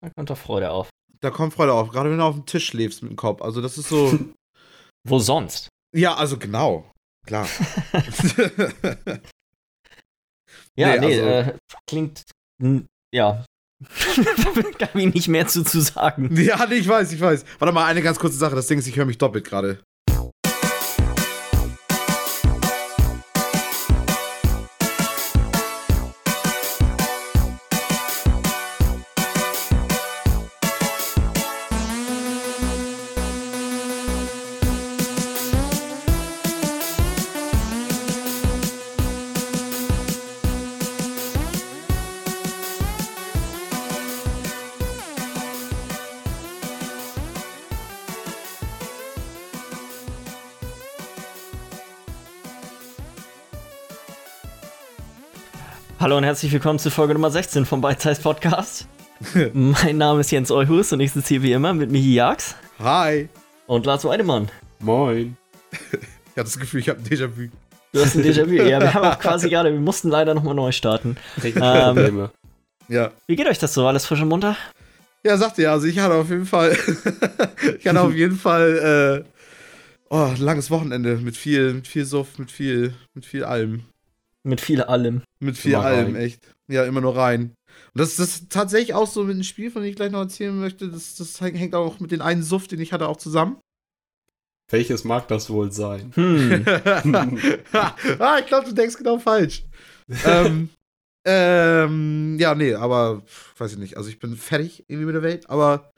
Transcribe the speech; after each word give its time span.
Das 0.00 0.12
kommt 0.14 0.30
doch 0.30 0.38
Freude 0.38 0.70
auf. 0.70 0.88
Da 1.20 1.30
kommt 1.30 1.54
Freude 1.54 1.72
auf, 1.72 1.90
gerade 1.90 2.10
wenn 2.10 2.18
du 2.18 2.24
auf 2.24 2.34
dem 2.34 2.46
Tisch 2.46 2.66
schläfst 2.66 3.02
mit 3.02 3.10
dem 3.12 3.16
Kopf. 3.16 3.42
Also 3.42 3.60
das 3.60 3.78
ist 3.78 3.88
so. 3.88 4.18
Wo 5.08 5.18
sonst? 5.18 5.68
ja, 5.94 6.14
also 6.14 6.38
genau. 6.38 6.90
Klar. 7.26 7.46
Ja, 10.74 10.96
Nee, 10.96 10.98
nee, 11.06 11.20
also- 11.20 11.50
äh, 11.50 11.56
klingt. 11.88 12.22
Ja. 13.14 13.44
Kann 14.78 15.00
ich 15.00 15.14
nicht 15.14 15.28
mehr 15.28 15.46
zu, 15.46 15.64
zu 15.64 15.80
sagen. 15.80 16.34
ja, 16.36 16.64
nee, 16.66 16.76
ich 16.76 16.88
weiß, 16.88 17.12
ich 17.12 17.20
weiß. 17.20 17.44
Warte 17.58 17.72
mal, 17.74 17.84
eine 17.86 18.00
ganz 18.02 18.18
kurze 18.18 18.36
Sache. 18.38 18.54
Das 18.54 18.68
Ding 18.68 18.78
ist, 18.78 18.86
ich 18.86 18.96
höre 18.96 19.04
mich 19.04 19.18
doppelt 19.18 19.44
gerade. 19.44 19.82
Hallo 56.02 56.16
und 56.16 56.24
herzlich 56.24 56.50
willkommen 56.50 56.80
zu 56.80 56.90
Folge 56.90 57.12
Nummer 57.12 57.30
16 57.30 57.64
vom 57.64 57.80
Bite 57.80 58.16
Podcast. 58.20 58.88
mein 59.54 59.98
Name 59.98 60.22
ist 60.22 60.32
Jens 60.32 60.50
Euhus 60.50 60.92
und 60.92 60.98
ich 60.98 61.12
sitze 61.12 61.28
hier 61.28 61.42
wie 61.44 61.52
immer 61.52 61.74
mit 61.74 61.92
Michi 61.92 62.14
Jags 62.14 62.56
Hi. 62.80 63.28
und 63.68 63.86
Lars 63.86 64.04
Weidemann. 64.04 64.50
Moin. 64.80 65.36
Ich 65.92 66.38
habe 66.38 66.48
das 66.48 66.58
Gefühl, 66.58 66.80
ich 66.80 66.88
habe 66.88 66.98
ein 66.98 67.04
Déjà-vu. 67.04 67.50
Du 67.92 68.00
hast 68.00 68.16
ein 68.16 68.22
Déjà-vu. 68.24 68.52
ja, 68.52 68.80
wir 68.80 68.92
haben 68.92 69.04
auch 69.04 69.18
quasi 69.20 69.48
gerade, 69.48 69.72
wir 69.72 69.78
mussten 69.78 70.08
leider 70.08 70.34
nochmal 70.34 70.56
neu 70.56 70.72
starten. 70.72 71.16
Ähm. 71.44 72.30
Ja. 72.88 73.12
Wie 73.28 73.36
geht 73.36 73.46
euch 73.46 73.60
das 73.60 73.72
so? 73.72 73.86
Alles 73.86 74.04
frisch 74.04 74.22
und 74.22 74.28
munter? 74.28 74.56
Ja, 75.22 75.36
sagte 75.36 75.62
ja, 75.62 75.72
also 75.72 75.86
ich 75.86 76.00
hatte 76.00 76.14
auf 76.14 76.30
jeden 76.30 76.46
Fall. 76.46 76.76
ich 77.78 77.86
hatte 77.86 78.00
auf 78.00 78.12
jeden 78.12 78.38
Fall. 78.38 79.22
Äh, 79.24 79.30
oh, 80.10 80.32
ein 80.34 80.38
langes 80.38 80.68
Wochenende 80.68 81.18
mit 81.18 81.36
viel, 81.36 81.74
mit 81.74 81.86
viel 81.86 82.06
Suff, 82.06 82.40
mit 82.40 82.50
viel, 82.50 82.92
mit 83.14 83.24
viel 83.24 83.44
allem. 83.44 83.84
Mit 84.44 84.60
viel 84.60 84.82
allem. 84.82 85.22
Mit 85.40 85.56
viel 85.56 85.74
Immer 85.74 85.84
allem, 85.84 86.14
rein. 86.14 86.16
echt. 86.16 86.54
Ja, 86.68 86.84
immer 86.84 87.00
nur 87.00 87.16
rein. 87.16 87.54
Und 87.94 88.00
das, 88.00 88.16
das 88.16 88.28
ist 88.28 88.50
tatsächlich 88.50 88.94
auch 88.94 89.06
so 89.06 89.24
mit 89.24 89.34
einem 89.34 89.44
Spiel, 89.44 89.70
von 89.70 89.82
dem 89.82 89.90
ich 89.90 89.96
gleich 89.96 90.10
noch 90.10 90.20
erzählen 90.20 90.58
möchte. 90.58 90.88
Das, 90.88 91.14
das 91.16 91.40
hängt 91.40 91.74
auch 91.74 92.00
mit 92.00 92.10
dem 92.10 92.22
einen 92.22 92.42
Suff, 92.42 92.66
den 92.68 92.80
ich 92.80 92.92
hatte, 92.92 93.08
auch 93.08 93.16
zusammen. 93.18 93.56
Welches 94.70 95.04
mag 95.04 95.28
das 95.28 95.50
wohl 95.50 95.70
sein? 95.70 96.12
Hm. 96.14 96.64
ah, 97.72 98.38
ich 98.40 98.46
glaube, 98.46 98.66
du 98.68 98.72
denkst 98.74 98.96
genau 98.96 99.18
falsch. 99.18 99.64
ähm, 100.24 100.70
ähm, 101.26 102.36
ja, 102.40 102.54
nee, 102.54 102.74
aber 102.74 103.22
weiß 103.58 103.72
ich 103.72 103.78
nicht. 103.78 103.96
Also 103.96 104.08
ich 104.08 104.18
bin 104.18 104.34
fertig 104.36 104.84
irgendwie 104.88 105.06
mit 105.06 105.14
der 105.14 105.22
Welt, 105.22 105.48
aber 105.50 105.92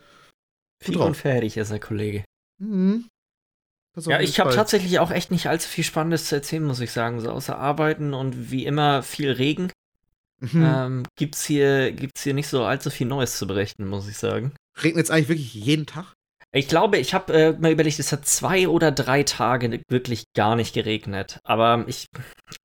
Viel 0.83 0.97
und 0.99 1.17
fertig 1.17 1.57
ist 1.57 1.71
der 1.71 1.81
Kollege. 1.81 2.25
mhm. 2.61 3.07
Ja, 3.97 4.21
ich 4.21 4.41
habe 4.41 4.55
tatsächlich 4.55 4.99
auch 4.99 5.11
echt 5.11 5.31
nicht 5.31 5.47
allzu 5.47 5.69
viel 5.69 5.85
Spannendes 5.85 6.27
zu 6.27 6.35
erzählen, 6.35 6.65
muss 6.65 6.81
ich 6.81 6.91
sagen. 6.91 7.21
So 7.21 7.31
außer 7.31 7.57
Arbeiten 7.57 8.13
und 8.15 8.51
wie 8.51 8.67
immer 8.67 9.03
viel 9.03 9.31
Regen. 9.31 9.71
Mhm. 10.41 10.65
Ähm, 10.65 11.03
gibt's 11.17 11.45
hier, 11.45 11.93
gibt's 11.93 12.23
hier 12.23 12.35
nicht 12.35 12.49
so 12.49 12.65
allzu 12.65 12.91
viel 12.91 13.07
Neues 13.07 13.39
zu 13.39 13.47
berichten, 13.47 13.87
muss 13.87 14.09
ich 14.09 14.19
sagen. 14.19 14.53
Regnet 14.83 15.05
es 15.05 15.11
eigentlich 15.11 15.29
wirklich 15.29 15.55
jeden 15.55 15.87
Tag? 15.87 16.13
Ich 16.55 16.69
glaube, 16.69 16.99
ich 16.99 17.15
habe 17.15 17.33
äh, 17.33 17.53
mal 17.59 17.73
überlegt, 17.73 17.99
es 17.99 18.13
hat 18.13 18.27
zwei 18.27 18.69
oder 18.69 18.93
drei 18.93 19.25
Tage 19.25 19.81
wirklich 19.89 20.23
gar 20.37 20.55
nicht 20.55 20.73
geregnet. 20.73 21.41
Aber 21.43 21.85
ich, 21.89 22.07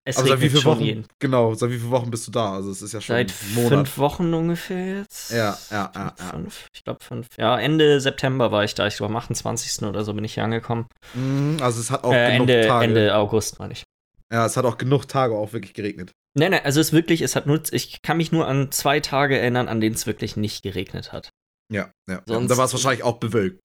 es 0.06 0.18
Aber 0.18 0.28
seit 0.28 0.38
regnet 0.38 0.42
wie 0.42 0.50
viele 0.58 0.66
Wochen? 0.66 0.82
jeden. 0.82 1.08
Genau, 1.20 1.56
seit 1.56 1.72
wie 1.72 1.80
viele 1.80 1.90
Wochen 1.90 2.12
bist 2.12 2.28
du 2.28 2.32
da? 2.32 2.54
Also 2.54 2.70
es 2.70 2.84
ist 2.84 2.94
ja 2.94 3.02
schon 3.02 3.16
Seit 3.16 3.32
fünf 3.32 3.98
Wochen 3.98 4.32
ungefähr 4.36 4.98
jetzt. 5.00 5.32
Ja, 5.32 5.58
ja, 5.72 5.92
ja, 5.96 6.14
ja. 6.20 6.26
Fünf, 6.30 6.68
ich 6.72 6.84
glaube 6.84 7.04
fünf. 7.04 7.28
Ja, 7.40 7.60
Ende 7.60 8.00
September 8.00 8.52
war 8.52 8.64
ich 8.64 8.76
da. 8.76 8.86
Ich 8.86 8.98
glaube, 8.98 9.12
am 9.12 9.18
28. 9.18 9.82
oder 9.88 10.04
so 10.04 10.14
bin 10.14 10.24
ich 10.24 10.36
hier 10.36 10.44
angekommen. 10.44 10.86
Mhm, 11.16 11.58
Also 11.60 11.82
es 11.82 11.90
hat 11.90 12.04
auch 12.04 12.14
Äh, 12.14 12.34
genug 12.34 12.48
Ende, 12.50 12.68
Tage. 12.68 12.86
Ende 12.86 13.16
August, 13.16 13.58
meine 13.58 13.74
ich. 13.74 13.84
Ja, 14.32 14.46
es 14.46 14.56
hat 14.56 14.66
auch 14.66 14.78
genug 14.78 15.08
Tage 15.08 15.34
auch 15.36 15.52
wirklich 15.54 15.74
geregnet. 15.74 16.12
Nein, 16.38 16.52
nein, 16.52 16.62
also 16.64 16.80
es 16.80 16.90
ist 16.90 16.94
wirklich, 16.94 17.22
es 17.22 17.36
hat 17.36 17.48
nur, 17.48 17.60
ich 17.72 18.04
kann 18.04 18.18
mich 18.18 18.32
nur 18.32 18.48
an 18.48 18.72
zwei 18.72 19.00
Tage 19.00 19.40
erinnern, 19.40 19.68
an 19.68 19.82
denen 19.82 19.96
es 19.96 20.06
wirklich 20.06 20.38
nicht 20.38 20.62
geregnet 20.62 21.12
hat. 21.12 21.30
Ja, 21.74 21.90
ja. 22.08 22.22
Sonst- 22.28 22.42
Und 22.44 22.52
da 22.52 22.58
war 22.58 22.66
es 22.66 22.74
wahrscheinlich 22.74 23.02
auch 23.04 23.18
bewölkt. 23.18 23.60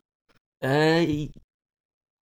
Äh, 0.65 1.29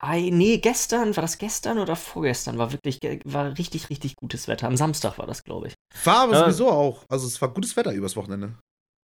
ei, 0.04 0.30
nee, 0.32 0.58
gestern, 0.58 1.14
war 1.16 1.22
das 1.22 1.38
gestern 1.38 1.78
oder 1.78 1.94
vorgestern? 1.94 2.58
War 2.58 2.72
wirklich, 2.72 2.98
war 3.24 3.56
richtig, 3.56 3.88
richtig 3.88 4.16
gutes 4.16 4.48
Wetter. 4.48 4.66
Am 4.66 4.76
Samstag 4.76 5.16
war 5.18 5.26
das, 5.26 5.44
glaube 5.44 5.68
ich. 5.68 5.74
War 6.04 6.22
aber 6.24 6.32
Ja. 6.32 6.38
sowieso 6.40 6.70
auch. 6.70 7.04
Also 7.08 7.26
es 7.28 7.40
war 7.40 7.48
gutes 7.54 7.76
Wetter 7.76 7.92
übers 7.92 8.16
Wochenende. 8.16 8.54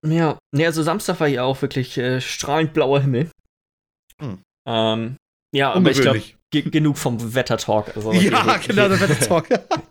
Ja, 0.06 0.38
nee, 0.54 0.66
also 0.66 0.82
Samstag 0.82 1.20
war 1.20 1.28
hier 1.28 1.44
auch 1.44 1.60
wirklich 1.62 1.96
äh, 1.98 2.20
strahlend 2.20 2.72
blauer 2.72 3.00
Himmel. 3.00 3.30
Hm. 4.20 4.42
Ähm, 4.66 5.16
ja, 5.54 5.72
aber 5.72 5.90
ich 5.90 6.00
glaube, 6.00 6.22
ge 6.52 6.62
genug 6.62 6.98
vom 6.98 7.34
Wettertalk. 7.34 7.96
Also, 7.96 8.12
ja, 8.12 8.20
hier- 8.20 8.30
genau, 8.66 8.88
der 8.88 9.00
Wettertalk. 9.00 9.48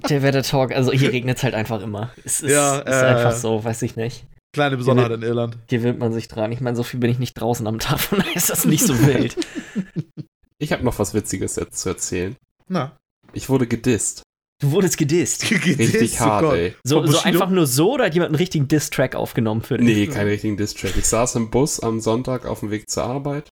Der 0.10 0.22
Wettertalk, 0.24 0.72
also 0.74 0.92
hier 0.92 1.12
regnet 1.12 1.38
es 1.38 1.44
halt 1.44 1.56
einfach 1.56 1.82
immer. 1.82 2.12
Es 2.24 2.42
ist, 2.42 2.52
Ja, 2.52 2.80
ist 2.80 2.92
äh, 3.02 3.06
einfach 3.06 3.32
so, 3.34 3.64
weiß 3.64 3.82
ich 3.84 3.96
nicht. 3.96 4.26
Kleine 4.54 4.78
Besonderheit 4.78 5.12
in 5.12 5.22
Irland. 5.24 5.58
Gewöhnt 5.68 6.00
man 6.00 6.14
sich 6.14 6.28
dran. 6.28 6.52
Ich 6.52 6.62
meine, 6.62 6.76
so 6.76 6.84
viel 6.84 7.00
bin 7.00 7.12
ich 7.12 7.20
nicht 7.20 7.34
draußen 7.36 7.68
am 7.68 7.80
Tag, 7.80 8.00
von 8.00 8.20
daher 8.20 8.36
ist 8.36 8.50
das 8.50 8.66
nicht 8.66 8.86
so 8.86 8.98
wild. 9.06 9.36
Ich 10.60 10.72
habe 10.72 10.84
noch 10.84 10.98
was 10.98 11.14
Witziges 11.14 11.56
jetzt 11.58 11.78
zu 11.80 11.90
erzählen. 11.90 12.36
Na. 12.68 12.98
Ich 13.32 13.48
wurde 13.48 13.68
gedisst. 13.68 14.24
Du 14.60 14.72
wurdest 14.72 14.98
gedisst. 14.98 15.52
Richtig 15.52 16.20
hart, 16.20 16.52
ey. 16.52 16.74
So, 16.84 17.06
so 17.06 17.20
einfach 17.20 17.52
nur 17.52 17.68
so 17.68 17.94
oder 17.94 18.06
hat 18.06 18.16
jemand 18.16 18.30
einen 18.30 18.38
richtigen 18.38 18.68
Diss-Track 18.68 19.16
aufgenommen 19.16 19.62
für 19.62 19.78
dich? 19.78 19.86
Nee, 19.86 20.08
keinen 20.08 20.30
richtigen 20.30 20.58
Distrack. 20.58 20.98
Ich 20.98 21.06
saß 21.06 21.36
im 21.36 21.52
Bus 21.52 21.80
am 21.80 22.00
Sonntag 22.00 22.48
auf 22.48 22.62
dem 22.62 22.72
Weg 22.72 22.90
zur 22.90 23.04
Arbeit. 23.04 23.50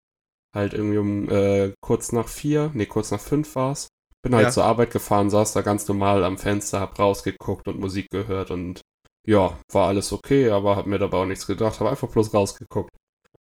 Halt 0.56 0.72
irgendwie 0.72 0.97
um 0.97 1.28
äh, 1.28 1.72
kurz 1.83 2.12
nach 2.12 2.28
vier, 2.28 2.71
nee, 2.72 2.87
kurz 2.87 3.10
nach 3.10 3.21
fünf 3.21 3.54
war's. 3.54 3.88
Bin 4.22 4.34
halt 4.34 4.47
Ja. 4.47 4.50
zur 4.50 4.65
Arbeit 4.65 4.91
gefahren, 4.91 5.28
saß 5.28 5.53
da 5.53 5.60
ganz 5.60 5.87
normal 5.87 6.25
am 6.25 6.38
Fenster, 6.38 6.81
hab 6.81 6.99
rausgeguckt 6.99 7.69
und 7.69 7.78
Musik 7.78 8.06
gehört 8.10 8.50
und 8.50 8.81
ja, 9.27 9.59
war 9.73 9.89
alles 9.89 10.12
okay, 10.12 10.51
aber 10.51 10.77
hab 10.77 10.87
mir 10.87 10.99
dabei 10.99 11.19
auch 11.19 11.27
nichts 11.27 11.47
gedacht, 11.47 11.81
hab 11.81 11.89
einfach 11.89 12.09
bloß 12.09 12.33
rausgeguckt. 12.35 12.91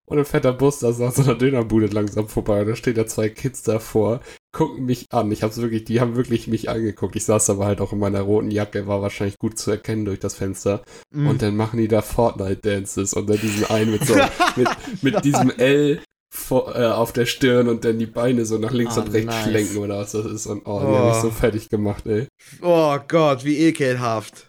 Und 0.05 0.17
ein 0.19 0.25
fetter 0.25 0.51
Bus, 0.51 0.79
da 0.79 0.91
saß 0.91 1.15
so 1.15 1.21
einer 1.23 1.35
Dönerbude 1.35 1.87
langsam 1.87 2.27
vorbei 2.27 2.61
und 2.61 2.67
da 2.67 2.75
stehen 2.75 2.93
da 2.95 3.07
zwei 3.07 3.29
Kids 3.29 3.63
davor, 3.63 4.19
gucken 4.51 4.85
mich 4.85 5.05
an. 5.11 5.31
Ich 5.31 5.43
hab's 5.43 5.57
wirklich, 5.61 5.85
die 5.85 6.01
haben 6.01 6.17
wirklich 6.17 6.47
mich 6.47 6.69
angeguckt. 6.69 7.15
Ich 7.15 7.23
saß 7.23 7.49
aber 7.49 7.65
halt 7.65 7.79
auch 7.79 7.93
in 7.93 7.99
meiner 7.99 8.19
roten 8.21 8.51
Jacke, 8.51 8.85
war 8.85 9.01
wahrscheinlich 9.01 9.37
gut 9.39 9.57
zu 9.57 9.71
erkennen 9.71 10.03
durch 10.03 10.19
das 10.19 10.35
Fenster. 10.35 10.83
Mhm. 11.11 11.27
Und 11.27 11.41
dann 11.41 11.55
machen 11.55 11.79
die 11.79 11.87
da 11.87 12.01
Fortnite-Dances 12.01 13.13
und 13.13 13.29
dann 13.29 13.39
diesen 13.39 13.65
einen 13.69 13.91
mit 13.91 14.05
so, 14.05 14.13
mit, 14.57 14.67
mit 15.01 15.23
diesem 15.25 15.49
L 15.51 16.01
vor, 16.35 16.75
äh, 16.75 16.85
auf 16.87 17.13
der 17.13 17.25
Stirn 17.25 17.69
und 17.69 17.85
dann 17.85 17.97
die 17.97 18.05
Beine 18.05 18.45
so 18.45 18.57
nach 18.57 18.71
links 18.71 18.97
Ah, 18.97 19.01
und 19.01 19.13
rechts 19.13 19.27
nice. 19.33 19.43
schlenken 19.47 19.77
oder 19.77 19.99
was 19.99 20.11
das 20.11 20.25
ist. 20.25 20.47
Und 20.47 20.63
oh, 20.65 20.79
die 20.81 20.85
Oh. 20.85 20.95
haben 20.97 21.07
mich 21.09 21.17
so 21.21 21.29
fertig 21.31 21.69
gemacht, 21.69 22.05
ey. 22.07 22.27
Oh 22.61 22.97
Gott, 23.07 23.45
wie 23.45 23.57
ekelhaft. 23.57 24.47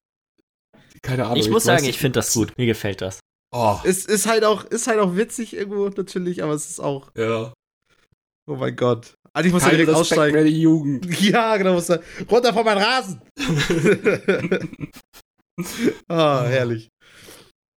Keine 1.05 1.25
Ahnung. 1.27 1.37
Ich 1.37 1.51
muss 1.51 1.67
weiß 1.67 1.79
sagen, 1.81 1.85
ich 1.89 1.99
finde 1.99 2.19
das 2.19 2.33
gut. 2.33 2.53
Mir 2.57 2.67
gefällt 2.67 3.01
das. 3.01 3.21
Oh, 3.55 3.79
Es 3.85 4.05
ist 4.07 4.27
halt 4.27 4.43
auch, 4.45 4.65
ist 4.65 4.87
halt 4.89 4.99
auch 4.99 5.15
witzig 5.17 5.55
irgendwo 5.55 5.89
natürlich, 5.89 6.43
aber 6.43 6.55
es 6.55 6.69
ist 6.69 6.81
auch, 6.81 7.11
ja. 7.17 7.53
oh 8.51 8.57
mein 8.57 8.75
Gott. 8.75 9.15
Also 9.33 9.47
ich 9.49 9.53
muss 9.53 9.63
ja 9.63 9.69
Kein 9.71 9.79
direkt 9.79 9.91
Respekt 9.97 10.13
aussteigen. 10.13 10.35
mehr 10.35 10.45
die 10.45 10.61
Jugend. 10.61 11.21
Ja, 11.21 11.57
genau, 11.57 11.75
muss 11.75 11.87
da, 11.87 11.99
runter 12.31 12.53
von 12.53 12.65
meinem 12.65 12.79
Rasen. 12.83 13.21
ah, 16.09 16.45
herrlich. 16.47 16.89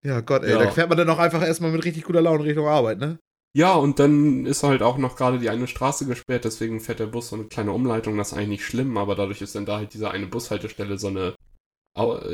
Ja, 0.05 0.21
Gott, 0.21 0.45
ey, 0.45 0.53
Ja. 0.53 0.59
da 0.59 0.71
fährt 0.71 0.89
man 0.89 0.99
dann 0.99 1.11
auch 1.11 1.19
einfach 1.19 1.43
erstmal 1.43 1.73
mit 1.73 1.85
richtig 1.85 2.05
guter 2.05 2.21
Laune 2.23 2.45
Richtung 2.45 2.67
Arbeit, 2.67 2.99
ne? 2.99 3.19
Ja, 3.57 3.75
und 3.75 3.99
dann 3.99 4.45
ist 4.47 4.63
halt 4.63 4.83
auch 4.83 4.99
noch 4.99 5.17
gerade 5.17 5.39
die 5.39 5.49
eine 5.49 5.67
Straße 5.67 6.07
gesperrt, 6.07 6.45
deswegen 6.45 6.79
fährt 6.81 7.01
der 7.01 7.07
Bus 7.07 7.31
so 7.31 7.37
eine 7.37 7.47
kleine 7.47 7.73
Umleitung, 7.73 8.17
das 8.19 8.29
ist 8.29 8.35
eigentlich 8.35 8.49
nicht 8.49 8.65
schlimm, 8.67 8.97
aber 8.99 9.15
dadurch 9.15 9.41
ist 9.41 9.55
dann 9.55 9.65
da 9.67 9.79
halt 9.79 9.95
diese 9.95 10.11
eine 10.11 10.27
Bushaltestelle 10.27 10.99
so 10.99 11.09
eine, 11.09 11.35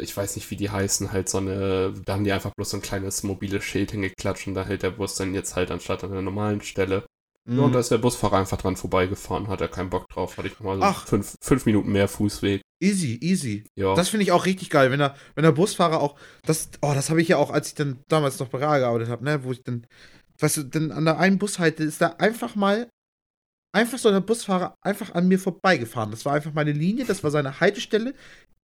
ich 0.00 0.16
weiß 0.16 0.36
nicht, 0.36 0.50
wie 0.50 0.56
die 0.56 0.70
heißen, 0.70 1.12
halt 1.12 1.28
so 1.28 1.38
eine, 1.38 1.94
da 2.04 2.14
haben 2.14 2.24
die 2.24 2.32
einfach 2.32 2.52
bloß 2.54 2.70
so 2.70 2.76
ein 2.78 2.82
kleines 2.82 3.22
mobiles 3.22 3.64
Schild 3.64 3.92
hingeklatscht 3.92 4.48
und 4.48 4.54
da 4.54 4.64
hält 4.64 4.82
der 4.82 4.90
Bus 4.90 5.14
dann 5.14 5.34
jetzt 5.34 5.54
halt 5.54 5.70
anstatt 5.70 6.02
an 6.02 6.12
einer 6.12 6.22
normalen 6.22 6.60
Stelle. 6.60 7.06
Ja, 7.44 7.62
und 7.62 7.72
da 7.72 7.80
ist 7.80 7.90
der 7.90 7.98
Busfahrer 7.98 8.36
einfach 8.36 8.56
dran 8.56 8.76
vorbeigefahren, 8.76 9.48
hat 9.48 9.60
er 9.60 9.68
keinen 9.68 9.90
Bock 9.90 10.08
drauf, 10.08 10.36
hatte 10.36 10.46
ich 10.46 10.54
nochmal 10.54 10.76
so 10.76 10.82
Ach. 10.84 11.06
fünf, 11.06 11.34
fünf 11.40 11.66
Minuten 11.66 11.90
mehr 11.90 12.06
Fußweg. 12.06 12.62
Easy, 12.80 13.18
easy. 13.20 13.64
Ja. 13.74 13.94
Das 13.94 14.08
finde 14.08 14.24
ich 14.24 14.32
auch 14.32 14.46
richtig 14.46 14.70
geil, 14.70 14.92
wenn 14.92 15.00
der, 15.00 15.16
wenn 15.34 15.42
der 15.42 15.52
Busfahrer 15.52 16.00
auch, 16.00 16.16
das, 16.44 16.70
oh, 16.82 16.92
das 16.94 17.10
habe 17.10 17.20
ich 17.20 17.28
ja 17.28 17.38
auch, 17.38 17.50
als 17.50 17.68
ich 17.68 17.74
dann 17.74 17.98
damals 18.08 18.38
noch 18.38 18.48
bei 18.48 18.58
Real 18.58 18.80
gearbeitet 18.80 19.08
habe, 19.08 19.24
ne, 19.24 19.42
wo 19.42 19.50
ich 19.50 19.62
dann, 19.64 19.86
weißt 20.38 20.56
du, 20.58 20.62
dann 20.64 20.92
an 20.92 21.04
der 21.04 21.18
einen 21.18 21.38
Bushalte 21.38 21.82
ist 21.82 22.00
da 22.00 22.08
einfach 22.18 22.54
mal, 22.54 22.88
einfach 23.74 23.98
so 23.98 24.10
der 24.10 24.20
Busfahrer 24.20 24.76
einfach 24.80 25.14
an 25.14 25.26
mir 25.26 25.38
vorbeigefahren. 25.38 26.10
Das 26.10 26.24
war 26.24 26.34
einfach 26.34 26.52
meine 26.52 26.72
Linie, 26.72 27.04
das 27.04 27.24
war 27.24 27.30
seine 27.32 27.58
Haltestelle. 27.58 28.14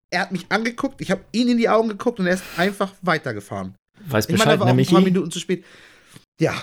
Er 0.10 0.22
hat 0.22 0.32
mich 0.32 0.46
angeguckt, 0.50 1.02
ich 1.02 1.12
habe 1.12 1.22
ihn 1.34 1.50
in 1.50 1.58
die 1.58 1.68
Augen 1.70 1.90
geguckt 1.90 2.20
und 2.20 2.28
er 2.28 2.36
ist 2.36 2.44
einfach 2.58 2.94
weitergefahren. 3.02 3.76
Weiß 4.06 4.26
Ich 4.26 4.30
meine, 4.30 4.38
Bescheid, 4.38 4.54
er 4.56 4.60
war 4.60 4.68
auch 4.68 4.74
ne, 4.76 4.82
ein 4.82 4.86
paar? 4.88 5.02
Minuten 5.02 5.32
zu 5.32 5.40
spät. 5.40 5.66
Ja. 6.40 6.54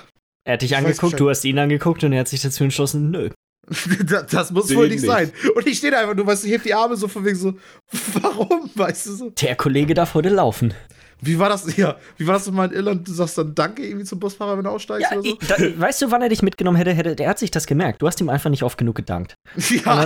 Er 0.46 0.54
hat 0.54 0.62
dich 0.62 0.76
angeguckt, 0.76 1.00
Bescheid. 1.00 1.20
du 1.20 1.30
hast 1.30 1.44
ihn 1.44 1.58
angeguckt 1.58 2.04
und 2.04 2.12
er 2.12 2.20
hat 2.20 2.28
sich 2.28 2.42
dazu 2.42 2.64
entschlossen, 2.64 3.10
nö. 3.10 3.30
das, 4.04 4.26
das 4.26 4.50
muss 4.50 4.66
Den 4.66 4.76
wohl 4.76 4.88
nicht 4.88 5.00
nicht. 5.00 5.06
sein. 5.06 5.32
Und 5.54 5.66
ich 5.66 5.78
stehe 5.78 5.90
da 5.90 6.00
einfach 6.00 6.14
nur, 6.14 6.26
weißt 6.26 6.42
du, 6.42 6.46
ich 6.48 6.52
heb 6.52 6.62
die 6.62 6.74
Arme 6.74 6.96
so 6.96 7.08
von 7.08 7.24
wegen 7.24 7.36
so, 7.36 7.54
warum, 8.20 8.70
weißt 8.74 9.06
du 9.06 9.12
so. 9.12 9.30
Der 9.30 9.56
Kollege 9.56 9.94
darf 9.94 10.14
heute 10.14 10.28
laufen. 10.28 10.74
Wie 11.20 11.38
war 11.38 11.48
das, 11.48 11.76
ja, 11.76 11.96
wie 12.16 12.26
war 12.26 12.34
das 12.34 12.46
nochmal 12.46 12.68
in 12.68 12.74
Irland? 12.74 13.06
Du 13.08 13.12
sagst 13.12 13.38
dann 13.38 13.54
Danke 13.54 13.86
irgendwie 13.86 14.04
zum 14.04 14.18
Busfahrer, 14.20 14.56
wenn 14.56 14.64
du 14.64 14.70
aussteigst 14.70 15.10
Ja, 15.10 15.16
oder 15.18 15.28
so? 15.28 15.36
ich, 15.40 15.48
da, 15.48 15.80
weißt 15.80 16.02
du, 16.02 16.10
wann 16.10 16.22
er 16.22 16.28
dich 16.28 16.42
mitgenommen 16.42 16.76
hätte? 16.76 16.92
hätte? 16.92 17.16
Der 17.16 17.28
hat 17.28 17.38
sich 17.38 17.50
das 17.50 17.66
gemerkt. 17.66 18.02
Du 18.02 18.06
hast 18.06 18.20
ihm 18.20 18.28
einfach 18.28 18.50
nicht 18.50 18.62
oft 18.62 18.76
genug 18.78 18.96
gedankt. 18.96 19.34
Ja, 19.70 20.02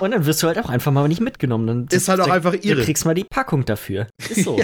Und 0.00 0.10
dann 0.10 0.26
wirst 0.26 0.42
du 0.42 0.46
halt 0.46 0.58
auch 0.58 0.68
einfach 0.68 0.92
mal 0.92 1.06
nicht 1.08 1.20
mitgenommen. 1.20 1.66
Dann 1.66 1.86
Ist 1.90 2.08
halt 2.08 2.20
auch 2.20 2.26
dann- 2.26 2.34
einfach 2.36 2.54
irre. 2.54 2.76
Du 2.80 2.84
kriegst 2.84 3.04
mal 3.06 3.14
die 3.14 3.24
Packung 3.24 3.64
dafür. 3.64 4.06
Ist 4.28 4.34
so. 4.44 4.60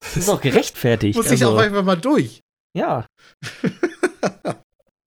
Das 0.00 0.16
ist 0.16 0.28
auch 0.28 0.40
gerechtfertigt. 0.40 1.16
muss 1.16 1.26
ich 1.26 1.32
also, 1.42 1.50
auch 1.54 1.58
einfach 1.58 1.84
mal 1.84 1.96
durch. 1.96 2.40
Ja. 2.76 3.06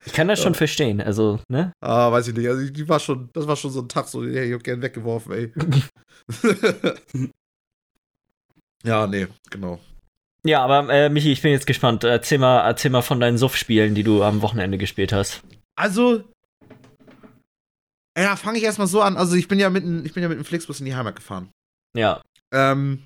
Ich 0.06 0.14
kann 0.14 0.28
das 0.28 0.42
schon 0.42 0.54
verstehen. 0.56 1.02
Also, 1.02 1.40
ne? 1.50 1.74
Ah, 1.82 2.12
weiß 2.12 2.28
ich 2.28 2.36
nicht. 2.36 2.48
Also, 2.48 2.70
die 2.70 2.88
war 2.88 3.00
schon, 3.00 3.30
das 3.34 3.48
war 3.48 3.56
schon 3.56 3.72
so 3.72 3.82
ein 3.82 3.90
Tag, 3.90 4.08
so, 4.08 4.22
den 4.22 4.34
hätte 4.34 4.46
ich 4.46 4.56
auch 4.56 4.62
gern 4.64 4.82
weggeworfen, 4.82 5.32
ey. 5.34 5.52
Ja, 8.86 9.08
nee, 9.08 9.28
genau. 9.50 9.80
Ja, 10.44 10.64
aber 10.64 10.88
äh, 10.94 11.10
Michi, 11.10 11.32
ich 11.32 11.42
bin 11.42 11.52
jetzt 11.52 11.66
gespannt. 11.68 12.04
Erzähl 12.04 12.38
mal, 12.38 12.60
erzähl 12.68 12.92
mal 12.92 13.02
von 13.02 13.20
deinen 13.20 13.38
Suff-Spielen, 13.38 13.96
die 13.96 14.04
du 14.04 14.24
am 14.24 14.42
Wochenende 14.42 14.78
gespielt 14.78 15.12
hast. 15.12 15.42
Also, 15.76 16.24
ja, 18.18 18.36
fange 18.36 18.58
ich 18.60 18.64
erstmal 18.64 18.88
so 18.88 19.02
an. 19.02 19.18
Also, 19.18 19.36
ich 19.36 19.48
bin 19.48 19.60
ja 19.60 19.70
mit, 19.70 19.84
einem- 19.84 20.06
ich 20.06 20.14
bin 20.14 20.24
ja 20.24 20.30
mit 20.30 20.46
Flixbus 20.46 20.80
in 20.80 20.86
die 20.86 20.96
Heimat 20.96 21.16
gefahren. 21.16 21.50
Ja. 21.96 22.22
Ähm, 22.54 23.04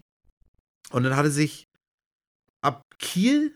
und 0.91 1.03
dann 1.03 1.15
hatte 1.15 1.31
sich 1.31 1.63
ab 2.61 2.81
Kiel, 2.99 3.55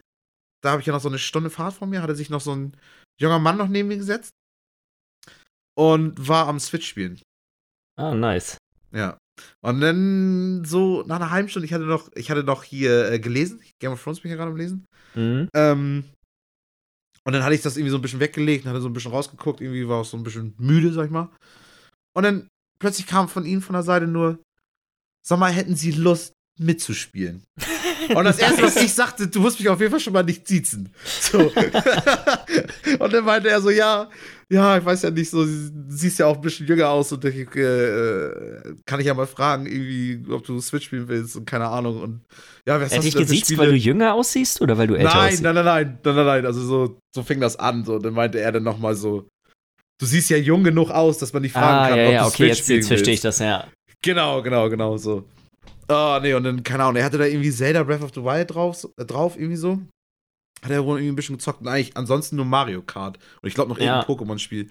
da 0.62 0.70
habe 0.70 0.80
ich 0.80 0.86
ja 0.86 0.92
noch 0.94 1.00
so 1.02 1.08
eine 1.08 1.18
Stunde 1.18 1.50
Fahrt 1.50 1.74
von 1.74 1.90
mir, 1.90 2.00
hatte 2.02 2.16
sich 2.16 2.30
noch 2.30 2.40
so 2.40 2.54
ein 2.54 2.76
junger 3.20 3.38
Mann 3.38 3.58
noch 3.58 3.68
neben 3.68 3.88
mir 3.88 3.98
gesetzt 3.98 4.30
und 5.76 6.26
war 6.26 6.48
am 6.48 6.58
Switch 6.58 6.88
spielen. 6.88 7.20
Ah, 7.96 8.14
nice. 8.14 8.56
Ja. 8.92 9.18
Und 9.60 9.80
dann 9.80 10.64
so 10.64 11.02
nach 11.06 11.16
einer 11.16 11.30
halben 11.30 11.48
Stunde, 11.48 11.66
ich 11.66 11.72
hatte 11.72 11.84
noch, 11.84 12.10
ich 12.14 12.30
hatte 12.30 12.44
noch 12.44 12.62
hier 12.62 13.10
äh, 13.10 13.18
gelesen, 13.18 13.60
Game 13.80 13.92
of 13.92 14.02
Thrones 14.02 14.20
bin 14.20 14.30
ich 14.30 14.32
ja 14.32 14.36
gerade 14.36 14.52
am 14.52 14.56
Lesen. 14.56 14.86
Mhm. 15.14 15.48
Ähm, 15.54 16.04
und 17.24 17.32
dann 17.32 17.42
hatte 17.42 17.54
ich 17.54 17.62
das 17.62 17.76
irgendwie 17.76 17.90
so 17.90 17.98
ein 17.98 18.02
bisschen 18.02 18.20
weggelegt 18.20 18.64
und 18.64 18.70
hatte 18.70 18.82
so 18.82 18.88
ein 18.88 18.92
bisschen 18.92 19.10
rausgeguckt, 19.10 19.60
irgendwie 19.60 19.88
war 19.88 20.00
auch 20.00 20.04
so 20.04 20.16
ein 20.16 20.22
bisschen 20.22 20.54
müde, 20.58 20.92
sag 20.92 21.06
ich 21.06 21.10
mal. 21.10 21.30
Und 22.14 22.22
dann 22.22 22.48
plötzlich 22.78 23.06
kam 23.06 23.28
von 23.28 23.46
ihm 23.46 23.62
von 23.62 23.72
der 23.72 23.82
Seite 23.82 24.06
nur, 24.06 24.38
sag 25.26 25.38
mal, 25.38 25.52
hätten 25.52 25.74
Sie 25.74 25.90
Lust 25.92 26.34
mitzuspielen? 26.58 27.44
Und 28.12 28.24
das 28.24 28.38
erste, 28.40 28.62
was 28.62 28.76
ich 28.76 28.92
sagte, 28.92 29.28
du 29.28 29.40
musst 29.40 29.58
mich 29.60 29.68
auf 29.68 29.78
jeden 29.80 29.90
Fall 29.90 30.00
schon 30.00 30.12
mal 30.12 30.22
nicht 30.24 30.46
siezen. 30.48 30.92
So. 31.20 31.52
und 32.98 33.12
dann 33.12 33.24
meinte 33.24 33.48
er 33.48 33.60
so, 33.60 33.70
ja, 33.70 34.08
ja, 34.50 34.78
ich 34.78 34.84
weiß 34.84 35.02
ja 35.02 35.10
nicht, 35.10 35.30
so, 35.30 35.44
sie- 35.44 35.70
siehst 35.88 36.18
ja 36.18 36.26
auch 36.26 36.36
ein 36.36 36.40
bisschen 36.40 36.66
jünger 36.66 36.88
aus 36.90 37.10
und 37.12 37.24
ich, 37.24 37.34
äh, 37.56 38.74
kann 38.86 39.00
ich 39.00 39.06
ja 39.06 39.14
mal 39.14 39.26
fragen, 39.26 39.66
irgendwie, 39.66 40.20
ob 40.32 40.44
du 40.44 40.60
Switch 40.60 40.86
spielen 40.86 41.08
willst 41.08 41.36
und 41.36 41.46
keine 41.46 41.68
Ahnung. 41.68 42.00
Und 42.02 42.20
ja, 42.66 42.80
was 42.80 42.86
Hätte 42.92 42.98
hast 42.98 43.04
ich 43.06 43.12
du 43.14 43.18
denn 43.20 43.26
für 43.28 43.32
gesiezt, 43.32 43.58
weil 43.58 43.70
du 43.70 43.76
jünger 43.76 44.14
aussiehst 44.14 44.60
oder 44.60 44.76
weil 44.78 44.86
du 44.86 44.94
älter 44.94 45.14
Nein, 45.14 45.26
aussiehst? 45.28 45.42
nein, 45.42 45.54
nein, 45.54 45.64
nein, 45.64 45.98
nein, 46.04 46.14
nein, 46.16 46.26
nein, 46.26 46.46
also 46.46 46.60
so, 46.60 46.98
so 47.14 47.22
fing 47.22 47.40
das 47.40 47.56
an, 47.56 47.84
so, 47.84 47.98
dann 47.98 48.14
meinte 48.14 48.38
er 48.40 48.52
dann 48.52 48.62
nochmal 48.62 48.94
so, 48.94 49.26
du 50.00 50.06
siehst 50.06 50.30
ja 50.30 50.36
jung 50.36 50.64
genug 50.64 50.90
aus, 50.90 51.18
dass 51.18 51.32
man 51.32 51.42
nicht 51.42 51.52
fragen 51.52 51.78
Ah, 51.78 51.88
kann, 51.88 51.98
ja, 51.98 52.06
ob 52.06 52.12
ja, 52.12 52.20
du 52.20 52.26
okay, 52.26 52.36
Switch 52.36 52.48
jetzt, 52.48 52.58
spielen 52.64 52.78
jetzt 52.80 52.88
verstehe 52.88 53.14
ich 53.14 53.20
das, 53.20 53.38
ja. 53.38 53.68
Genau, 54.02 54.42
genau, 54.42 54.68
genau, 54.68 54.96
so. 54.98 55.24
Oh, 55.88 56.18
nee, 56.22 56.32
und 56.34 56.44
dann, 56.44 56.62
keine 56.62 56.84
Ahnung, 56.84 56.96
er 56.96 57.04
hatte 57.04 57.18
da 57.18 57.24
irgendwie 57.24 57.50
Zelda 57.50 57.82
Breath 57.82 58.02
of 58.02 58.12
the 58.14 58.22
Wild 58.22 58.54
drauf, 58.54 58.86
äh, 58.96 59.04
drauf 59.04 59.36
irgendwie 59.36 59.56
so. 59.56 59.80
Hat 60.62 60.70
er 60.70 60.84
wohl 60.84 60.98
irgendwie 60.98 61.12
ein 61.12 61.16
bisschen 61.16 61.36
gezockt 61.36 61.60
und 61.60 61.68
eigentlich 61.68 61.96
ansonsten 61.96 62.36
nur 62.36 62.46
Mario 62.46 62.80
Kart. 62.82 63.18
Und 63.42 63.48
ich 63.48 63.54
glaube 63.54 63.70
noch 63.70 63.78
Ja. 63.78 63.84
irgendein 64.00 64.16
Pokémon-Spiel. 64.16 64.70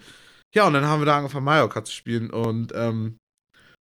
Ja, 0.54 0.66
und 0.66 0.72
dann 0.72 0.84
haben 0.86 1.00
wir 1.00 1.06
da 1.06 1.18
angefangen, 1.18 1.44
Mario 1.44 1.68
Kart 1.68 1.86
zu 1.86 1.92
spielen 1.92 2.30
und, 2.30 2.72
ähm, 2.74 3.16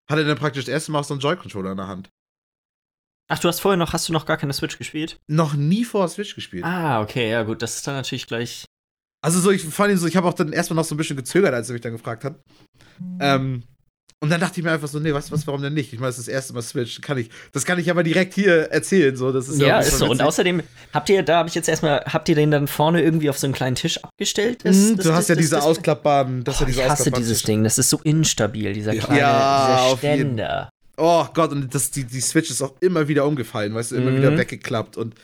hatte 0.09 0.25
dann 0.25 0.37
praktisch 0.37 0.65
das 0.65 0.73
erste 0.73 0.91
Mal 0.91 1.03
so 1.03 1.13
einen 1.13 1.21
Joy-Controller 1.21 1.71
in 1.71 1.77
der 1.77 1.87
Hand. 1.87 2.09
Ach, 3.31 3.39
du 3.39 3.47
hast 3.47 3.61
vorher 3.61 3.77
noch, 3.77 3.93
hast 3.93 4.09
du 4.09 4.13
noch 4.13 4.25
gar 4.25 4.37
keine 4.37 4.53
Switch 4.53 4.77
gespielt? 4.77 5.17
Noch 5.27 5.53
nie 5.55 5.85
vor 5.85 6.07
Switch 6.09 6.35
gespielt. 6.35 6.65
Ah, 6.65 7.01
okay, 7.01 7.31
ja 7.31 7.43
gut, 7.43 7.61
das 7.61 7.77
ist 7.77 7.87
dann 7.87 7.95
natürlich 7.95 8.27
gleich. 8.27 8.65
Also 9.23 9.39
so, 9.39 9.49
ich 9.51 9.63
fand 9.63 9.91
ihn 9.91 9.97
so, 9.97 10.05
ich 10.05 10.17
habe 10.17 10.27
auch 10.27 10.33
dann 10.33 10.51
erstmal 10.51 10.75
noch 10.75 10.83
so 10.83 10.93
ein 10.93 10.97
bisschen 10.97 11.15
gezögert, 11.15 11.53
als 11.53 11.69
er 11.69 11.73
mich 11.73 11.81
dann 11.81 11.93
gefragt 11.93 12.25
hat. 12.25 12.41
Ähm, 13.21 13.63
und 14.23 14.29
dann 14.29 14.39
dachte 14.39 14.59
ich 14.59 14.63
mir 14.63 14.71
einfach 14.71 14.87
so, 14.87 14.99
nee, 14.99 15.09
du 15.09 15.15
was, 15.33 15.45
warum 15.45 15.61
denn 15.61 15.73
nicht? 15.73 15.91
Ich 15.93 15.99
meine, 15.99 16.07
das 16.09 16.17
ist 16.17 16.27
das 16.27 16.33
erste 16.33 16.53
Mal 16.53 16.61
Switch, 16.61 17.01
kann 17.01 17.17
ich, 17.17 17.29
das 17.51 17.65
kann 17.65 17.77
ich 17.77 17.91
aber 17.91 18.03
direkt 18.03 18.33
hier 18.33 18.71
erzählen, 18.71 19.15
so, 19.15 19.31
das 19.31 19.49
ist 19.49 19.59
Ja, 19.59 19.67
ja, 19.67 19.79
ist 19.79 19.97
so. 19.99 20.09
Und 20.09 20.21
außerdem, 20.21 20.63
habt 20.93 21.09
ihr, 21.09 21.21
da 21.23 21.37
habe 21.39 21.49
ich 21.49 21.55
jetzt 21.55 21.67
erstmal, 21.67 21.99
habt 22.05 22.29
ihr 22.29 22.35
den 22.35 22.49
dann 22.49 22.67
vorne 22.67 23.03
irgendwie 23.03 23.29
auf 23.29 23.37
so 23.37 23.45
einen 23.45 23.53
kleinen 23.53 23.75
Tisch 23.75 24.03
abgestellt? 24.03 24.61
Das- 24.63 24.75
Mhm, 24.77 24.95
das- 24.95 25.05
du 25.05 25.13
hast 25.13 25.29
ja 25.29 25.35
diese 25.35 25.55
das- 25.57 25.65
ausklappbaren, 25.65 26.43
das 26.45 26.55
Oh, 26.55 26.59
ja 26.61 26.65
diese 26.67 26.81
ich 26.81 26.89
hasse 26.89 27.11
dieses. 27.11 27.43
Ding, 27.43 27.63
das 27.63 27.77
ist 27.77 27.89
so 27.89 27.99
instabil, 28.03 28.73
dieser 28.73 28.95
kleine, 28.95 29.19
Ja, 29.19 29.83
dieser 29.85 29.97
Ständer. 29.97 30.69
Oh 30.97 31.25
Gott, 31.33 31.51
und 31.51 31.73
das, 31.75 31.91
die, 31.91 32.03
die 32.05 32.21
Switch 32.21 32.49
ist 32.49 32.61
auch 32.61 32.73
immer 32.79 33.07
wieder 33.07 33.25
umgefallen, 33.25 33.73
weißt 33.75 33.91
du, 33.91 33.95
immer 33.97 34.11
Mhm. 34.11 34.17
wieder 34.17 34.37
weggeklappt 34.37 34.95
und 34.95 35.15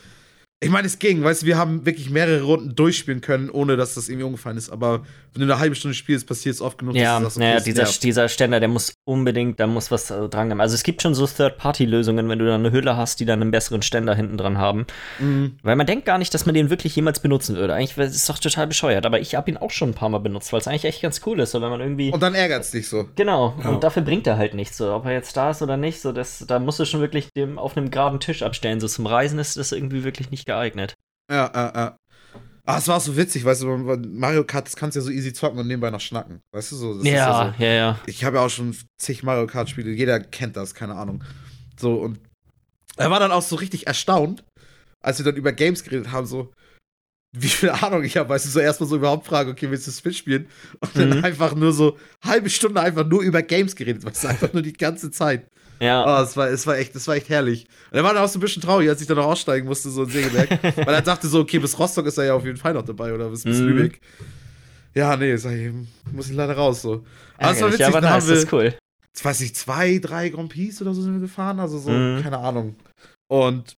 ich 0.61 0.69
meine, 0.69 0.87
es 0.87 0.99
ging, 0.99 1.23
weißt 1.23 1.43
du, 1.43 1.45
wir 1.45 1.57
haben 1.57 1.85
wirklich 1.85 2.09
mehrere 2.09 2.41
Runden 2.43 2.75
durchspielen 2.75 3.21
können, 3.21 3.49
ohne 3.49 3.77
dass 3.77 3.93
das 3.95 4.09
irgendwie 4.09 4.25
umgefallen 4.25 4.57
ist, 4.57 4.69
aber 4.69 5.03
wenn 5.33 5.47
du 5.47 5.53
eine 5.53 5.59
halbe 5.61 5.75
Stunde 5.75 5.93
spielst, 5.95 6.27
passiert 6.27 6.55
es 6.55 6.61
oft 6.61 6.79
genug, 6.79 6.95
Ja, 6.95 7.17
du 7.19 7.23
sagst, 7.25 7.37
naja, 7.37 7.57
es 7.57 7.63
dieser, 7.63 7.83
nervt. 7.83 8.03
dieser 8.03 8.27
Ständer, 8.29 8.59
der 8.59 8.67
muss 8.67 8.93
unbedingt, 9.05 9.59
da 9.59 9.67
muss 9.67 9.91
was 9.91 10.09
äh, 10.11 10.27
dran 10.27 10.49
haben. 10.49 10.59
Also 10.59 10.73
es 10.75 10.83
gibt 10.83 11.01
schon 11.01 11.13
so 11.13 11.27
Third-Party-Lösungen, 11.27 12.27
wenn 12.29 12.39
du 12.39 12.45
da 12.45 12.55
eine 12.55 12.71
Hülle 12.71 12.97
hast, 12.97 13.19
die 13.19 13.25
dann 13.25 13.41
einen 13.41 13.51
besseren 13.51 13.81
Ständer 13.81 14.15
hinten 14.15 14.37
dran 14.37 14.57
haben. 14.57 14.85
Mhm. 15.19 15.57
Weil 15.61 15.75
man 15.75 15.85
denkt 15.85 16.05
gar 16.05 16.17
nicht, 16.17 16.33
dass 16.33 16.45
man 16.45 16.55
den 16.55 16.69
wirklich 16.69 16.95
jemals 16.95 17.19
benutzen 17.19 17.55
würde. 17.55 17.73
Eigentlich 17.75 17.97
ist 17.97 18.15
es 18.15 18.25
doch 18.25 18.39
total 18.39 18.67
bescheuert. 18.67 19.05
Aber 19.05 19.19
ich 19.19 19.35
habe 19.35 19.49
ihn 19.51 19.57
auch 19.57 19.71
schon 19.71 19.89
ein 19.89 19.93
paar 19.95 20.09
Mal 20.09 20.17
benutzt, 20.19 20.51
weil 20.51 20.59
es 20.61 20.67
eigentlich 20.67 20.85
echt 20.85 21.01
ganz 21.01 21.21
cool 21.25 21.39
ist. 21.39 21.51
So, 21.51 21.61
wenn 21.61 21.69
man 21.69 21.79
irgendwie. 21.79 22.11
Und 22.11 22.21
dann 22.23 22.33
ärgert 22.33 22.63
es 22.63 22.71
dich 22.71 22.87
so. 22.89 23.07
Genau, 23.15 23.53
Ja. 23.63 23.69
und 23.69 23.83
dafür 23.83 24.01
bringt 24.01 24.25
er 24.27 24.37
halt 24.37 24.55
nichts, 24.55 24.77
so, 24.77 24.91
ob 24.93 25.05
er 25.05 25.13
jetzt 25.13 25.37
da 25.37 25.51
ist 25.51 25.61
oder 25.61 25.77
nicht, 25.77 26.01
so, 26.01 26.11
das, 26.11 26.43
da 26.47 26.57
musst 26.59 26.79
du 26.79 26.85
schon 26.85 27.01
wirklich 27.01 27.29
dem 27.37 27.59
auf 27.59 27.77
einem 27.77 27.91
geraden 27.91 28.19
Tisch 28.19 28.41
abstellen, 28.43 28.79
so 28.79 28.87
zum 28.87 29.05
Reisen 29.05 29.37
ist 29.39 29.57
das 29.57 29.71
irgendwie 29.71 30.03
wirklich 30.03 30.31
nicht 30.31 30.45
geeignet. 30.49 30.95
Ja, 31.31 31.51
ja, 31.53 31.71
ja. 31.75 31.97
Ah, 32.65 32.77
es 32.77 32.87
war 32.87 32.99
so 32.99 33.15
witzig, 33.17 33.45
weißt 33.45 33.63
du, 33.63 33.67
Mario 33.67 34.43
Kart, 34.43 34.67
das 34.67 34.75
kannst 34.75 34.95
du 34.95 34.99
ja 34.99 35.05
so 35.05 35.11
easy 35.11 35.33
zocken 35.33 35.59
und 35.59 35.67
nebenbei 35.67 35.89
noch 35.89 36.01
schnacken. 36.01 36.39
Weißt 36.53 36.71
du 36.71 36.75
so? 36.75 36.99
Ist 36.99 37.07
Ja, 37.07 37.53
so. 37.57 37.63
ja, 37.63 37.71
ja. 37.73 37.99
Ich 38.05 38.23
habe 38.23 38.37
ja 38.37 38.45
auch 38.45 38.49
schon 38.49 38.75
zig 39.01 39.23
Mario 39.23 39.47
Kart-Spiele, 39.47 39.91
jeder 39.91 40.19
kennt 40.19 40.55
das, 40.55 40.75
keine 40.75 40.95
Ahnung. 40.95 41.23
So, 41.79 41.95
und 41.95 42.19
er 42.97 43.09
war 43.09 43.19
dann 43.19 43.31
auch 43.31 43.41
so 43.41 43.55
richtig 43.55 43.87
erstaunt, 43.87 44.43
als 45.01 45.17
wir 45.19 45.25
dann 45.25 45.35
über 45.35 45.51
Games 45.51 45.83
geredet 45.83 46.11
haben, 46.11 46.27
so, 46.27 46.51
wie 47.31 47.47
viel 47.47 47.69
Ahnung 47.69 48.03
ich 48.03 48.17
habe, 48.17 48.29
weißt 48.29 48.45
du, 48.45 48.49
so 48.49 48.59
erstmal 48.59 48.89
so 48.89 48.95
überhaupt 48.97 49.25
fragen, 49.27 49.51
okay, 49.51 49.69
willst 49.71 49.87
du 49.87 49.91
Switch 49.91 50.17
spielen? 50.17 50.47
Und 50.79 50.95
dann 50.97 51.09
Mhm. 51.19 51.23
einfach 51.23 51.55
nur 51.55 51.73
so 51.73 51.97
halbe 52.23 52.49
Stunde 52.49 52.81
einfach 52.81 53.05
nur 53.05 53.21
über 53.21 53.41
Games 53.41 53.75
geredet, 53.75 54.03
weißt 54.03 54.23
du, 54.23 54.27
einfach 54.29 54.53
nur 54.53 54.61
die 54.63 54.73
ganze 54.73 55.09
Zeit. 55.11 55.47
Ja, 55.79 56.03
Oh, 56.19 56.23
es 56.23 56.35
war, 56.35 56.47
es 56.49 56.67
war 56.67 56.77
echt, 56.77 56.95
es 56.95 57.07
war 57.07 57.15
echt 57.15 57.29
herrlich. 57.29 57.65
Und 57.91 57.97
er 57.97 58.03
war 58.03 58.13
dann 58.13 58.23
auch 58.23 58.27
so 58.29 58.37
ein 58.37 58.41
bisschen 58.41 58.61
traurig, 58.61 58.89
als 58.89 59.01
ich 59.01 59.07
dann 59.07 59.17
noch 59.17 59.25
aussteigen 59.25 59.67
musste, 59.67 59.89
so 59.89 60.03
in 60.03 60.09
Sägewerk. 60.09 60.49
weil 60.85 60.93
er 60.93 61.01
dachte 61.01 61.27
so, 61.27 61.39
okay, 61.39 61.59
bis 61.59 61.77
Rostock 61.79 62.05
ist 62.05 62.17
er 62.17 62.25
ja 62.25 62.33
auf 62.33 62.45
jeden 62.45 62.57
Fall 62.57 62.73
noch 62.73 62.83
dabei 62.85 63.13
oder 63.13 63.29
bis, 63.29 63.43
bis 63.45 63.59
Mhm. 63.59 63.67
Lübeck. 63.67 64.01
Ja, 64.95 65.15
nee, 65.15 65.35
sag 65.37 65.53
ich, 65.53 65.71
muss 66.11 66.29
ich 66.29 66.35
leider 66.35 66.57
raus 66.57 66.81
so. 66.81 67.05
Aber 67.37 67.51
es 67.51 67.61
war 67.61 67.67
witzig, 67.69 67.79
ja, 67.81 67.87
aber 67.87 68.01
dann 68.01 68.11
nice, 68.11 68.23
haben 68.23 68.27
wir, 68.29 68.35
das 68.35 68.43
ist 68.45 68.53
cool. 68.53 68.75
ich 69.15 69.25
weiß 69.25 69.39
nicht, 69.41 69.55
zwei, 69.55 69.99
drei 69.99 70.29
Grand 70.29 70.51
Prix 70.51 70.81
oder 70.81 70.93
so 70.93 71.01
sind 71.01 71.13
wir 71.13 71.19
gefahren, 71.21 71.59
also 71.59 71.77
so, 71.79 71.91
Mhm. 71.91 72.21
keine 72.21 72.39
Ahnung. 72.39 72.75
Und 73.29 73.75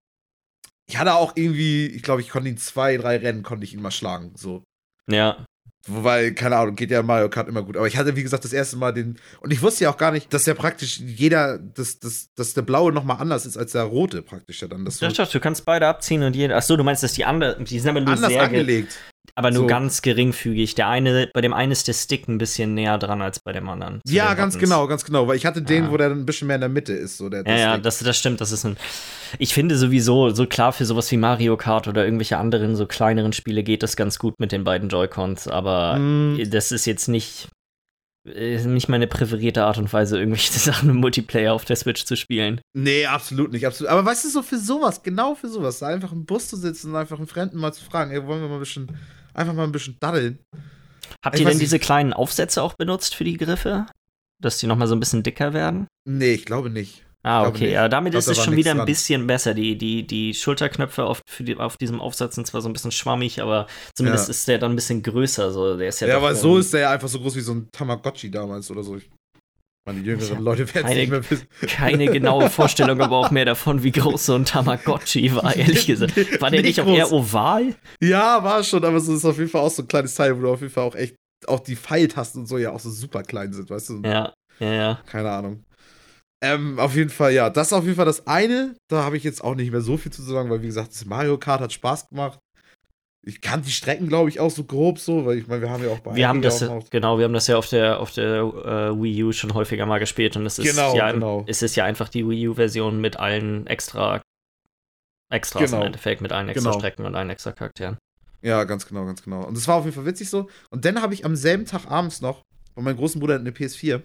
ich 0.88 0.98
hatte 0.98 1.14
auch 1.16 1.34
irgendwie, 1.36 1.88
ich 1.88 2.04
glaube, 2.04 2.22
ich 2.22 2.30
konnte 2.30 2.50
ihn 2.50 2.58
zwei, 2.58 2.98
drei 2.98 3.18
Rennen, 3.18 3.44
konnte 3.44 3.64
ich 3.66 3.74
ihn 3.74 3.82
mal 3.82 3.92
schlagen, 3.92 4.34
so. 4.36 4.64
Ja, 5.10 5.44
Wobei, 5.92 6.32
keine 6.32 6.56
Ahnung, 6.58 6.76
geht 6.76 6.92
ja 6.92 7.02
Mario 7.02 7.30
Kart 7.30 7.48
immer 7.48 7.64
gut. 7.64 7.76
Aber 7.78 7.88
ich 7.88 7.98
hatte, 7.98 8.16
wie 8.16 8.24
gesagt, 8.24 8.44
das 8.46 8.54
erste 8.54 8.78
Mal 8.78 8.92
den. 8.94 9.18
Und 9.42 9.52
ich 9.52 9.62
wusste 9.62 9.86
ja 9.86 9.90
auch 9.90 9.98
gar 9.98 10.12
nicht, 10.12 10.34
dass 10.34 10.46
ja 10.46 10.54
praktisch 10.54 11.00
jeder, 11.00 11.58
dass, 11.58 12.00
dass, 12.00 12.30
dass 12.36 12.54
der 12.54 12.62
blaue 12.62 12.92
nochmal 12.92 13.18
anders 13.20 13.46
ist 13.46 13.58
als 13.58 13.72
der 13.72 13.84
rote 13.84 14.22
praktisch 14.22 14.62
ja 14.62 14.68
dann. 14.68 14.86
Das 14.86 15.00
doch, 15.00 15.10
so 15.10 15.24
doch, 15.24 15.32
du 15.32 15.40
kannst 15.40 15.66
beide 15.66 15.88
abziehen 15.88 16.24
und 16.24 16.36
jeder. 16.36 16.56
Achso, 16.58 16.78
du 16.78 16.84
meinst, 16.84 17.02
dass 17.04 17.14
die 17.14 17.26
anderen, 17.26 17.66
die 17.66 17.80
sind 17.80 17.90
aber 17.90 18.02
nur 18.02 18.14
anders 18.14 18.30
sehr, 18.30 18.38
ge- 18.40 18.60
angelegt. 18.60 18.98
Aber 19.36 19.52
nur 19.52 19.62
So. 19.64 19.68
ganz 19.68 20.02
geringfügig. 20.02 20.76
Der 20.76 20.88
eine, 20.88 21.30
bei 21.34 21.42
dem 21.42 21.54
einen 21.54 21.72
ist 21.72 21.88
der 21.88 21.94
Stick 21.94 22.28
ein 22.28 22.38
bisschen 22.38 22.74
näher 22.74 22.98
dran 22.98 23.22
als 23.22 23.40
bei 23.40 23.52
dem 23.54 23.68
anderen. 23.70 24.02
Ja, 24.08 24.34
ganz 24.34 24.56
Buttons. 24.56 24.70
genau, 24.72 24.88
ganz 24.88 25.06
genau. 25.06 25.28
Weil 25.28 25.38
ich 25.38 25.46
hatte 25.46 25.62
den, 25.62 25.86
Ah. 25.86 25.92
wo 25.92 25.98
der 25.98 26.10
dann 26.10 26.20
ein 26.20 26.26
bisschen 26.26 26.48
mehr 26.48 26.56
in 26.56 26.62
der 26.62 26.70
Mitte 26.70 26.94
ist. 26.94 27.18
So 27.18 27.30
der, 27.30 27.40
Ja, 27.40 27.44
das 27.46 27.60
ja, 27.60 27.74
Ding. 27.76 27.84
das, 27.84 28.00
das 28.00 28.18
stimmt. 28.18 28.42
Das 28.42 28.52
ist 28.52 28.66
ein. 28.66 28.78
Ich 29.38 29.54
finde 29.54 29.78
sowieso, 29.78 30.30
so 30.32 30.46
klar 30.46 30.74
für 30.74 30.86
sowas 30.86 31.12
wie 31.12 31.18
Mario 31.18 31.56
Kart 31.58 31.88
oder 31.88 32.04
irgendwelche 32.06 32.38
anderen 32.38 32.76
so 32.76 32.86
kleineren 32.86 33.34
Spiele 33.34 33.64
geht 33.64 33.84
das 33.84 33.96
ganz 33.96 34.18
gut 34.20 34.36
mit 34.40 34.52
den 34.52 34.64
beiden 34.64 34.90
Joy-Cons, 34.90 35.48
aber 35.48 35.98
Mm, 36.00 36.40
das 36.50 36.72
ist 36.72 36.86
jetzt 36.86 37.08
nicht, 37.08 37.48
äh, 38.28 38.58
nicht 38.66 38.90
meine 38.90 39.08
präferierte 39.08 39.64
Art 39.64 39.78
und 39.78 39.92
Weise, 39.94 40.18
irgendwelche 40.18 40.52
Sachen 40.60 40.90
im 40.90 40.98
Multiplayer 40.98 41.54
auf 41.54 41.66
der 41.66 41.76
Switch 41.76 42.06
zu 42.06 42.16
spielen. 42.16 42.60
nee, 42.74 43.06
absolut 43.06 43.52
nicht. 43.52 43.66
Absolut. 43.68 43.92
Aber 43.92 44.04
weißt 44.06 44.26
du, 44.26 44.30
so 44.30 44.42
für 44.42 44.58
sowas, 44.58 45.04
genau 45.04 45.36
für 45.36 45.48
sowas, 45.48 45.82
einfach 45.84 46.12
im 46.12 46.26
Bus 46.26 46.48
zu 46.48 46.58
sitzen 46.58 46.90
und 46.92 46.96
einfach 46.96 47.18
einen 47.18 47.28
Fremden 47.28 47.60
mal 47.60 47.72
zu 47.72 47.84
fragen, 47.84 48.12
ey, 48.12 48.26
wollen 48.26 48.42
wir 48.42 48.48
mal 48.50 48.56
ein 48.56 48.60
bisschen, 48.60 48.98
einfach 49.34 49.54
mal 49.54 49.64
ein 49.64 49.72
bisschen 49.72 49.98
daddeln. 50.00 50.40
Habt 51.24 51.36
Ich 51.36 51.42
ihr 51.42 51.48
denn 51.50 51.60
diese 51.60 51.80
kleinen 51.80 52.14
Aufsätze 52.14 52.62
auch 52.64 52.74
benutzt 52.74 53.16
für 53.16 53.24
die 53.24 53.38
Griffe? 53.38 53.86
Dass 54.42 54.58
die 54.58 54.68
nochmal 54.68 54.88
so 54.88 54.96
ein 54.96 55.00
bisschen 55.00 55.24
dicker 55.24 55.54
werden? 55.54 55.88
Nee, 56.08 56.34
ich 56.34 56.46
glaube 56.46 56.70
nicht. 56.70 57.04
Ah, 57.24 57.42
glaube 57.42 57.58
okay. 57.58 57.66
nicht. 57.66 57.74
Ja, 57.74 57.90
damit 57.90 58.14
Ich 58.14 58.20
glaub, 58.24 58.32
ist 58.32 58.38
es 58.40 58.44
schon 58.46 58.56
wieder 58.56 58.72
ein 58.72 58.78
dran. 58.78 58.86
bisschen 58.86 59.28
besser. 59.28 59.54
Die, 59.54 59.78
die, 59.78 60.08
die 60.08 60.34
Schulterknöpfe 60.34 61.04
auf, 61.04 61.22
die, 61.40 61.58
auf 61.58 61.76
diesem 61.76 62.00
Aufsatz 62.00 62.36
sind 62.36 62.48
zwar 62.48 62.62
so 62.62 62.70
ein 62.70 62.74
bisschen 62.74 62.92
schwammig, 62.94 63.42
aber 63.42 63.68
zumindest 63.96 64.28
Ja. 64.28 64.32
ist 64.32 64.48
der 64.48 64.58
dann 64.60 64.72
ein 64.72 64.76
bisschen 64.78 65.04
größer. 65.04 65.52
So, 65.52 65.76
der 65.78 65.90
ist 65.90 66.00
ja, 66.00 66.08
Ja, 66.08 66.18
aber 66.18 66.34
so 66.36 66.58
ist 66.58 66.72
der 66.74 66.82
ja 66.82 66.92
einfach 66.92 67.10
so 67.10 67.20
groß 67.20 67.36
wie 67.36 67.42
so 67.42 67.54
ein 67.54 67.68
Tamagotchi 67.74 68.32
damals 68.32 68.72
oder 68.72 68.84
so. 68.84 68.96
Ich 68.96 69.10
meine, 69.90 70.02
die 70.02 70.06
jüngeren 70.10 70.44
Leute 70.44 70.74
werden 70.74 70.88
keine- 70.88 71.00
nicht 71.00 71.10
mehr 71.12 71.30
wissen. 71.30 71.48
keine 71.68 72.06
genaue 72.08 72.50
Vorstellung, 72.50 73.02
aber 73.02 73.18
auch 73.18 73.32
mehr 73.32 73.46
davon, 73.46 73.84
wie 73.84 73.92
groß 73.92 74.26
so 74.26 74.36
ein 74.36 74.46
Tamagotchi 74.46 75.36
war, 75.36 75.56
ehrlich 75.56 75.86
gesagt. 75.88 76.16
War 76.42 76.52
der 76.52 76.62
Nicht 76.62 76.78
nicht 76.78 76.82
auch 76.82 76.88
eher 76.96 77.12
oval? 77.12 77.76
Ja, 78.02 78.44
war 78.44 78.64
schon, 78.64 78.84
aber 78.86 78.98
es 78.98 79.08
ist 79.08 79.26
auf 79.26 79.38
jeden 79.38 79.50
Fall 79.50 79.62
auch 79.62 79.72
so 79.72 79.82
ein 79.84 79.88
kleines 79.88 80.14
Teil, 80.16 80.38
wo 80.38 80.42
du 80.42 80.50
auf 80.52 80.62
jeden 80.62 80.72
Fall 80.74 80.84
auch 80.84 80.96
echt, 80.96 81.16
auch 81.48 81.60
die 81.60 81.76
Pfeiltasten 81.76 82.42
und 82.42 82.48
so 82.48 82.58
ja 82.58 82.72
auch 82.72 82.80
so 82.80 82.90
super 82.90 83.24
klein 83.24 83.52
sind, 83.54 83.70
weißt 83.70 83.90
du? 83.90 84.02
Ja, 84.06 84.34
ja, 84.60 84.74
ja. 84.74 85.00
Keine 85.06 85.32
Ahnung. 85.32 85.64
Ähm, 86.42 86.80
auf 86.80 86.96
jeden 86.96 87.10
Fall, 87.10 87.34
ja, 87.34 87.50
das 87.50 87.68
ist 87.68 87.74
auf 87.74 87.84
jeden 87.84 87.96
Fall 87.98 88.06
das 88.06 88.26
eine. 88.26 88.76
Da 88.90 89.04
habe 89.04 89.18
ich 89.18 89.24
jetzt 89.26 89.44
auch 89.44 89.56
nicht 89.56 89.72
mehr 89.72 89.82
so 89.82 89.98
viel 89.98 90.12
zu 90.12 90.22
sagen, 90.22 90.50
weil 90.50 90.62
wie 90.62 90.68
gesagt, 90.68 90.92
das 90.92 91.04
Mario 91.06 91.38
Kart 91.38 91.60
hat 91.62 91.74
Spaß 91.74 92.10
gemacht. 92.10 92.40
Ich 93.28 93.42
kann 93.42 93.62
die 93.62 93.72
Strecken, 93.72 94.08
glaube 94.08 94.30
ich, 94.30 94.40
auch 94.40 94.50
so 94.50 94.64
grob 94.64 94.98
so, 94.98 95.26
weil 95.26 95.38
ich 95.40 95.48
meine, 95.48 95.62
wir 95.62 95.70
haben 95.70 95.84
ja 95.84 95.90
auch 95.90 96.00
bei 96.00 96.16
Wir 96.16 96.28
haben 96.28 96.42
das, 96.42 96.60
genau, 96.90 97.18
wir 97.18 97.26
haben 97.26 97.34
das 97.34 97.48
ja 97.48 97.58
auf 97.58 97.68
der, 97.68 98.00
auf 98.00 98.12
der 98.14 98.36
äh, 98.42 99.02
Wii 99.02 99.24
U 99.26 99.32
schon 99.34 99.54
häufiger 99.54 99.86
mal 99.86 100.00
gespielt 100.00 100.38
und 100.38 100.46
es 100.46 100.58
ist, 100.58 100.70
Genau, 100.74 100.96
ja, 100.96 101.12
genau. 101.12 101.44
es 101.48 101.62
ist 101.62 101.76
ja 101.76 101.84
einfach 101.84 102.08
die 102.08 102.28
Wii 102.28 102.48
U-Version 102.48 103.02
mit 103.02 103.18
allen 103.18 103.68
extra 103.68 104.22
Extras 105.32 105.64
Genau. 105.70 105.82
im 105.82 105.88
Endeffekt, 105.88 106.22
mit 106.22 106.32
allen 106.32 106.50
extra 106.50 106.70
Genau. 106.72 106.80
Strecken 106.80 107.06
und 107.06 107.16
allen 107.16 107.30
extra 107.30 107.52
Charakteren. 107.52 107.98
Ja, 108.42 108.64
ganz 108.64 108.88
genau, 108.88 109.06
ganz 109.06 109.22
genau. 109.22 109.46
Und 109.46 109.56
das 109.58 109.68
war 109.68 109.76
auf 109.76 109.84
jeden 109.84 109.96
Fall 109.96 110.06
witzig 110.06 110.30
so. 110.30 110.50
Und 110.72 110.86
dann 110.86 111.02
habe 111.02 111.14
ich 111.14 111.26
am 111.26 111.36
selben 111.36 111.66
Tag 111.66 111.92
abends 111.92 112.22
noch, 112.22 112.42
bei 112.74 112.82
meinem 112.82 112.96
großen 112.98 113.20
Bruder 113.20 113.34
hat 113.36 113.42
eine 113.42 113.52
PS4, 113.52 114.02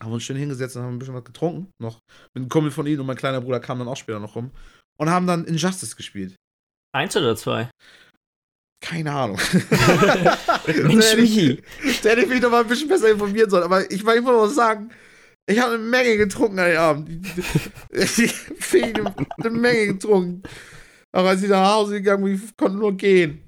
haben 0.00 0.10
wir 0.10 0.14
uns 0.14 0.22
schön 0.22 0.36
hingesetzt 0.36 0.76
und 0.76 0.82
haben 0.82 0.94
ein 0.94 0.98
bisschen 0.98 1.14
was 1.14 1.24
getrunken. 1.24 1.70
Noch 1.80 1.98
mit 2.34 2.42
einem 2.42 2.48
Kumpel 2.48 2.70
von 2.70 2.86
ihnen 2.86 3.00
und 3.00 3.06
mein 3.06 3.16
kleiner 3.18 3.42
Bruder 3.42 3.60
kam 3.60 3.78
dann 3.78 3.88
auch 3.88 3.96
später 3.98 4.18
noch 4.18 4.34
rum. 4.34 4.50
Und 4.98 5.10
haben 5.10 5.26
dann 5.26 5.44
Injustice 5.44 5.94
gespielt. 5.94 6.36
Eins 6.92 7.16
oder 7.16 7.36
zwei? 7.36 7.70
Keine 8.80 9.12
Ahnung. 9.12 9.38
Mensch, 10.66 11.16
Michi. 11.16 11.62
Da 12.02 12.10
hätte 12.10 12.22
ich 12.22 12.28
mich 12.28 12.40
doch 12.40 12.50
mal 12.50 12.62
ein 12.62 12.68
bisschen 12.68 12.88
besser 12.88 13.10
informieren 13.10 13.50
sollen. 13.50 13.64
Aber 13.64 13.90
ich, 13.90 14.00
ich 14.00 14.22
muss 14.22 14.28
auch 14.28 14.46
sagen, 14.46 14.90
ich 15.46 15.58
habe 15.58 15.74
eine 15.74 15.82
Menge 15.82 16.16
getrunken 16.16 16.58
an 16.58 16.70
dem 16.70 16.78
Abend. 16.78 17.10
Ich 17.92 18.74
habe 18.74 19.14
eine 19.38 19.50
Menge 19.50 19.86
getrunken. 19.94 20.42
Aber 21.12 21.30
als 21.30 21.42
ich 21.42 21.48
nach 21.48 21.74
Hause 21.74 21.94
gegangen 21.94 22.24
bin, 22.24 22.34
ich 22.34 22.56
konnte 22.56 22.78
nur 22.78 22.96
gehen. 22.96 23.42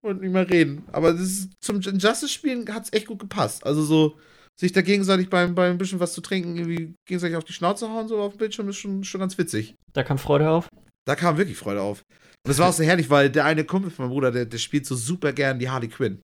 Und 0.00 0.20
nicht 0.20 0.32
mehr 0.32 0.48
reden. 0.48 0.84
Aber 0.92 1.12
das 1.12 1.22
ist, 1.22 1.50
zum 1.60 1.80
Injustice-Spielen 1.80 2.72
hat 2.72 2.84
es 2.84 2.92
echt 2.92 3.08
gut 3.08 3.18
gepasst. 3.18 3.66
Also 3.66 3.82
so, 3.82 4.16
sich 4.58 4.72
da 4.72 4.80
gegenseitig 4.80 5.28
beim, 5.28 5.54
beim 5.54 5.72
ein 5.72 5.78
bisschen 5.78 6.00
was 6.00 6.12
zu 6.12 6.20
trinken, 6.20 6.56
irgendwie 6.56 6.94
gegenseitig 7.06 7.36
auf 7.36 7.44
die 7.44 7.52
Schnauze 7.52 7.88
hauen, 7.88 8.08
so 8.08 8.20
auf 8.20 8.34
dem 8.34 8.38
Bildschirm, 8.38 8.68
ist 8.68 8.76
schon, 8.76 9.02
schon 9.04 9.20
ganz 9.20 9.36
witzig. 9.38 9.74
Da 9.92 10.04
kam 10.04 10.18
Freude 10.18 10.48
auf. 10.48 10.68
Da 11.04 11.16
kam 11.16 11.36
wirklich 11.36 11.58
Freude 11.58 11.82
auf. 11.82 12.04
Und 12.48 12.52
es 12.52 12.58
war 12.58 12.70
auch 12.70 12.72
so 12.72 12.82
herrlich, 12.82 13.10
weil 13.10 13.28
der 13.28 13.44
eine 13.44 13.62
Kumpel 13.64 13.90
von 13.90 14.06
meinem 14.06 14.12
Bruder, 14.12 14.30
der, 14.32 14.46
der 14.46 14.56
spielt 14.58 14.86
so 14.86 14.96
super 14.96 15.32
gern 15.34 15.58
die 15.58 15.68
Harley 15.68 15.88
Quinn. 15.88 16.20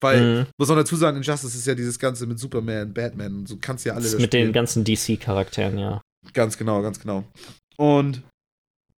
Weil, 0.00 0.20
Mhm. 0.42 0.46
muss 0.56 0.68
man 0.68 0.78
dazu 0.78 0.94
sagen, 0.94 1.16
Injustice 1.16 1.56
ist 1.56 1.66
ja 1.66 1.74
dieses 1.74 1.98
Ganze 1.98 2.26
mit 2.26 2.38
Superman, 2.38 2.94
Batman 2.94 3.38
und 3.38 3.48
so 3.48 3.56
kannst 3.60 3.84
ja 3.84 3.94
alle 3.94 4.02
Das 4.02 4.12
das 4.12 4.20
mit 4.20 4.32
den 4.32 4.42
spielen. 4.42 4.52
ganzen 4.52 4.84
DC-Charakteren, 4.84 5.76
ja. 5.76 6.00
Ganz 6.32 6.56
genau, 6.56 6.80
ganz 6.82 7.00
genau. 7.00 7.24
Und 7.76 8.22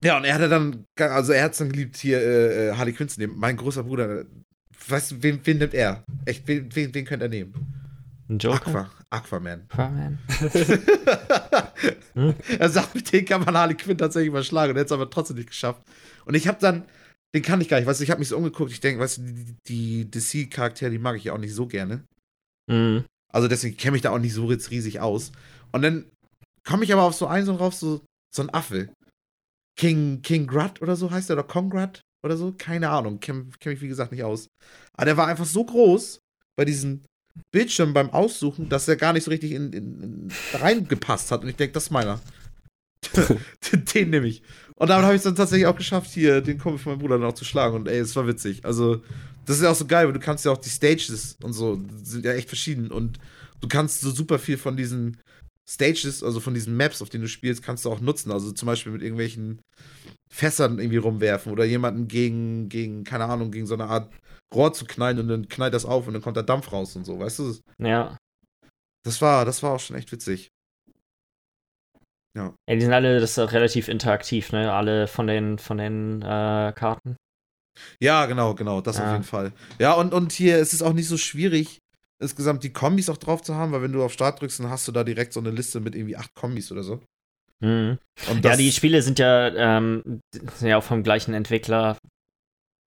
ja, 0.05 0.19
und 0.19 0.25
er 0.25 0.35
hatte 0.35 0.49
dann, 0.51 0.85
also 0.99 1.33
er 1.33 1.45
hat 1.45 1.53
es 1.53 1.59
dann 1.59 1.71
geliebt, 1.73 1.97
hier 1.97 2.19
äh, 2.21 2.69
äh, 2.69 2.73
Harley 2.77 2.93
Quinn 2.93 3.09
zu 3.09 3.19
nehmen. 3.21 3.35
Mein 3.39 3.57
großer 3.57 3.85
Bruder, 3.85 4.25
weißt 4.89 5.13
du, 5.13 5.23
wen, 5.23 5.41
wen 5.45 5.59
nimmt 5.59 5.73
er? 5.75 6.05
Echt, 6.27 6.47
wen, 6.47 6.69
wen, 6.75 6.95
wen 6.95 7.05
könnte 7.07 7.25
er 7.27 7.29
nehmen? 7.31 7.55
Ein 8.29 8.39
Joker? 8.39 8.67
Aqua, 8.69 8.91
Aquaman. 9.11 9.63
Aquaman. 9.71 10.19
Hm? 12.15 12.35
Er 12.59 12.69
sagt, 12.69 12.95
mit 12.95 13.11
dem 13.13 13.25
kann 13.25 13.43
man 13.45 13.57
Harley 13.57 13.75
Quinn 13.77 13.97
tatsächlich 13.97 14.29
überschlagen 14.29 14.71
und 14.73 14.77
er 14.77 14.81
hat 14.81 14.87
es 14.87 14.93
aber 14.93 15.09
trotzdem 15.09 15.37
nicht 15.37 15.49
geschafft. 15.49 15.81
Und 16.25 16.35
ich 16.35 16.49
habe 16.49 16.59
dann, 16.61 16.85
den 17.35 17.43
kann 17.43 17.61
ich 17.61 17.69
gar 17.69 17.79
nicht, 17.79 17.87
weißt 17.87 18.01
du, 18.01 18.05
ich 18.05 18.11
habe 18.11 18.19
mich 18.19 18.29
so 18.29 18.37
umgeguckt, 18.37 18.73
ich 18.73 18.81
denke, 18.81 19.01
weißt 19.01 19.19
du, 19.19 19.23
die, 19.23 19.57
die 19.67 20.11
DC-Charaktere, 20.11 20.91
die 20.91 20.99
mag 20.99 21.17
ich 21.17 21.25
ja 21.25 21.33
auch 21.33 21.39
nicht 21.39 21.55
so 21.55 21.67
gerne. 21.67 22.05
Mhm. 22.71 23.05
Also 23.33 23.49
deswegen 23.49 23.77
kenne 23.77 23.97
ich 23.97 24.03
da 24.03 24.11
auch 24.11 24.19
nicht 24.19 24.35
so 24.35 24.51
jetzt 24.51 24.71
riesig 24.71 25.01
aus. 25.01 25.33
Und 25.73 25.83
dann 25.83 26.11
komme 26.67 26.85
ich 26.85 26.93
aber 26.93 27.03
auf 27.03 27.15
so 27.15 27.27
einen 27.27 27.47
so 27.47 27.55
rauf, 27.55 27.75
so, 27.75 28.01
so 28.35 28.43
ein 28.43 28.51
Affe. 28.51 28.93
King, 29.79 30.23
King 30.23 30.47
Grut 30.47 30.83
oder 30.83 30.97
so 30.97 31.11
heißt 31.11 31.29
der, 31.29 31.37
oder 31.37 31.47
Kongrat 31.47 32.01
oder 32.25 32.37
so, 32.37 32.53
keine 32.53 32.91
Ahnung, 32.91 33.21
kenne 33.21 33.47
kenn 33.61 33.73
mich 33.73 33.81
wie 33.81 33.89
gesagt 33.89 34.13
nicht 34.13 34.25
aus. 34.25 34.49
Aber 34.95 35.07
der 35.07 35.17
war 35.17 35.27
einfach 35.27 35.47
so 35.47 35.65
groß 35.65 36.19
bei 36.57 36.65
diesem 36.65 37.03
Bildschirm 37.53 37.95
beim 37.95 38.11
Aussuchen, 38.11 38.69
dass 38.69 38.89
er 38.89 38.97
gar 38.97 39.13
nicht 39.13 39.25
so 39.25 39.31
richtig 39.31 39.53
in, 39.53 39.73
in, 39.73 40.03
in 40.03 40.33
reingepasst 40.53 41.31
hat. 41.31 41.43
Und 41.43 41.49
ich 41.49 41.57
denke, 41.57 41.73
das 41.73 41.85
ist 41.85 41.91
meiner. 41.91 42.21
den 43.73 43.85
den 43.85 44.11
nehme 44.11 44.27
ich. 44.27 44.43
Und 44.81 44.89
damit 44.89 45.05
habe 45.05 45.15
ich 45.15 45.19
es 45.19 45.25
dann 45.25 45.37
tatsächlich 45.37 45.67
auch 45.67 45.77
geschafft, 45.77 46.11
hier 46.11 46.41
den 46.41 46.57
Kumpel 46.57 46.79
von 46.79 46.93
meinem 46.93 47.01
Bruder 47.01 47.19
noch 47.19 47.35
zu 47.35 47.45
schlagen. 47.45 47.77
Und 47.77 47.87
ey, 47.87 47.99
es 47.99 48.17
war 48.17 48.27
witzig. 48.27 48.65
Also, 48.65 49.03
das 49.45 49.57
ist 49.57 49.63
ja 49.63 49.71
auch 49.71 49.75
so 49.75 49.87
geil, 49.87 50.07
weil 50.07 50.15
du 50.15 50.21
kannst 50.21 50.47
ja 50.47 50.53
auch 50.53 50.59
die 50.59 50.71
Stages 50.71 51.37
und 51.43 51.53
so, 51.53 51.79
sind 52.03 52.25
ja 52.25 52.33
echt 52.33 52.49
verschieden. 52.49 52.91
Und 52.91 53.19
du 53.61 53.69
kannst 53.69 54.01
so 54.01 54.11
super 54.11 54.39
viel 54.39 54.57
von 54.57 54.79
diesen 54.79 55.19
Stages, 55.69 56.23
also 56.23 56.41
von 56.41 56.55
diesen 56.55 56.79
Maps, 56.79 57.03
auf 57.03 57.11
denen 57.11 57.25
du 57.25 57.29
spielst, 57.29 57.63
kannst 57.63 57.85
du 57.85 57.91
auch 57.91 58.01
nutzen. 58.01 58.33
Also 58.33 58.53
zum 58.53 58.65
Beispiel 58.65 58.93
mit 58.93 59.03
irgendwelchen 59.03 59.61
Fässern 60.33 60.79
irgendwie 60.79 60.97
rumwerfen 60.97 61.53
oder 61.53 61.67
jemanden 61.67 62.09
gegen, 62.09 62.71
gegen, 62.71 63.05
keine 63.05 63.27
Ahnung, 63.27 63.51
gegen 63.51 63.67
so 63.67 63.75
eine 63.75 63.85
Art 63.85 64.11
Rohr 64.55 64.73
zu 64.73 64.87
knallen 64.87 65.19
und 65.19 65.29
dann 65.29 65.49
knallt 65.49 65.75
das 65.75 65.85
auf 65.85 66.07
und 66.07 66.15
dann 66.15 66.23
kommt 66.23 66.39
da 66.39 66.43
Dampf 66.43 66.73
raus 66.73 66.97
und 66.97 67.05
so, 67.05 67.19
weißt 67.19 67.39
du? 67.41 67.55
Ja. 67.77 68.17
Das 69.05 69.21
war, 69.21 69.45
das 69.45 69.63
war 69.63 69.73
auch 69.73 69.81
schon 69.81 69.97
echt 69.97 70.11
witzig. 70.11 70.49
Ja. 72.37 72.55
Die 72.69 72.81
sind 72.81 72.93
alle, 72.93 73.21
das 73.21 73.33
ist 73.33 73.39
auch 73.39 73.53
relativ 73.53 73.89
interaktiv, 73.89 74.53
ne? 74.53 74.73
Alle 74.73 75.07
von 75.09 75.27
den, 75.27 75.59
von 75.59 75.79
den 75.79 76.23
äh, 76.23 76.73
Karten. 76.75 77.17
Ja, 78.01 78.27
genau, 78.27 78.55
genau, 78.55 78.81
das 78.81 78.97
auf 78.97 79.05
Ja. 79.05 79.13
jeden 79.13 79.25
Fall. 79.25 79.53
Ja, 79.79 79.95
und, 79.95 80.13
und 80.13 80.33
hier 80.33 80.59
ist 80.59 80.73
es 80.73 80.83
auch 80.83 80.93
nicht 80.93 81.09
so 81.09 81.17
schwierig, 81.17 81.79
insgesamt 82.23 82.63
die 82.63 82.73
Kombis 82.73 83.09
auch 83.09 83.17
drauf 83.17 83.43
zu 83.43 83.55
haben, 83.55 83.73
weil 83.73 83.83
wenn 83.83 83.93
du 83.93 84.03
auf 84.03 84.13
Start 84.13 84.41
drückst, 84.41 84.61
dann 84.61 84.71
hast 84.71 84.87
du 84.87 84.93
da 84.93 85.05
direkt 85.05 85.33
so 85.33 85.41
eine 85.41 85.51
Liste 85.51 85.81
mit 85.81 85.95
irgendwie 85.95 86.17
acht 86.17 86.35
Kombis 86.35 86.71
oder 86.71 86.83
so. 86.83 87.01
Mhm. 87.61 87.99
Ja, 88.43 88.57
die 88.57 88.73
Spiele 88.73 89.03
sind 89.03 89.19
ja, 89.19 89.49
ähm, 89.49 90.21
sind 90.33 90.69
ja 90.69 90.79
auch 90.79 90.83
vom 90.85 91.03
gleichen 91.03 91.35
Entwickler 91.35 91.99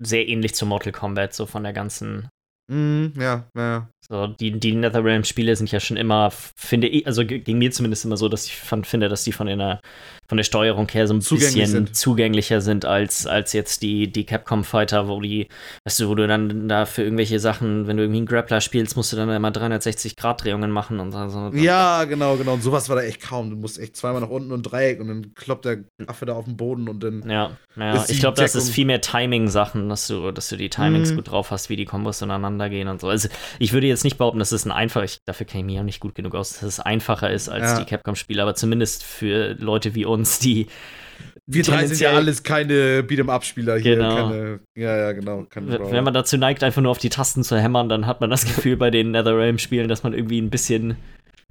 sehr 0.03 0.27
ähnlich 0.27 0.55
zu 0.55 0.65
Mortal 0.65 0.91
Kombat, 0.91 1.33
so 1.33 1.45
von 1.45 1.63
der 1.63 1.73
ganzen. 1.73 2.27
Mm, 2.71 3.07
ja, 3.19 3.47
ja, 3.55 3.89
So, 4.09 4.27
die, 4.27 4.51
die 4.59 4.73
NetherRealm-Spiele 4.75 5.55
sind 5.55 5.71
ja 5.71 5.79
schon 5.79 5.95
immer, 5.97 6.29
finde 6.55 6.87
ich, 6.87 7.07
also 7.07 7.25
ging 7.25 7.57
mir 7.57 7.71
zumindest 7.71 8.03
immer 8.05 8.17
so, 8.17 8.27
dass 8.29 8.45
ich 8.45 8.55
fand, 8.57 8.85
finde, 8.85 9.07
dass 9.07 9.23
die 9.23 9.31
von 9.31 9.47
der, 9.47 9.79
von 10.27 10.37
der 10.37 10.43
Steuerung 10.43 10.89
her 10.89 11.07
so 11.07 11.13
ein 11.13 11.21
Zugänglich 11.21 11.53
bisschen 11.53 11.85
sind. 11.85 11.95
zugänglicher 11.95 12.59
sind 12.61 12.83
als, 12.85 13.25
als 13.25 13.53
jetzt 13.53 13.81
die, 13.81 14.11
die 14.11 14.25
Capcom-Fighter, 14.25 15.07
wo 15.07 15.21
die, 15.21 15.47
weißt 15.85 16.01
du, 16.01 16.09
wo 16.09 16.15
du 16.15 16.27
dann 16.27 16.67
da 16.67 16.85
für 16.85 17.03
irgendwelche 17.03 17.39
Sachen, 17.39 17.87
wenn 17.87 17.95
du 17.97 18.03
irgendwie 18.03 18.17
einen 18.17 18.25
Grappler 18.25 18.59
spielst, 18.59 18.97
musst 18.97 19.13
du 19.13 19.15
dann 19.17 19.29
immer 19.29 19.49
360-Grad-Drehungen 19.49 20.71
machen 20.71 20.99
und 20.99 21.11
so. 21.11 21.51
Ja, 21.53 22.03
genau, 22.03 22.35
genau. 22.35 22.53
Und 22.55 22.61
sowas 22.63 22.89
war 22.89 22.95
da 22.97 23.03
echt 23.03 23.21
kaum. 23.21 23.49
Du 23.51 23.55
musst 23.55 23.79
echt 23.79 23.95
zweimal 23.95 24.21
nach 24.21 24.29
unten 24.29 24.51
und 24.51 24.63
Dreieck 24.63 24.99
und 24.99 25.07
dann 25.07 25.33
kloppt 25.35 25.65
der 25.65 25.83
Affe 26.07 26.25
da 26.25 26.33
auf 26.33 26.45
den 26.45 26.57
Boden 26.57 26.89
und 26.89 27.03
dann. 27.03 27.29
Ja, 27.29 27.51
ja. 27.75 28.03
Ich 28.09 28.19
glaube, 28.19 28.35
das 28.35 28.55
ist 28.55 28.69
viel 28.69 28.85
mehr 28.85 29.01
Timing-Sachen, 29.01 29.87
dass 29.89 30.07
du, 30.07 30.31
dass 30.31 30.49
du 30.49 30.57
die 30.57 30.69
Timings 30.69 31.11
Mhm. 31.11 31.15
gut 31.17 31.31
drauf 31.31 31.51
hast, 31.51 31.69
wie 31.69 31.75
die 31.75 31.85
Kombos 31.85 32.21
ineinander 32.21 32.69
gehen 32.69 32.87
und 32.87 32.99
so. 32.99 33.07
Also 33.07 33.29
ich 33.59 33.73
würde 33.73 33.87
jetzt 33.87 33.92
nicht 34.03 34.17
behaupten, 34.17 34.39
dass 34.39 34.51
es 34.51 34.65
ein 34.65 34.71
einfacher, 34.71 35.05
ich, 35.05 35.19
dafür 35.25 35.45
kenne 35.45 35.61
ich 35.61 35.65
mich 35.67 35.79
auch 35.79 35.83
nicht 35.83 35.99
gut 35.99 36.15
genug 36.15 36.33
aus, 36.35 36.53
dass 36.53 36.63
es 36.63 36.79
einfacher 36.79 37.29
ist 37.31 37.49
als 37.49 37.63
Ja. 37.73 37.79
die 37.79 37.85
Capcom-Spiele, 37.85 38.41
aber 38.41 38.55
zumindest 38.55 39.03
für 39.03 39.53
Leute 39.59 39.93
wie 39.93 40.05
uns, 40.05 40.39
die 40.39 40.67
Wir 41.45 41.63
drei 41.63 41.85
sind 41.85 41.99
ja 41.99 42.13
alles 42.13 42.41
keine 42.43 43.01
Beat'em-up-Spieler 43.03 43.77
hier. 43.77 43.95
Genau. 43.97 44.15
Keine, 44.15 44.59
ja, 44.75 44.97
ja, 44.97 45.11
genau. 45.11 45.45
Wenn 45.55 46.03
man 46.03 46.13
dazu 46.13 46.37
neigt, 46.37 46.63
einfach 46.63 46.81
nur 46.81 46.91
auf 46.91 46.97
die 46.97 47.09
Tasten 47.09 47.43
zu 47.43 47.57
hämmern, 47.59 47.89
dann 47.89 48.07
hat 48.07 48.21
man 48.21 48.29
das 48.29 48.45
Gefühl 48.55 48.77
bei 48.77 48.89
den 48.89 49.11
NetherRealm-Spielen, 49.11 49.87
dass 49.89 50.03
man 50.03 50.13
irgendwie 50.13 50.41
ein 50.41 50.49
bisschen, 50.49 50.95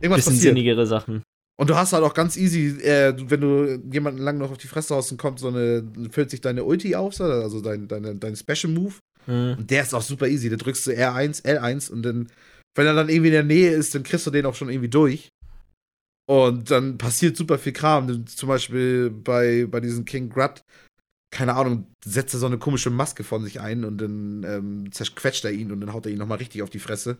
Irgendwas 0.01 0.25
bisschen 0.25 0.33
passiert. 0.35 0.55
sinnigere 0.55 0.87
Sachen. 0.87 1.23
Und 1.61 1.69
du 1.69 1.77
hast 1.77 1.93
halt 1.93 2.03
auch 2.03 2.15
ganz 2.15 2.37
easy, 2.39 2.81
äh, 2.83 3.15
wenn 3.29 3.41
du 3.41 3.79
jemanden 3.93 4.21
lang 4.23 4.39
noch 4.39 4.51
auf 4.51 4.59
die 4.59 4.67
Fresse 4.67 4.95
haust 4.95 5.13
und 5.13 5.19
kommt 5.19 5.39
so 5.39 5.49
eine, 5.49 5.85
füllt 6.11 6.31
sich 6.31 6.41
deine 6.41 6.65
Ulti 6.65 6.97
auf, 6.97 7.15
so, 7.15 7.25
also 7.25 7.61
dein, 7.61 7.87
deine, 7.87 8.17
dein 8.17 8.35
Special 8.35 8.73
Move. 8.73 8.95
Mhm. 9.27 9.57
Und 9.59 9.71
der 9.71 9.83
ist 9.83 9.95
auch 9.95 10.03
super 10.03 10.29
easy. 10.29 10.51
Da 10.51 10.57
drückst 10.57 10.87
du 10.87 10.91
R1, 10.91 11.45
L1 11.45 11.91
und 11.91 12.03
dann, 12.03 12.29
wenn 12.75 12.87
er 12.87 12.95
dann 12.95 13.09
irgendwie 13.09 13.29
in 13.29 13.35
der 13.35 13.43
Nähe 13.43 13.71
ist, 13.71 13.95
dann 13.95 14.03
kriegst 14.03 14.27
du 14.27 14.31
den 14.31 14.47
auch 14.47 14.55
schon 14.55 14.71
irgendwie 14.71 14.89
durch. 14.89 15.29
Und 16.29 16.71
dann 16.71 16.99
passiert 16.99 17.37
super 17.37 17.59
viel 17.59 17.73
Kram. 17.73 18.27
Zum 18.27 18.49
Beispiel 18.49 19.11
bei, 19.11 19.67
bei 19.69 19.81
diesem 19.81 20.05
King 20.05 20.31
Grut, 20.31 20.63
keine 21.33 21.55
Ahnung, 21.55 21.87
setzt 22.05 22.35
er 22.35 22.41
so 22.41 22.47
eine 22.47 22.59
komische 22.59 22.91
Maske 22.91 23.25
von 23.25 23.43
sich 23.43 23.61
ein 23.61 23.85
und 23.85 23.99
dann 23.99 24.45
ähm, 24.45 24.93
zerquetscht 24.93 25.45
er 25.45 25.53
ihn 25.53 25.73
und 25.73 25.81
dann 25.81 25.93
haut 25.93 26.07
er 26.07 26.13
ihn 26.13 26.19
nochmal 26.19 26.39
richtig 26.39 26.63
auf 26.63 26.71
die 26.71 26.79
Fresse. 26.79 27.19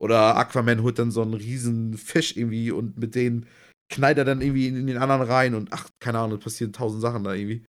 Oder 0.00 0.36
Aquaman 0.36 0.82
holt 0.82 0.98
dann 0.98 1.10
so 1.10 1.22
einen 1.22 1.34
riesen 1.34 1.94
Fisch 1.94 2.36
irgendwie 2.36 2.70
und 2.70 2.98
mit 2.98 3.14
denen 3.14 3.46
knallt 3.90 4.18
er 4.18 4.24
dann 4.24 4.40
irgendwie 4.40 4.68
in, 4.68 4.86
den 4.86 4.96
anderen 4.96 5.22
rein 5.22 5.54
und 5.54 5.72
ach, 5.72 5.88
keine 6.00 6.18
Ahnung, 6.18 6.38
passieren 6.38 6.72
tausend 6.72 7.02
Sachen 7.02 7.24
da 7.24 7.34
irgendwie. 7.34 7.64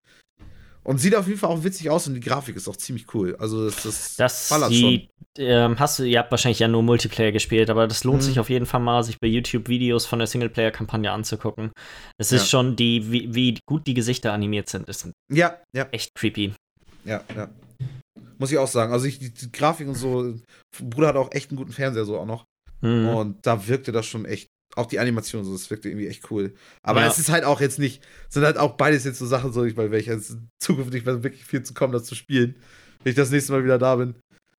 Und 0.83 0.97
sieht 0.97 1.15
auf 1.15 1.27
jeden 1.27 1.39
Fall 1.39 1.51
auch 1.51 1.63
witzig 1.63 1.89
aus 1.91 2.07
und 2.07 2.15
die 2.15 2.19
Grafik 2.19 2.55
ist 2.55 2.67
auch 2.67 2.75
ziemlich 2.75 3.13
cool. 3.13 3.35
Also 3.39 3.65
das, 3.65 3.83
das, 3.83 4.15
Das 4.15 4.50
ballert 4.50 4.71
die, 4.71 5.09
ähm, 5.38 5.79
hast 5.79 6.00
du, 6.00 6.03
ihr 6.03 6.17
habt 6.17 6.31
wahrscheinlich 6.31 6.57
ja 6.59 6.67
nur 6.67 6.81
Multiplayer 6.81 7.31
gespielt, 7.31 7.69
aber 7.69 7.88
das 7.88 8.03
lohnt 8.03 8.17
Mhm. 8.21 8.25
sich 8.25 8.39
auf 8.39 8.50
jeden 8.50 8.65
Fall 8.65 8.79
mal, 8.79 9.03
sich 9.03 9.19
bei 9.19 9.27
YouTube 9.27 9.67
Videos 9.67 10.07
von 10.07 10.17
der 10.19 10.27
Singleplayer-Kampagne 10.27 11.11
anzugucken. 11.11 11.71
Es 12.17 12.31
ist 12.31 12.41
Ja. 12.41 12.47
schon 12.47 12.75
die, 12.75 13.11
wie, 13.11 13.33
wie 13.35 13.59
gut 13.67 13.85
die 13.85 13.93
Gesichter 13.93 14.33
animiert 14.33 14.69
sind, 14.69 14.89
ist 14.89 15.07
Ja, 15.31 15.57
ja, 15.73 15.83
echt 15.91 16.15
creepy. 16.15 16.53
ja, 17.05 17.23
ja. 17.35 17.50
Muss 18.39 18.51
ich 18.51 18.57
auch 18.57 18.67
sagen. 18.67 18.91
Also 18.91 19.05
ich, 19.05 19.19
die, 19.19 19.31
die 19.31 19.51
Grafik 19.51 19.88
und 19.88 19.93
so, 19.93 20.33
Bruder 20.81 21.09
hat 21.09 21.15
auch 21.15 21.31
echt 21.31 21.51
einen 21.51 21.57
guten 21.57 21.73
Fernseher 21.73 22.05
so 22.05 22.17
auch 22.17 22.25
noch. 22.25 22.45
Mhm. 22.81 23.07
Und 23.07 23.45
da 23.45 23.67
wirkte 23.67 23.91
das 23.91 24.07
schon 24.07 24.25
echt, 24.25 24.47
auch 24.75 24.85
die 24.85 24.99
Animation, 24.99 25.43
so, 25.43 25.51
das 25.53 25.69
wirkte 25.69 25.89
irgendwie 25.89 26.07
echt 26.07 26.29
cool. 26.31 26.53
Aber 26.83 27.01
Ja. 27.01 27.07
es 27.07 27.19
ist 27.19 27.29
halt 27.29 27.43
auch 27.43 27.61
jetzt 27.61 27.79
nicht, 27.79 28.01
sind 28.29 28.43
halt 28.43 28.57
auch 28.57 28.77
beides 28.77 29.03
jetzt 29.03 29.19
so 29.19 29.25
Sachen, 29.25 29.51
so 29.53 29.63
ich 29.65 29.75
meine, 29.75 29.91
welche 29.91 30.11
jetzt 30.11 30.31
in 30.31 30.49
Zukunft 30.59 30.93
nicht 30.93 31.05
mehr 31.05 31.23
wirklich 31.23 31.43
viel 31.43 31.63
zu 31.63 31.73
kommen, 31.73 31.93
das 31.93 32.03
zu 32.03 32.15
spielen, 32.15 32.55
wenn 33.03 33.11
ich 33.11 33.15
das 33.15 33.31
nächste 33.31 33.51
Mal 33.53 33.63
wieder 33.63 33.77
da 33.77 33.95
bin. 33.95 34.15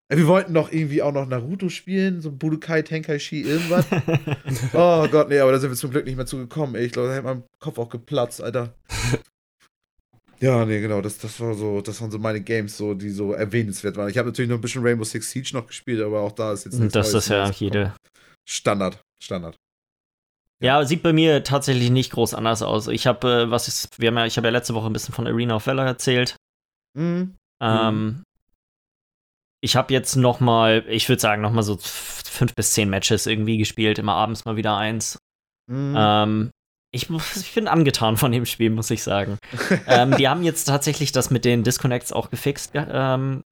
Äh, 0.09 0.16
Wir 0.19 0.26
wollten 0.26 0.52
doch 0.54 0.71
irgendwie 0.73 1.02
auch 1.02 1.12
noch 1.12 1.26
Naruto 1.26 1.69
spielen, 1.69 2.21
so 2.21 2.31
Budokai 2.33 2.83
Tenkaichi, 2.83 3.42
irgendwas. 3.42 3.87
oh 4.73 5.09
Gott, 5.09 5.28
nee, 5.28 5.38
aber 5.38 5.52
da 5.52 5.59
sind 5.59 5.71
wir 5.71 5.76
zum 5.76 5.90
Glück 5.90 6.04
nicht 6.04 6.16
mehr 6.16 6.26
zugekommen, 6.26 6.75
ey. 6.75 6.87
Ich 6.87 6.92
glaube, 6.92 7.09
da 7.09 7.14
hätte 7.14 7.25
mein 7.25 7.45
Kopf 7.61 7.78
auch 7.78 7.88
geplatzt, 7.88 8.42
Alter. 8.42 8.75
Ja, 10.40 10.64
nee, 10.64 10.81
genau, 10.81 11.00
das, 11.00 11.19
das 11.19 11.38
war 11.38 11.54
so, 11.54 11.81
das 11.83 12.00
waren 12.00 12.11
so 12.11 12.19
meine 12.19 12.40
Games, 12.40 12.76
so, 12.76 12.95
die 12.95 13.11
so 13.11 13.33
erwähnenswert 13.33 13.97
waren. 13.97 14.09
Ich 14.11 14.19
habe 14.19 14.28
natürlich 14.28 14.49
noch 14.49 14.59
ein 14.59 14.61
bisschen 14.61 14.83
Rainbow 14.83 15.04
Six 15.04 15.31
Siege 15.31 15.50
noch 15.52 15.69
gespielt, 15.69 16.02
aber 16.02 16.19
auch 16.21 16.33
da 16.33 16.52
ist 16.52 16.64
jetzt 16.64 16.81
nichts 16.81 16.95
das 16.95 17.12
Neues 17.12 17.25
ist 17.26 17.28
ja 17.31 17.49
jede. 17.50 17.95
Standard, 18.49 19.00
Standard. 19.23 19.54
Ja, 20.62 20.85
sieht 20.85 21.02
bei 21.02 21.12
mir 21.12 21.42
tatsächlich 21.45 21.90
nicht 21.90 22.12
groß 22.12 22.35
anders 22.35 22.62
aus. 22.62 22.88
Ich 22.88 23.07
habe, 23.07 23.42
äh, 23.47 23.50
was 23.50 23.69
ist, 23.69 23.99
wir 23.99 24.09
haben 24.09 24.16
ja, 24.19 24.26
ich 24.26 24.37
habe 24.37 24.47
ja 24.47 24.52
letzte 24.52 24.75
Woche 24.75 24.87
ein 24.87 24.92
bisschen 24.92 25.14
von 25.14 25.26
Arena 25.26 25.57
of 25.57 25.66
Valor 25.66 25.85
erzählt. 25.85 26.37
Mhm. 26.97 27.37
Ähm, 27.62 28.23
ich 29.61 29.76
habe 29.76 29.92
jetzt 29.92 30.16
noch 30.16 30.40
mal, 30.40 30.85
ich 30.88 31.09
würde 31.09 31.21
sagen, 31.21 31.42
noch 31.42 31.52
mal 31.52 31.62
so 31.62 31.76
fünf 31.81 32.54
bis 32.54 32.73
zehn 32.73 32.90
Matches 32.90 33.26
irgendwie 33.26 33.59
gespielt, 33.59 33.99
immer 33.99 34.14
abends 34.14 34.45
mal 34.45 34.57
wieder 34.57 34.76
eins. 34.76 35.19
Mhm. 35.71 35.95
Ähm, 35.97 36.50
ich, 36.95 37.09
ich 37.11 37.54
bin 37.54 37.69
angetan 37.69 38.16
von 38.16 38.33
dem 38.33 38.45
Spiel, 38.45 38.71
muss 38.71 38.90
ich 38.90 39.02
sagen. 39.02 39.38
ähm, 39.87 40.16
die 40.16 40.28
haben 40.28 40.42
jetzt 40.42 40.64
tatsächlich 40.64 41.12
das 41.12 41.31
mit 41.31 41.45
den 41.45 41.62
Disconnects 41.64 42.12
auch 42.12 42.31
gefixt. 42.31 42.73
ge- 42.73 42.87
Ähm, 42.90 43.42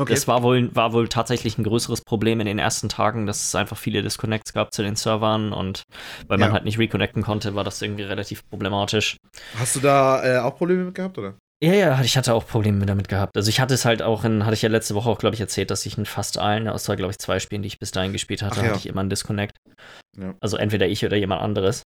okay. 0.00 0.14
Das 0.14 0.26
war 0.28 0.42
wohl, 0.42 0.74
war 0.74 0.92
wohl 0.92 1.08
tatsächlich 1.08 1.58
ein 1.58 1.64
größeres 1.64 2.00
Problem 2.02 2.40
in 2.40 2.46
den 2.46 2.58
ersten 2.58 2.88
Tagen, 2.88 3.26
dass 3.26 3.42
es 3.44 3.54
einfach 3.54 3.76
viele 3.76 4.02
Disconnects 4.02 4.52
gab 4.52 4.72
zu 4.72 4.82
den 4.82 4.96
Servern 4.96 5.52
und 5.52 5.82
weil 6.28 6.38
man 6.38 6.48
Ja. 6.48 6.52
halt 6.54 6.64
nicht 6.64 6.78
reconnecten 6.78 7.22
konnte, 7.22 7.54
war 7.54 7.64
das 7.64 7.80
irgendwie 7.82 8.02
relativ 8.04 8.48
problematisch. 8.48 9.16
Hast 9.58 9.76
du 9.76 9.80
da 9.80 10.24
äh, 10.24 10.38
auch 10.38 10.56
Probleme 10.56 10.84
mit 10.84 10.94
gehabt, 10.94 11.18
oder? 11.18 11.34
Ja, 11.62 11.74
ja, 11.74 12.00
ich 12.00 12.16
hatte 12.16 12.32
auch 12.32 12.46
Probleme 12.46 12.86
damit 12.86 13.08
gehabt. 13.08 13.36
Also 13.36 13.50
ich 13.50 13.60
hatte 13.60 13.74
es 13.74 13.84
halt 13.84 14.00
auch 14.00 14.24
in, 14.24 14.46
hatte 14.46 14.54
ich 14.54 14.62
ja 14.62 14.70
letzte 14.70 14.94
Woche 14.94 15.10
auch, 15.10 15.18
glaube 15.18 15.34
ich, 15.34 15.40
erzählt, 15.42 15.70
dass 15.70 15.84
ich 15.84 15.98
in 15.98 16.06
fast 16.06 16.38
allen, 16.38 16.68
außer, 16.68 16.96
glaube 16.96 17.10
ich, 17.10 17.18
zwei 17.18 17.38
Spielen, 17.38 17.60
die 17.60 17.68
ich 17.68 17.78
bis 17.78 17.90
dahin 17.90 18.12
gespielt 18.12 18.42
hatte, 18.42 18.60
ja. 18.60 18.66
hatte 18.68 18.78
ich 18.78 18.86
immer 18.86 19.02
einen 19.02 19.10
Disconnect. 19.10 19.56
Ja. 20.18 20.34
Also 20.40 20.56
entweder 20.56 20.88
ich 20.88 21.04
oder 21.04 21.18
jemand 21.18 21.42
anderes. 21.42 21.82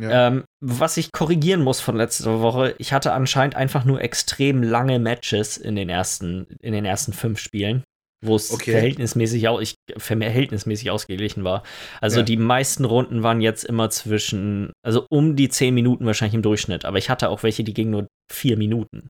Ja. 0.00 0.26
Ähm, 0.26 0.44
was 0.60 0.96
ich 0.96 1.12
korrigieren 1.12 1.62
muss 1.62 1.80
von 1.80 1.96
letzter 1.96 2.40
Woche, 2.40 2.74
ich 2.78 2.92
hatte 2.92 3.12
anscheinend 3.12 3.54
einfach 3.54 3.84
nur 3.84 4.00
extrem 4.00 4.62
lange 4.62 4.98
Matches 4.98 5.56
in 5.56 5.76
den 5.76 5.88
ersten, 5.88 6.48
in 6.60 6.72
den 6.72 6.84
ersten 6.84 7.12
fünf 7.12 7.38
Spielen, 7.38 7.84
wo 8.22 8.36
es 8.36 8.50
Okay. 8.52 8.70
verhältnismäßig, 8.72 9.44
ich, 9.60 9.74
verhältnismäßig 9.96 10.90
ausgeglichen 10.90 11.44
war. 11.44 11.62
Also 12.00 12.18
Ja. 12.18 12.22
die 12.24 12.36
meisten 12.36 12.84
Runden 12.84 13.22
waren 13.22 13.40
jetzt 13.40 13.64
immer 13.64 13.90
zwischen, 13.90 14.72
also 14.84 15.06
um 15.10 15.36
die 15.36 15.48
zehn 15.48 15.74
Minuten 15.74 16.06
wahrscheinlich 16.06 16.34
im 16.34 16.42
Durchschnitt, 16.42 16.84
aber 16.84 16.98
ich 16.98 17.10
hatte 17.10 17.28
auch 17.28 17.42
welche, 17.42 17.64
die 17.64 17.74
gingen 17.74 17.90
nur 17.90 18.06
vier 18.32 18.56
Minuten. 18.56 19.08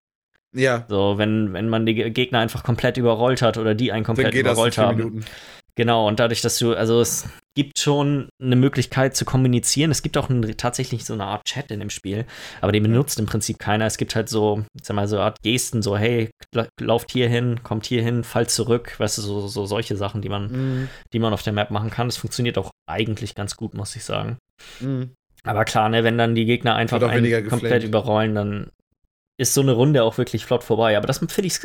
ja, 0.55 0.85
So, 0.89 1.17
wenn, 1.19 1.53
wenn 1.53 1.69
man 1.69 1.87
die 1.87 1.95
Gegner 1.95 2.41
einfach 2.41 2.63
komplett 2.65 2.97
überrollt 2.97 3.43
hat 3.43 3.59
oder 3.59 3.75
die 3.75 3.93
einen 3.93 4.05
komplett 4.05 4.35
überrollt 4.35 4.77
haben. 4.79 4.97
Minuten. 4.99 5.25
Genau, 5.75 6.07
und 6.07 6.21
dadurch, 6.21 6.43
dass 6.43 6.59
du, 6.59 6.75
also 6.75 7.01
es 7.01 7.27
gibt 7.55 7.79
schon 7.79 8.29
eine 8.41 8.57
Möglichkeit 8.57 9.15
zu 9.17 9.25
kommunizieren. 9.25 9.91
Es 9.91 10.03
gibt 10.03 10.17
auch 10.17 10.31
ein, 10.31 10.43
tatsächlich 10.57 11.05
so 11.05 11.13
eine 11.13 11.25
Art 11.25 11.45
Chat 11.45 11.71
in 11.71 11.81
dem 11.81 11.91
Spiel, 11.91 12.25
aber 12.61 12.73
den 12.73 12.83
benutzt 12.83 13.19
im 13.19 13.27
Prinzip 13.27 13.59
keiner. 13.59 13.85
Es 13.87 13.99
gibt 13.99 14.15
halt 14.15 14.29
so, 14.29 14.65
ich 14.75 14.87
sag 14.87 14.95
mal, 14.97 15.07
so 15.09 15.17
eine 15.17 15.25
Art 15.27 15.43
Gesten, 15.43 15.83
so, 15.83 15.97
hey, 15.97 16.31
la- 16.55 16.69
lauft 16.81 17.11
hier 17.11 17.29
hin, 17.29 17.61
kommt 17.63 17.87
hier 17.87 18.03
hin, 18.03 18.25
fallt 18.25 18.51
zurück, 18.51 18.99
weißt 18.99 19.19
du, 19.19 19.23
so, 19.23 19.49
so 19.49 19.67
solche 19.67 19.97
Sachen, 19.97 20.23
die 20.23 20.29
man, 20.29 20.51
Mhm. 20.83 20.89
die 21.13 21.19
man 21.19 21.33
auf 21.33 21.43
der 21.43 21.53
Map 21.53 21.71
machen 21.71 21.91
kann. 21.91 22.09
Das 22.09 22.17
funktioniert 22.17 22.57
auch 22.59 22.71
eigentlich 22.89 23.35
ganz 23.35 23.57
gut, 23.57 23.75
muss 23.75 23.95
ich 23.97 24.05
sagen. 24.05 24.39
Mhm. 24.81 25.13
Aber 25.45 25.65
klar, 25.65 25.89
ne, 25.89 26.05
wenn 26.05 26.17
dann 26.19 26.35
die 26.35 26.45
Gegner 26.47 26.77
einfach 26.77 27.03
einen 27.03 27.49
komplett 27.49 27.83
überrollen, 27.85 28.35
dann 28.35 28.71
ist 29.39 29.55
so 29.55 29.61
eine 29.61 29.73
Runde 29.73 30.05
auch 30.05 30.17
wirklich 30.19 30.45
flott 30.45 30.63
vorbei. 30.63 30.97
Aber 30.97 31.07
das 31.07 31.19
finde 31.19 31.47
ich, 31.47 31.59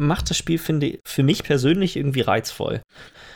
macht 0.00 0.30
das 0.30 0.36
Spiel, 0.36 0.58
finde 0.58 0.86
ich, 0.86 1.00
für 1.06 1.22
mich 1.22 1.42
persönlich 1.44 1.96
irgendwie 1.96 2.22
reizvoll. 2.22 2.82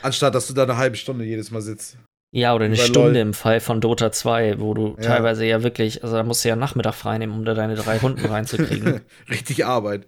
Anstatt, 0.01 0.35
dass 0.35 0.47
du 0.47 0.53
da 0.53 0.63
eine 0.63 0.77
halbe 0.77 0.97
Stunde 0.97 1.23
jedes 1.25 1.51
Mal 1.51 1.61
sitzt. 1.61 1.97
Ja, 2.33 2.53
oder 2.53 2.65
eine 2.65 2.75
Stunde 2.75 3.11
LOL. 3.19 3.27
im 3.27 3.33
Fall 3.33 3.61
von 3.61 3.79
Dota 3.79 4.11
2, 4.11 4.59
wo 4.59 4.73
du 4.73 4.95
Ja. 4.97 5.03
teilweise 5.07 5.45
ja 5.45 5.63
wirklich, 5.63 6.03
also 6.03 6.17
da 6.17 6.23
musst 6.23 6.43
du 6.43 6.49
ja 6.49 6.55
Nachmittag 6.57 6.93
freinehmen, 6.95 7.33
um 7.33 7.45
da 7.45 7.53
deine 7.53 7.75
drei 7.75 7.97
Runden 7.97 8.25
reinzukriegen. 8.25 9.01
Richtig 9.29 9.65
Arbeit. 9.65 10.05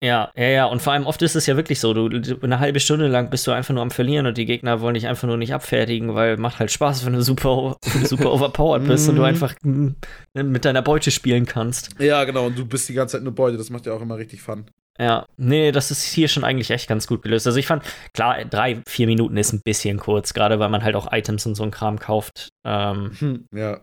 ja, 0.00 0.30
ja, 0.36 0.46
ja. 0.46 0.64
Und 0.66 0.80
vor 0.80 0.92
allem 0.92 1.04
oft 1.06 1.20
ist 1.22 1.34
es 1.34 1.46
ja 1.46 1.56
wirklich 1.56 1.80
so, 1.80 1.92
du, 1.94 2.08
du 2.08 2.40
eine 2.42 2.60
halbe 2.60 2.78
Stunde 2.78 3.08
lang 3.08 3.30
bist 3.30 3.44
du 3.46 3.50
einfach 3.50 3.74
nur 3.74 3.82
am 3.82 3.90
Verlieren 3.90 4.26
und 4.26 4.38
die 4.38 4.44
Gegner 4.46 4.80
wollen 4.80 4.94
dich 4.94 5.08
einfach 5.08 5.26
nur 5.26 5.36
nicht 5.36 5.52
abfertigen, 5.52 6.14
weil 6.14 6.36
macht 6.36 6.60
halt 6.60 6.70
Spaß, 6.70 7.04
wenn 7.04 7.14
du 7.14 7.22
super, 7.22 7.76
super 8.04 8.32
overpowered 8.32 8.86
bist 8.86 9.08
und 9.08 9.16
du 9.16 9.22
Mhm. 9.22 9.26
einfach 9.26 9.54
mm, 9.64 9.88
mit 10.34 10.64
deiner 10.64 10.82
Beute 10.82 11.10
spielen 11.10 11.44
kannst. 11.46 11.90
Ja, 11.98 12.22
genau, 12.22 12.46
und 12.46 12.56
du 12.56 12.64
bist 12.66 12.88
die 12.88 12.94
ganze 12.94 13.16
Zeit 13.16 13.24
nur 13.24 13.34
Beute, 13.34 13.56
das 13.56 13.70
macht 13.70 13.86
ja 13.86 13.92
auch 13.94 14.00
immer 14.02 14.16
richtig 14.16 14.40
Fun. 14.42 14.66
Ja, 15.00 15.26
nee, 15.36 15.70
das 15.70 15.90
ist 15.92 16.02
hier 16.02 16.26
schon 16.28 16.42
eigentlich 16.44 16.70
echt 16.70 16.88
ganz 16.88 17.06
gut 17.06 17.22
gelöst. 17.22 17.46
Also 17.46 17.58
ich 17.58 17.66
fand, 17.68 17.84
klar, 18.14 18.44
drei, 18.44 18.82
vier 18.88 19.06
Minuten 19.06 19.36
ist 19.36 19.52
ein 19.52 19.60
bisschen 19.64 19.98
kurz, 19.98 20.34
gerade 20.34 20.58
weil 20.58 20.68
man 20.70 20.82
halt 20.82 20.96
auch 20.96 21.12
Items 21.12 21.46
und 21.46 21.54
so 21.54 21.62
ein 21.62 21.70
Kram 21.70 21.98
kauft. 22.00 22.48
Ähm, 22.66 23.12
Hm, 23.18 23.46
ja. 23.54 23.80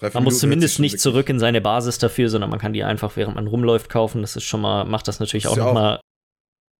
Drei, 0.00 0.10
Man 0.14 0.24
muss 0.24 0.34
Minuten 0.34 0.40
zumindest 0.40 0.78
nicht 0.78 1.00
zurück 1.00 1.28
in 1.28 1.38
seine 1.38 1.60
Basis 1.60 1.98
dafür, 1.98 2.28
sondern 2.28 2.50
man 2.50 2.58
kann 2.58 2.72
die 2.72 2.84
einfach, 2.84 3.16
während 3.16 3.34
man 3.34 3.46
rumläuft, 3.46 3.88
kaufen. 3.88 4.20
Das 4.22 4.36
ist 4.36 4.44
schon 4.44 4.60
mal, 4.60 4.84
macht 4.84 5.08
das 5.08 5.18
natürlich 5.20 5.44
Ist 5.44 5.50
auch 5.50 5.56
ja 5.56 5.62
auch 5.64 5.74
nochmal. 5.74 6.00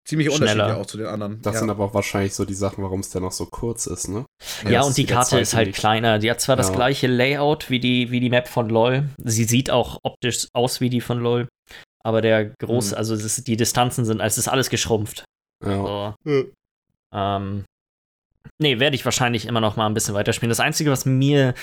Ziemlich 0.05 0.35
schneller. 0.35 0.51
unterschiedlich 0.51 0.81
auch 0.83 0.87
zu 0.87 0.97
den 0.97 1.07
anderen. 1.07 1.43
Das 1.43 1.55
ja. 1.55 1.61
sind 1.61 1.71
aber 1.71 1.85
auch 1.85 1.95
wahrscheinlich 1.95 2.35
so 2.35 2.45
die 2.45 2.55
Sachen, 2.55 2.83
warum 2.83 2.99
es 3.01 3.11
dann 3.11 3.23
noch 3.23 3.31
so 3.31 3.47
kurz 3.47 3.87
ist, 3.87 4.09
ne? 4.09 4.25
Ja, 4.65 4.79
das 4.81 4.89
und 4.89 4.97
die 4.97 5.07
Karte 5.07 5.39
ist 5.39 5.55
halt 5.55 5.69
nicht. 5.69 5.79
kleiner. 5.79 6.19
Die 6.19 6.29
hat 6.29 6.41
zwar 6.41 6.57
das 6.57 6.71
Ja. 6.71 6.75
gleiche 6.75 7.07
Layout 7.07 7.71
wie 7.71 7.79
die, 7.79 8.11
wie 8.11 8.19
die 8.19 8.31
Map 8.31 8.49
von 8.49 8.69
LOL. 8.69 9.09
Sie 9.19 9.45
sieht 9.45 9.71
auch 9.71 9.99
optisch 10.03 10.49
aus 10.55 10.81
wie 10.81 10.91
die 10.91 11.01
von 11.01 11.21
LOL. 11.21 11.47
Aber 12.05 12.21
der 12.21 12.47
große, 12.47 12.93
Hm. 12.93 12.99
also 12.99 13.15
ist, 13.15 13.47
die 13.47 13.57
Distanzen 13.57 14.05
sind, 14.05 14.21
es 14.21 14.39
ist 14.39 14.49
alles 14.49 14.71
geschrumpft. 14.71 15.25
Ja. 15.65 16.15
So. 16.25 16.31
Ja. 16.31 17.37
Ähm, 17.37 17.65
nee, 18.61 18.79
werde 18.81 18.97
ich 18.97 19.05
wahrscheinlich 19.05 19.47
immer 19.47 19.61
noch 19.61 19.77
mal 19.77 19.87
ein 19.87 19.95
bisschen 19.95 20.15
weiterspielen. 20.15 20.49
Das 20.51 20.61
Einzige, 20.61 20.91
was 20.91 21.05
mir 21.07 21.55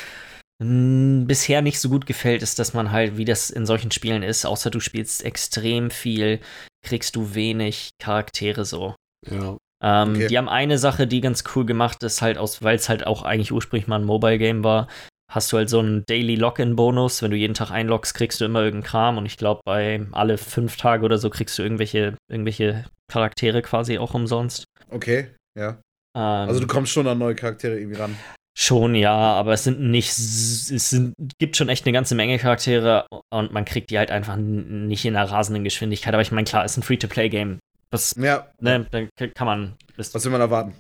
bisher 0.62 1.62
nicht 1.62 1.80
so 1.80 1.88
gut 1.90 2.06
gefällt, 2.06 2.42
ist, 2.44 2.60
dass 2.60 2.74
man 2.74 2.92
halt, 2.92 3.16
wie 3.16 3.24
das 3.26 3.50
in 3.50 3.66
solchen 3.66 3.92
Spielen 3.92 4.24
ist, 4.24 4.46
außer 4.46 4.70
du 4.70 4.82
spielst 4.82 5.24
extrem 5.24 5.90
viel, 5.90 6.42
kriegst 6.86 7.16
du 7.16 7.34
wenig 7.34 7.92
Charaktere 8.02 8.66
so. 8.66 8.94
Ja. 9.26 9.58
Ähm, 9.82 10.12
Okay. 10.16 10.28
Die 10.28 10.38
haben 10.38 10.50
eine 10.50 10.78
Sache, 10.78 11.08
die 11.08 11.22
ganz 11.22 11.46
cool 11.56 11.66
gemacht 11.66 12.04
ist, 12.04 12.22
halt 12.22 12.38
aus, 12.38 12.62
weil 12.62 12.76
es 12.76 12.90
halt 12.90 13.08
auch 13.08 13.24
eigentlich 13.24 13.54
ursprünglich 13.54 13.88
mal 13.88 14.00
ein 14.00 14.06
Mobile-Game 14.06 14.64
war, 14.66 14.90
hast 15.30 15.52
du 15.54 15.58
halt 15.58 15.70
so 15.70 15.80
einen 15.80 16.04
Daily 16.08 16.36
Login-Bonus. 16.36 17.22
Wenn 17.22 17.32
du 17.32 17.38
jeden 17.38 17.54
Tag 17.54 17.72
einloggst, 17.72 18.14
kriegst 18.16 18.42
du 18.42 18.46
immer 18.46 18.62
irgendeinen 18.62 18.90
Kram. 18.90 19.18
Und 19.18 19.26
ich 19.26 19.38
glaube, 19.38 19.62
bei 19.66 20.06
alle 20.12 20.38
fünf 20.38 20.76
Tage 20.78 21.06
oder 21.06 21.18
so 21.18 21.30
kriegst 21.30 21.58
du 21.58 21.64
irgendwelche, 21.64 22.16
irgendwelche 22.30 22.86
Charaktere 23.12 23.62
quasi 23.62 23.98
auch 23.98 24.14
umsonst. 24.14 24.66
Okay, 24.90 25.28
ja. 25.58 25.70
Ähm, 26.16 26.22
Also 26.50 26.60
du 26.60 26.68
kommst 26.68 26.92
schon 26.92 27.08
an 27.08 27.20
neue 27.20 27.36
Charaktere 27.36 27.78
irgendwie 27.80 28.00
ran. 28.00 28.16
Schon, 28.58 28.94
ja, 28.96 29.14
aber 29.16 29.54
es 29.54 29.64
sind 29.64 29.80
nicht, 29.80 30.10
es 30.10 30.90
sind, 30.90 31.14
gibt 31.38 31.56
schon 31.56 31.70
echt 31.70 31.86
eine 31.86 31.94
ganze 31.94 32.14
Menge 32.16 32.38
Charaktere 32.40 33.06
und 33.32 33.54
man 33.54 33.64
kriegt 33.64 33.90
die 33.90 33.98
halt 33.98 34.12
einfach 34.12 34.36
nicht 34.36 35.06
in 35.06 35.16
einer 35.16 35.30
rasenden 35.32 35.64
Geschwindigkeit. 35.64 36.14
Aber 36.14 36.22
ich 36.22 36.32
meine, 36.32 36.44
klar, 36.46 36.66
ist 36.66 36.76
ein 36.76 36.84
Free-to-Play-Game. 36.84 37.60
Das, 37.92 38.16
Ja, 38.20 38.48
ne, 38.60 38.86
da 38.92 39.06
k- 39.06 39.30
kann 39.30 39.48
man, 39.48 39.74
was 39.96 40.14
will 40.26 40.32
man 40.32 40.42
erwarten? 40.42 40.74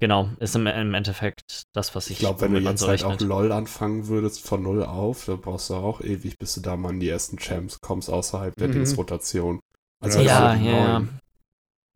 Genau, 0.00 0.30
ist 0.40 0.56
im, 0.56 0.66
im 0.66 0.94
Endeffekt 0.94 1.62
das, 1.72 1.94
was 1.94 2.06
ich, 2.06 2.14
Ich 2.14 2.18
glaube, 2.18 2.40
wenn 2.40 2.52
du 2.54 2.60
jetzt 2.60 2.80
so 2.80 2.88
halt 2.88 3.04
auch. 3.04 3.20
LOL 3.20 3.52
anfangen 3.52 4.08
würdest 4.08 4.44
von 4.46 4.62
null 4.62 4.82
auf, 4.84 5.26
dann 5.26 5.40
brauchst 5.40 5.70
du 5.70 5.74
auch 5.74 6.00
ewig, 6.00 6.36
bis 6.38 6.54
du 6.54 6.60
da 6.60 6.76
mal 6.76 6.90
in 6.90 7.00
die 7.00 7.08
ersten 7.08 7.38
Champs 7.38 7.78
kommst, 7.80 8.10
außerhalb 8.10 8.54
der 8.56 8.68
Mhm. 8.68 8.72
Dingsrotation. 8.72 9.60
Ja, 10.02 10.10
so 10.10 10.20
Ja, 10.20 10.54
ja, 10.54 10.72
ja. 10.72 11.04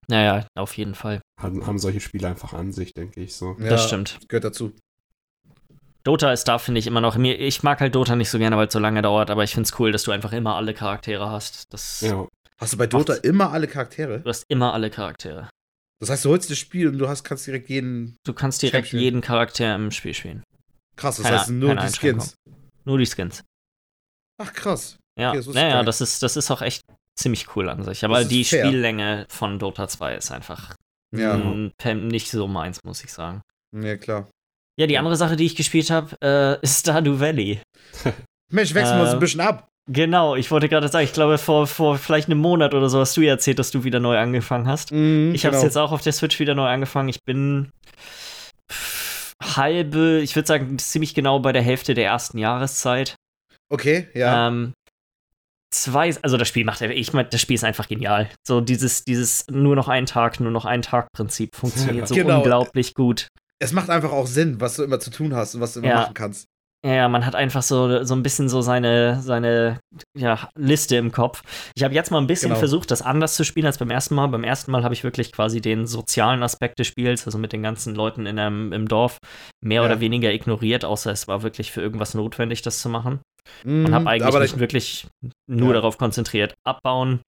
Naja, 0.07 0.47
auf 0.55 0.77
jeden 0.77 0.95
Fall. 0.95 1.23
Haben, 1.40 1.67
haben 1.67 1.79
solche 1.79 2.01
Spiele 2.01 2.29
einfach 2.29 2.53
an 2.53 2.73
sich, 2.73 2.93
denke 2.93 3.21
ich 3.23 3.35
so. 3.35 3.57
Ja, 3.59 3.71
Das 3.71 3.87
stimmt. 3.87 4.19
Gehört 4.29 4.45
dazu. 4.45 4.73
Dota 6.05 6.33
ist 6.33 6.45
da, 6.45 6.59
finde 6.59 6.81
ich, 6.81 6.87
immer 6.87 7.01
noch. 7.01 7.17
Mir, 7.17 7.38
ich 7.40 7.62
mag 7.62 7.81
halt 7.81 7.95
Dota 7.95 8.14
nicht 8.14 8.29
so 8.29 8.38
gerne, 8.38 8.59
weil 8.59 8.67
es 8.67 8.73
so 8.75 8.79
lange 8.79 9.01
dauert, 9.01 9.31
aber 9.31 9.43
ich 9.45 9.53
finde 9.55 9.67
es 9.67 9.79
cool, 9.81 9.90
dass 9.90 10.03
du 10.03 10.11
einfach 10.12 10.33
immer 10.35 10.57
alle 10.57 10.75
Charaktere 10.75 11.31
hast. 11.31 11.73
Das, 11.73 12.03
Ja. 12.03 12.27
Hast 12.59 12.75
du 12.75 12.77
bei 12.77 12.87
Dota 12.87 13.14
Macht's. 13.14 13.27
immer 13.27 13.51
alle 13.53 13.67
Charaktere? 13.67 14.21
Du 14.21 14.29
hast 14.29 14.45
immer 14.49 14.75
alle 14.75 14.90
Charaktere. 14.90 15.49
Das 16.00 16.11
heißt, 16.11 16.24
du 16.24 16.30
holst 16.30 16.50
das 16.50 16.59
Spiel 16.59 16.88
und 16.88 16.98
du 16.98 17.09
hast, 17.09 17.24
kannst 17.24 17.46
direkt 17.46 17.68
jeden. 17.68 18.16
Du 18.26 18.33
kannst 18.33 18.62
direkt 18.62 18.88
Champion. 18.88 19.02
jeden 19.02 19.20
Charakter 19.20 19.74
im 19.74 19.90
Spiel 19.90 20.14
spielen. 20.14 20.42
Krass, 20.96 21.16
das 21.16 21.24
Keine- 21.26 21.38
heißt 21.40 21.50
nur 21.50 21.74
die 21.76 21.88
Skins. 21.92 22.35
Nur 22.85 22.98
die 22.98 23.07
Skins. 23.07 23.42
Ach 24.42 24.52
krass. 24.52 24.96
Ja, 25.18 25.30
Okay, 25.30 25.38
das 25.38 25.46
naja, 25.54 25.83
das 25.83 26.00
ist, 26.00 26.22
das 26.22 26.37
ist 26.37 26.50
auch 26.50 26.61
echt 26.62 26.83
ziemlich 27.16 27.54
cool 27.57 27.68
an 27.68 27.83
sich. 27.85 28.04
Aber 28.04 28.24
die 28.24 28.44
fair. 28.44 28.66
Spiellänge 28.66 29.26
von 29.28 29.59
Dota 29.59 29.87
2 29.88 30.16
ist 30.16 30.30
einfach 30.33 30.74
Ja, 31.14 31.37
nicht 31.37 32.30
so 32.30 32.48
meins, 32.48 32.83
muss 32.85 33.04
ich 33.04 33.12
sagen. 33.12 33.40
ja 33.74 33.96
klar. 33.96 34.28
Ja, 34.76 34.88
die 34.88 34.98
andere 34.98 35.14
Sache, 35.16 35.37
die 35.37 35.46
ich 35.46 35.54
gespielt 35.54 35.90
habe, 35.90 36.16
äh, 36.20 36.61
ist 36.62 36.80
Stardew 36.80 37.20
Valley. 37.20 37.61
Mensch, 38.50 38.74
wechseln 38.74 38.96
wir 38.98 39.02
uns 39.02 39.11
Äh, 39.12 39.14
ein 39.14 39.20
bisschen 39.20 39.40
ab. 39.40 39.68
Genau, 39.87 40.35
ich 40.35 40.51
wollte 40.51 40.68
gerade 40.70 40.88
sagen, 40.88 41.05
ich 41.05 41.12
glaube, 41.12 41.37
vor, 41.37 41.66
vor 41.66 41.99
vielleicht 41.99 42.29
einem 42.29 42.38
Monat 42.38 42.73
oder 42.75 42.88
so 42.88 43.01
hast 43.01 43.16
du 43.16 43.20
ja 43.20 43.33
erzählt, 43.33 43.59
dass 43.59 43.70
du 43.70 43.85
wieder 43.85 44.01
neu 44.01 44.16
angefangen 44.18 44.66
hast. 44.66 44.92
Mhm, 44.92 45.33
Ich 45.35 45.44
habe 45.44 45.55
es 45.55 45.61
genau. 45.61 45.68
jetzt 45.68 45.77
auch 45.77 45.92
auf 45.92 46.01
der 46.01 46.12
Switch 46.14 46.40
wieder 46.40 46.55
neu 46.55 46.66
angefangen. 46.66 47.11
Ich 47.11 47.23
bin 47.25 47.70
halbe, 49.42 50.20
ich 50.23 50.35
würde 50.37 50.47
sagen, 50.47 50.79
ziemlich 50.79 51.14
genau 51.14 51.38
bei 51.40 51.53
der 51.53 51.62
Hälfte 51.62 51.94
der 51.94 52.07
ersten 52.07 52.38
Jahreszeit. 52.38 53.14
Okay, 53.70 54.09
ja. 54.14 54.49
Ähm, 54.49 54.73
zwei, 55.70 56.14
also 56.23 56.37
das 56.37 56.49
Spiel 56.49 56.64
macht, 56.64 56.81
ich 56.81 57.12
meine, 57.12 57.29
das 57.29 57.40
Spiel 57.40 57.55
ist 57.57 57.64
einfach 57.64 57.88
genial. 57.88 58.31
So 58.47 58.61
dieses, 58.61 59.05
dieses 59.05 59.44
nur 59.51 59.77
noch 59.77 59.88
einen 59.88 60.07
Tag, 60.07 60.40
nur 60.40 60.51
noch 60.51 60.64
einen 60.64 60.83
Tag 60.83 61.09
Prinzip 61.12 61.51
funktioniert 61.55 62.09
so 62.09 62.14
Genau. 62.14 62.38
unglaublich 62.38 62.94
gut. 62.94 63.29
es 63.59 63.73
macht 63.73 63.90
einfach 63.90 64.12
auch 64.12 64.27
Sinn, 64.27 64.61
was 64.61 64.77
du 64.77 64.83
immer 64.83 65.01
zu 65.01 65.11
tun 65.11 65.35
hast 65.35 65.55
und 65.55 65.61
was 65.61 65.75
du 65.75 65.81
immer 65.81 65.88
Ja. 65.88 65.94
machen 66.03 66.14
kannst. 66.14 66.47
Ja, 66.87 67.09
man 67.09 67.25
hat 67.25 67.35
einfach 67.35 67.62
so, 67.62 68.05
so 68.05 68.14
ein 68.14 68.23
bisschen 68.23 68.51
so 68.51 68.61
seine, 68.61 69.23
seine 69.23 69.81
ja, 70.14 70.51
Liste 70.55 70.97
im 70.97 71.12
Kopf. 71.12 71.42
Ich 71.75 71.83
habe 71.83 71.94
jetzt 71.94 72.11
mal 72.11 72.18
ein 72.18 72.27
bisschen 72.27 72.51
Genau. 72.51 72.59
versucht, 72.59 72.90
das 72.90 73.01
anders 73.01 73.37
zu 73.37 73.44
spielen 73.44 73.64
als 73.64 73.79
beim 73.79 73.90
ersten 73.90 74.14
Mal. 74.14 74.27
Beim 74.29 74.44
ersten 74.44 74.70
Mal 74.70 74.85
habe 74.85 74.92
ich 74.92 75.03
wirklich 75.03 75.33
quasi 75.33 75.62
den 75.62 75.87
sozialen 75.87 76.42
Aspekt 76.42 76.79
des 76.79 76.87
Spiels, 76.87 77.25
also 77.25 77.38
mit 77.38 77.55
den 77.55 77.62
ganzen 77.62 77.94
Leuten 77.94 78.27
in 78.27 78.38
einem, 78.38 78.73
im 78.75 78.87
Dorf, 78.87 79.16
mehr 79.62 79.81
Ja. 79.81 79.87
oder 79.87 80.01
weniger 80.01 80.31
ignoriert, 80.31 80.85
außer 80.85 81.11
es 81.11 81.27
war 81.27 81.42
wirklich 81.42 81.73
für 81.73 81.81
irgendwas 81.81 82.12
notwendig, 82.12 82.61
das 82.61 82.81
zu 82.81 82.90
machen. 82.90 83.20
Mhm, 83.64 83.87
Und 83.87 83.94
habe 83.94 84.07
eigentlich 84.11 84.38
mich 84.53 84.59
wirklich 84.59 85.07
nur 85.47 85.68
Ja. 85.68 85.75
darauf 85.81 85.97
konzentriert, 85.97 86.55
abbauen, 86.66 87.23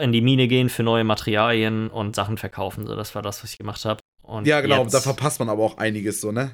in 0.00 0.12
die 0.12 0.22
Mine 0.22 0.48
gehen 0.48 0.70
für 0.70 0.82
neue 0.82 1.04
Materialien 1.04 1.88
und 1.88 2.16
Sachen 2.16 2.38
verkaufen. 2.38 2.86
So, 2.86 2.96
das 2.96 3.14
war 3.14 3.20
das, 3.22 3.42
was 3.42 3.52
ich 3.52 3.58
gemacht 3.58 3.84
habe. 3.84 4.00
Und 4.22 4.46
ja, 4.46 4.60
genau, 4.62 4.82
jetzt, 4.82 4.94
da 4.94 5.00
verpasst 5.00 5.38
man 5.38 5.48
aber 5.50 5.62
auch 5.62 5.76
einiges 5.78 6.20
so, 6.20 6.32
ne? 6.32 6.52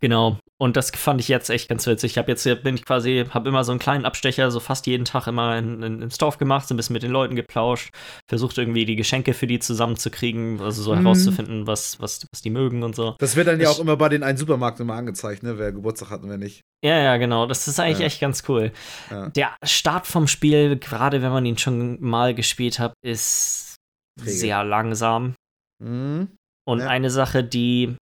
Genau. 0.00 0.38
Und 0.58 0.76
das 0.76 0.90
fand 0.90 1.20
ich 1.22 1.28
jetzt 1.28 1.48
echt 1.48 1.70
ganz 1.70 1.86
witzig. 1.86 2.12
Ich 2.12 2.18
habe 2.18 2.30
jetzt 2.30 2.44
bin 2.62 2.74
ich 2.74 2.84
quasi, 2.84 3.24
habe 3.30 3.48
immer 3.48 3.64
so 3.64 3.72
einen 3.72 3.78
kleinen 3.78 4.04
Abstecher, 4.04 4.50
so 4.50 4.60
fast 4.60 4.86
jeden 4.86 5.06
Tag 5.06 5.26
immer 5.26 5.56
in, 5.56 5.82
in, 5.82 6.02
ins 6.02 6.18
Dorf 6.18 6.36
gemacht, 6.36 6.68
so 6.68 6.74
ein 6.74 6.76
bisschen 6.76 6.92
mit 6.92 7.02
den 7.02 7.10
Leuten 7.12 7.34
geplauscht, 7.34 7.94
versucht 8.28 8.58
irgendwie 8.58 8.84
die 8.84 8.96
Geschenke 8.96 9.32
für 9.32 9.46
die 9.46 9.58
zusammenzukriegen, 9.58 10.60
also 10.60 10.82
so 10.82 10.94
Mhm. 10.94 11.00
herauszufinden, 11.02 11.66
was, 11.66 11.98
was, 12.00 12.26
was 12.30 12.42
die 12.42 12.50
mögen 12.50 12.82
und 12.82 12.94
so. 12.94 13.16
Das 13.18 13.36
wird 13.36 13.46
dann 13.48 13.58
ja 13.58 13.68
Das- 13.68 13.76
auch 13.78 13.80
immer 13.80 13.96
bei 13.96 14.10
den 14.10 14.22
einen 14.22 14.36
Supermarkt 14.36 14.80
immer 14.80 14.94
angezeigt, 14.94 15.42
ne? 15.42 15.58
Wer 15.58 15.72
Geburtstag 15.72 16.10
hat 16.10 16.22
und 16.22 16.28
wer 16.28 16.36
nicht. 16.38 16.60
Ja, 16.84 16.98
ja, 16.98 17.16
genau. 17.16 17.46
Das 17.46 17.66
ist 17.66 17.80
eigentlich 17.80 18.00
Ja. 18.00 18.06
echt 18.06 18.20
ganz 18.20 18.42
cool. 18.48 18.70
Ja. 19.10 19.30
Der 19.30 19.56
Start 19.64 20.06
vom 20.06 20.26
Spiel, 20.28 20.76
gerade 20.78 21.22
wenn 21.22 21.32
man 21.32 21.46
ihn 21.46 21.56
schon 21.58 22.00
mal 22.02 22.34
gespielt 22.34 22.78
hat, 22.78 22.92
ist 23.02 23.76
Träge. 24.18 24.30
sehr 24.30 24.62
langsam. 24.64 25.34
Mhm. 25.82 26.28
Und 26.68 26.80
Ja. 26.80 26.88
eine 26.88 27.10
Sache, 27.10 27.42
die 27.42 27.96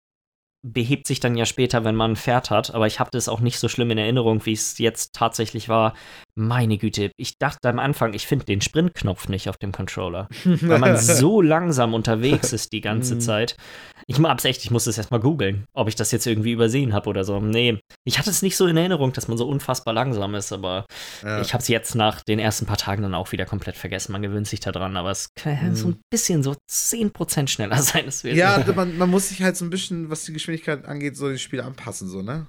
behebt 0.63 1.07
sich 1.07 1.19
dann 1.19 1.35
ja 1.35 1.45
später, 1.45 1.83
wenn 1.83 1.95
man 1.95 2.11
ein 2.11 2.15
Pferd 2.15 2.49
hat, 2.49 2.73
aber 2.73 2.87
ich 2.87 2.99
habe 2.99 3.11
das 3.11 3.29
auch 3.29 3.39
nicht 3.39 3.59
so 3.59 3.67
schlimm 3.67 3.91
in 3.91 3.97
Erinnerung, 3.97 4.45
wie 4.45 4.53
es 4.53 4.77
jetzt 4.77 5.13
tatsächlich 5.13 5.69
war. 5.69 5.93
Meine 6.39 6.77
Güte, 6.77 7.11
ich 7.17 7.39
dachte 7.39 7.67
am 7.67 7.79
Anfang, 7.79 8.13
ich 8.13 8.27
finde 8.27 8.45
den 8.45 8.61
Sprintknopf 8.61 9.27
nicht 9.27 9.49
auf 9.49 9.57
dem 9.57 9.71
Controller, 9.71 10.27
weil 10.45 10.77
man 10.77 10.95
so 10.97 11.41
langsam 11.41 11.95
unterwegs 11.95 12.53
ist 12.53 12.71
die 12.73 12.81
ganze 12.81 13.15
Mhm. 13.15 13.21
Zeit. 13.21 13.57
Ich 14.05 14.19
hab's 14.19 14.45
echt, 14.45 14.63
ich 14.63 14.69
muss 14.71 14.85
es 14.87 14.97
erstmal 14.97 15.19
googeln, 15.19 15.65
ob 15.73 15.87
ich 15.87 15.95
das 15.95 16.11
jetzt 16.11 16.27
irgendwie 16.27 16.51
übersehen 16.51 16.93
habe 16.93 17.09
oder 17.09 17.23
so. 17.23 17.39
Nee, 17.39 17.79
ich 18.05 18.19
hatte 18.19 18.29
es 18.29 18.41
nicht 18.43 18.55
so 18.55 18.67
in 18.67 18.77
Erinnerung, 18.77 19.11
dass 19.13 19.27
man 19.27 19.37
so 19.37 19.47
unfassbar 19.47 19.93
langsam 19.95 20.35
ist, 20.35 20.53
aber 20.53 20.85
ja. 21.23 21.41
ich 21.41 21.53
habe 21.53 21.61
es 21.61 21.67
jetzt 21.67 21.95
nach 21.95 22.21
den 22.21 22.37
ersten 22.39 22.65
paar 22.67 22.77
Tagen 22.77 23.01
dann 23.01 23.15
auch 23.15 23.31
wieder 23.31 23.45
komplett 23.45 23.75
vergessen. 23.75 24.11
Man 24.11 24.21
gewöhnt 24.21 24.47
sich 24.47 24.59
daran, 24.59 24.95
aber 24.95 25.09
es 25.11 25.29
kann 25.35 25.71
Mhm. 25.71 25.75
so 25.75 25.87
ein 25.89 25.99
bisschen 26.11 26.43
so 26.43 26.55
10% 26.69 27.47
schneller 27.49 27.77
sein. 27.81 28.05
Das 28.05 28.21
ja, 28.23 28.63
man, 28.75 28.95
man 28.97 29.09
muss 29.09 29.29
sich 29.29 29.41
halt 29.41 29.57
so 29.57 29.65
ein 29.65 29.71
bisschen, 29.71 30.09
was 30.11 30.23
die 30.25 30.33
Geschwindigkeit 30.33 30.85
angeht, 30.85 31.17
so 31.17 31.29
das 31.29 31.41
Spiel 31.41 31.61
anpassen, 31.61 32.07
so, 32.07 32.21
ne? 32.21 32.45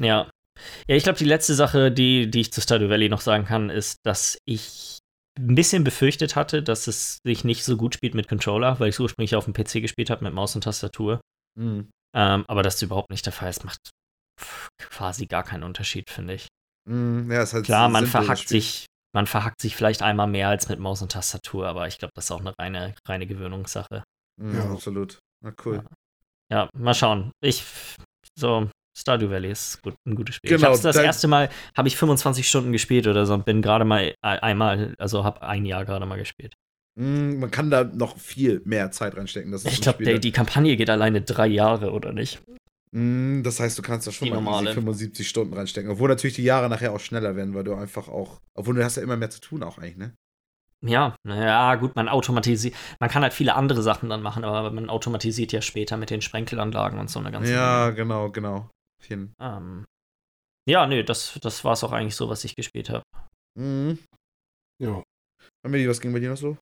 Ja. 0.00 0.28
Ja, 0.88 0.96
ich 0.96 1.02
glaube, 1.04 1.18
die 1.18 1.24
letzte 1.24 1.54
Sache, 1.54 1.90
die, 1.90 2.30
die 2.30 2.40
ich 2.40 2.52
zu 2.52 2.60
Stardew 2.60 2.88
Valley 2.88 3.08
noch 3.08 3.20
sagen 3.20 3.44
kann, 3.44 3.70
ist, 3.70 3.96
dass 4.04 4.38
ich 4.46 4.98
ein 5.38 5.54
bisschen 5.54 5.84
befürchtet 5.84 6.36
hatte, 6.36 6.62
dass 6.62 6.86
es 6.86 7.18
sich 7.24 7.44
nicht 7.44 7.64
so 7.64 7.76
gut 7.76 7.94
spielt 7.94 8.14
mit 8.14 8.28
Controller, 8.28 8.78
weil 8.80 8.88
ich 8.88 8.96
es 8.96 9.00
ursprünglich 9.00 9.36
auf 9.36 9.44
dem 9.46 9.54
PC 9.54 9.80
gespielt 9.80 10.10
habe 10.10 10.24
mit 10.24 10.34
Maus 10.34 10.54
und 10.54 10.62
Tastatur. 10.64 11.20
Mhm. 11.58 11.90
Ähm, 12.14 12.44
aber 12.48 12.62
das 12.62 12.74
ist 12.76 12.82
überhaupt 12.82 13.10
nicht 13.10 13.24
der 13.24 13.32
Fall. 13.32 13.48
Es 13.48 13.62
macht 13.64 13.78
quasi 14.78 15.26
gar 15.26 15.44
keinen 15.44 15.62
Unterschied, 15.62 16.10
finde 16.10 16.34
ich. 16.34 16.48
Mhm. 16.88 17.30
Ja, 17.30 17.42
ist 17.42 17.52
halt 17.54 17.64
Klar, 17.66 17.88
man 17.88 18.04
das 18.04 18.10
verhackt 18.10 18.40
Spiel. 18.40 18.60
sich, 18.60 18.86
man 19.14 19.26
verhackt 19.26 19.60
sich 19.60 19.76
vielleicht 19.76 20.02
einmal 20.02 20.26
mehr 20.26 20.48
als 20.48 20.68
mit 20.68 20.78
Maus 20.78 21.02
und 21.02 21.12
Tastatur, 21.12 21.68
aber 21.68 21.86
ich 21.88 21.98
glaube, 21.98 22.12
das 22.14 22.24
ist 22.26 22.30
auch 22.32 22.40
eine 22.40 22.52
reine, 22.58 22.94
reine 23.06 23.26
Gewöhnungssache. 23.26 24.02
Mhm, 24.40 24.56
Ja. 24.56 24.70
absolut. 24.72 25.18
Na 25.42 25.52
cool. 25.64 25.84
Ja, 26.50 26.68
mal 26.76 26.94
schauen. 26.94 27.30
Ich, 27.42 27.64
so, 28.36 28.68
Stardew 29.00 29.30
Valley 29.30 29.50
ist 29.50 29.82
gut, 29.82 29.94
ein 30.06 30.14
gutes 30.14 30.36
Spiel. 30.36 30.50
ich 30.52 30.56
Genau, 30.56 30.68
hab's 30.72 30.82
das 30.82 30.96
da- 30.96 31.02
erste 31.02 31.28
Mal, 31.28 31.48
habe 31.76 31.88
ich 31.88 31.96
25 31.96 32.48
Stunden 32.48 32.72
gespielt 32.72 33.06
oder 33.06 33.26
so 33.26 33.34
und 33.34 33.44
bin 33.44 33.62
gerade 33.62 33.84
mal 33.84 34.14
einmal, 34.22 34.94
also 34.98 35.24
habe 35.24 35.42
ein 35.42 35.64
Jahr 35.64 35.84
gerade 35.84 36.06
mal 36.06 36.18
gespielt. 36.18 36.54
Mhm, 36.98 37.38
man 37.40 37.50
kann 37.50 37.70
da 37.70 37.84
noch 37.84 38.16
viel 38.18 38.62
mehr 38.64 38.90
Zeit 38.90 39.16
reinstecken. 39.16 39.52
Das 39.52 39.64
ist 39.64 39.72
Ich 39.72 39.80
glaube, 39.80 40.18
die 40.18 40.32
Kampagne 40.32 40.76
geht 40.76 40.90
alleine 40.90 41.22
drei 41.22 41.46
Jahre, 41.46 41.92
oder 41.92 42.12
nicht? 42.12 42.42
Mhm, 42.92 43.42
das 43.44 43.60
heißt, 43.60 43.78
du 43.78 43.82
kannst 43.82 44.06
da 44.06 44.10
schon 44.12 44.26
Die 44.26 44.30
mal 44.32 44.38
easy 44.38 44.44
normale. 44.44 44.74
75 44.74 45.28
Stunden 45.28 45.54
reinstecken. 45.54 45.90
Obwohl 45.90 46.08
natürlich 46.08 46.34
die 46.36 46.42
Jahre 46.42 46.68
nachher 46.68 46.92
auch 46.92 46.98
schneller 47.00 47.36
werden, 47.36 47.54
weil 47.54 47.64
du 47.64 47.74
einfach 47.74 48.08
auch. 48.08 48.40
Obwohl 48.54 48.74
du 48.74 48.84
hast 48.84 48.96
ja 48.96 49.02
immer 49.02 49.16
mehr 49.16 49.30
zu 49.30 49.40
tun 49.40 49.62
auch 49.62 49.78
eigentlich, 49.78 49.96
ne? 49.96 50.14
Ja, 50.82 51.14
naja, 51.24 51.74
gut, 51.74 51.94
man 51.94 52.08
automatisiert, 52.08 52.74
man 53.00 53.10
kann 53.10 53.22
halt 53.22 53.34
viele 53.34 53.54
andere 53.54 53.82
Sachen 53.82 54.08
dann 54.08 54.22
machen, 54.22 54.44
aber 54.44 54.70
man 54.70 54.88
automatisiert 54.88 55.52
ja 55.52 55.60
später 55.60 55.98
mit 55.98 56.08
den 56.08 56.22
Sprenkelanlagen 56.22 56.98
und 56.98 57.10
so 57.10 57.20
eine 57.20 57.30
ganze 57.30 57.52
Ja, 57.52 57.84
Menge. 57.84 57.96
genau, 57.96 58.30
genau. 58.30 58.70
Jeden- 59.08 59.34
Ähm, 59.40 59.84
ja, 60.68 60.86
nö, 60.86 61.02
das, 61.04 61.38
das 61.40 61.64
war 61.64 61.72
es 61.72 61.84
auch 61.84 61.92
eigentlich 61.92 62.16
so, 62.16 62.28
was 62.28 62.44
ich 62.44 62.54
gespielt 62.56 62.90
habe. 62.90 63.02
Mhm. 63.58 63.98
Ja. 64.82 65.02
Amelie, 65.64 65.88
was 65.88 66.00
ging 66.00 66.12
bei 66.12 66.20
dir 66.20 66.30
noch 66.30 66.36
so? 66.36 66.56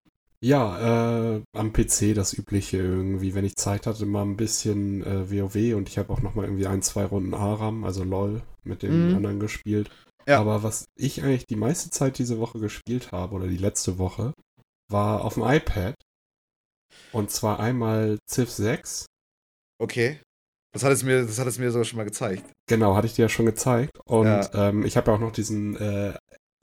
Ja, 0.44 1.34
äh, 1.36 1.42
am 1.56 1.72
PC 1.72 2.14
das 2.14 2.32
Übliche 2.32 2.76
irgendwie, 2.78 3.34
wenn 3.34 3.44
ich 3.44 3.56
Zeit 3.56 3.86
hatte, 3.86 4.06
mal 4.06 4.22
ein 4.22 4.36
bisschen 4.36 5.02
äh, 5.02 5.30
WoW 5.30 5.74
und 5.74 5.88
ich 5.88 5.98
habe 5.98 6.12
auch 6.12 6.20
noch 6.22 6.34
mal 6.36 6.44
irgendwie 6.44 6.68
ein, 6.68 6.80
zwei 6.82 7.04
Runden 7.04 7.34
Aram, 7.34 7.82
also 7.84 8.04
LOL, 8.04 8.42
mit 8.64 8.82
den 8.82 9.08
Mhm. 9.08 9.16
anderen 9.16 9.40
gespielt. 9.40 9.90
Ja. 10.28 10.38
Aber 10.40 10.62
was 10.62 10.84
ich 10.96 11.22
eigentlich 11.24 11.46
die 11.46 11.56
meiste 11.56 11.90
Zeit 11.90 12.18
diese 12.18 12.38
Woche 12.38 12.60
gespielt 12.60 13.10
habe, 13.10 13.34
oder 13.34 13.48
die 13.48 13.56
letzte 13.56 13.98
Woche, 13.98 14.32
war 14.90 15.24
auf 15.24 15.34
dem 15.34 15.42
iPad. 15.42 15.94
Und 17.12 17.30
zwar 17.30 17.58
einmal 17.60 18.18
Civ 18.30 18.50
6. 18.50 19.06
Okay. 19.80 20.20
Das 20.72 20.84
hat 20.84 20.92
es 20.92 21.02
mir, 21.02 21.22
das 21.22 21.38
hat 21.38 21.46
es 21.46 21.58
mir 21.58 21.70
sogar 21.70 21.84
schon 21.84 21.96
mal 21.96 22.04
gezeigt. 22.04 22.44
Genau, 22.68 22.94
hatte 22.94 23.06
ich 23.06 23.14
dir 23.14 23.22
ja 23.22 23.28
schon 23.28 23.46
gezeigt. 23.46 23.98
Und 24.04 24.26
Ja. 24.26 24.68
ähm, 24.68 24.84
ich 24.84 24.96
habe 24.96 25.10
ja 25.10 25.16
auch 25.16 25.20
noch 25.20 25.32
diesen 25.32 25.76
äh, 25.76 26.14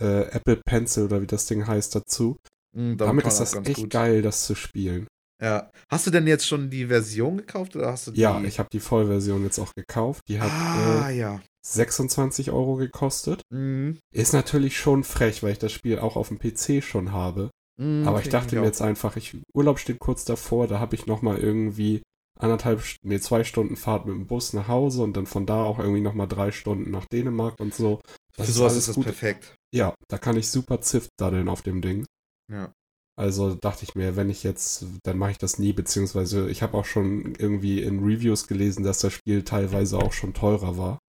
äh, 0.02 0.22
Apple 0.32 0.58
Pencil 0.66 1.06
oder 1.06 1.22
wie 1.22 1.28
das 1.28 1.46
Ding 1.48 1.66
heißt 1.66 1.96
dazu. 1.96 2.38
Mhm, 2.76 2.98
Damit 2.98 3.24
kann 3.24 3.32
ist 3.32 3.40
das 3.40 3.56
echt 3.56 3.76
gut. 3.76 3.90
geil, 3.90 4.22
das 4.22 4.46
zu 4.46 4.54
spielen. 4.56 5.08
Ja. 5.42 5.70
Hast 5.92 6.08
du 6.08 6.12
denn 6.12 6.28
jetzt 6.28 6.48
schon 6.48 6.70
die 6.70 6.86
Version 6.88 7.38
gekauft 7.38 7.76
oder 7.76 7.92
hast 7.92 8.08
du 8.08 8.12
die? 8.12 8.22
Ja, 8.22 8.42
ich 8.44 8.60
habe 8.60 8.70
die 8.72 8.80
Vollversion 8.80 9.44
jetzt 9.44 9.60
auch 9.60 9.74
gekauft. 9.76 10.22
Die 10.30 10.40
hat 10.40 10.52
Ah, 10.52 11.10
äh, 11.10 11.18
ja. 11.18 11.42
26 11.66 12.52
Euro 12.52 12.76
gekostet. 12.76 13.42
Mhm. 13.52 13.98
Ist 14.14 14.34
natürlich 14.34 14.78
schon 14.78 15.04
frech, 15.04 15.42
weil 15.44 15.52
ich 15.54 15.60
das 15.60 15.72
Spiel 15.72 16.00
auch 16.00 16.16
auf 16.16 16.30
dem 16.30 16.40
PC 16.40 16.84
schon 16.84 17.12
habe. 17.12 17.50
Mhm, 17.82 18.08
Aber 18.08 18.22
ich 18.22 18.30
dachte 18.30 18.56
mir 18.56 18.62
auch. 18.62 18.66
jetzt 18.66 18.82
einfach, 18.82 19.16
ich, 19.18 19.36
Urlaub 19.54 19.80
steht 19.80 20.00
kurz 20.00 20.24
davor, 20.26 20.68
da 20.68 20.80
habe 20.80 20.96
ich 20.96 21.06
nochmal 21.08 21.38
irgendwie 21.40 22.02
anderthalb, 22.40 22.84
nee, 23.04 23.20
zwei 23.20 23.44
Stunden 23.44 23.76
Fahrt 23.76 24.06
mit 24.06 24.16
dem 24.16 24.28
Bus 24.28 24.54
nach 24.54 24.68
Hause 24.68 25.04
und 25.04 25.16
dann 25.16 25.26
von 25.26 25.46
da 25.46 25.64
auch 25.64 25.80
irgendwie 25.80 26.02
nochmal 26.02 26.28
drei 26.28 26.52
Stunden 26.52 26.92
nach 26.92 27.06
Dänemark 27.06 27.60
und 27.60 27.74
so. 27.74 28.00
Das 28.38 28.48
Für 28.48 28.52
sowas 28.54 28.72
alles 28.74 28.84
ist 28.84 28.88
das 28.90 28.96
gut. 28.96 29.06
perfekt. 29.06 29.56
Ja, 29.74 29.94
da 30.10 30.18
kann 30.18 30.38
ich 30.38 30.50
super 30.50 30.82
Ziff 30.82 31.08
daddeln 31.18 31.48
auf 31.50 31.62
dem 31.62 31.82
Ding. 31.82 32.06
Ja. 32.52 32.72
Also 33.18 33.56
dachte 33.56 33.84
ich 33.84 33.96
mir, 33.96 34.18
wenn 34.18 34.30
ich 34.30 34.44
jetzt, 34.44 34.86
dann 35.04 35.18
mache 35.18 35.32
ich 35.32 35.38
das 35.38 35.58
nie, 35.58 35.72
beziehungsweise 35.72 36.50
ich 36.50 36.62
habe 36.62 36.78
auch 36.78 36.84
schon 36.86 37.34
irgendwie 37.38 37.82
in 37.82 38.04
Reviews 38.04 38.48
gelesen, 38.48 38.84
dass 38.84 39.00
das 39.00 39.14
Spiel 39.14 39.44
teilweise 39.44 39.98
auch 39.98 40.12
schon 40.12 40.34
teurer 40.34 40.78
war. 40.78 41.00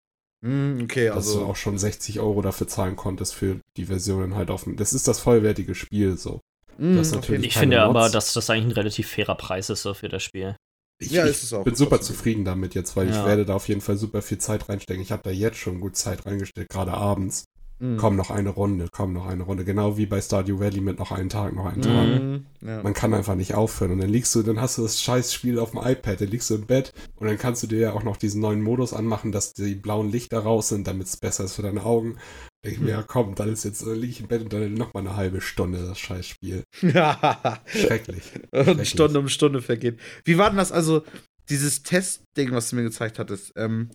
Mhm, 0.45 0.83
okay, 0.85 1.07
dass 1.09 1.27
du 1.33 1.39
also. 1.41 1.47
auch 1.47 1.57
schon 1.57 1.79
60 1.79 2.21
Euro 2.21 2.43
dafür 2.43 2.69
zahlen 2.69 2.95
konntest 2.95 3.35
für 3.35 3.59
die 3.77 3.87
Versionen 3.87 4.37
halt 4.37 4.51
auf 4.51 4.65
dem. 4.65 4.77
Das 4.77 4.93
ist 4.93 5.09
das 5.09 5.19
vollwertige 5.19 5.75
Spiel 5.75 6.17
so. 6.17 6.41
Das 6.79 7.09
ist 7.09 7.13
auf 7.15 7.23
natürlich- 7.23 7.29
jeden 7.43 7.45
Ich 7.45 7.57
finde 7.59 7.83
aber, 7.83 8.03
Mods. 8.03 8.13
dass 8.13 8.33
das 8.35 8.51
eigentlich 8.51 8.67
ein 8.67 8.73
relativ 8.73 9.09
fairer 9.09 9.35
Preis 9.35 9.71
ist 9.71 9.83
so 9.83 9.93
für 9.95 10.09
das 10.09 10.23
Spiel. 10.23 10.55
Ich, 10.99 11.11
Ja, 11.11 11.25
ich 11.25 11.31
ist 11.33 11.43
es 11.43 11.53
auch. 11.53 11.65
bin 11.65 11.75
super 11.75 12.01
zufrieden 12.01 12.45
damit 12.45 12.75
jetzt, 12.75 12.97
weil 12.97 13.11
Ja. 13.11 13.21
ich 13.21 13.27
werde 13.27 13.45
da 13.45 13.55
auf 13.55 13.69
jeden 13.69 13.81
Fall 13.83 13.97
super 13.97 14.23
viel 14.23 14.39
Zeit 14.39 14.69
reinstecken. 14.69 15.03
Ich 15.03 15.13
habe 15.13 15.23
da 15.23 15.31
jetzt 15.31 15.59
schon 15.59 15.81
gut 15.81 15.97
Zeit 15.97 16.25
reingesteckt, 16.27 16.71
gerade 16.71 16.93
abends. 16.93 17.45
Mhm. 17.79 17.99
Komm, 17.99 18.17
noch 18.17 18.31
eine 18.31 18.49
Runde, 18.49 18.89
komm, 18.91 19.13
noch 19.13 19.27
eine 19.27 19.43
Runde. 19.43 19.65
Genau 19.65 19.99
wie 19.99 20.07
bei 20.07 20.21
Stardew 20.21 20.61
Valley 20.61 20.81
mit 20.81 20.99
noch 20.99 21.13
einen 21.13 21.29
Tag, 21.29 21.55
noch 21.55 21.67
einen 21.67 21.83
Tag. 21.83 22.07
Mhm. 22.07 22.47
Ja. 22.63 22.83
Man 22.83 22.95
kann 22.95 23.13
einfach 23.13 23.35
nicht 23.35 23.55
aufhören. 23.55 23.93
Und 23.93 23.99
dann 23.99 24.09
liegst 24.09 24.35
du, 24.35 24.43
dann 24.43 24.61
hast 24.61 24.79
du 24.79 24.83
das 24.83 25.03
scheiß 25.03 25.35
Spiel 25.35 25.59
auf 25.59 25.73
dem 25.73 25.81
iPad, 25.81 26.21
dann 26.21 26.29
liegst 26.29 26.49
du 26.49 26.55
im 26.55 26.67
Bett 26.67 26.95
und 27.17 27.27
dann 27.27 27.39
kannst 27.39 27.63
du 27.63 27.67
dir 27.67 27.79
ja 27.79 27.93
auch 27.93 28.03
noch 28.03 28.17
diesen 28.17 28.41
neuen 28.41 28.63
Modus 28.63 28.95
anmachen, 28.95 29.31
dass 29.31 29.53
die 29.53 29.75
blauen 29.75 30.11
Lichter 30.11 30.39
raus 30.39 30.69
sind, 30.69 30.87
damit 30.87 31.07
es 31.07 31.17
besser 31.19 31.45
ist 31.45 31.55
für 31.55 31.63
deine 31.63 31.85
Augen. 31.85 32.17
Denke 32.65 32.81
ich 32.81 32.85
mir, 32.85 32.91
ja 32.93 33.03
komm, 33.03 33.35
dann 33.35 33.53
ist 33.53 33.65
jetzt, 33.65 33.85
liege 33.85 34.07
ich 34.07 34.21
im 34.21 34.29
Bett 34.29 34.43
und 34.43 34.53
dann 34.53 34.75
noch 34.75 34.95
mal 34.95 35.01
eine 35.01 35.17
halbe 35.17 35.41
Stunde 35.41 35.87
das 35.87 35.99
scheiß 35.99 36.27
Spiel. 36.27 36.65
Ja. 36.81 37.61
Schrecklich. 37.67 38.23
Und 38.53 38.87
Stunde 38.87 39.19
um 39.19 39.29
Stunde 39.29 39.61
vergeht. 39.61 40.01
Wie 40.25 40.39
war 40.39 40.49
denn 40.49 40.59
das 40.59 40.73
also, 40.73 41.03
dieses 41.51 41.83
Testding, 41.83 42.53
was 42.53 42.71
du 42.71 42.77
mir 42.77 42.83
gezeigt 42.83 43.19
hattest? 43.19 43.53
Ähm, 43.55 43.91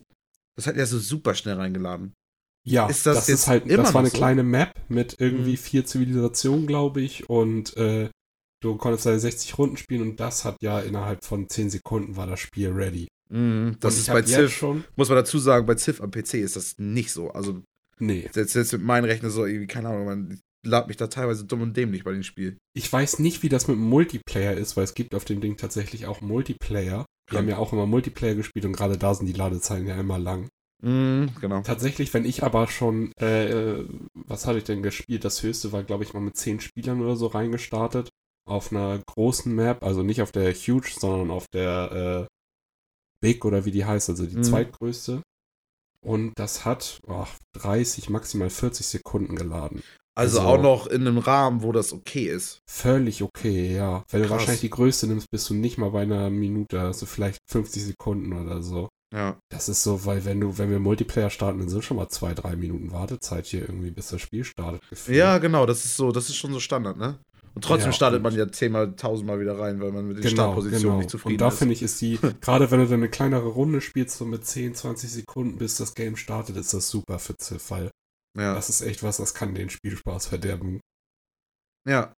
das 0.56 0.66
hat 0.66 0.76
ja 0.76 0.86
so 0.86 0.98
super 0.98 1.34
schnell 1.34 1.56
reingeladen. 1.56 2.14
Ja, 2.64 2.86
Ist 2.86 3.06
das 3.06 3.16
das, 3.16 3.28
jetzt 3.28 3.38
ist 3.40 3.48
halt, 3.48 3.66
immer 3.66 3.82
das 3.82 3.94
war 3.94 4.00
eine 4.02 4.10
so? 4.10 4.16
kleine 4.16 4.42
Map 4.42 4.72
mit 4.88 5.16
irgendwie 5.18 5.52
Mhm. 5.52 5.56
vier 5.56 5.84
Zivilisationen, 5.84 6.66
glaube 6.66 7.00
ich, 7.00 7.28
und 7.28 7.76
äh, 7.76 8.08
du 8.62 8.76
konntest 8.76 9.06
da 9.06 9.18
60 9.18 9.58
Runden 9.58 9.76
spielen 9.76 10.02
und 10.02 10.20
das 10.20 10.44
hat 10.44 10.56
ja 10.62 10.78
innerhalb 10.80 11.24
von 11.24 11.48
10 11.48 11.70
Sekunden 11.70 12.16
war 12.16 12.26
das 12.28 12.38
Spiel 12.40 12.70
ready. 12.70 13.08
Mhm, 13.30 13.76
das 13.80 13.94
und 13.94 14.00
ist 14.00 14.06
bei 14.08 14.18
jetzt 14.20 14.30
Civ, 14.34 14.50
schon. 14.52 14.84
muss 14.94 15.08
man 15.08 15.16
dazu 15.16 15.38
sagen, 15.38 15.66
bei 15.66 15.74
Civ 15.76 16.00
am 16.00 16.10
PC 16.12 16.34
ist 16.34 16.54
das 16.56 16.74
nicht 16.78 17.10
so. 17.12 17.30
Also, 17.32 17.62
Nee. 17.98 18.28
selbst, 18.32 18.52
selbst 18.52 18.72
mit 18.72 18.82
meinem 18.82 19.04
Rechner 19.06 19.30
so 19.30 19.44
irgendwie, 19.46 19.66
keine 19.66 19.88
Ahnung, 19.88 20.04
man 20.06 20.40
lad 20.64 20.86
mich 20.86 20.96
da 20.96 21.08
teilweise 21.08 21.44
dumm 21.44 21.62
und 21.62 21.76
dämlich 21.76 22.04
bei 22.04 22.12
dem 22.12 22.22
Spiel. 22.22 22.56
Ich 22.74 22.92
weiß 22.92 23.18
nicht, 23.18 23.42
wie 23.42 23.48
das 23.48 23.66
mit 23.66 23.76
Multiplayer 23.78 24.54
ist, 24.56 24.76
weil 24.76 24.84
es 24.84 24.94
gibt 24.94 25.14
auf 25.16 25.24
dem 25.24 25.40
Ding 25.40 25.56
tatsächlich 25.56 26.06
auch 26.06 26.20
Multiplayer. 26.20 27.04
Wir 27.28 27.38
haben 27.38 27.48
ja 27.48 27.56
auch 27.58 27.72
immer 27.72 27.86
Multiplayer 27.86 28.34
gespielt 28.36 28.64
und 28.66 28.72
gerade 28.72 28.96
da 28.98 29.14
sind 29.14 29.26
die 29.26 29.32
Ladezeiten 29.32 29.86
ja 29.88 29.98
immer 29.98 30.18
lang. 30.20 30.48
Mhm, 30.82 31.30
genau. 31.40 31.62
Tatsächlich, 31.62 32.12
wenn 32.12 32.24
ich 32.24 32.42
aber 32.42 32.66
schon, 32.68 33.12
äh, 33.20 33.50
äh, 33.80 33.88
was 34.14 34.46
hatte 34.46 34.58
ich 34.58 34.64
denn 34.64 34.82
gespielt? 34.82 35.24
Das 35.24 35.42
höchste 35.42 35.72
war, 35.72 35.84
glaube 35.84 36.04
ich, 36.04 36.12
mal 36.12 36.20
mit 36.20 36.36
10 36.36 36.60
Spielern 36.60 37.00
oder 37.00 37.16
so 37.16 37.28
reingestartet. 37.28 38.08
Auf 38.48 38.72
einer 38.72 38.98
großen 39.06 39.54
Map, 39.54 39.84
also 39.84 40.02
nicht 40.02 40.20
auf 40.22 40.32
der 40.32 40.52
Huge, 40.52 40.90
sondern 40.98 41.30
auf 41.30 41.46
der 41.54 42.26
äh, 42.28 42.34
Big 43.22 43.44
oder 43.44 43.64
wie 43.64 43.70
die 43.70 43.84
heißt, 43.84 44.10
also 44.10 44.26
die 44.26 44.36
Mhm. 44.36 44.42
zweitgrößte. 44.42 45.22
Und 46.04 46.32
das 46.36 46.64
hat 46.64 46.98
ach, 47.06 47.36
30, 47.54 48.10
maximal 48.10 48.50
40 48.50 48.84
Sekunden 48.86 49.36
geladen. 49.36 49.82
Also, 50.18 50.40
Also- 50.40 50.50
auch 50.50 50.60
noch 50.60 50.86
in 50.88 51.02
einem 51.06 51.18
Rahmen, 51.18 51.62
wo 51.62 51.70
das 51.70 51.92
okay 51.92 52.26
ist. 52.26 52.58
Völlig 52.68 53.22
okay, 53.22 53.72
ja. 53.74 54.02
Wenn 54.10 54.22
du 54.22 54.26
Krass. 54.28 54.38
wahrscheinlich 54.40 54.60
die 54.62 54.70
größte 54.70 55.06
nimmst, 55.06 55.30
bist 55.30 55.48
du 55.48 55.54
nicht 55.54 55.78
mal 55.78 55.90
bei 55.90 56.02
einer 56.02 56.28
Minute, 56.28 56.80
also 56.80 57.06
vielleicht 57.06 57.38
50 57.48 57.84
Sekunden 57.84 58.32
oder 58.32 58.60
so. 58.62 58.88
Ja. 59.12 59.38
Das 59.50 59.68
ist 59.68 59.82
so, 59.82 60.04
weil 60.06 60.24
wenn 60.24 60.40
du, 60.40 60.56
wenn 60.58 60.70
wir 60.70 60.78
Multiplayer 60.78 61.28
starten, 61.30 61.58
dann 61.58 61.68
sind 61.68 61.84
schon 61.84 61.98
mal 61.98 62.08
zwei, 62.08 62.32
drei 62.34 62.56
Minuten 62.56 62.92
Wartezeit 62.92 63.46
hier 63.46 63.60
irgendwie, 63.60 63.90
bis 63.90 64.08
das 64.08 64.22
Spiel 64.22 64.42
startet. 64.44 64.80
gefühlt. 64.88 65.18
Ja, 65.18 65.36
genau, 65.38 65.66
das 65.66 65.84
ist 65.84 65.96
so, 65.96 66.12
das 66.12 66.28
ist 66.30 66.36
schon 66.36 66.52
so 66.52 66.60
Standard, 66.60 66.96
ne? 66.96 67.18
Und 67.54 67.62
trotzdem 67.62 67.90
Ja, 67.90 67.92
startet 67.92 68.16
und- 68.18 68.22
man 68.22 68.34
ja 68.34 68.50
zehnmal, 68.50 68.96
tausendmal 68.96 69.38
wieder 69.38 69.58
rein, 69.58 69.78
weil 69.82 69.92
man 69.92 70.08
mit 70.08 70.16
den 70.16 70.22
genau, 70.22 70.32
Startpositionen 70.34 70.82
genau. 70.86 70.96
nicht 70.98 71.10
zufrieden 71.10 71.34
Und 71.34 71.40
da 71.42 71.48
ist. 71.48 71.58
finde 71.58 71.74
ich, 71.74 71.82
ist 71.82 72.00
die, 72.00 72.18
gerade 72.40 72.70
wenn 72.70 72.78
du 72.80 72.86
dann 72.86 72.94
eine 73.00 73.10
kleinere 73.10 73.48
Runde 73.48 73.82
spielst, 73.82 74.16
so 74.16 74.24
mit 74.24 74.46
10, 74.46 74.74
20 74.74 75.10
Sekunden, 75.12 75.58
bis 75.58 75.76
das 75.76 75.94
Game 75.94 76.16
startet, 76.16 76.56
ist 76.56 76.72
das 76.72 76.88
super 76.88 77.18
für 77.18 77.34
Civ, 77.38 77.70
weil 77.70 77.90
ja. 78.38 78.54
das 78.54 78.70
ist 78.70 78.80
echt 78.80 79.02
was, 79.02 79.18
das 79.18 79.34
kann 79.34 79.54
den 79.54 79.68
Spielspaß 79.68 80.26
verderben. 80.26 80.80
ja. 81.86 82.14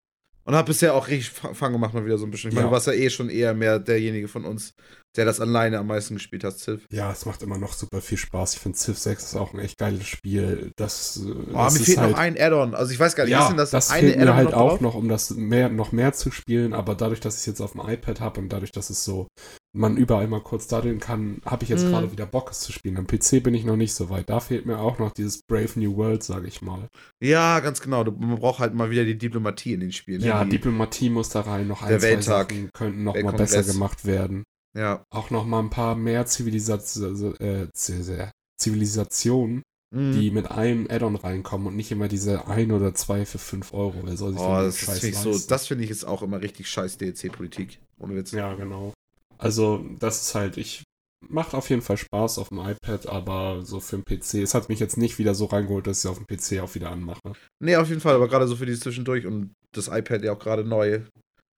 Und 0.45 0.55
hab 0.55 0.65
bisher 0.65 0.93
auch 0.93 1.07
richtig 1.07 1.29
Fa- 1.29 1.53
Fang 1.53 1.71
gemacht 1.71 1.93
mal 1.93 2.05
wieder 2.05 2.17
so 2.17 2.25
ein 2.25 2.29
bisschen. 2.31 2.49
Ich 2.49 2.53
meine, 2.55 2.65
Ja. 2.65 2.69
du 2.69 2.73
warst 2.73 2.85
ja 2.87 2.91
eh 2.91 3.09
schon 3.09 3.29
eher 3.29 3.53
mehr 3.53 3.79
derjenige 3.79 4.27
von 4.27 4.43
uns, 4.43 4.73
der 5.15 5.25
das 5.25 5.39
alleine 5.39 5.77
am 5.79 5.87
meisten 5.87 6.15
gespielt 6.15 6.43
hat, 6.43 6.57
Civ. 6.57 6.85
Ja, 6.91 7.11
es 7.11 7.25
macht 7.25 7.43
immer 7.43 7.57
noch 7.57 7.73
super 7.73 8.01
viel 8.01 8.17
Spaß. 8.17 8.55
Ich 8.55 8.59
finde 8.59 8.77
Civ 8.77 8.97
6 8.97 9.23
ist 9.23 9.35
auch 9.35 9.53
ein 9.53 9.59
echt 9.59 9.77
geiles 9.77 10.07
Spiel. 10.07 10.71
Das, 10.75 11.19
Oh, 11.23 11.33
das 11.53 11.73
mir 11.73 11.79
ist 11.79 11.85
fehlt 11.85 11.97
halt, 11.99 12.11
noch 12.11 12.17
ein 12.19 12.37
Add-on. 12.39 12.73
Also 12.75 12.91
ich 12.91 12.99
weiß 12.99 13.15
gar 13.15 13.25
nicht, 13.25 13.33
ist 13.33 13.39
Ja, 13.39 13.47
denn 13.47 13.57
das, 13.57 13.71
das, 13.71 13.89
eine 13.91 14.07
fehlt 14.07 14.17
mir 14.17 14.23
Add-on 14.23 14.35
halt 14.37 14.53
auch 14.53 14.69
drauf? 14.71 14.81
noch, 14.81 14.95
um 14.95 15.07
das 15.09 15.29
mehr, 15.31 15.69
noch 15.69 15.91
mehr 15.91 16.13
zu 16.13 16.31
spielen, 16.31 16.73
aber 16.73 16.95
dadurch, 16.95 17.19
dass 17.19 17.35
ich 17.35 17.39
es 17.41 17.45
jetzt 17.45 17.61
auf 17.61 17.73
dem 17.73 17.81
iPad 17.81 18.19
habe 18.21 18.39
und 18.41 18.49
dadurch, 18.49 18.71
dass 18.71 18.89
es 18.89 19.03
so, 19.03 19.27
man 19.75 19.97
überall 19.97 20.27
mal 20.27 20.41
kurz 20.41 20.67
daddeln 20.67 20.99
kann, 20.99 21.41
habe 21.45 21.63
ich 21.63 21.69
jetzt 21.69 21.85
Mhm. 21.85 21.89
gerade 21.89 22.11
wieder 22.11 22.25
Bock, 22.27 22.51
es 22.51 22.59
zu 22.59 22.71
spielen. 22.71 22.97
Am 22.97 23.07
PC 23.07 23.39
bin 23.41 23.55
ich 23.55 23.65
noch 23.65 23.75
nicht 23.75 23.93
so 23.95 24.09
weit. 24.11 24.29
Da 24.29 24.39
fehlt 24.39 24.65
mir 24.67 24.77
auch 24.77 24.99
noch 24.99 25.11
dieses 25.11 25.41
Brave 25.49 25.79
New 25.79 25.95
World, 25.97 26.23
sage 26.23 26.47
ich 26.47 26.61
mal. 26.61 26.87
Ja, 27.23 27.59
ganz 27.59 27.81
genau. 27.81 28.03
Du, 28.03 28.11
man 28.11 28.37
braucht 28.37 28.59
halt 28.59 28.75
mal 28.75 28.91
wieder 28.91 29.03
die 29.03 29.17
Diplomatie 29.17 29.73
in 29.73 29.79
den 29.79 29.91
Spielen. 29.91 30.21
ne? 30.21 30.27
Ja, 30.27 30.43
die, 30.43 30.51
Diplomatie 30.51 31.09
muss 31.09 31.29
da 31.29 31.41
rein, 31.41 31.67
noch 31.67 31.79
Der 31.85 31.95
ein, 31.95 31.99
zwei 31.99 32.07
Welttag, 32.09 32.51
Sachen 32.51 32.69
könnten 32.73 33.03
noch 33.03 33.13
der 33.13 33.23
mal 33.23 33.31
besser 33.33 33.63
gemacht 33.63 34.05
werden. 34.05 34.43
Ja. 34.75 35.03
Auch 35.11 35.29
noch 35.29 35.45
mal 35.45 35.59
ein 35.59 35.69
paar 35.69 35.95
mehr 35.95 36.25
Zivilisation, 36.25 37.35
äh, 37.39 37.67
Ziv- 37.75 38.31
Zivilisationen, 38.59 39.61
Mhm. 39.95 40.11
die 40.13 40.31
mit 40.31 40.49
einem 40.49 40.87
Add-on 40.89 41.15
reinkommen 41.15 41.67
und 41.67 41.75
nicht 41.75 41.91
immer 41.91 42.07
diese 42.07 42.47
ein 42.47 42.71
oder 42.71 42.95
zwei 42.95 43.25
für 43.25 43.37
5 43.37 43.73
Euro. 43.73 44.01
Wer 44.03 44.17
soll 44.17 44.33
sich 44.33 44.41
Oh, 44.41 44.55
das 44.55 44.77
finde 44.77 45.07
ich 45.09 45.17
so, 45.17 45.37
das 45.47 45.67
finde 45.67 45.83
ich 45.83 45.91
ist 45.91 46.03
auch 46.05 46.23
immer 46.23 46.41
richtig 46.41 46.67
scheiß 46.67 46.97
DLC-Politik. 46.97 47.79
Ohne 47.99 48.15
Witz. 48.15 48.31
Ja, 48.31 48.53
genau. 48.55 48.93
Also, 49.37 49.85
das 49.99 50.21
ist 50.21 50.35
halt, 50.35 50.57
ich 50.57 50.83
macht 51.29 51.53
auf 51.53 51.69
jeden 51.69 51.81
Fall 51.83 51.97
Spaß 51.97 52.37
auf 52.39 52.49
dem 52.49 52.59
iPad, 52.59 53.05
aber 53.07 53.61
so 53.63 53.79
für 53.79 53.97
den 53.97 54.03
PC, 54.03 54.41
es 54.41 54.53
hat 54.55 54.67
mich 54.69 54.79
jetzt 54.79 54.97
nicht 54.97 55.19
wieder 55.19 55.35
so 55.35 55.45
reingeholt, 55.45 55.85
dass 55.85 56.03
ich 56.03 56.09
auf 56.09 56.17
dem 56.17 56.25
PC 56.27 56.59
auch 56.61 56.73
wieder 56.75 56.89
anmache. 56.91 57.19
Nee, 57.61 57.75
auf 57.75 57.87
jeden 57.89 58.01
Fall, 58.01 58.15
aber 58.15 58.27
gerade 58.27 58.47
so 58.47 58.55
für 58.55 58.65
die 58.65 58.73
zwischendurch 58.77 59.25
und 59.27 59.53
das 59.73 59.87
iPad 59.89 60.23
ja 60.23 60.33
auch 60.33 60.39
gerade 60.39 60.63
neu. 60.65 61.01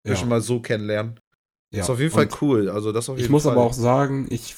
Ja. 0.08 0.16
Schon 0.16 0.30
mal 0.30 0.42
so 0.42 0.60
kennenlernen. 0.60 1.20
Ja. 1.74 1.82
Ist 1.82 1.90
auf 1.90 2.00
jeden 2.00 2.12
Fall 2.12 2.30
cool. 2.42 2.70
Also 2.70 2.92
das 2.92 3.10
auf 3.10 3.18
jeden 3.18 3.26
Ich 3.26 3.32
muss 3.32 3.44
Fall. 3.44 3.54
aber 3.54 3.64
auch 3.64 3.74
sagen, 3.74 4.28
ich 4.30 4.56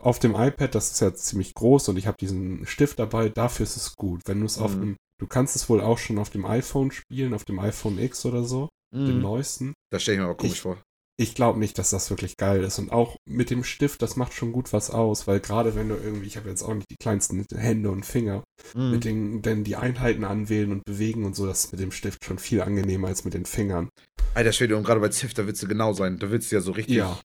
auf 0.00 0.18
dem 0.18 0.34
iPad, 0.34 0.74
das 0.74 0.92
ist 0.92 1.00
ja 1.00 1.14
ziemlich 1.14 1.54
groß 1.54 1.88
und 1.88 1.96
ich 1.96 2.06
habe 2.06 2.16
diesen 2.20 2.66
Stift 2.66 2.98
dabei, 2.98 3.28
dafür 3.28 3.64
ist 3.64 3.76
es 3.76 3.94
gut. 3.96 4.22
Wenn 4.26 4.40
du 4.40 4.46
es 4.46 4.58
auf 4.58 4.74
Mhm. 4.74 4.80
dem, 4.80 4.96
du 5.20 5.26
kannst 5.26 5.54
es 5.56 5.68
wohl 5.68 5.80
auch 5.80 5.98
schon 5.98 6.18
auf 6.18 6.30
dem 6.30 6.44
iPhone 6.46 6.90
spielen, 6.90 7.34
auf 7.34 7.44
dem 7.44 7.58
iPhone 7.58 7.98
X 7.98 8.24
oder 8.26 8.44
so, 8.44 8.68
dem 8.94 9.16
Mhm. 9.16 9.22
neuesten. 9.22 9.74
Das 9.92 10.02
stelle 10.02 10.16
ich 10.16 10.20
mir 10.20 10.24
aber 10.26 10.36
komisch 10.36 10.52
Ich- 10.54 10.60
vor. 10.60 10.78
Ich 11.18 11.34
glaube 11.34 11.58
nicht, 11.58 11.78
dass 11.78 11.90
das 11.90 12.10
wirklich 12.10 12.36
geil 12.36 12.62
ist. 12.62 12.78
Und 12.78 12.92
auch 12.92 13.16
mit 13.26 13.50
dem 13.50 13.64
Stift, 13.64 14.02
das 14.02 14.16
macht 14.16 14.34
schon 14.34 14.52
gut 14.52 14.72
was 14.72 14.90
aus, 14.90 15.26
weil 15.26 15.40
gerade 15.40 15.74
wenn 15.74 15.88
du 15.88 15.94
irgendwie, 15.96 16.26
ich 16.26 16.36
habe 16.36 16.48
jetzt 16.48 16.62
auch 16.62 16.74
nicht 16.74 16.90
die 16.90 16.96
kleinsten 16.96 17.44
Hände 17.54 17.90
und 17.90 18.04
Finger, 18.04 18.44
Mhm. 18.74 18.90
mit 18.90 19.04
den, 19.04 19.42
denn 19.42 19.64
die 19.64 19.76
Einheiten 19.76 20.24
anwählen 20.24 20.72
und 20.72 20.84
bewegen 20.84 21.24
und 21.24 21.34
so, 21.36 21.46
das 21.46 21.64
ist 21.66 21.72
mit 21.72 21.80
dem 21.80 21.92
Stift 21.92 22.24
schon 22.24 22.38
viel 22.38 22.60
angenehmer 22.60 23.08
als 23.08 23.24
mit 23.24 23.34
den 23.34 23.46
Fingern. 23.46 23.88
Alter 24.34 24.52
Schwede, 24.52 24.76
und 24.76 24.84
gerade 24.84 25.00
bei 25.00 25.08
Ziff, 25.08 25.32
da 25.34 25.46
willst 25.46 25.62
du 25.62 25.68
genau 25.68 25.92
sein. 25.94 26.18
Da 26.18 26.30
willst 26.30 26.52
du 26.52 26.56
ja 26.56 26.60
so 26.60 26.72
richtig. 26.72 26.96
Ja. 26.96 27.18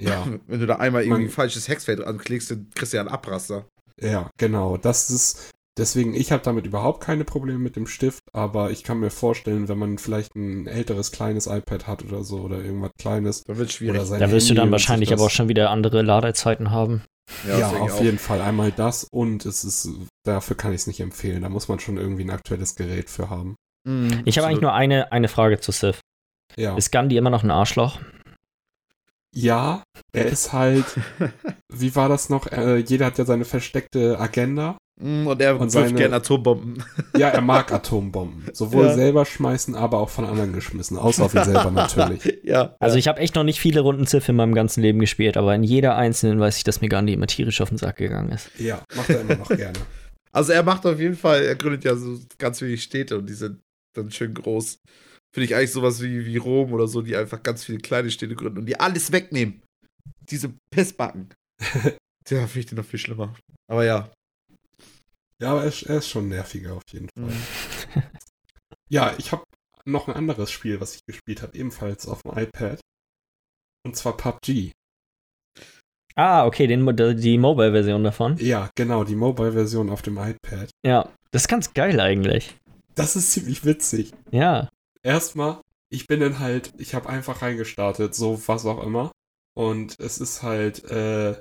Ja, 0.00 0.26
Wenn 0.46 0.60
du 0.60 0.66
da 0.66 0.76
einmal 0.76 1.02
irgendwie 1.04 1.24
ein 1.24 1.30
falsches 1.30 1.68
Hexfeld 1.68 2.00
anklickst, 2.02 2.50
dann 2.50 2.70
kriegst 2.74 2.92
du 2.92 2.96
ja 2.96 3.02
einen 3.02 3.10
Abraster. 3.10 3.66
ja, 4.00 4.30
genau. 4.38 4.76
Das 4.78 5.10
ist, 5.10 5.50
deswegen, 5.78 6.14
ich 6.14 6.32
habe 6.32 6.42
damit 6.42 6.66
überhaupt 6.66 7.02
keine 7.02 7.24
Probleme 7.24 7.58
mit 7.58 7.76
dem 7.76 7.86
Stift, 7.86 8.22
aber 8.32 8.70
ich 8.70 8.84
kann 8.84 9.00
mir 9.00 9.10
vorstellen, 9.10 9.68
wenn 9.68 9.78
man 9.78 9.98
vielleicht 9.98 10.34
ein 10.34 10.66
älteres, 10.66 11.12
kleines 11.12 11.46
iPad 11.46 11.86
hat 11.86 12.04
oder 12.04 12.24
so 12.24 12.38
oder 12.40 12.62
irgendwas 12.62 12.92
Kleines, 12.98 13.44
Da 13.44 13.56
wird 13.56 13.72
schwierig. 13.72 13.96
Oder 13.96 14.06
sein 14.06 14.20
Da 14.20 14.30
wirst 14.30 14.46
du 14.46 14.50
Handy 14.50 14.56
dann 14.56 14.68
und 14.68 14.72
wahrscheinlich 14.72 15.12
aber 15.12 15.24
auch 15.24 15.30
schon 15.30 15.48
wieder 15.48 15.70
andere 15.70 16.02
Ladezeiten 16.02 16.70
haben. 16.70 17.02
Ja, 17.48 17.58
ich 17.58 17.80
auf 17.80 18.02
jeden 18.02 18.18
Fall. 18.18 18.40
Einmal 18.42 18.70
das 18.70 19.04
und 19.10 19.46
es 19.46 19.64
ist, 19.64 19.88
dafür 20.24 20.56
kann 20.56 20.72
ich 20.72 20.82
es 20.82 20.86
nicht 20.86 21.00
empfehlen. 21.00 21.42
Da 21.42 21.48
muss 21.48 21.68
man 21.68 21.80
schon 21.80 21.96
irgendwie 21.96 22.24
ein 22.24 22.30
aktuelles 22.30 22.74
Gerät 22.76 23.08
für 23.08 23.30
haben. 23.30 23.56
Mhm, 23.84 24.22
Ich 24.24 24.36
habe 24.38 24.46
eigentlich 24.46 24.60
nur 24.60 24.74
eine, 24.74 25.10
eine 25.12 25.28
Frage 25.28 25.58
zu 25.60 25.72
Sif. 25.72 26.00
Ja. 26.56 26.76
Ist 26.76 26.92
Gandhi 26.92 27.16
immer 27.16 27.30
noch 27.30 27.42
ein 27.42 27.50
Arschloch? 27.50 27.98
Ja, 29.34 29.82
er 30.12 30.26
ist 30.26 30.52
halt, 30.52 30.84
wie 31.72 31.96
war 31.96 32.08
das 32.08 32.28
noch? 32.28 32.46
Äh, 32.46 32.76
jeder 32.78 33.06
hat 33.06 33.18
ja 33.18 33.24
seine 33.24 33.44
versteckte 33.44 34.18
Agenda. 34.20 34.76
Mhm, 35.00 35.26
Und 35.26 35.40
er 35.40 35.58
Und 35.58 35.72
wirft 35.74 35.96
gerne 35.96 36.16
Atombomben. 36.16 36.84
Ja, 37.16 37.28
er 37.28 37.40
mag 37.40 37.72
Atombomben. 37.72 38.44
Sowohl 38.52 38.86
Ja. 38.86 38.94
selber 38.94 39.24
schmeißen, 39.24 39.74
aber 39.74 39.98
auch 39.98 40.08
von 40.10 40.24
anderen 40.24 40.52
geschmissen. 40.52 40.96
Außer 40.98 41.24
auf 41.24 41.34
ihn 41.34 41.44
selber 41.44 41.70
natürlich. 41.70 42.38
ja. 42.44 42.76
Also 42.78 42.96
ich 42.96 43.08
habe 43.08 43.20
echt 43.20 43.34
noch 43.34 43.42
nicht 43.44 43.58
viele 43.60 43.80
Runden 43.80 44.06
Sif 44.06 44.28
in 44.28 44.36
meinem 44.36 44.54
ganzen 44.54 44.82
Leben 44.82 45.00
gespielt, 45.00 45.36
aber 45.36 45.54
in 45.54 45.64
jeder 45.64 45.96
einzelnen 45.96 46.38
weiß 46.38 46.56
ich, 46.58 46.64
dass 46.64 46.80
mir 46.80 46.88
Gandhi 46.88 47.12
immer 47.12 47.26
tierisch 47.26 47.60
auf 47.60 47.70
den 47.70 47.78
Sack 47.78 47.96
gegangen 47.96 48.30
ist. 48.30 48.50
Ja, 48.58 48.82
macht 48.94 49.10
er 49.10 49.20
immer 49.22 49.36
noch 49.36 49.48
gerne. 49.48 49.78
Also 50.32 50.52
er 50.52 50.62
macht 50.62 50.84
auf 50.86 50.98
jeden 50.98 51.16
Fall, 51.16 51.42
er 51.44 51.54
gründet 51.56 51.84
ja 51.84 51.94
so 51.96 52.18
ganz 52.38 52.58
viele 52.58 52.76
Städte 52.76 53.16
und 53.18 53.28
die 53.28 53.34
sind 53.34 53.60
dann 53.96 54.10
schön 54.10 54.34
groß. 54.34 54.78
Finde 55.34 55.44
ich 55.44 55.54
eigentlich 55.56 55.72
sowas 55.72 56.00
wie, 56.02 56.24
wie 56.26 56.36
Rom 56.36 56.72
oder 56.72 56.86
so, 56.86 57.02
die 57.02 57.16
einfach 57.16 57.42
ganz 57.42 57.64
viele 57.64 57.78
kleine 57.78 58.10
Städte 58.10 58.34
gründen 58.36 58.58
und 58.58 58.66
die 58.66 58.78
alles 58.78 59.10
wegnehmen. 59.12 59.62
Diese 60.30 60.52
Pissbacken. 60.72 61.28
ja, 62.28 62.46
finde 62.46 62.58
ich 62.58 62.66
den 62.66 62.76
noch 62.78 62.84
viel 62.84 62.98
schlimmer. 63.00 63.34
Aber 63.70 63.84
ja. 63.84 64.08
Ja, 65.44 65.50
aber 65.50 65.64
er 65.64 65.68
ist, 65.68 65.82
er 65.82 65.98
ist 65.98 66.08
schon 66.08 66.30
nerviger 66.30 66.72
auf 66.72 66.82
jeden 66.90 67.10
Fall. 67.10 67.24
Mhm. 67.24 68.02
Ja, 68.88 69.14
ich 69.18 69.32
habe 69.32 69.44
noch 69.86 70.08
ein 70.08 70.14
anderes 70.14 70.50
Spiel, 70.50 70.80
was 70.80 70.94
ich 70.94 71.04
gespielt 71.04 71.42
habe, 71.42 71.56
ebenfalls 71.56 72.06
auf 72.06 72.22
dem 72.22 72.38
iPad. 72.38 72.80
Und 73.84 73.96
zwar 73.96 74.16
PUBG. 74.16 74.72
Ah, 76.14 76.46
okay, 76.46 76.66
den, 76.66 76.86
die 77.16 77.38
Mobile-Version 77.38 78.04
davon. 78.04 78.36
Ja, 78.38 78.70
genau, 78.74 79.04
die 79.04 79.16
Mobile-Version 79.16 79.90
auf 79.90 80.00
dem 80.02 80.16
iPad. 80.16 80.70
Ja, 80.84 81.10
das 81.30 81.42
ist 81.42 81.48
ganz 81.48 81.74
geil 81.74 81.98
eigentlich. 81.98 82.54
Das 82.94 83.16
ist 83.16 83.32
ziemlich 83.32 83.64
witzig. 83.64 84.12
Ja. 84.30 84.70
Erstmal, 85.02 85.60
ich 85.90 86.06
bin 86.06 86.20
dann 86.20 86.38
halt, 86.38 86.72
ich 86.78 86.94
habe 86.94 87.08
einfach 87.08 87.42
reingestartet, 87.42 88.14
so 88.14 88.40
was 88.46 88.64
auch 88.64 88.82
immer. 88.82 89.12
Und 89.54 89.98
es 89.98 90.18
ist 90.18 90.42
halt, 90.42 90.84
äh, 90.84 91.40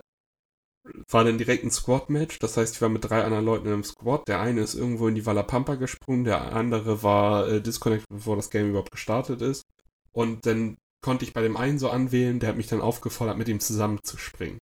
war 1.09 1.23
dann 1.23 1.37
direkt 1.37 1.63
ein 1.63 1.71
Squad-Match. 1.71 2.39
Das 2.39 2.57
heißt, 2.57 2.75
ich 2.75 2.81
war 2.81 2.89
mit 2.89 3.03
drei 3.09 3.23
anderen 3.23 3.45
Leuten 3.45 3.71
im 3.71 3.83
Squad. 3.83 4.27
Der 4.27 4.41
eine 4.41 4.61
ist 4.61 4.75
irgendwo 4.75 5.07
in 5.07 5.15
die 5.15 5.25
Wallapampa 5.25 5.75
gesprungen, 5.75 6.23
der 6.23 6.53
andere 6.53 7.03
war 7.03 7.47
äh, 7.47 7.61
disconnected, 7.61 8.07
bevor 8.09 8.35
das 8.35 8.49
Game 8.49 8.69
überhaupt 8.69 8.91
gestartet 8.91 9.41
ist. 9.41 9.63
Und 10.11 10.45
dann 10.45 10.77
konnte 11.01 11.25
ich 11.25 11.33
bei 11.33 11.41
dem 11.41 11.57
einen 11.57 11.79
so 11.79 11.89
anwählen, 11.89 12.39
der 12.39 12.49
hat 12.49 12.57
mich 12.57 12.67
dann 12.67 12.81
aufgefordert, 12.81 13.37
mit 13.37 13.47
ihm 13.49 13.59
zusammen 13.59 13.99
zu 14.03 14.17
springen. 14.17 14.59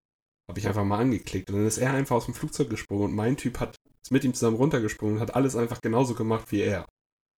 Habe 0.49 0.59
ich 0.59 0.67
einfach 0.67 0.85
mal 0.85 0.99
angeklickt. 0.99 1.51
Und 1.51 1.57
dann 1.57 1.67
ist 1.67 1.79
er 1.79 1.93
einfach 1.93 2.17
aus 2.17 2.27
dem 2.27 2.35
Flugzeug 2.35 2.71
gesprungen 2.71 3.05
und 3.05 3.15
mein 3.15 3.37
Typ 3.37 3.61
hat 3.61 3.77
ist 4.03 4.11
mit 4.11 4.25
ihm 4.25 4.35
zusammen 4.35 4.57
runtergesprungen 4.57 5.17
und 5.17 5.21
hat 5.21 5.35
alles 5.35 5.57
einfach 5.57 5.81
genauso 5.81 6.15
gemacht 6.15 6.51
wie 6.51 6.61
er. 6.61 6.87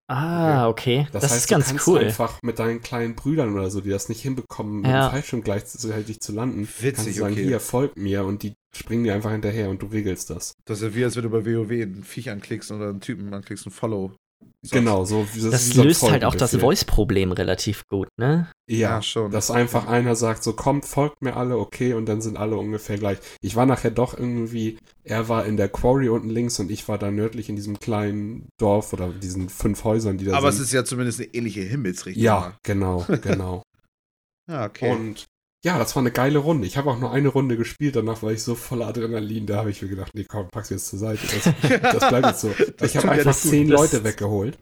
Ah, 0.08 0.68
okay. 0.68 1.06
Das, 1.12 1.22
Das, 1.22 1.30
heißt, 1.32 1.40
ist 1.44 1.48
ganz 1.48 1.64
du 1.66 1.70
kannst 1.70 1.88
cool. 1.88 1.98
einfach 2.00 2.38
mit 2.42 2.58
deinen 2.58 2.82
kleinen 2.82 3.14
Brüdern 3.14 3.54
oder 3.54 3.70
so, 3.70 3.80
die 3.80 3.88
das 3.90 4.08
nicht 4.08 4.20
hinbekommen, 4.20 4.82
mit 4.82 4.90
Ja. 4.90 5.08
dem 5.08 5.10
Fallschirm 5.12 5.42
gleichzeitig 5.42 6.20
zu 6.20 6.32
landen, 6.32 6.62
Witzig, 6.68 6.94
kannst 6.94 7.06
du 7.08 7.12
sagen, 7.12 7.32
okay. 7.34 7.44
hier, 7.44 7.60
folgt 7.60 7.96
mir 7.96 8.24
und 8.24 8.42
die 8.42 8.52
springen 8.74 9.04
dir 9.04 9.14
einfach 9.14 9.30
hinterher 9.30 9.70
und 9.70 9.80
du 9.82 9.86
regelst 9.86 10.28
das. 10.30 10.52
Das 10.66 10.78
ist 10.80 10.84
ja 10.84 10.94
wie, 10.94 11.04
als 11.04 11.16
wenn 11.16 11.22
du 11.22 11.30
bei 11.30 11.44
WoW 11.46 11.70
ein 11.70 12.02
Viech 12.04 12.30
anklickst 12.30 12.72
oder 12.72 12.88
einen 12.90 13.00
Typen 13.00 13.32
anklickst, 13.32 13.66
ein 13.66 13.70
Follow. 13.70 14.12
Genau, 14.70 15.04
so 15.04 15.26
das, 15.34 15.50
Das 15.50 15.62
ist 15.62 15.70
wie 15.70 15.74
so 15.74 15.80
ein 15.82 15.88
löst 15.88 16.02
halt 16.10 16.24
auch 16.24 16.34
das. 16.36 16.54
Voice-Problem 16.56 17.32
relativ 17.32 17.84
gut, 17.88 18.08
ne? 18.16 18.48
Ja, 18.70 18.76
Ja, 18.78 19.02
schon. 19.02 19.30
Dass 19.32 19.50
einfach 19.50 19.88
einer 19.88 20.14
sagt, 20.14 20.44
so 20.44 20.52
kommt, 20.52 20.84
folgt 20.84 21.20
mir 21.20 21.36
alle, 21.36 21.58
okay, 21.58 21.94
und 21.94 22.06
dann 22.06 22.20
sind 22.20 22.36
alle 22.36 22.56
ungefähr 22.56 22.96
gleich. 22.96 23.18
Ich 23.40 23.56
war 23.56 23.66
nachher 23.66 23.90
doch 23.90 24.16
irgendwie, 24.16 24.78
er 25.02 25.28
war 25.28 25.46
in 25.46 25.56
der 25.56 25.68
Quarry 25.68 26.08
unten 26.08 26.30
links 26.30 26.60
und 26.60 26.70
ich 26.70 26.86
war 26.86 26.96
da 26.98 27.10
nördlich 27.10 27.48
in 27.48 27.56
diesem 27.56 27.80
kleinen 27.80 28.48
Dorf 28.60 28.92
oder 28.92 29.08
diesen 29.08 29.48
fünf 29.48 29.82
Häusern, 29.82 30.16
die 30.18 30.26
da 30.26 30.36
Aber 30.36 30.48
es 30.50 30.56
sind. 30.56 30.64
ist 30.66 30.72
ja 30.72 30.84
zumindest 30.84 31.18
eine 31.20 31.34
ähnliche 31.34 31.62
Himmelsrichtung. 31.62 32.22
ja, 32.22 32.56
genau, 32.62 33.04
genau. 33.22 33.62
Ja, 34.48 34.66
okay. 34.66 34.90
Und 34.92 35.24
ja, 35.64 35.78
das 35.78 35.94
war 35.94 36.02
eine 36.02 36.10
geile 36.10 36.38
Runde. 36.38 36.66
Ich 36.66 36.76
habe 36.76 36.90
auch 36.90 36.98
nur 36.98 37.12
eine 37.12 37.28
Runde 37.28 37.56
gespielt, 37.56 37.94
danach 37.96 38.22
war 38.22 38.32
ich 38.32 38.42
so 38.42 38.54
voller 38.54 38.88
Adrenalin, 38.88 39.46
da 39.46 39.56
habe 39.58 39.70
ich 39.70 39.80
mir 39.82 39.88
gedacht, 39.88 40.12
nee, 40.14 40.24
komm, 40.28 40.48
pack's 40.50 40.70
jetzt 40.70 40.88
zur 40.88 40.98
Seite. 40.98 41.20
Das, 41.26 41.80
das 42.00 42.08
bleibt 42.08 42.26
jetzt 42.26 42.40
so. 42.40 42.50
Das 42.76 42.90
ich 42.90 42.96
habe 42.96 43.10
einfach 43.12 43.34
zehn 43.36 43.68
Das- 43.68 43.80
Leute 43.80 44.04
weggeholt 44.04 44.58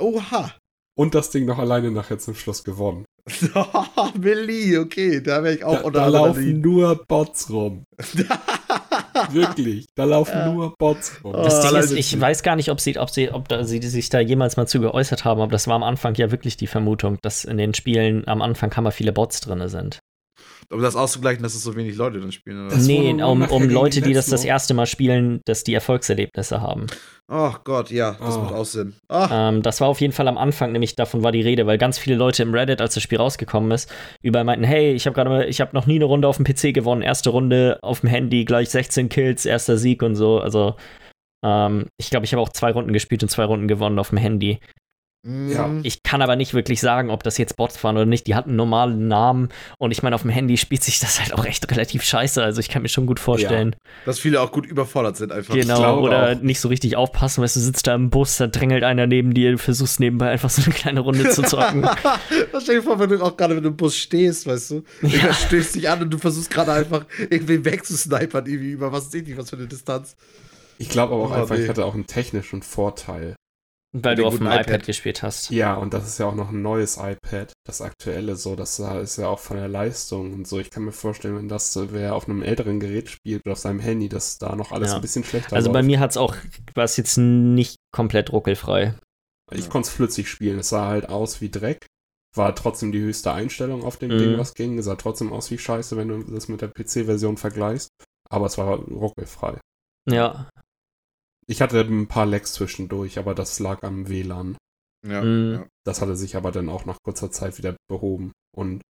Oha. 0.00 0.52
und 0.96 1.14
das 1.14 1.30
Ding 1.30 1.44
noch 1.44 1.58
alleine 1.58 1.90
nachher 1.90 2.18
zum 2.18 2.34
Schluss 2.34 2.64
gewonnen. 2.64 3.04
Willi, 4.14 4.78
okay, 4.78 5.20
da 5.20 5.42
wäre 5.44 5.54
ich 5.56 5.64
auch 5.64 5.74
Da, 5.74 5.80
unter 5.82 6.00
da 6.00 6.06
laufen 6.08 6.30
Adrenalin. 6.38 6.60
nur 6.62 7.04
Bots 7.06 7.50
rum. 7.50 7.84
Wirklich, 9.32 9.86
da 9.94 10.04
laufen 10.04 10.32
Ja. 10.36 10.52
nur 10.52 10.74
Bots 10.78 11.12
rum. 11.22 11.34
Oh, 11.34 11.42
Das 11.42 11.60
Ding 11.60 11.76
ist, 11.78 11.92
ich 11.92 12.18
weiß 12.18 12.42
gar 12.42 12.56
nicht, 12.56 12.70
ob 12.70 12.80
sie, 12.80 12.98
ob 12.98 13.10
sie, 13.10 13.30
ob 13.30 13.48
da, 13.48 13.64
sie 13.64 13.80
sich 13.82 14.08
da 14.08 14.20
jemals 14.20 14.56
mal 14.56 14.66
zu 14.66 14.80
geäußert 14.80 15.24
haben, 15.24 15.40
aber 15.40 15.50
das 15.52 15.66
war 15.66 15.74
am 15.74 15.82
Anfang 15.82 16.14
ja 16.14 16.30
wirklich 16.30 16.56
die 16.56 16.66
Vermutung, 16.66 17.18
dass 17.22 17.44
in 17.44 17.58
den 17.58 17.74
Spielen 17.74 18.26
am 18.26 18.40
Anfang 18.42 18.74
hammer 18.76 18.92
viele 18.92 19.12
Bots 19.12 19.40
drin 19.40 19.68
sind. 19.68 19.98
Um 20.70 20.82
das 20.82 20.96
auszugleichen, 20.96 21.42
dass 21.42 21.54
es 21.54 21.62
so 21.62 21.74
wenig 21.76 21.96
Leute 21.96 22.20
dann 22.20 22.30
spielen, 22.30 22.66
oder? 22.66 22.76
Nee, 22.76 23.14
um, 23.22 23.40
um 23.42 23.68
Leute, 23.70 24.02
die 24.02 24.12
das 24.12 24.26
das 24.26 24.44
erste 24.44 24.74
Mal 24.74 24.84
spielen, 24.84 25.40
dass 25.46 25.64
die 25.64 25.72
Erfolgserlebnisse 25.72 26.60
haben. 26.60 26.86
Oh 27.26 27.52
Gott, 27.64 27.90
ja, 27.90 28.16
das 28.20 28.36
Oh. 28.36 28.40
macht 28.40 28.54
auch 28.54 28.64
Sinn. 28.66 28.94
Ah, 29.08 29.48
Ähm, 29.48 29.62
das 29.62 29.80
war 29.80 29.88
auf 29.88 30.00
jeden 30.02 30.12
Fall 30.12 30.28
am 30.28 30.36
Anfang, 30.36 30.72
nämlich 30.72 30.94
davon 30.94 31.22
war 31.22 31.32
die 31.32 31.40
Rede, 31.40 31.66
weil 31.66 31.78
ganz 31.78 31.98
viele 31.98 32.16
Leute 32.16 32.42
im 32.42 32.52
Reddit, 32.52 32.82
als 32.82 32.92
das 32.94 33.02
Spiel 33.02 33.16
rausgekommen 33.18 33.70
ist, 33.70 33.90
überall 34.22 34.44
meinten, 34.44 34.64
hey, 34.64 34.92
ich 34.92 35.06
habe 35.06 35.14
gerade, 35.14 35.46
ich 35.46 35.62
habe 35.62 35.74
noch 35.74 35.86
nie 35.86 35.96
eine 35.96 36.04
Runde 36.04 36.28
auf 36.28 36.36
dem 36.36 36.44
PC 36.44 36.74
gewonnen, 36.74 37.00
erste 37.00 37.30
Runde 37.30 37.78
auf 37.82 38.00
dem 38.00 38.10
Handy, 38.10 38.44
gleich 38.44 38.68
16 38.68 39.08
Kills, 39.08 39.46
erster 39.46 39.78
Sieg 39.78 40.02
und 40.02 40.16
so. 40.16 40.38
Also 40.38 40.76
ähm, 41.44 41.86
ich 41.98 42.10
glaube, 42.10 42.26
ich 42.26 42.32
habe 42.32 42.42
auch 42.42 42.50
zwei 42.50 42.72
Runden 42.72 42.92
gespielt 42.92 43.22
und 43.22 43.30
zwei 43.30 43.44
Runden 43.44 43.68
gewonnen 43.68 43.98
auf 43.98 44.10
dem 44.10 44.18
Handy. 44.18 44.58
Ja. 45.28 45.70
Ich 45.82 46.02
kann 46.02 46.22
aber 46.22 46.36
nicht 46.36 46.54
wirklich 46.54 46.80
sagen, 46.80 47.10
ob 47.10 47.22
das 47.22 47.36
jetzt 47.36 47.56
Bots 47.56 47.82
waren 47.84 47.96
oder 47.96 48.06
nicht. 48.06 48.26
Die 48.26 48.34
hatten 48.34 48.50
einen 48.50 48.56
normalen 48.56 49.08
Namen 49.08 49.50
und 49.76 49.90
ich 49.90 50.02
meine, 50.02 50.14
auf 50.14 50.22
dem 50.22 50.30
Handy 50.30 50.56
spielt 50.56 50.82
sich 50.82 51.00
das 51.00 51.20
halt 51.20 51.34
auch 51.34 51.44
echt 51.44 51.70
relativ 51.70 52.02
scheiße. 52.02 52.42
Also 52.42 52.60
ich 52.60 52.70
kann 52.70 52.80
mir 52.80 52.88
schon 52.88 53.04
gut 53.04 53.20
vorstellen. 53.20 53.76
Dass 54.06 54.18
viele 54.18 54.40
auch 54.40 54.52
gut 54.52 54.64
überfordert 54.64 55.18
sind 55.18 55.30
einfach. 55.30 55.54
Genau, 55.54 56.00
oder 56.00 56.32
auch. 56.32 56.40
nicht 56.40 56.60
so 56.60 56.68
richtig 56.68 56.96
aufpassen, 56.96 57.42
weißt 57.42 57.56
du, 57.56 57.60
sitzt 57.60 57.86
da 57.86 57.94
im 57.94 58.08
Bus, 58.08 58.38
da 58.38 58.46
drängelt 58.46 58.84
einer 58.84 59.06
neben 59.06 59.34
dir, 59.34 59.52
du 59.52 59.58
versuchst 59.58 60.00
nebenbei 60.00 60.30
einfach 60.30 60.48
so 60.48 60.62
eine 60.62 60.72
kleine 60.72 61.00
Runde 61.00 61.28
zu 61.28 61.42
zocken. 61.42 61.82
Das 62.52 62.62
stell 62.62 62.76
dir 62.76 62.82
vor, 62.82 62.98
wenn 62.98 63.10
du 63.10 63.22
auch 63.22 63.36
gerade 63.36 63.60
du 63.60 63.68
im 63.68 63.76
Bus 63.76 63.96
stehst, 63.96 64.46
weißt 64.46 64.70
du, 64.70 64.84
ja. 65.02 65.32
stößt 65.34 65.74
dich 65.74 65.88
an 65.90 66.02
und 66.02 66.10
du 66.10 66.18
versuchst 66.18 66.50
gerade 66.50 66.72
einfach 66.72 67.04
irgendwie 67.18 67.64
wegzusnipern, 67.64 68.46
irgendwie 68.46 68.70
über 68.70 68.92
was 68.92 69.10
sehe 69.10 69.22
ich, 69.22 69.36
was 69.36 69.50
für 69.50 69.56
eine 69.56 69.66
Distanz. 69.66 70.16
Ich 70.78 70.88
glaube 70.88 71.14
aber 71.14 71.24
auch 71.24 71.30
Oh, 71.30 71.34
einfach, 71.34 71.56
nee. 71.56 71.64
ich 71.64 71.68
hatte 71.68 71.84
auch 71.84 71.94
einen 71.94 72.06
technischen 72.06 72.62
Vorteil. 72.62 73.36
Weil 73.92 74.16
du 74.16 74.26
auf 74.26 74.36
dem 74.36 74.46
iPad. 74.46 74.66
iPad. 74.66 74.86
gespielt 74.86 75.22
hast. 75.22 75.50
Ja, 75.50 75.74
und 75.74 75.94
das 75.94 76.06
ist 76.06 76.18
ja 76.18 76.26
auch 76.26 76.34
noch 76.34 76.50
ein 76.50 76.60
neues 76.60 76.98
iPad, 76.98 77.52
das 77.66 77.80
aktuelle 77.80 78.36
so. 78.36 78.54
Das 78.54 78.76
da 78.76 79.00
ist 79.00 79.16
ja 79.16 79.28
auch 79.28 79.38
von 79.38 79.56
der 79.56 79.68
Leistung 79.68 80.34
und 80.34 80.46
so. 80.46 80.58
Ich 80.60 80.70
kann 80.70 80.84
mir 80.84 80.92
vorstellen, 80.92 81.36
wenn 81.36 81.48
das 81.48 81.72
so 81.72 81.90
wer 81.92 82.14
auf 82.14 82.28
einem 82.28 82.42
älteren 82.42 82.80
Gerät 82.80 83.08
spielt 83.08 83.40
oder 83.46 83.52
auf 83.52 83.58
seinem 83.58 83.80
Handy, 83.80 84.08
dass 84.10 84.36
da 84.38 84.54
noch 84.56 84.72
alles 84.72 84.90
Ja. 84.90 84.96
ein 84.96 85.00
bisschen 85.00 85.24
schlechter 85.24 85.56
Also 85.56 85.70
bei 85.72 85.78
läuft. 85.78 85.86
mir 85.86 86.00
hat 86.00 86.10
es 86.10 86.16
auch, 86.18 86.36
war 86.74 86.84
es 86.84 86.98
jetzt 86.98 87.16
nicht 87.16 87.76
komplett 87.90 88.30
ruckelfrei. 88.32 88.94
Ich 89.52 89.70
konnte 89.70 89.88
es 89.88 89.94
flüssig 89.94 90.28
spielen. 90.28 90.58
Es 90.58 90.68
sah 90.68 90.86
halt 90.88 91.08
aus 91.08 91.40
wie 91.40 91.50
Dreck. 91.50 91.86
War 92.36 92.54
trotzdem 92.54 92.92
die 92.92 93.00
höchste 93.00 93.32
Einstellung 93.32 93.82
auf 93.84 93.96
dem 93.96 94.10
Mhm. 94.14 94.18
Ding, 94.18 94.38
was 94.38 94.52
ging. 94.52 94.78
Es 94.78 94.84
sah 94.84 94.96
trotzdem 94.96 95.32
aus 95.32 95.50
wie 95.50 95.56
Scheiße, 95.56 95.96
wenn 95.96 96.08
du 96.08 96.22
das 96.24 96.48
mit 96.48 96.60
der 96.60 96.68
PC-Version 96.68 97.38
vergleichst. 97.38 97.88
Aber 98.28 98.44
es 98.44 98.58
war 98.58 98.74
ruckelfrei. 98.76 99.58
Ja. 100.06 100.50
Ich 101.48 101.62
hatte 101.62 101.80
ein 101.80 102.08
paar 102.08 102.26
Lags 102.26 102.52
zwischendurch, 102.52 103.18
aber 103.18 103.34
das 103.34 103.58
lag 103.58 103.82
am 103.82 104.08
WLAN. 104.08 104.56
Ja, 105.06 105.22
Mm. 105.22 105.52
ja. 105.54 105.66
Das 105.84 106.00
hatte 106.00 106.16
sich 106.16 106.36
aber 106.36 106.52
dann 106.52 106.68
auch 106.68 106.84
nach 106.84 106.98
kurzer 107.02 107.30
Zeit 107.30 107.56
wieder 107.58 107.76
behoben. 107.88 108.32
Und 108.54 108.82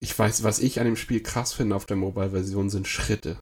ich 0.00 0.16
weiß, 0.18 0.44
was 0.44 0.58
ich 0.60 0.78
an 0.80 0.86
dem 0.86 0.96
Spiel 0.96 1.22
krass 1.22 1.52
finde 1.52 1.74
auf 1.76 1.86
der 1.86 1.96
Mobile-Version, 1.96 2.70
sind 2.70 2.86
Schritte. 2.88 3.38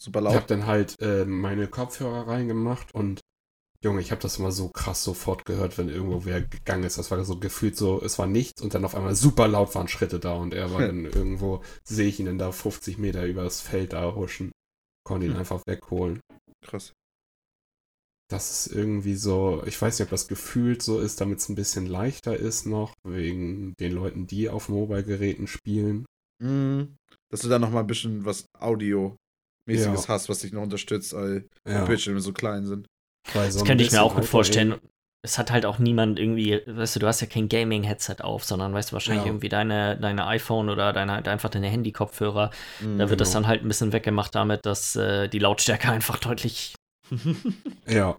Super 0.00 0.20
Ich 0.20 0.24
laut. 0.24 0.34
habe 0.34 0.46
dann 0.46 0.66
halt 0.66 0.96
äh, 1.00 1.24
meine 1.24 1.68
Kopfhörer 1.68 2.26
reingemacht 2.28 2.94
und 2.94 3.20
Junge, 3.84 4.00
ich 4.00 4.10
habe 4.10 4.20
das 4.22 4.38
immer 4.38 4.52
so 4.52 4.68
krass 4.70 5.04
sofort 5.04 5.44
gehört, 5.44 5.78
wenn 5.78 5.88
irgendwo 5.88 6.24
wer 6.24 6.40
gegangen 6.42 6.84
ist. 6.84 6.98
Das 6.98 7.10
war 7.10 7.22
so 7.24 7.38
gefühlt 7.38 7.76
so, 7.76 8.02
es 8.02 8.18
war 8.18 8.26
nichts 8.26 8.60
und 8.62 8.74
dann 8.74 8.84
auf 8.84 8.94
einmal 8.94 9.14
super 9.14 9.48
laut 9.48 9.74
waren 9.74 9.86
Schritte 9.88 10.18
da 10.18 10.34
und 10.34 10.54
er 10.54 10.72
war 10.72 10.80
Hm. 10.80 11.04
dann 11.04 11.12
irgendwo, 11.12 11.62
sehe 11.84 12.08
ich 12.08 12.18
ihn 12.20 12.26
dann 12.26 12.38
da 12.38 12.52
50 12.52 12.98
Meter 12.98 13.24
übers 13.26 13.60
Feld 13.60 13.92
da 13.92 14.14
huschen. 14.14 14.50
Konnte 15.04 15.26
ihn 15.26 15.32
Hm. 15.32 15.38
einfach 15.40 15.62
wegholen. 15.66 16.20
Krass. 16.62 16.92
Das 18.28 18.50
ist 18.66 18.74
irgendwie 18.74 19.14
so, 19.14 19.62
ich 19.66 19.80
weiß 19.80 19.98
nicht, 19.98 20.06
ob 20.06 20.10
das 20.10 20.26
gefühlt 20.26 20.82
so 20.82 20.98
ist, 21.00 21.20
damit 21.20 21.38
es 21.38 21.48
ein 21.48 21.54
bisschen 21.54 21.86
leichter 21.86 22.36
ist 22.36 22.66
noch, 22.66 22.92
wegen 23.04 23.74
den 23.78 23.92
Leuten, 23.92 24.26
die 24.26 24.48
auf 24.48 24.68
Mobile-Geräten 24.68 25.46
spielen. 25.46 26.06
Mm. 26.42 26.82
Dass 27.30 27.40
du 27.40 27.48
da 27.48 27.58
noch 27.58 27.70
mal 27.70 27.80
ein 27.80 27.86
bisschen 27.86 28.24
was 28.24 28.46
Audio-mäßiges 28.58 30.02
Ja. 30.06 30.08
hast, 30.08 30.28
was 30.28 30.40
dich 30.40 30.52
noch 30.52 30.62
unterstützt, 30.62 31.12
weil 31.12 31.46
die 31.66 31.72
Ja, 31.72 31.84
Bildschirme 31.84 32.20
so 32.20 32.32
klein 32.32 32.66
sind. 32.66 32.86
weil 33.32 33.50
so 33.50 33.60
Das 33.60 33.66
könnte 33.68 33.82
ich 33.84 33.90
mir 33.92 34.02
auch 34.02 34.14
gut 34.14 34.24
vorstellen. 34.24 34.76
Es 35.24 35.38
hat 35.38 35.50
halt 35.50 35.66
auch 35.66 35.80
niemand 35.80 36.20
irgendwie, 36.20 36.60
weißt 36.66 36.94
du, 36.96 37.00
du 37.00 37.06
hast 37.08 37.20
ja 37.20 37.26
kein 37.26 37.48
Gaming-Headset 37.48 38.16
auf, 38.20 38.44
sondern 38.44 38.72
weißt 38.72 38.90
du 38.90 38.92
wahrscheinlich 38.92 39.24
Ja. 39.24 39.30
irgendwie 39.30 39.48
deine, 39.48 39.98
deine 39.98 40.24
iPhone 40.28 40.68
oder 40.68 40.92
deine, 40.92 41.12
halt 41.12 41.26
einfach 41.26 41.48
deine 41.50 41.66
Handy-Kopfhörer. 41.68 42.52
Mm. 42.80 42.98
Da 42.98 43.10
wird 43.10 43.20
das 43.20 43.30
Genau. 43.30 43.40
dann 43.40 43.48
halt 43.48 43.62
ein 43.62 43.68
bisschen 43.68 43.92
weggemacht 43.92 44.34
damit, 44.36 44.64
dass 44.66 44.94
äh, 44.94 45.26
die 45.28 45.40
Lautstärke 45.40 45.88
einfach 45.92 46.18
deutlich, 46.20 46.75
Ja, 47.86 48.18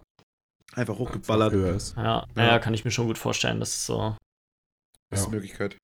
Einfach 0.74 0.94
einfach 0.94 0.98
hochgeballert. 0.98 1.52
höher 1.52 1.74
ist. 1.74 1.96
ja, 1.96 2.26
naja, 2.34 2.58
kann 2.58 2.74
ich 2.74 2.84
mir 2.84 2.90
schon 2.90 3.06
gut 3.06 3.18
vorstellen, 3.18 3.58
dass 3.60 3.70
es 3.70 3.86
so. 3.86 4.16
Das 5.10 5.20
ist 5.20 5.24
Ja. 5.24 5.28
eine 5.28 5.36
Möglichkeit. 5.36 5.76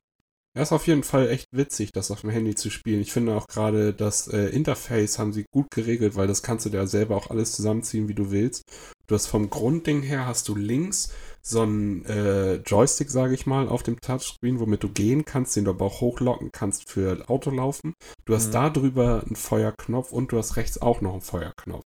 Ja, 0.56 0.62
ist 0.62 0.70
auf 0.72 0.86
jeden 0.86 1.02
Fall 1.02 1.28
echt 1.30 1.46
witzig, 1.52 1.90
das 1.92 2.12
auf 2.12 2.20
dem 2.20 2.30
Handy 2.30 2.54
zu 2.54 2.70
spielen. 2.70 3.00
Ich 3.00 3.12
finde 3.12 3.34
auch 3.34 3.48
gerade 3.48 3.92
das 3.92 4.28
äh, 4.28 4.46
Interface 4.50 5.18
haben 5.18 5.32
sie 5.32 5.46
gut 5.52 5.66
geregelt, 5.74 6.14
weil 6.14 6.28
das 6.28 6.44
kannst 6.44 6.64
du 6.64 6.70
dir 6.70 6.86
selber 6.86 7.16
auch 7.16 7.30
alles 7.30 7.52
zusammenziehen, 7.56 8.06
wie 8.08 8.14
du 8.14 8.30
willst. 8.30 8.62
Du 9.08 9.16
hast 9.16 9.26
vom 9.26 9.50
Grundding 9.50 10.02
her 10.02 10.26
hast 10.26 10.46
du 10.48 10.54
links 10.54 11.12
so 11.42 11.62
einen 11.62 12.04
äh, 12.04 12.56
Joystick, 12.58 13.10
sage 13.10 13.34
ich 13.34 13.46
mal, 13.46 13.68
auf 13.68 13.82
dem 13.82 14.00
Touchscreen, 14.00 14.60
womit 14.60 14.84
du 14.84 14.88
gehen 14.90 15.24
kannst, 15.24 15.56
den 15.56 15.64
du 15.64 15.72
aber 15.72 15.86
auch 15.86 16.00
hochlocken 16.00 16.50
kannst 16.52 16.88
für 16.88 17.28
Autolaufen. 17.28 17.94
Du 18.24 18.34
hast 18.34 18.48
Mhm. 18.48 18.52
da 18.52 18.70
drüber 18.70 19.24
einen 19.26 19.34
Feuerknopf 19.36 20.12
und 20.12 20.30
du 20.30 20.38
hast 20.38 20.54
rechts 20.56 20.80
auch 20.80 21.00
noch 21.00 21.12
einen 21.14 21.20
Feuerknopf. 21.22 21.82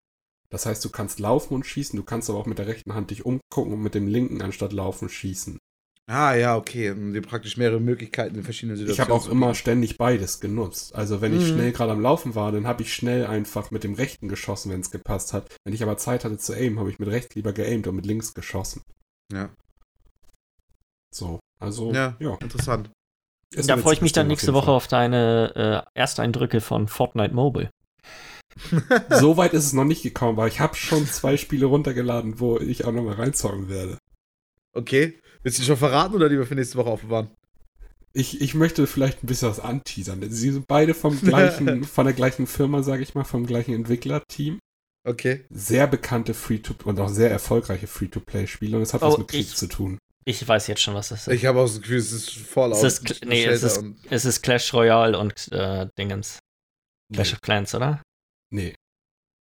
Das 0.52 0.66
heißt, 0.66 0.84
du 0.84 0.90
kannst 0.90 1.18
laufen 1.18 1.54
und 1.54 1.64
schießen, 1.66 1.96
du 1.96 2.04
kannst 2.04 2.28
aber 2.30 2.38
auch 2.38 2.46
mit 2.46 2.58
der 2.58 2.66
rechten 2.66 2.94
Hand 2.94 3.10
dich 3.10 3.24
umgucken 3.24 3.72
und 3.72 3.82
mit 3.82 3.94
dem 3.94 4.06
linken 4.06 4.42
anstatt 4.42 4.72
laufen 4.72 5.08
schießen. 5.08 5.58
Ah, 6.10 6.34
ja, 6.34 6.56
okay. 6.56 6.94
Dir 6.94 7.22
praktisch 7.22 7.56
mehrere 7.56 7.80
Möglichkeiten 7.80 8.34
in 8.34 8.42
verschiedenen 8.42 8.76
Ich 8.76 8.80
Situationen. 8.82 9.14
habe 9.14 9.24
auch 9.28 9.32
immer 9.32 9.54
ständig 9.54 9.96
beides 9.96 10.40
genutzt. 10.40 10.94
Also 10.94 11.20
wenn 11.22 11.32
ich 11.34 11.42
Mhm. 11.42 11.46
schnell 11.54 11.72
gerade 11.72 11.92
am 11.92 12.00
Laufen 12.02 12.34
war, 12.34 12.52
dann 12.52 12.66
habe 12.66 12.82
ich 12.82 12.92
schnell 12.92 13.24
einfach 13.24 13.70
mit 13.70 13.82
dem 13.82 13.94
rechten 13.94 14.28
geschossen, 14.28 14.70
wenn 14.72 14.80
es 14.80 14.90
gepasst 14.90 15.32
hat. 15.32 15.48
Wenn 15.64 15.72
ich 15.74 15.82
aber 15.82 15.96
Zeit 15.96 16.24
hatte 16.24 16.36
zu 16.38 16.52
aimen, 16.52 16.78
habe 16.80 16.90
ich 16.90 16.98
mit 16.98 17.08
rechts 17.08 17.34
lieber 17.34 17.52
geaimt 17.54 17.86
und 17.86 17.96
mit 17.96 18.04
links 18.04 18.34
geschossen. 18.34 18.82
Ja. 19.32 19.48
So, 21.14 21.40
also 21.60 21.92
Ja. 21.92 22.16
ja. 22.18 22.36
Interessant. 22.40 22.90
Ist 23.54 23.68
da 23.70 23.76
freue 23.76 23.94
ich 23.94 24.02
mich 24.02 24.12
dann 24.12 24.26
nächste 24.28 24.50
auf 24.50 24.56
Woche 24.56 24.70
auf 24.72 24.88
deine 24.88 25.84
äh, 25.94 25.98
Ersteindrücke 25.98 26.60
von 26.60 26.88
Fortnite 26.88 27.34
Mobile. 27.34 27.70
So 29.20 29.36
weit 29.36 29.52
ist 29.54 29.64
es 29.66 29.72
noch 29.72 29.84
nicht 29.84 30.02
gekommen, 30.02 30.38
aber 30.38 30.48
ich 30.48 30.60
habe 30.60 30.74
schon 30.76 31.06
zwei 31.06 31.36
Spiele 31.36 31.66
runtergeladen, 31.66 32.40
wo 32.40 32.58
ich 32.58 32.84
auch 32.84 32.92
nochmal 32.92 33.14
reinzocken 33.14 33.68
werde. 33.68 33.98
Okay. 34.74 35.18
Willst 35.42 35.58
du 35.58 35.62
die 35.62 35.66
schon 35.66 35.76
verraten 35.76 36.14
oder 36.14 36.28
lieber 36.28 36.46
für 36.46 36.54
nächste 36.54 36.78
Woche 36.78 36.90
aufbewahren? 36.90 37.30
ich, 38.14 38.42
ich 38.42 38.54
möchte 38.54 38.86
vielleicht 38.86 39.24
ein 39.24 39.26
bisschen 39.26 39.48
was 39.48 39.58
anteasern. 39.58 40.22
Sie 40.30 40.50
sind 40.50 40.66
beide 40.68 40.92
vom 40.92 41.18
gleichen, 41.20 41.84
von 41.84 42.04
der 42.04 42.14
gleichen 42.14 42.46
Firma, 42.46 42.82
sage 42.82 43.02
ich 43.02 43.14
mal, 43.14 43.24
vom 43.24 43.46
gleichen 43.46 43.72
Entwicklerteam. 43.74 44.58
Okay. 45.08 45.44
Sehr 45.50 45.86
bekannte 45.86 46.34
Free-to- 46.34 46.74
und 46.84 47.00
auch 47.00 47.08
sehr 47.08 47.30
erfolgreiche 47.30 47.86
Free-to-Play-Spiele 47.86 48.76
und 48.76 48.82
es 48.82 48.92
hat 48.92 49.02
Oh, 49.02 49.08
was 49.12 49.18
mit 49.18 49.28
Krieg 49.28 49.40
ich- 49.40 49.56
zu 49.56 49.66
tun. 49.66 49.98
Ich 50.24 50.46
weiß 50.46 50.68
jetzt 50.68 50.80
schon, 50.82 50.94
was 50.94 51.08
das 51.08 51.26
ist. 51.26 51.34
Ich 51.34 51.46
habe 51.46 51.58
auch 51.58 51.64
das 51.66 51.80
Gefühl, 51.80 51.96
es 51.98 52.12
ist 52.12 52.30
Fallout. 52.30 52.76
es 52.84 53.00
ist, 53.00 53.24
nee, 53.24 53.44
es 53.44 53.64
ist, 53.64 53.82
es 54.08 54.24
ist 54.24 54.42
Clash 54.42 54.72
Royale 54.72 55.18
und 55.18 55.50
äh, 55.50 55.88
Dingens. 55.98 56.38
Clash 57.12 57.30
Nee. 57.30 57.34
of 57.34 57.40
Clans, 57.40 57.74
oder? 57.74 58.00
Nee, 58.52 58.74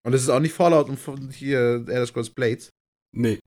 Und 0.06 0.12
es 0.14 0.22
ist 0.22 0.28
auch 0.28 0.40
nicht 0.40 0.52
Fallout 0.52 0.88
und 0.88 0.98
von 0.98 1.30
hier 1.30 1.84
Elder 1.88 2.06
Scrolls 2.06 2.30
Blades. 2.30 2.70
nee. 3.14 3.38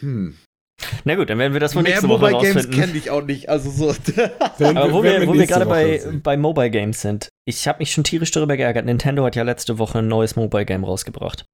Hm. 0.00 0.36
Na 1.04 1.14
gut, 1.14 1.30
dann 1.30 1.38
werden 1.38 1.54
wir 1.54 1.60
das 1.60 1.74
wohl 1.74 1.82
Mehr 1.82 1.92
nächste 1.92 2.08
Woche 2.08 2.30
Mobile 2.30 2.52
Games 2.52 2.70
kenne 2.70 2.92
ich 2.96 3.10
auch 3.10 3.22
nicht. 3.22 3.48
Also 3.48 3.70
so. 3.70 3.88
Aber 4.64 4.92
wo 4.92 5.02
wir, 5.02 5.20
wir 5.20 5.26
nächste 5.26 5.46
gerade 5.46 5.64
bei, 5.64 6.02
bei 6.22 6.36
Mobile 6.36 6.70
Games 6.70 7.00
sind, 7.00 7.30
ich 7.46 7.66
habe 7.66 7.78
mich 7.78 7.92
schon 7.92 8.04
tierisch 8.04 8.30
darüber 8.30 8.58
geärgert. 8.58 8.84
Nintendo 8.84 9.24
hat 9.24 9.36
ja 9.36 9.42
letzte 9.42 9.78
Woche 9.78 10.00
ein 10.00 10.08
neues 10.08 10.36
Mobile 10.36 10.66
Game 10.66 10.84
rausgebracht. 10.84 11.46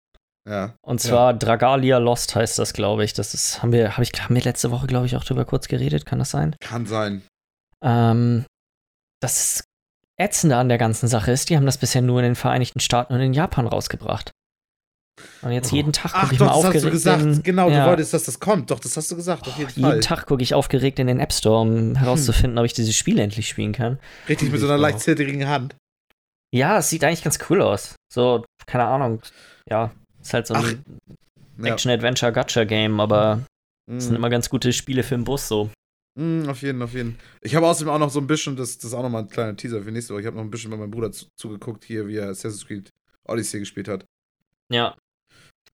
ja. 0.49 0.75
Und 0.83 1.01
zwar 1.01 1.35
Dragalia 1.35 1.99
Lost 1.99 2.35
heißt 2.35 2.59
das, 2.59 2.73
glaube 2.73 3.05
ich. 3.05 3.13
Das 3.13 3.33
ist, 3.33 3.63
haben 3.63 3.71
wir, 3.71 3.93
habe 3.93 4.03
ich, 4.03 4.11
haben 4.21 4.35
wir 4.35 4.43
letzte 4.43 4.73
Woche, 4.73 4.89
glaube 4.89 5.07
ich, 5.07 5.15
auch 5.15 5.25
drüber 5.25 5.45
kurz 5.45 5.69
geredet, 5.69 6.05
kann 6.05 6.19
das 6.19 6.31
sein? 6.31 6.57
Kann 6.61 6.87
sein. 6.87 7.23
Ähm, 7.81 8.45
das 9.21 9.63
Ätzende 10.23 10.57
an 10.57 10.69
der 10.69 10.79
ganzen 10.79 11.09
Sache 11.09 11.31
ist, 11.33 11.51
die 11.51 11.57
haben 11.57 11.67
das 11.67 11.79
bisher 11.79 12.03
nur 12.03 12.19
in 12.21 12.25
den 12.25 12.35
Vereinigten 12.35 12.81
Staaten 12.81 13.13
und 13.15 13.21
in 13.21 13.33
Japan 13.35 13.67
rausgebracht. 13.67 14.31
Und 15.43 15.53
jetzt 15.53 15.73
Oh. 15.73 15.77
jeden 15.77 15.93
Tag 15.93 16.13
gucke 16.15 16.33
ich 16.33 16.39
doch, 16.39 16.47
mal 16.47 16.53
das 16.53 16.57
hast 16.59 16.65
aufgeregt. 16.67 16.87
du 16.87 16.91
gesagt. 16.91 17.23
in, 17.23 17.43
genau, 17.43 17.69
ja, 17.71 17.83
du 17.85 17.91
wolltest, 17.91 18.15
dass 18.15 18.25
das 18.25 18.41
kommt. 18.41 18.71
Doch, 18.71 18.81
das 18.81 18.97
hast 18.97 19.11
du 19.11 19.17
gesagt, 19.17 19.47
auf 19.47 19.57
jeden 19.59 19.71
jeden 19.71 19.83
Fall. 19.83 20.01
Tag 20.01 20.27
gucke 20.27 20.43
ich 20.43 20.55
aufgeregt 20.55 20.99
in 20.99 21.07
den 21.07 21.21
App 21.21 21.33
Store, 21.33 21.61
um 21.61 21.95
herauszufinden, 21.97 22.59
ob 22.59 22.65
ich 22.65 22.73
dieses 22.73 22.97
Spiel 22.97 23.19
endlich 23.19 23.47
spielen 23.49 23.73
kann. 23.73 23.99
Richtig 24.29 24.51
mit 24.51 24.61
so 24.61 24.67
einer 24.67 24.77
Ich 24.77 24.83
leicht 24.83 24.97
auch. 24.97 25.01
zittrigen 25.03 25.47
Hand. 25.49 25.77
Ja, 26.55 26.79
es 26.79 26.89
sieht 26.91 27.05
eigentlich 27.05 27.23
ganz 27.23 27.39
cool 27.51 27.61
aus. 27.63 27.95
So, 28.13 28.45
keine 28.67 28.85
Ahnung. 28.85 29.21
Ja, 29.69 29.91
ist 30.21 30.33
halt 30.35 30.47
so 30.47 30.55
ein. 30.55 30.83
Action-Adventure-Gacha-Game, 31.63 32.99
aber 33.01 33.43
es 33.91 34.05
sind 34.05 34.13
Mhm. 34.13 34.17
immer 34.17 34.31
ganz 34.31 34.49
gute 34.49 34.73
Spiele 34.73 35.03
für 35.03 35.15
den 35.15 35.25
Bus 35.25 35.49
so. 35.49 35.71
Mhm, 36.15 36.49
auf 36.49 36.61
jeden, 36.63 36.83
auf 36.83 36.93
jeden. 36.93 37.19
Ich 37.41 37.55
habe 37.55 37.67
außerdem 37.67 37.93
auch 37.93 37.99
noch 37.99 38.11
so 38.11 38.21
ein 38.21 38.27
bisschen, 38.27 38.55
das, 38.57 38.77
das 38.77 38.87
ist 38.87 38.95
auch 38.95 39.03
nochmal 39.03 39.23
ein 39.23 39.29
kleiner 39.29 39.57
Teaser 39.57 39.83
für 39.83 39.91
nächste 39.93 40.13
Woche. 40.13 40.21
Ich 40.21 40.27
habe 40.27 40.37
noch 40.37 40.45
ein 40.45 40.51
bisschen 40.51 40.71
bei 40.71 40.77
meinem 40.77 40.91
Bruder 40.91 41.11
zu, 41.13 41.27
zugeguckt, 41.39 41.85
hier, 41.85 42.07
wie 42.07 42.17
er 42.17 42.29
Assassin's 42.29 42.67
Creed 42.67 42.91
Odyssey 43.27 43.61
gespielt 43.61 43.89
hat. 43.89 44.05
Ja, 44.71 44.97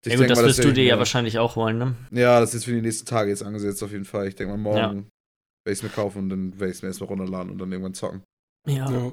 Ich 0.05 0.11
ja 0.13 0.17
gut, 0.19 0.29
das 0.29 0.37
mal, 0.39 0.45
wirst 0.45 0.63
du 0.63 0.73
dir 0.73 0.83
ja 0.83 0.97
wahrscheinlich 0.99 1.39
auch 1.39 1.55
holen, 1.55 1.77
ne? 1.77 1.95
Ja, 2.11 2.39
das 2.39 2.53
ist 2.53 2.65
für 2.65 2.71
die 2.71 2.81
nächsten 2.81 3.05
Tage 3.05 3.29
jetzt 3.29 3.41
angesetzt, 3.43 3.81
auf 3.83 3.91
jeden 3.91 4.05
Fall. 4.05 4.27
Ich 4.27 4.35
denke 4.35 4.51
mal, 4.55 4.59
morgen 4.61 4.77
Ja. 4.77 4.89
werde 4.91 5.03
ich 5.65 5.71
es 5.79 5.83
mir 5.83 5.89
kaufen 5.89 6.19
und 6.19 6.29
dann 6.29 6.51
werde 6.59 6.69
ich 6.71 6.77
es 6.77 6.81
mir 6.83 6.89
erstmal 6.89 7.09
runterladen 7.09 7.51
und 7.51 7.57
dann 7.57 7.71
irgendwann 7.71 7.93
zocken. 7.93 8.21
Ja. 8.67 8.89
Ja. 8.91 9.11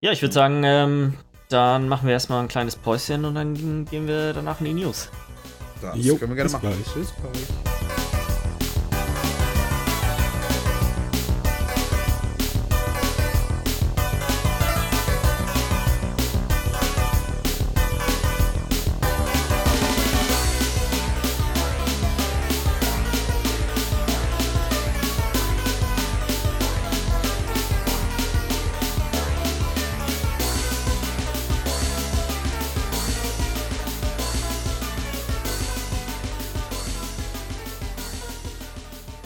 Ja, 0.00 0.10
ich 0.10 0.20
würde 0.20 0.34
sagen, 0.34 0.62
ähm, 0.64 1.14
dann 1.48 1.86
machen 1.88 2.06
wir 2.06 2.12
erstmal 2.12 2.42
ein 2.42 2.48
kleines 2.48 2.74
Päuschen 2.74 3.24
und 3.24 3.36
dann 3.36 3.84
gehen 3.86 4.08
wir 4.08 4.32
danach 4.32 4.58
in 4.60 4.66
die 4.66 4.74
News. 4.74 5.10
Das 5.80 5.96
Jo, 5.96 6.16
können 6.16 6.32
wir 6.32 6.36
gerne 6.36 6.46
bis 6.50 6.52
machen. 6.54 6.70
gleich. 6.72 6.94
Bis 6.94 7.12
gleich. 7.14 7.71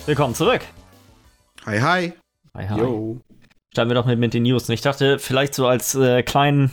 Willkommen 0.07 0.35
zurück. 0.35 0.61
Hi, 1.67 1.81
hi. 1.81 2.13
Hi, 2.57 2.69
hi. 2.69 2.79
Yo. 2.79 3.21
Starten 3.73 3.91
wir 3.91 3.95
doch 3.95 4.07
mit, 4.07 4.19
mit 4.19 4.35
den 4.35 4.45
News. 4.45 4.69
Und 4.69 4.75
ich 4.75 4.81
dachte, 4.81 5.19
vielleicht 5.19 5.55
so 5.55 5.67
als 5.67 5.95
äh, 5.95 6.23
kleinen, 6.23 6.71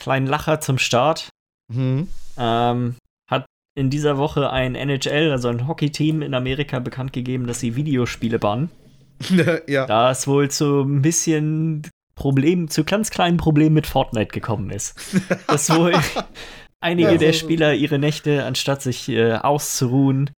kleinen 0.00 0.26
Lacher 0.26 0.60
zum 0.60 0.78
Start, 0.78 1.28
Mhm. 1.72 2.06
ähm, 2.38 2.94
hat 3.28 3.44
in 3.76 3.90
dieser 3.90 4.18
Woche 4.18 4.50
ein 4.50 4.76
NHL, 4.76 5.32
also 5.32 5.48
ein 5.48 5.66
Hockey-Team 5.66 6.22
in 6.22 6.32
Amerika, 6.34 6.78
bekannt 6.78 7.12
gegeben, 7.12 7.48
dass 7.48 7.58
sie 7.58 7.74
Videospiele 7.74 8.38
bannen. 8.38 8.70
ja. 9.66 9.86
Da 9.86 10.12
es 10.12 10.28
wohl 10.28 10.48
zu 10.50 10.82
ein 10.82 11.02
bisschen 11.02 11.90
Problem, 12.14 12.68
zu 12.68 12.84
ganz 12.84 13.10
kleinen 13.10 13.36
Problemen 13.36 13.74
mit 13.74 13.86
Fortnite 13.88 14.30
gekommen 14.30 14.70
ist. 14.70 14.94
Dass 15.48 15.68
wohl 15.70 15.92
einige 16.80 17.12
Ja, 17.12 17.18
der 17.18 17.32
Spieler 17.32 17.74
ihre 17.74 17.98
Nächte, 17.98 18.44
anstatt 18.44 18.80
sich 18.82 19.08
äh, 19.08 19.32
auszuruhen 19.34 20.30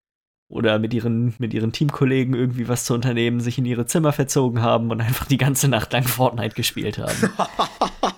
oder 0.49 0.79
mit 0.79 0.93
ihren, 0.93 1.35
mit 1.37 1.53
ihren 1.53 1.71
Teamkollegen 1.71 2.33
irgendwie 2.33 2.67
was 2.67 2.83
zu 2.83 2.95
unternehmen, 2.95 3.39
sich 3.39 3.59
in 3.59 3.65
ihre 3.65 3.85
Zimmer 3.85 4.11
verzogen 4.11 4.61
haben 4.61 4.91
und 4.91 4.99
einfach 4.99 5.27
die 5.27 5.37
ganze 5.37 5.67
Nacht 5.67 5.93
lang 5.93 6.03
Fortnite 6.03 6.55
gespielt 6.55 6.97
haben. 6.97 7.31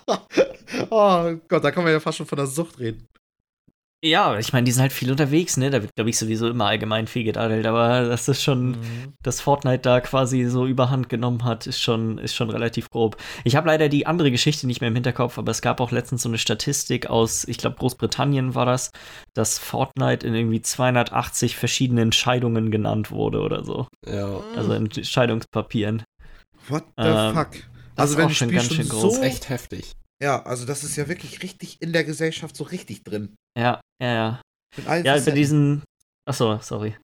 oh 0.90 1.36
Gott, 1.50 1.64
da 1.64 1.72
kann 1.72 1.84
man 1.84 1.92
ja 1.92 2.00
fast 2.00 2.18
schon 2.18 2.26
von 2.26 2.38
der 2.38 2.48
Sucht 2.48 2.80
reden. 2.80 3.08
Ja, 4.04 4.38
ich 4.40 4.52
meine, 4.52 4.66
die 4.66 4.72
sind 4.72 4.82
halt 4.82 4.94
viel 4.94 5.12
unterwegs, 5.12 5.58
ne? 5.58 5.70
Da 5.70 5.82
wird, 5.82 5.94
glaube 5.96 6.10
ich, 6.10 6.18
sowieso 6.18 6.50
immer 6.50 6.66
allgemein 6.66 7.06
viel 7.06 7.24
gedadelt, 7.24 7.66
aber 7.68 8.02
das 8.08 8.28
ist 8.28 8.42
schon. 8.42 8.78
dass 9.22 9.42
Fortnite 9.42 9.80
da 9.82 10.02
quasi 10.02 10.46
so 10.46 10.66
überhand 10.66 11.08
genommen 11.10 11.44
hat, 11.44 11.68
ist 11.68 11.80
schon, 11.80 12.18
ist 12.18 12.36
schon 12.36 12.50
relativ 12.50 12.90
grob. 12.90 13.18
Ich 13.44 13.56
habe 13.56 13.68
leider 13.68 13.90
die 13.90 14.08
andere 14.08 14.32
Geschichte 14.32 14.66
nicht 14.66 14.82
mehr 14.82 14.88
im 14.88 14.96
Hinterkopf, 14.96 15.38
aber 15.38 15.52
es 15.52 15.62
gab 15.62 15.80
auch 15.80 15.92
letztens 15.92 16.24
so 16.24 16.30
eine 16.30 16.40
Statistik 16.40 17.08
aus, 17.08 17.44
ich 17.48 17.58
glaube, 17.60 17.76
Großbritannien 17.78 18.56
war 18.56 18.66
das, 18.66 18.92
dass 19.36 19.60
Fortnite 19.60 20.26
in 20.26 20.34
irgendwie 20.34 20.62
280 20.62 21.56
verschiedenen 21.56 22.12
Scheidungen 22.12 22.72
genannt 22.72 23.12
wurde 23.12 23.40
oder 23.42 23.64
so. 23.64 23.88
Ja. 24.08 24.40
Also 24.56 24.74
in 24.74 24.92
Scheidungspapieren. 24.92 26.04
What 26.68 26.86
the 26.98 27.04
Ähm, 27.04 27.34
fuck? 27.36 27.52
das 27.52 27.62
Also 27.98 28.14
ist 28.14 28.18
wenn 28.18 28.26
auch 28.26 28.30
das 28.30 28.38
schon 28.38 28.48
Spiel 28.50 28.58
ganz 28.58 28.68
schon 28.68 28.78
schön 28.78 28.86
so, 28.88 29.00
groß. 29.00 29.04
Das 29.04 29.14
ist 29.14 29.24
echt 29.24 29.50
heftig. 29.50 29.92
Ja, 30.22 30.44
also 30.44 30.66
das 30.66 30.84
ist 30.84 30.96
ja 30.96 31.08
wirklich 31.08 31.42
richtig 31.44 31.82
in 31.82 31.94
der 31.94 32.04
Gesellschaft 32.04 32.56
so 32.56 32.64
richtig 32.64 33.04
drin. 33.04 33.36
Ja, 33.58 33.82
ja, 34.02 34.14
ja. 34.14 34.42
Ja, 34.78 34.84
bei 34.84 35.04
Facetten. 35.04 35.36
diesen. 35.36 35.84
Achso, 36.26 36.60
sorry. 36.60 36.96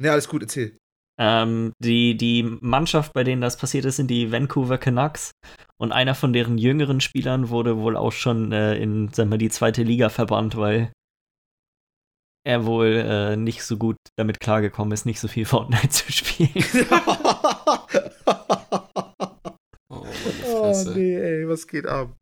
Ja, 0.00 0.12
alles 0.12 0.28
gut, 0.28 0.42
erzähl. 0.42 0.76
Ähm, 1.20 1.72
die, 1.80 2.16
die 2.16 2.44
Mannschaft, 2.60 3.12
bei 3.12 3.24
denen 3.24 3.42
das 3.42 3.56
passiert 3.56 3.84
ist, 3.84 3.96
sind 3.96 4.08
die 4.08 4.30
Vancouver 4.30 4.78
Canucks. 4.78 5.32
Und 5.80 5.90
einer 5.92 6.14
von 6.14 6.32
deren 6.32 6.58
jüngeren 6.58 7.00
Spielern 7.00 7.48
wurde 7.48 7.78
wohl 7.78 7.96
auch 7.96 8.12
schon 8.12 8.52
äh, 8.52 8.76
in, 8.76 9.12
sagen 9.12 9.30
wir, 9.30 9.38
die 9.38 9.48
zweite 9.48 9.82
Liga 9.82 10.10
verbannt, 10.10 10.56
weil 10.56 10.92
er 12.46 12.66
wohl 12.66 13.04
äh, 13.04 13.36
nicht 13.36 13.64
so 13.64 13.76
gut 13.76 13.96
damit 14.16 14.38
klargekommen 14.40 14.92
ist, 14.92 15.06
nicht 15.06 15.20
so 15.20 15.26
viel 15.28 15.44
Fortnite 15.46 15.88
zu 15.88 16.12
spielen. 16.12 16.50
Oh, 19.90 20.04
oh 20.46 20.84
nee, 20.94 21.16
ey, 21.16 21.48
was 21.48 21.66
geht 21.66 21.86
ab? 21.86 22.14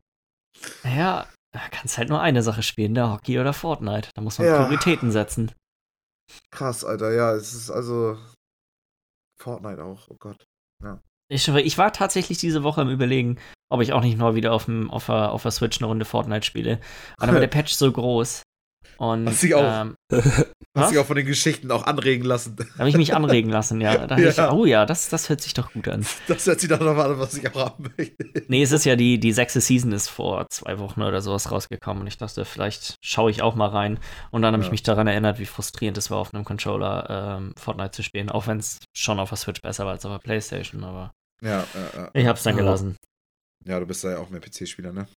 Ja, 0.83 1.27
da 1.51 1.59
kannst 1.71 1.97
halt 1.97 2.09
nur 2.09 2.21
eine 2.21 2.43
Sache 2.43 2.63
spielen, 2.63 2.93
der 2.93 3.11
Hockey 3.11 3.39
oder 3.39 3.53
Fortnite. 3.53 4.09
Da 4.15 4.21
muss 4.21 4.37
man 4.37 4.47
Ja. 4.47 4.57
Prioritäten 4.63 5.11
setzen. 5.11 5.51
Krass, 6.51 6.83
Alter, 6.83 7.11
ja, 7.13 7.33
es 7.33 7.53
ist 7.53 7.69
also 7.71 8.17
Fortnite 9.39 9.83
auch, 9.83 10.07
oh 10.09 10.17
Gott. 10.19 10.43
Ich, 11.29 11.43
schwöre, 11.43 11.61
ich 11.61 11.77
war 11.77 11.91
tatsächlich 11.91 12.37
diese 12.37 12.63
Woche 12.63 12.81
am 12.81 12.89
Überlegen, 12.89 13.37
ob 13.69 13.81
ich 13.81 13.91
auch 13.91 14.01
nicht 14.01 14.17
mal 14.17 14.35
wieder 14.35 14.53
auf, 14.53 14.65
dem, 14.65 14.89
auf, 14.89 15.07
der, 15.07 15.31
auf 15.31 15.41
der 15.41 15.51
Switch 15.51 15.79
eine 15.79 15.87
Runde 15.87 16.05
Fortnite 16.05 16.45
spiele. 16.45 16.79
Aber 17.17 17.25
dann 17.27 17.35
war 17.35 17.41
der 17.41 17.47
Patch 17.49 17.73
so 17.73 17.91
groß. 17.91 18.43
Und 18.97 19.27
Hast 19.27 19.43
dich 19.43 19.53
auch- 19.55 19.81
ähm, 19.81 19.95
Hast 20.75 20.83
Was? 20.83 20.89
dich 20.91 20.99
auch 20.99 21.05
von 21.07 21.15
den 21.15 21.25
Geschichten 21.25 21.71
auch 21.71 21.87
anregen 21.87 22.23
lassen. 22.23 22.55
Da 22.55 22.65
habe 22.77 22.89
ich 22.89 22.97
mich 22.97 23.15
anregen 23.15 23.49
lassen, 23.49 23.81
ja. 23.81 24.05
Ja. 24.17 24.29
ich, 24.29 24.39
oh 24.39 24.65
ja, 24.65 24.85
das, 24.85 25.09
das 25.09 25.27
hört 25.27 25.41
sich 25.41 25.55
doch 25.55 25.73
gut 25.73 25.87
an. 25.87 26.05
Das 26.27 26.45
hört 26.45 26.59
sich 26.59 26.69
doch 26.69 26.79
noch 26.79 26.95
mal 26.95 27.11
an, 27.11 27.19
was 27.19 27.33
ich 27.35 27.49
auch 27.51 27.65
haben 27.65 27.91
möchte. 27.97 28.43
Nee, 28.47 28.61
es 28.61 28.71
ist 28.71 28.85
ja 28.85 28.95
die, 28.95 29.19
die 29.19 29.31
sechste 29.31 29.59
Season 29.59 29.91
ist 29.91 30.07
vor 30.07 30.45
zwei 30.51 30.77
Wochen 30.77 31.01
oder 31.01 31.21
sowas 31.21 31.51
rausgekommen 31.51 32.01
und 32.01 32.07
ich 32.07 32.17
dachte, 32.19 32.45
vielleicht 32.45 32.95
schaue 33.03 33.31
ich 33.31 33.41
auch 33.41 33.55
mal 33.55 33.69
rein. 33.69 33.99
Und 34.29 34.43
dann 34.43 34.53
habe 34.53 34.61
ich 34.61 34.67
Ja. 34.67 34.71
mich 34.71 34.83
daran 34.83 35.07
erinnert, 35.07 35.39
wie 35.39 35.45
frustrierend 35.47 35.97
es 35.97 36.11
war, 36.11 36.19
auf 36.19 36.31
einem 36.33 36.45
Controller 36.45 37.37
ähm, 37.39 37.53
Fortnite 37.57 37.91
zu 37.91 38.03
spielen, 38.03 38.29
auch 38.29 38.45
wenn 38.45 38.59
es 38.59 38.77
schon 38.95 39.19
auf 39.19 39.29
der 39.29 39.37
Switch 39.39 39.61
besser 39.63 39.85
war 39.85 39.93
als 39.93 40.05
auf 40.05 40.11
der 40.11 40.19
Playstation, 40.19 40.83
aber 40.83 41.11
Ja, 41.41 41.63
ja, 41.73 42.01
ja. 42.03 42.09
ich 42.13 42.27
habe 42.27 42.37
es 42.37 42.43
dann 42.43 42.55
Ja. 42.55 42.61
gelassen. 42.63 42.97
Ja, 43.65 43.79
du 43.79 43.87
bist 43.87 44.03
ja 44.03 44.19
auch 44.19 44.29
mehr 44.29 44.41
PC-Spieler, 44.41 44.93
ne? 44.93 45.07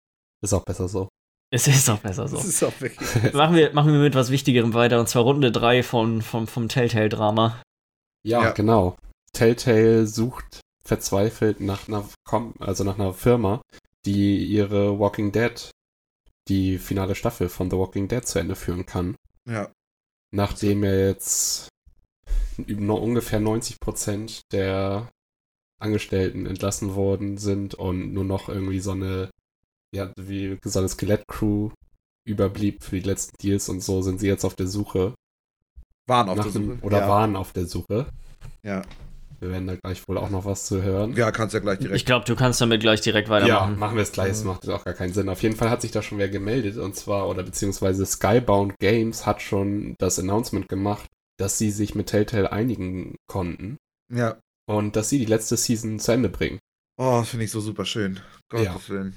Ist 0.42 0.54
auch 0.54 0.64
besser 0.64 0.88
so. 0.88 1.08
Es 1.52 1.66
ist 1.66 1.88
auch 1.90 1.98
besser 1.98 2.28
so. 2.28 2.36
Das 2.36 2.46
ist 2.46 2.62
auch 2.62 2.80
wirklich. 2.80 3.32
Machen 3.34 3.56
wir, 3.56 3.72
machen 3.72 3.92
wir 3.92 3.98
mit 4.00 4.14
was 4.14 4.30
Wichtigerem 4.30 4.72
weiter, 4.72 5.00
und 5.00 5.08
zwar 5.08 5.24
Runde 5.24 5.50
3 5.50 5.82
von, 5.82 6.22
vom, 6.22 6.46
vom 6.46 6.68
Telltale-Drama. 6.68 7.60
Ja, 8.24 8.42
Ja. 8.44 8.50
genau. 8.52 8.96
Telltale 9.32 10.06
sucht 10.06 10.60
verzweifelt 10.84 11.60
nach 11.60 11.88
einer, 11.88 12.08
Kom 12.24 12.54
also 12.58 12.84
nach 12.84 12.98
einer 12.98 13.14
Firma, 13.14 13.62
die 14.06 14.44
ihre 14.44 14.98
Walking 14.98 15.32
Dead, 15.32 15.70
die 16.48 16.78
finale 16.78 17.14
Staffel 17.14 17.48
von 17.48 17.70
The 17.70 17.76
Walking 17.76 18.08
Dead 18.08 18.26
zu 18.26 18.38
Ende 18.38 18.56
führen 18.56 18.86
kann. 18.86 19.16
Ja. 19.48 19.70
Nachdem 20.32 20.84
er 20.84 21.08
jetzt 21.08 21.68
über 22.58 23.00
ungefähr 23.00 23.40
90% 23.40 24.40
der 24.52 25.08
Angestellten 25.80 26.46
entlassen 26.46 26.94
worden 26.94 27.38
sind 27.38 27.74
und 27.74 28.12
nur 28.12 28.24
noch 28.24 28.48
irgendwie 28.48 28.80
so 28.80 28.92
eine, 28.92 29.30
ja, 29.94 30.12
wie 30.18 30.58
eine 30.62 30.88
Skelett-Crew 30.88 31.70
überblieb 32.26 32.82
für 32.82 32.96
die 33.00 33.06
letzten 33.06 33.36
Deals 33.42 33.68
und 33.68 33.82
so, 33.82 34.02
sind 34.02 34.20
sie 34.20 34.28
jetzt 34.28 34.44
auf 34.44 34.54
der 34.54 34.66
Suche. 34.66 35.14
Waren 36.06 36.28
auf 36.28 36.40
der 36.40 36.50
Suche. 36.50 36.78
Oder 36.82 37.00
ja. 37.00 37.08
waren 37.08 37.36
auf 37.36 37.52
der 37.52 37.66
Suche. 37.66 38.06
Ja. 38.62 38.82
Wir 39.40 39.50
werden 39.50 39.66
da 39.66 39.74
gleich 39.76 40.06
wohl 40.06 40.18
auch 40.18 40.28
noch 40.28 40.44
was 40.44 40.66
zu 40.66 40.82
hören. 40.82 41.16
ja, 41.16 41.30
kannst 41.32 41.54
ja 41.54 41.60
gleich 41.60 41.78
direkt. 41.78 41.96
Ich 41.96 42.04
glaube, 42.04 42.26
du 42.26 42.36
kannst 42.36 42.60
damit 42.60 42.82
gleich 42.82 43.00
direkt 43.00 43.28
Ja, 43.28 43.34
weitermachen. 43.34 43.78
machen 43.78 43.96
wir 43.96 44.02
es 44.02 44.12
gleich, 44.12 44.32
es 44.32 44.44
macht 44.44 44.68
auch 44.68 44.84
gar 44.84 44.92
keinen 44.92 45.14
Sinn. 45.14 45.30
Auf 45.30 45.42
jeden 45.42 45.56
Fall 45.56 45.70
hat 45.70 45.80
sich 45.80 45.92
da 45.92 46.02
schon 46.02 46.18
wer 46.18 46.28
gemeldet 46.28 46.76
und 46.76 46.94
zwar, 46.94 47.26
oder 47.26 47.42
beziehungsweise 47.42 48.04
Skybound 48.04 48.74
Games 48.80 49.24
hat 49.24 49.40
schon 49.40 49.94
das 49.98 50.18
Announcement 50.18 50.68
gemacht, 50.68 51.06
dass 51.38 51.56
sie 51.56 51.70
sich 51.70 51.94
mit 51.94 52.08
Telltale 52.08 52.52
einigen 52.52 53.16
konnten 53.26 53.78
ja. 54.12 54.38
und 54.68 54.94
dass 54.94 55.08
sie 55.08 55.18
die 55.18 55.24
letzte 55.24 55.56
Season 55.56 55.98
zu 55.98 56.12
Ende 56.12 56.28
bringen. 56.28 56.58
Oh, 56.98 57.20
das 57.20 57.30
finde 57.30 57.46
ich 57.46 57.50
so 57.50 57.60
super 57.60 57.86
schön. 57.86 58.20
Gottes 58.50 58.66
Ja. 58.66 58.88
Willen. 58.88 59.16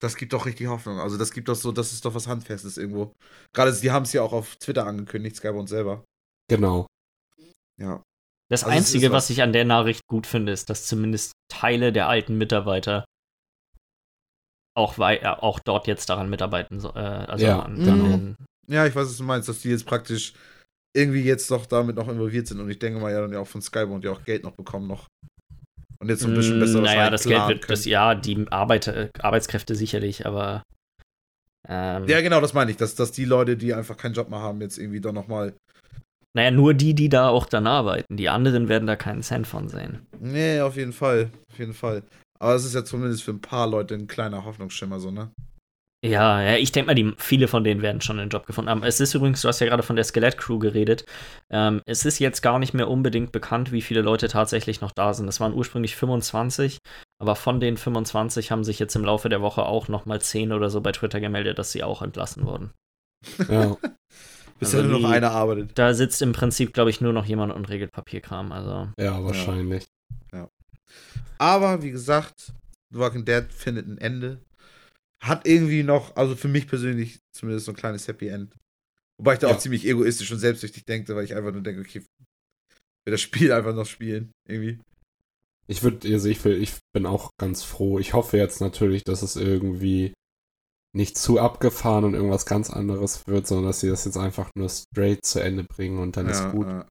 Das 0.00 0.16
gibt 0.16 0.32
doch 0.32 0.46
richtig 0.46 0.68
Hoffnung. 0.68 1.00
Also, 1.00 1.16
das 1.18 1.32
gibt 1.32 1.48
doch 1.48 1.56
so, 1.56 1.72
das 1.72 1.92
ist 1.92 2.04
doch 2.04 2.14
was 2.14 2.28
Handfestes 2.28 2.76
irgendwo. 2.78 3.12
Gerade, 3.54 3.72
die 3.72 3.90
haben 3.90 4.04
es 4.04 4.12
ja 4.12 4.22
auch 4.22 4.32
auf 4.32 4.56
Twitter 4.56 4.86
angekündigt, 4.86 5.36
Skybound 5.36 5.68
selber. 5.68 6.04
Genau. 6.48 6.86
Ja. 7.80 8.02
Das 8.50 8.64
Also 8.64 8.76
Einzige, 8.76 9.08
was- 9.10 9.24
was 9.24 9.30
ich 9.30 9.42
an 9.42 9.52
der 9.52 9.64
Nachricht 9.64 10.02
gut 10.08 10.26
finde, 10.26 10.52
ist, 10.52 10.70
dass 10.70 10.86
zumindest 10.86 11.32
Teile 11.52 11.92
der 11.92 12.08
alten 12.08 12.38
Mitarbeiter 12.38 13.04
auch, 14.76 14.98
wei- 14.98 15.18
äh, 15.18 15.26
auch 15.26 15.58
dort 15.60 15.86
jetzt 15.86 16.08
daran 16.08 16.30
mitarbeiten. 16.30 16.78
So, 16.80 16.90
äh, 16.90 16.98
also 16.98 17.44
Ja, 17.44 17.60
an, 17.62 17.74
genau. 17.76 18.04
an 18.14 18.36
Ja, 18.68 18.86
ich 18.86 18.94
weiß, 18.94 19.08
was 19.08 19.16
du 19.16 19.24
meinst, 19.24 19.48
dass 19.48 19.60
die 19.60 19.70
jetzt 19.70 19.86
praktisch 19.86 20.34
irgendwie 20.96 21.22
jetzt 21.22 21.50
doch 21.50 21.66
damit 21.66 21.96
noch 21.96 22.08
involviert 22.08 22.46
sind. 22.46 22.60
Und 22.60 22.70
ich 22.70 22.78
denke 22.78 23.00
mal, 23.00 23.12
ja, 23.12 23.20
dann 23.20 23.32
ja 23.32 23.40
auch 23.40 23.46
von 23.46 23.60
Skybound 23.62 24.04
ja 24.04 24.12
auch 24.12 24.22
Geld 24.24 24.44
noch 24.44 24.52
bekommen 24.52 24.86
noch. 24.86 25.06
Und 26.00 26.08
jetzt 26.10 26.20
so 26.20 26.28
ein 26.28 26.34
bisschen 26.34 26.60
besser 26.60 26.80
Mm, 26.80 26.84
naja, 26.84 27.10
wahrscheinlich 27.10 27.20
das 27.22 27.28
Geld 27.28 27.48
wird, 27.48 27.70
das, 27.70 27.84
ja, 27.84 28.14
die 28.14 28.46
Arbeit, 28.50 28.86
äh, 28.86 29.08
Arbeitskräfte 29.18 29.74
sicherlich, 29.74 30.26
aber 30.26 30.62
ähm, 31.68 32.06
Ja, 32.06 32.20
genau, 32.20 32.40
das 32.40 32.54
meine 32.54 32.70
ich, 32.70 32.76
dass, 32.76 32.94
dass 32.94 33.10
die 33.12 33.24
Leute, 33.24 33.56
die 33.56 33.74
einfach 33.74 33.96
keinen 33.96 34.14
Job 34.14 34.30
mehr 34.30 34.38
haben, 34.40 34.60
jetzt 34.60 34.78
irgendwie 34.78 35.00
doch 35.00 35.12
nochmal. 35.12 35.54
naja, 36.34 36.50
nur 36.52 36.74
die, 36.74 36.94
die 36.94 37.08
da 37.08 37.28
auch 37.28 37.46
dann 37.46 37.66
arbeiten. 37.66 38.16
Die 38.16 38.28
anderen 38.28 38.68
werden 38.68 38.86
da 38.86 38.94
keinen 38.96 39.22
Cent 39.22 39.46
von 39.46 39.68
sehen. 39.68 40.06
Nee, 40.20 40.60
auf 40.60 40.76
jeden 40.76 40.92
Fall. 40.92 41.30
Auf 41.50 41.58
jeden 41.58 41.74
Fall. 41.74 42.02
Aber 42.38 42.54
es 42.54 42.64
ist 42.64 42.74
ja 42.74 42.84
zumindest 42.84 43.24
für 43.24 43.32
ein 43.32 43.40
paar 43.40 43.66
Leute 43.66 43.94
ein 43.94 44.06
kleiner 44.06 44.44
Hoffnungsschimmer, 44.44 45.00
so, 45.00 45.10
ne? 45.10 45.30
Ja, 46.04 46.40
ja, 46.40 46.56
ich 46.56 46.70
denke 46.70 46.86
mal, 46.86 46.94
die, 46.94 47.12
viele 47.18 47.48
von 47.48 47.64
denen 47.64 47.82
werden 47.82 48.00
schon 48.00 48.20
einen 48.20 48.30
Job 48.30 48.46
gefunden 48.46 48.70
haben. 48.70 48.84
Es 48.84 49.00
ist 49.00 49.14
übrigens, 49.14 49.42
du 49.42 49.48
hast 49.48 49.58
ja 49.58 49.66
gerade 49.66 49.82
von 49.82 49.96
der 49.96 50.04
Skelett-Crew 50.04 50.60
geredet. 50.60 51.04
Ähm, 51.50 51.82
es 51.86 52.04
ist 52.04 52.20
jetzt 52.20 52.40
gar 52.40 52.60
nicht 52.60 52.72
mehr 52.72 52.88
unbedingt 52.88 53.32
bekannt, 53.32 53.72
wie 53.72 53.82
viele 53.82 54.00
Leute 54.00 54.28
tatsächlich 54.28 54.80
noch 54.80 54.92
da 54.92 55.12
sind. 55.12 55.26
Es 55.26 55.40
waren 55.40 55.54
ursprünglich 55.54 55.96
25, 55.96 56.78
aber 57.20 57.34
von 57.34 57.58
den 57.58 57.76
25 57.76 58.52
haben 58.52 58.62
sich 58.62 58.78
jetzt 58.78 58.94
im 58.94 59.04
Laufe 59.04 59.28
der 59.28 59.40
Woche 59.40 59.64
auch 59.64 59.88
noch 59.88 60.06
mal 60.06 60.20
10 60.20 60.52
oder 60.52 60.70
so 60.70 60.80
bei 60.80 60.92
Twitter 60.92 61.18
gemeldet, 61.18 61.58
dass 61.58 61.72
sie 61.72 61.82
auch 61.82 62.00
entlassen 62.00 62.46
wurden. 62.46 62.70
Ja. 63.48 63.76
Bis 64.60 64.74
Also 64.74 64.86
ja 64.86 64.92
nur 64.92 65.00
noch 65.00 65.10
einer 65.10 65.32
arbeitet. 65.32 65.70
Da 65.76 65.94
sitzt 65.94 66.22
im 66.22 66.32
Prinzip, 66.32 66.74
glaube 66.74 66.90
ich, 66.90 67.00
nur 67.00 67.12
noch 67.12 67.24
jemand 67.24 67.52
und 67.52 67.68
regelt 67.68 67.92
Papierkram. 67.92 68.50
Also, 68.50 68.88
ja, 68.98 69.22
wahrscheinlich. 69.22 69.86
Aber 71.38 71.82
wie 71.82 71.92
gesagt, 71.92 72.52
The 72.90 72.98
Walking 72.98 73.24
Dead 73.24 73.44
findet 73.52 73.86
ein 73.86 73.98
Ende. 73.98 74.40
Hat 75.22 75.46
irgendwie 75.46 75.82
noch, 75.82 76.14
also 76.16 76.36
für 76.36 76.48
mich 76.48 76.68
persönlich 76.68 77.18
zumindest 77.32 77.66
so 77.66 77.72
ein 77.72 77.76
kleines 77.76 78.06
Happy 78.08 78.28
End. 78.28 78.54
Wobei 79.18 79.34
ich 79.34 79.38
da 79.40 79.48
Ja. 79.48 79.54
auch 79.54 79.58
ziemlich 79.58 79.84
egoistisch 79.86 80.30
und 80.30 80.38
selbstsüchtig 80.38 80.84
denke, 80.84 81.14
weil 81.16 81.24
ich 81.24 81.34
einfach 81.34 81.52
nur 81.52 81.62
denke, 81.62 81.80
okay, 81.80 82.00
will 83.04 83.10
das 83.12 83.20
Spiel 83.20 83.52
einfach 83.52 83.74
noch 83.74 83.86
spielen, 83.86 84.30
irgendwie. 84.46 84.78
Ich 85.66 85.82
würde, 85.82 86.08
also 86.12 86.28
ich, 86.28 86.42
will, 86.44 86.62
ich 86.62 86.72
bin 86.94 87.04
auch 87.04 87.30
ganz 87.38 87.62
froh. 87.62 87.98
Ich 87.98 88.14
hoffe 88.14 88.38
jetzt 88.38 88.60
natürlich, 88.60 89.04
dass 89.04 89.22
es 89.22 89.36
irgendwie 89.36 90.14
nicht 90.96 91.18
zu 91.18 91.38
abgefahren 91.38 92.04
und 92.04 92.14
irgendwas 92.14 92.46
ganz 92.46 92.70
anderes 92.70 93.26
wird, 93.26 93.46
sondern 93.46 93.66
dass 93.66 93.80
sie 93.80 93.88
das 93.90 94.06
jetzt 94.06 94.16
einfach 94.16 94.50
nur 94.56 94.70
straight 94.70 95.26
zu 95.26 95.40
Ende 95.42 95.64
bringen 95.64 95.98
und 95.98 96.16
dann 96.16 96.28
ist 96.28 96.50
gut. 96.50 96.66
ja. 96.66 96.86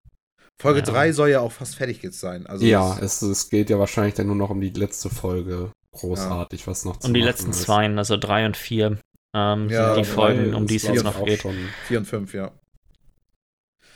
Folge 0.62 0.80
Ja. 0.80 0.86
3 0.86 1.12
soll 1.14 1.30
ja 1.30 1.40
auch 1.40 1.52
fast 1.52 1.76
fertig 1.76 2.04
jetzt 2.04 2.20
sein. 2.20 2.46
Also 2.46 2.66
ja, 2.66 2.98
es, 3.00 3.22
es 3.22 3.50
geht 3.50 3.70
ja 3.70 3.80
wahrscheinlich 3.80 4.14
dann 4.16 4.28
nur 4.28 4.36
noch 4.36 4.50
um 4.52 4.62
die 4.62 4.70
letzte 4.70 5.10
Folge. 5.10 5.72
Großartig, 6.00 6.68
was 6.68 6.86
noch 6.86 6.98
zu 6.98 7.08
um 7.08 7.14
die 7.14 7.22
letzten 7.22 7.52
ist. 7.52 7.62
zwei, 7.64 7.88
also 7.96 8.18
drei 8.18 8.46
und 8.46 8.56
vier, 8.58 8.98
ähm, 9.36 9.70
Ja, 9.70 9.94
sind 9.96 10.06
die 10.06 10.10
Folgen, 10.10 10.54
um 10.54 10.68
die 10.68 10.76
es 10.78 10.84
jetzt 10.84 11.04
noch 11.04 11.24
geht. 11.26 11.42
Schon, 11.42 11.56
4 11.88 12.00
und 12.00 12.06
5, 12.06 12.34
ja. 12.34 12.52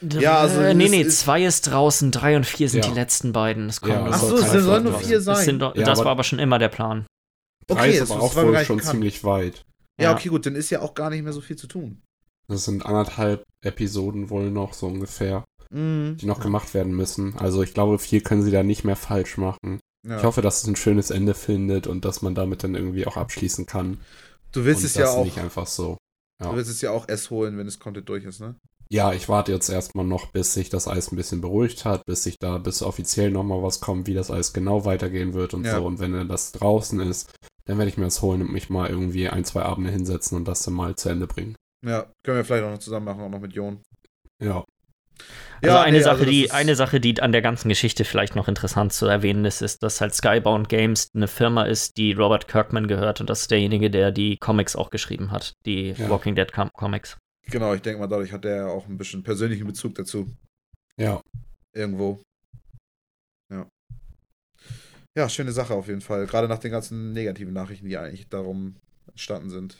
Ja, 0.00 0.38
also 0.38 0.60
äh, 0.60 0.74
nee, 0.74 0.88
nee, 0.88 1.02
ist- 1.02 1.20
zwei 1.20 1.44
ist 1.44 1.62
draußen, 1.68 2.10
drei 2.10 2.34
und 2.36 2.44
vier 2.44 2.68
sind 2.68 2.84
Ja. 2.84 2.90
die 2.90 2.96
letzten 2.98 3.32
beiden. 3.32 3.68
Es 3.68 3.80
kommen 3.80 3.92
Ja, 3.94 4.08
es 4.08 4.14
Ach 4.16 4.20
so, 4.20 4.36
es 4.36 4.50
sollen 4.64 4.82
nur 4.84 4.98
vier 4.98 5.20
sein. 5.20 5.44
Sind 5.44 5.62
Ja, 5.62 5.72
das 5.72 5.98
aber- 6.00 6.06
war 6.06 6.12
aber 6.12 6.24
schon 6.24 6.40
immer 6.40 6.58
der 6.58 6.68
Plan. 6.70 7.06
Okay, 7.68 7.90
ist 7.92 8.00
das, 8.00 8.10
aber 8.10 8.20
das 8.22 8.30
auch 8.30 8.36
wohl 8.42 8.64
schon 8.64 8.76
bekannt. 8.78 8.90
ziemlich 8.94 9.22
weit. 9.22 9.62
Ja, 10.00 10.10
Ja. 10.10 10.12
okay, 10.16 10.28
gut, 10.28 10.44
dann 10.46 10.56
ist 10.56 10.70
ja 10.70 10.80
auch 10.80 10.94
gar 10.94 11.10
nicht 11.10 11.22
mehr 11.22 11.32
so 11.32 11.40
viel 11.40 11.54
zu 11.56 11.68
tun. 11.68 12.02
Das 12.48 12.64
sind 12.64 12.84
anderthalb 12.84 13.44
Episoden 13.64 14.28
wohl 14.30 14.50
noch, 14.50 14.72
so 14.74 14.88
ungefähr, 14.88 15.44
Mhm. 15.70 16.16
die 16.20 16.26
noch 16.26 16.40
gemacht 16.40 16.74
werden 16.74 16.92
müssen. 16.94 17.36
Also 17.38 17.62
ich 17.62 17.72
glaube, 17.72 18.00
viel 18.00 18.20
können 18.22 18.42
sie 18.42 18.50
da 18.50 18.64
nicht 18.64 18.82
mehr 18.82 18.96
falsch 18.96 19.36
machen. 19.38 19.78
Ja. 20.04 20.18
Ich 20.18 20.24
hoffe, 20.24 20.42
dass 20.42 20.62
es 20.62 20.68
ein 20.68 20.76
schönes 20.76 21.10
Ende 21.10 21.34
findet 21.34 21.86
und 21.86 22.04
dass 22.04 22.22
man 22.22 22.34
damit 22.34 22.64
dann 22.64 22.74
irgendwie 22.74 23.06
auch 23.06 23.16
abschließen 23.16 23.66
kann. 23.66 24.00
du 24.52 24.64
willst 24.64 24.80
und 24.82 24.86
es 24.86 24.94
ja 24.94 25.08
auch, 25.10 25.24
nicht 25.24 25.38
einfach 25.38 25.66
so. 25.66 25.96
ja. 26.40 26.50
du 26.50 26.56
willst 26.56 26.70
es 26.70 26.80
ja 26.80 26.90
auch 26.90 27.08
erst 27.08 27.30
holen, 27.30 27.56
wenn 27.58 27.66
das 27.66 27.78
Content 27.78 28.08
durch 28.08 28.24
ist, 28.24 28.40
ne? 28.40 28.56
Ja, 28.90 29.12
ich 29.14 29.28
warte 29.30 29.52
jetzt 29.52 29.70
erstmal 29.70 30.04
noch, 30.04 30.32
bis 30.32 30.52
sich 30.52 30.68
das 30.68 30.86
Eis 30.86 31.10
ein 31.12 31.16
bisschen 31.16 31.40
beruhigt 31.40 31.86
hat, 31.86 32.04
bis 32.04 32.24
sich 32.24 32.36
da, 32.38 32.58
bis 32.58 32.82
offiziell 32.82 33.30
nochmal 33.30 33.62
was 33.62 33.80
kommt, 33.80 34.06
wie 34.06 34.12
das 34.12 34.30
alles 34.30 34.52
genau 34.52 34.84
weitergehen 34.84 35.32
wird 35.32 35.54
und 35.54 35.64
Ja. 35.64 35.76
so. 35.76 35.86
Und 35.86 35.98
wenn 35.98 36.12
dann 36.12 36.28
das 36.28 36.52
draußen 36.52 37.00
ist, 37.00 37.32
dann 37.64 37.78
werde 37.78 37.88
ich 37.88 37.96
mir 37.96 38.04
das 38.04 38.20
holen 38.20 38.42
und 38.42 38.52
mich 38.52 38.68
mal 38.68 38.90
irgendwie 38.90 39.28
ein, 39.28 39.44
zwei 39.46 39.62
Abende 39.62 39.90
hinsetzen 39.90 40.36
und 40.36 40.46
das 40.46 40.62
dann 40.64 40.74
mal 40.74 40.94
zu 40.96 41.08
Ende 41.08 41.26
bringen. 41.26 41.54
Ja, 41.86 42.12
können 42.22 42.36
wir 42.36 42.44
vielleicht 42.44 42.64
auch 42.64 42.70
noch 42.70 42.78
zusammen 42.78 43.06
machen, 43.06 43.20
auch 43.22 43.30
noch 43.30 43.40
mit 43.40 43.54
Jon. 43.54 43.80
Ja. 44.42 44.64
Also 45.64 45.76
eine 45.78 45.98
nee, 45.98 46.02
Sache, 46.02 46.18
das 46.20 46.28
die, 46.28 46.44
ist- 46.46 46.50
eine 46.52 46.74
Sache, 46.74 46.98
die 47.00 47.22
an 47.22 47.30
der 47.30 47.40
ganzen 47.42 47.68
Geschichte 47.68 48.04
vielleicht 48.04 48.34
noch 48.34 48.48
interessant 48.48 48.92
zu 48.92 49.06
erwähnen 49.06 49.44
ist, 49.44 49.62
ist, 49.62 49.82
dass 49.84 50.00
halt 50.00 50.12
Skybound 50.12 50.68
Games 50.68 51.08
eine 51.14 51.28
Firma 51.28 51.62
ist, 51.64 51.96
die 51.98 52.12
Robert 52.12 52.48
Kirkman 52.48 52.88
gehört 52.88 53.20
und 53.20 53.30
das 53.30 53.42
ist 53.42 53.50
derjenige, 53.52 53.88
der 53.88 54.10
die 54.10 54.38
Comics 54.38 54.74
auch 54.74 54.90
geschrieben 54.90 55.30
hat, 55.30 55.52
die 55.64 55.90
Ja. 55.92 56.10
Walking 56.10 56.34
Dead 56.34 56.52
Com 56.52 56.68
Comics. 56.72 57.16
Genau, 57.46 57.74
ich 57.74 57.82
denke 57.82 58.00
mal, 58.00 58.08
dadurch 58.08 58.32
hat 58.32 58.44
er 58.44 58.70
auch 58.70 58.88
ein 58.88 58.98
bisschen 58.98 59.22
persönlichen 59.22 59.66
Bezug 59.66 59.94
dazu. 59.94 60.28
Ja. 60.96 61.20
Irgendwo. 61.74 62.20
Ja. 63.52 63.68
Ja, 65.16 65.28
schöne 65.28 65.52
Sache 65.52 65.74
auf 65.74 65.86
jeden 65.88 66.00
Fall. 66.00 66.26
Gerade 66.26 66.48
nach 66.48 66.58
den 66.58 66.70
ganzen 66.72 67.12
negativen 67.12 67.52
Nachrichten, 67.52 67.86
die 67.86 67.96
eigentlich 67.98 68.28
darum 68.28 68.76
entstanden 69.08 69.50
sind. 69.50 69.78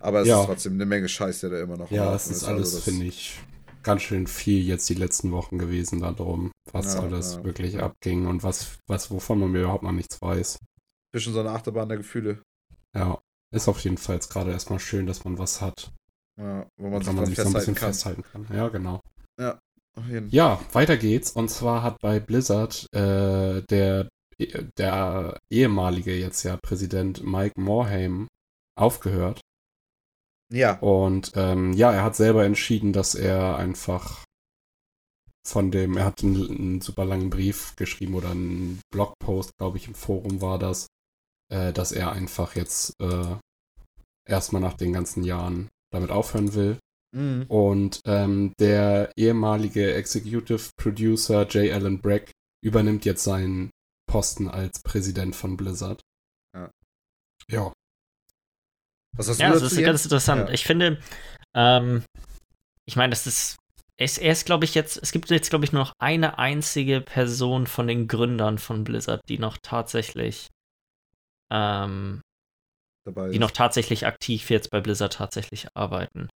Aber 0.00 0.22
es 0.22 0.28
Ja. 0.28 0.40
ist 0.40 0.46
trotzdem 0.46 0.72
eine 0.74 0.86
Menge 0.86 1.08
Scheiß, 1.08 1.40
der 1.40 1.50
da 1.50 1.60
immer 1.60 1.76
noch 1.76 1.90
Ja, 1.90 2.14
es 2.14 2.26
ist 2.28 2.44
alles, 2.44 2.62
Also 2.74 2.76
das- 2.78 2.84
finde 2.84 3.06
ich, 3.06 3.38
ganz 3.82 4.02
schön 4.02 4.26
viel 4.26 4.62
jetzt 4.64 4.88
die 4.88 4.94
letzten 4.94 5.32
Wochen 5.32 5.58
gewesen 5.58 6.00
darum, 6.00 6.52
was 6.72 6.94
Ja, 6.94 7.00
alles 7.00 7.36
ja. 7.36 7.44
wirklich 7.44 7.80
abging 7.80 8.26
und 8.26 8.42
was, 8.42 8.78
was, 8.88 9.10
wovon 9.10 9.38
man 9.40 9.52
mir 9.52 9.60
überhaupt 9.62 9.82
noch 9.84 9.92
nichts 9.92 10.20
weiß. 10.20 10.58
Bisschen 11.12 11.32
so 11.32 11.40
eine 11.40 11.50
Achterbahn 11.50 11.88
der 11.88 11.98
Gefühle. 11.98 12.42
Ja. 12.96 13.20
Ist 13.52 13.66
auf 13.68 13.80
jeden 13.80 13.96
Fall 13.98 14.14
jetzt 14.16 14.30
gerade 14.32 14.52
erstmal 14.52 14.78
schön, 14.78 15.06
dass 15.06 15.24
man 15.24 15.36
was 15.38 15.60
hat, 15.60 15.90
Ja, 16.38 16.66
wo 16.78 16.88
man 16.88 17.02
sich 17.02 17.12
man 17.12 17.26
sich 17.26 17.36
so 17.36 17.42
ein 17.48 17.52
bisschen 17.52 17.74
festhalten 17.74 18.22
kann. 18.22 18.44
festhalten 18.44 18.46
kann. 18.48 18.56
Ja, 18.56 18.68
genau. 18.68 19.00
Auf 19.96 20.06
jeden. 20.06 20.30
Ja, 20.30 20.60
weiter 20.72 20.96
geht's. 20.96 21.32
Und 21.32 21.48
zwar 21.50 21.82
hat 21.82 21.98
bei 22.00 22.20
Blizzard 22.20 22.86
äh, 22.94 23.62
der, 23.62 24.08
der 24.78 25.36
ehemalige 25.50 26.16
jetzt 26.16 26.44
ja 26.44 26.56
Präsident 26.62 27.24
Mike 27.24 27.60
Morhaime 27.60 28.28
aufgehört. 28.78 29.40
Ja. 30.52 30.78
Und 30.80 31.32
ähm, 31.36 31.72
ja, 31.72 31.92
er 31.92 32.02
hat 32.02 32.16
selber 32.16 32.44
entschieden, 32.44 32.92
dass 32.92 33.14
er 33.14 33.56
einfach 33.56 34.24
von 35.46 35.70
dem, 35.70 35.96
er 35.96 36.04
hat 36.04 36.22
einen, 36.22 36.50
einen 36.50 36.80
super 36.80 37.04
langen 37.04 37.30
Brief 37.30 37.74
geschrieben 37.76 38.14
oder 38.14 38.30
einen 38.30 38.80
Blogpost, 38.92 39.56
glaube 39.58 39.78
ich, 39.78 39.86
im 39.86 39.94
Forum 39.94 40.40
war 40.40 40.58
das, 40.58 40.86
äh, 41.50 41.72
dass 41.72 41.92
er 41.92 42.12
einfach 42.12 42.56
jetzt 42.56 42.94
äh, 43.00 43.36
erstmal 44.28 44.62
nach 44.62 44.74
den 44.74 44.92
ganzen 44.92 45.24
Jahren 45.24 45.68
damit 45.92 46.10
aufhören 46.10 46.54
will. 46.54 46.78
Mhm. 47.12 47.46
Und 47.48 48.00
ähm, 48.04 48.52
der 48.60 49.12
ehemalige 49.16 49.94
Executive 49.94 50.70
Producer 50.76 51.46
J. 51.48 51.72
Allen 51.72 52.00
Brack 52.00 52.30
übernimmt 52.64 53.04
jetzt 53.04 53.24
seinen 53.24 53.70
Posten 54.08 54.48
als 54.48 54.82
Präsident 54.82 55.34
von 55.34 55.56
Blizzard. 55.56 56.00
Ja. 56.54 56.70
Ja. 57.48 57.72
Was 59.16 59.28
hast 59.28 59.40
Ja, 59.40 59.48
du 59.48 59.54
das 59.54 59.62
dazu, 59.62 59.74
ist 59.74 59.78
Jens? 59.80 59.86
ganz 59.86 60.04
interessant. 60.04 60.48
Ja. 60.48 60.54
Ich 60.54 60.64
finde, 60.64 60.98
ähm, 61.54 62.04
ich 62.86 62.96
meine, 62.96 63.10
das 63.10 63.26
ist, 63.26 63.56
er 63.98 64.04
ist, 64.04 64.18
er 64.18 64.32
ist 64.32 64.46
glaube 64.46 64.64
ich, 64.64 64.74
jetzt, 64.74 64.98
es 65.02 65.12
gibt 65.12 65.30
jetzt, 65.30 65.50
glaube 65.50 65.64
ich, 65.64 65.72
nur 65.72 65.82
noch 65.82 65.92
eine 66.00 66.38
einzige 66.38 67.00
Person 67.00 67.66
von 67.66 67.86
den 67.86 68.08
Gründern 68.08 68.58
von 68.58 68.84
Blizzard, 68.84 69.20
die 69.28 69.38
noch 69.38 69.58
tatsächlich, 69.62 70.48
ähm, 71.52 72.20
dabei 73.04 73.30
die 73.30 73.38
noch 73.38 73.50
tatsächlich 73.50 74.06
aktiv 74.06 74.50
jetzt 74.50 74.70
bei 74.70 74.80
Blizzard 74.80 75.14
tatsächlich 75.14 75.68
arbeiten. 75.74 76.28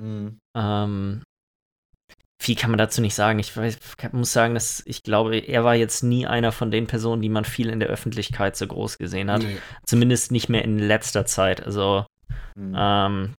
Mhm. 0.00 0.38
Ähm, 0.56 1.22
viel 2.42 2.56
kann 2.56 2.70
man 2.70 2.78
dazu 2.78 3.00
nicht 3.00 3.14
sagen. 3.14 3.38
Ich 3.38 3.56
weiß, 3.56 3.78
muss 4.12 4.32
sagen, 4.32 4.54
dass 4.54 4.82
ich 4.84 5.04
glaube, 5.04 5.38
er 5.38 5.62
war 5.62 5.76
jetzt 5.76 6.02
nie 6.02 6.26
einer 6.26 6.50
von 6.50 6.72
den 6.72 6.88
Personen, 6.88 7.22
die 7.22 7.28
man 7.28 7.44
viel 7.44 7.68
in 7.68 7.78
der 7.78 7.88
Öffentlichkeit 7.88 8.56
so 8.56 8.66
groß 8.66 8.98
gesehen 8.98 9.30
hat. 9.30 9.42
Nee. 9.42 9.58
Zumindest 9.86 10.32
nicht 10.32 10.48
mehr 10.48 10.64
in 10.64 10.78
letzter 10.78 11.24
Zeit. 11.24 11.64
Also 11.64 12.04
mhm. 12.54 12.74
ähm, 12.76 13.34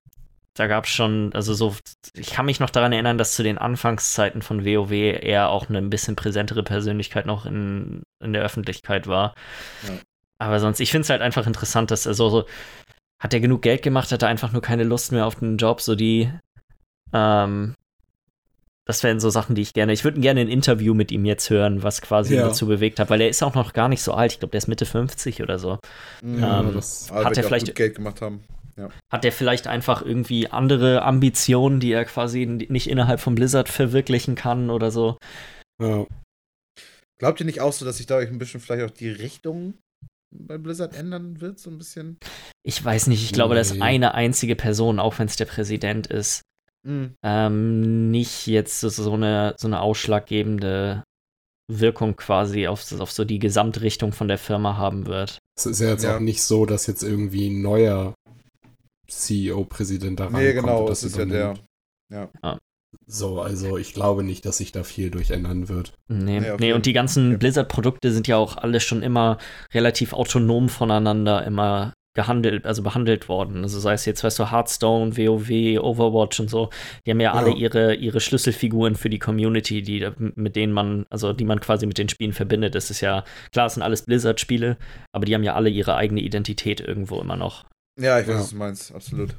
da 0.55 0.67
gab 0.67 0.85
es 0.85 0.91
schon, 0.91 1.31
also 1.33 1.53
so, 1.53 1.75
ich 2.13 2.31
kann 2.31 2.45
mich 2.45 2.59
noch 2.59 2.69
daran 2.69 2.93
erinnern, 2.93 3.17
dass 3.17 3.33
zu 3.33 3.41
den 3.41 3.57
Anfangszeiten 3.57 4.41
von 4.41 4.65
WoW 4.65 4.91
er 4.91 5.49
auch 5.49 5.67
eine 5.67 5.79
ein 5.79 5.89
bisschen 5.89 6.15
präsentere 6.15 6.63
Persönlichkeit 6.63 7.25
noch 7.25 7.45
in, 7.45 8.03
in 8.23 8.33
der 8.33 8.43
Öffentlichkeit 8.43 9.07
war. 9.07 9.33
Ja. 9.87 9.95
Aber 10.37 10.59
sonst, 10.59 10.79
ich 10.79 10.91
finde 10.91 11.03
es 11.03 11.09
halt 11.09 11.21
einfach 11.21 11.47
interessant, 11.47 11.89
dass 11.89 12.05
er 12.05 12.13
so, 12.13 12.29
so, 12.29 12.45
hat 13.19 13.33
er 13.33 13.39
genug 13.39 13.61
Geld 13.61 13.81
gemacht, 13.81 14.11
hat 14.11 14.21
er 14.21 14.27
einfach 14.27 14.51
nur 14.51 14.61
keine 14.61 14.83
Lust 14.83 15.11
mehr 15.11 15.25
auf 15.25 15.35
den 15.35 15.57
Job, 15.57 15.81
so 15.81 15.95
die, 15.95 16.29
ähm, 17.13 17.73
das 18.85 19.01
wären 19.01 19.19
so 19.19 19.29
Sachen, 19.29 19.55
die 19.55 19.61
ich 19.61 19.73
gerne. 19.73 19.93
Ich 19.93 20.03
würde 20.03 20.19
gerne 20.19 20.41
ein 20.41 20.49
Interview 20.49 20.93
mit 20.93 21.11
ihm 21.11 21.23
jetzt 21.25 21.49
hören, 21.49 21.83
was 21.83 22.01
quasi 22.01 22.35
ja. 22.35 22.47
dazu 22.47 22.67
bewegt 22.67 22.99
hat, 22.99 23.09
weil 23.09 23.21
er 23.21 23.29
ist 23.29 23.41
auch 23.41 23.55
noch 23.55 23.73
gar 23.73 23.87
nicht 23.87 24.01
so 24.01 24.13
alt. 24.13 24.33
Ich 24.33 24.39
glaube, 24.39 24.51
der 24.51 24.57
ist 24.57 24.67
Mitte 24.67 24.85
50 24.85 25.41
oder 25.41 25.57
so. 25.57 25.79
Ja, 26.21 26.59
ähm, 26.59 26.73
das 26.73 27.09
hat 27.11 27.37
er 27.37 27.43
vielleicht 27.43 27.73
Geld 27.75 27.95
gemacht 27.95 28.21
haben. 28.21 28.43
Ja. 28.75 28.89
Hat 29.11 29.25
er 29.25 29.31
vielleicht 29.31 29.67
einfach 29.67 30.01
irgendwie 30.01 30.49
andere 30.49 31.03
Ambitionen, 31.03 31.79
die 31.79 31.91
er 31.91 32.05
quasi 32.05 32.45
nicht 32.45 32.87
innerhalb 32.87 33.19
von 33.19 33.35
Blizzard 33.35 33.69
verwirklichen 33.69 34.35
kann 34.35 34.69
oder 34.69 34.91
so? 34.91 35.17
Ja. 35.81 36.05
Glaubt 37.19 37.39
ihr 37.39 37.45
nicht 37.45 37.61
auch 37.61 37.73
so, 37.73 37.85
dass 37.85 37.97
sich 37.97 38.07
dadurch 38.07 38.29
ein 38.29 38.39
bisschen 38.39 38.59
vielleicht 38.59 38.83
auch 38.83 38.95
die 38.95 39.09
Richtung 39.09 39.75
bei 40.35 40.57
Blizzard 40.57 40.95
ändern 40.95 41.39
wird, 41.41 41.59
so 41.59 41.69
ein 41.69 41.77
bisschen? 41.77 42.17
Ich 42.63 42.83
weiß 42.83 43.07
nicht. 43.07 43.23
Ich 43.23 43.33
glaube, 43.33 43.53
nee. 43.53 43.59
dass 43.59 43.79
eine 43.79 44.13
einzige 44.13 44.55
Person, 44.55 44.99
auch 44.99 45.19
wenn 45.19 45.27
es 45.27 45.35
der 45.35 45.45
Präsident 45.45 46.07
ist, 46.07 46.41
mhm. 46.85 47.13
ähm, 47.23 48.11
nicht 48.11 48.47
jetzt 48.47 48.79
so 48.79 49.13
eine, 49.13 49.55
so 49.57 49.67
eine 49.67 49.81
ausschlaggebende 49.81 51.03
Wirkung 51.71 52.15
quasi 52.15 52.67
auf, 52.67 52.91
auf 52.99 53.11
so 53.11 53.23
die 53.23 53.39
Gesamtrichtung 53.39 54.11
von 54.11 54.27
der 54.27 54.37
Firma 54.37 54.77
haben 54.77 55.05
wird. 55.05 55.39
Es 55.57 55.65
ist 55.65 55.79
ja 55.79 55.89
jetzt 55.89 56.03
ja. 56.03 56.15
auch 56.15 56.19
nicht 56.19 56.41
so, 56.41 56.65
dass 56.65 56.87
jetzt 56.87 57.03
irgendwie 57.03 57.49
ein 57.49 57.61
neuer 57.61 58.13
CEO-Präsident 59.19 60.19
da 60.19 60.29
Nee, 60.29 60.53
genau, 60.53 60.87
das 60.87 61.03
ist 61.03 61.17
ja 61.17 61.25
der. 61.25 61.55
Ja. 62.11 62.29
Ah. 62.41 62.57
So, 63.07 63.41
also 63.41 63.77
ich 63.77 63.93
glaube 63.93 64.23
nicht, 64.23 64.45
dass 64.45 64.57
sich 64.57 64.71
da 64.71 64.83
viel 64.83 65.09
durchändern 65.09 65.67
wird. 65.67 65.93
Nee, 66.07 66.39
nee, 66.39 66.51
nee 66.59 66.73
und 66.73 66.85
die 66.85 66.93
ganzen 66.93 67.29
okay. 67.29 67.37
Blizzard-Produkte 67.37 68.11
sind 68.11 68.27
ja 68.27 68.37
auch 68.37 68.57
alle 68.57 68.79
schon 68.79 69.01
immer 69.01 69.37
relativ 69.73 70.13
autonom 70.13 70.69
voneinander 70.69 71.43
immer 71.45 71.93
gehandelt, 72.15 72.65
also 72.65 72.83
behandelt 72.83 73.27
worden. 73.27 73.63
Also 73.63 73.79
sei 73.79 73.93
es 73.93 74.05
jetzt, 74.05 74.23
weißt 74.23 74.39
du, 74.39 74.51
Hearthstone, 74.51 75.17
WoW, 75.17 75.79
Overwatch 75.81 76.39
und 76.39 76.49
so, 76.49 76.69
die 77.05 77.11
haben 77.11 77.19
ja, 77.19 77.33
ja. 77.33 77.39
alle 77.39 77.51
ihre, 77.51 77.95
ihre 77.95 78.19
Schlüsselfiguren 78.19 78.95
für 78.95 79.09
die 79.09 79.19
Community, 79.19 79.81
die, 79.81 80.07
mit 80.17 80.55
denen 80.55 80.73
man, 80.73 81.05
also 81.09 81.33
die 81.33 81.45
man 81.45 81.59
quasi 81.59 81.87
mit 81.87 81.97
den 81.97 82.09
Spielen 82.09 82.33
verbindet. 82.33 82.75
Das 82.75 82.91
ist 82.91 83.01
ja, 83.01 83.23
klar, 83.51 83.65
es 83.65 83.73
sind 83.73 83.83
alles 83.83 84.03
Blizzard-Spiele, 84.03 84.77
aber 85.11 85.25
die 85.25 85.33
haben 85.33 85.43
ja 85.43 85.55
alle 85.55 85.69
ihre 85.69 85.95
eigene 85.95 86.21
Identität 86.21 86.81
irgendwo 86.81 87.19
immer 87.19 87.35
noch. 87.35 87.65
Ja, 87.99 88.19
ich 88.19 88.27
weiß, 88.27 88.33
ja. 88.33 88.39
was 88.39 88.49
du 88.49 88.55
meinst, 88.55 88.95
absolut. 88.95 89.35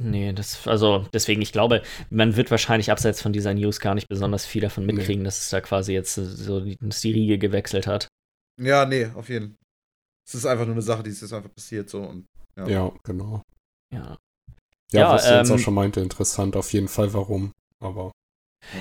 Nee, 0.00 0.32
das, 0.32 0.66
also 0.68 1.06
deswegen, 1.12 1.42
ich 1.42 1.50
glaube, 1.50 1.82
man 2.08 2.36
wird 2.36 2.52
wahrscheinlich 2.52 2.92
abseits 2.92 3.20
von 3.20 3.32
dieser 3.32 3.52
News 3.52 3.80
gar 3.80 3.96
nicht 3.96 4.08
besonders 4.08 4.46
viel 4.46 4.62
davon 4.62 4.86
mitkriegen, 4.86 5.22
nee. 5.22 5.24
dass 5.24 5.40
es 5.40 5.50
da 5.50 5.60
quasi 5.60 5.92
jetzt 5.92 6.14
so 6.14 6.60
dass 6.60 7.00
die 7.00 7.12
Riege 7.12 7.36
gewechselt 7.36 7.88
hat. 7.88 8.06
Ja, 8.60 8.86
nee, 8.86 9.06
auf 9.14 9.28
jeden 9.28 9.48
Fall. 9.48 9.56
Es 10.28 10.34
ist 10.34 10.46
einfach 10.46 10.66
nur 10.66 10.74
eine 10.74 10.82
Sache, 10.82 11.02
die 11.02 11.10
ist 11.10 11.22
jetzt 11.22 11.32
einfach 11.32 11.52
passiert 11.52 11.90
so 11.90 12.02
und 12.02 12.26
ja. 12.56 12.68
ja 12.68 12.92
genau. 13.02 13.42
Ja. 13.92 14.18
Ja, 14.92 15.00
ja 15.00 15.12
was 15.12 15.24
ähm, 15.24 15.30
du 15.30 15.38
jetzt 15.38 15.50
auch 15.50 15.54
ähm, 15.54 15.60
schon 15.60 15.74
meinte, 15.74 16.00
interessant 16.00 16.54
auf 16.54 16.72
jeden 16.72 16.88
Fall, 16.88 17.12
warum. 17.12 17.52
Aber 17.80 18.12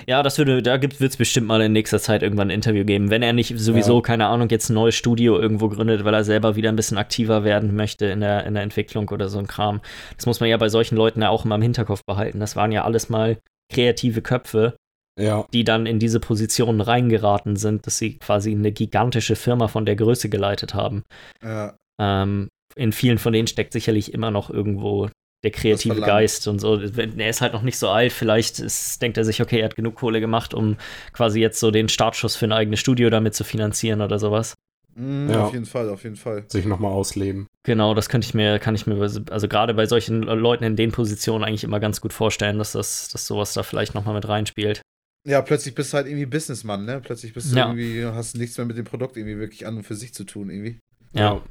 ja, 0.08 0.24
das 0.24 0.38
würde, 0.38 0.62
da 0.62 0.82
wird 0.82 1.00
es 1.02 1.18
bestimmt 1.18 1.48
mal 1.48 1.62
in 1.62 1.74
nächster 1.74 2.00
Zeit 2.00 2.24
irgendwann 2.24 2.48
ein 2.48 2.56
Interview 2.56 2.86
geben. 2.86 3.10
Wenn 3.10 3.24
er 3.24 3.34
nicht 3.34 3.58
sowieso, 3.58 3.96
ja. 3.96 4.02
keine 4.02 4.28
Ahnung, 4.28 4.50
jetzt 4.50 4.70
ein 4.70 4.74
neues 4.74 4.96
Studio 4.96 5.40
irgendwo 5.40 5.70
gründet, 5.70 6.04
weil 6.04 6.14
er 6.14 6.24
selber 6.24 6.56
wieder 6.56 6.70
ein 6.70 6.76
bisschen 6.76 6.98
aktiver 6.98 7.44
werden 7.44 7.76
möchte 7.76 8.06
in 8.08 8.20
der, 8.20 8.46
in 8.46 8.54
der 8.54 8.64
Entwicklung 8.64 9.10
oder 9.10 9.30
so 9.30 9.40
ein 9.40 9.48
Kram. 9.48 9.82
Das 10.16 10.26
muss 10.26 10.40
man 10.40 10.50
ja 10.50 10.58
bei 10.58 10.70
solchen 10.70 10.96
Leuten 10.96 11.22
ja 11.22 11.30
auch 11.30 11.46
immer 11.46 11.56
im 11.56 11.62
Hinterkopf 11.62 12.04
behalten. 12.06 12.40
Das 12.40 12.56
waren 12.56 12.72
ja 12.72 12.84
alles 12.84 13.10
mal 13.10 13.38
kreative 13.72 14.22
Köpfe, 14.22 14.76
ja. 15.20 15.46
die 15.54 15.64
dann 15.64 15.86
in 15.86 16.00
diese 16.00 16.20
Positionen 16.20 16.82
reingeraten 16.82 17.56
sind, 17.56 17.86
dass 17.88 17.98
sie 17.98 18.18
quasi 18.18 18.52
eine 18.52 18.72
gigantische 18.72 19.36
Firma 19.36 19.68
von 19.68 19.86
der 19.86 19.96
Größe 19.96 20.30
geleitet 20.30 20.74
haben. 20.74 21.04
Ja. 21.44 21.76
Ähm, 22.00 22.50
in 22.76 22.92
vielen 22.92 23.18
von 23.18 23.34
denen 23.34 23.48
steckt 23.48 23.74
sicherlich 23.74 24.14
immer 24.14 24.32
noch 24.32 24.50
irgendwo 24.50 25.10
der 25.44 25.52
kreative 25.52 26.02
Geist 26.02 26.48
und 26.48 26.60
so. 26.60 26.80
Er 26.80 27.30
ist 27.30 27.42
halt 27.42 27.54
noch 27.54 27.62
nicht 27.62 27.78
so 27.78 27.90
alt. 27.90 28.12
Vielleicht 28.12 28.60
ist, 28.60 29.02
denkt 29.02 29.18
er 29.18 29.26
sich, 29.26 29.42
okay, 29.42 29.60
er 29.60 29.66
hat 29.66 29.76
genug 29.76 29.96
Kohle 29.96 30.20
gemacht, 30.20 30.54
um 30.54 30.78
quasi 31.14 31.40
jetzt 31.40 31.60
so 31.60 31.72
den 31.72 31.90
Startschuss 31.90 32.36
für 32.36 32.46
ein 32.46 32.52
eigenes 32.52 32.80
Studio 32.80 33.10
damit 33.10 33.36
zu 33.36 33.44
finanzieren 33.44 34.02
oder 34.02 34.20
sowas. 34.20 34.56
Mm, 34.96 35.30
ja. 35.30 35.46
Auf 35.46 35.54
jeden 35.54 35.66
Fall, 35.66 35.90
auf 35.90 36.04
jeden 36.04 36.16
Fall. 36.16 36.46
Sich 36.48 36.66
nochmal 36.66 36.92
ausleben. 36.92 37.46
Genau, 37.64 37.94
das 37.94 38.10
könnte 38.10 38.26
ich 38.26 38.34
mir, 38.34 38.58
kann 38.58 38.74
ich 38.74 38.88
mir, 38.88 39.00
also 39.00 39.48
gerade 39.48 39.76
bei 39.76 39.86
solchen 39.86 40.24
Leuten 40.24 40.64
in 40.64 40.76
den 40.76 40.92
Positionen 40.92 41.44
eigentlich 41.44 41.64
immer 41.64 41.80
ganz 41.80 42.02
gut 42.02 42.14
vorstellen, 42.14 42.58
dass 42.58 42.72
das, 42.72 43.10
dass 43.10 43.28
sowas 43.28 43.54
da 43.54 43.62
vielleicht 43.62 43.94
nochmal 43.94 44.16
mit 44.16 44.28
reinspielt. 44.28 44.82
Ja, 45.28 45.42
plötzlich 45.42 45.76
bist 45.76 45.92
du 45.92 45.98
halt 45.98 46.08
irgendwie 46.08 46.26
Businessmann, 46.26 46.86
ne? 46.86 47.02
Plötzlich 47.04 47.34
bist 47.34 47.52
du 47.52 47.58
ja. 47.58 47.66
irgendwie, 47.68 48.06
hast 48.06 48.38
nichts 48.38 48.58
mehr 48.58 48.66
mit 48.66 48.78
dem 48.78 48.86
Produkt 48.86 49.18
irgendwie 49.18 49.38
wirklich 49.38 49.68
an 49.68 49.78
und 49.78 49.84
für 49.84 49.96
sich 49.96 50.14
zu 50.14 50.24
tun, 50.24 50.50
irgendwie. 50.50 50.80
Ja. 51.14 51.34
ja. 51.34 51.42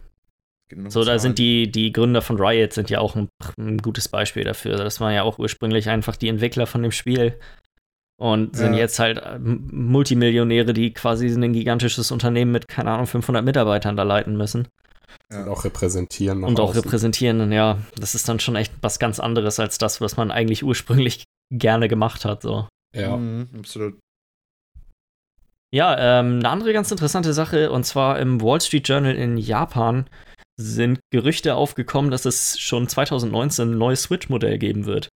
So, 0.88 1.04
da 1.04 1.18
sind 1.18 1.38
die, 1.38 1.70
die 1.70 1.92
Gründer 1.92 2.22
von 2.22 2.40
Riot 2.40 2.72
sind 2.72 2.90
ja 2.90 2.98
auch 2.98 3.14
ein, 3.14 3.28
ein, 3.56 3.78
gutes 3.78 4.08
Beispiel 4.08 4.42
dafür. 4.42 4.76
Das 4.76 5.00
waren 5.00 5.14
ja 5.14 5.22
auch 5.22 5.38
ursprünglich 5.38 5.88
einfach 5.88 6.16
die 6.16 6.28
Entwickler 6.28 6.66
von 6.66 6.82
dem 6.82 6.90
Spiel 6.90 7.38
und 8.18 8.56
sind 8.56 8.72
ja. 8.72 8.80
jetzt 8.80 8.98
halt 8.98 9.18
äh, 9.18 9.38
Multimillionäre, 9.38 10.72
die 10.72 10.92
quasi 10.92 11.28
ein 11.28 11.52
gigantisches 11.52 12.10
Unternehmen 12.10 12.50
mit, 12.50 12.66
keine 12.66 12.90
Ahnung, 12.90 13.06
500 13.06 13.44
Mitarbeitern 13.44 13.96
da 13.96 14.02
leiten 14.02 14.36
müssen. 14.36 14.66
Ja. 15.30 15.42
Und 15.42 15.48
auch 15.48 15.64
repräsentieren. 15.64 16.42
Und 16.42 16.58
auch 16.58 16.70
außen. 16.70 16.82
repräsentieren, 16.82 17.52
ja. 17.52 17.78
Das 17.96 18.14
ist 18.14 18.28
dann 18.28 18.40
schon 18.40 18.56
echt 18.56 18.72
was 18.80 18.98
ganz 18.98 19.20
anderes 19.20 19.60
als 19.60 19.78
das, 19.78 20.00
was 20.00 20.16
man 20.16 20.30
eigentlich 20.30 20.64
ursprünglich 20.64 21.24
gerne 21.52 21.88
gemacht 21.88 22.24
hat, 22.24 22.42
so. 22.42 22.68
Ja, 22.94 23.16
mhm, 23.16 23.48
absolut. 23.58 23.98
Ja, 25.72 26.20
ähm, 26.20 26.38
eine 26.38 26.48
andere 26.48 26.72
ganz 26.72 26.90
interessante 26.90 27.32
Sache, 27.32 27.70
und 27.70 27.84
zwar 27.84 28.18
im 28.18 28.40
Wall 28.40 28.60
Street 28.60 28.88
Journal 28.88 29.14
in 29.14 29.36
Japan 29.36 30.06
sind 30.58 31.00
Gerüchte 31.10 31.54
aufgekommen, 31.54 32.10
dass 32.10 32.24
es 32.24 32.58
schon 32.58 32.88
2019 32.88 33.70
ein 33.72 33.78
neues 33.78 34.02
Switch-Modell 34.02 34.58
geben 34.58 34.86
wird. 34.86 35.08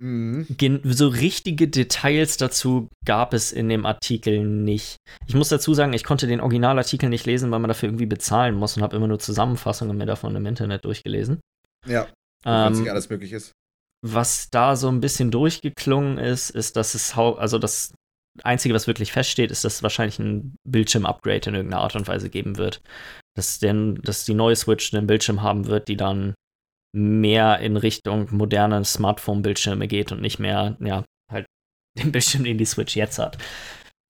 Mhm. 0.00 0.46
So 0.84 1.08
richtige 1.08 1.66
Details 1.66 2.36
dazu 2.36 2.88
gab 3.04 3.34
es 3.34 3.50
in 3.50 3.68
dem 3.68 3.84
Artikel 3.84 4.44
nicht. 4.44 4.96
Ich 5.26 5.34
muss 5.34 5.48
dazu 5.48 5.74
sagen, 5.74 5.92
ich 5.92 6.04
konnte 6.04 6.28
den 6.28 6.40
Originalartikel 6.40 7.08
nicht 7.08 7.26
lesen, 7.26 7.50
weil 7.50 7.58
man 7.58 7.68
dafür 7.68 7.88
irgendwie 7.88 8.06
bezahlen 8.06 8.54
muss 8.54 8.76
und 8.76 8.84
habe 8.84 8.96
immer 8.96 9.08
nur 9.08 9.18
Zusammenfassungen 9.18 9.96
mir 9.96 10.06
davon 10.06 10.36
im 10.36 10.46
Internet 10.46 10.84
durchgelesen. 10.84 11.40
Ja, 11.84 12.06
ähm, 12.44 12.74
nicht 12.74 12.90
alles 12.90 13.10
möglich 13.10 13.32
ist. 13.32 13.52
Was 14.02 14.50
da 14.50 14.76
so 14.76 14.88
ein 14.88 15.00
bisschen 15.00 15.32
durchgeklungen 15.32 16.18
ist, 16.18 16.50
ist, 16.50 16.76
dass 16.76 16.94
es 16.94 17.16
also 17.16 17.58
das 17.58 17.92
Einzige, 18.44 18.74
was 18.74 18.86
wirklich 18.86 19.12
feststeht, 19.12 19.50
ist, 19.50 19.64
dass 19.64 19.76
es 19.76 19.82
wahrscheinlich 19.82 20.18
ein 20.18 20.56
Bildschirm-Upgrade 20.64 21.50
in 21.50 21.54
irgendeiner 21.54 21.82
Art 21.82 21.96
und 21.96 22.08
Weise 22.08 22.30
geben 22.30 22.58
wird 22.58 22.80
dass, 23.38 23.60
denn, 23.60 23.94
dass 24.02 24.24
die 24.24 24.34
neue 24.34 24.56
Switch 24.56 24.92
einen 24.92 25.06
Bildschirm 25.06 25.42
haben 25.42 25.66
wird, 25.66 25.88
die 25.88 25.96
dann 25.96 26.34
mehr 26.94 27.60
in 27.60 27.76
Richtung 27.76 28.26
moderne 28.32 28.84
Smartphone-Bildschirme 28.84 29.86
geht 29.86 30.10
und 30.10 30.20
nicht 30.20 30.40
mehr, 30.40 30.76
ja, 30.80 31.04
halt 31.30 31.46
den 31.98 32.12
Bildschirm, 32.12 32.44
den 32.44 32.58
die 32.58 32.64
Switch 32.64 32.96
jetzt 32.96 33.18
hat. 33.18 33.38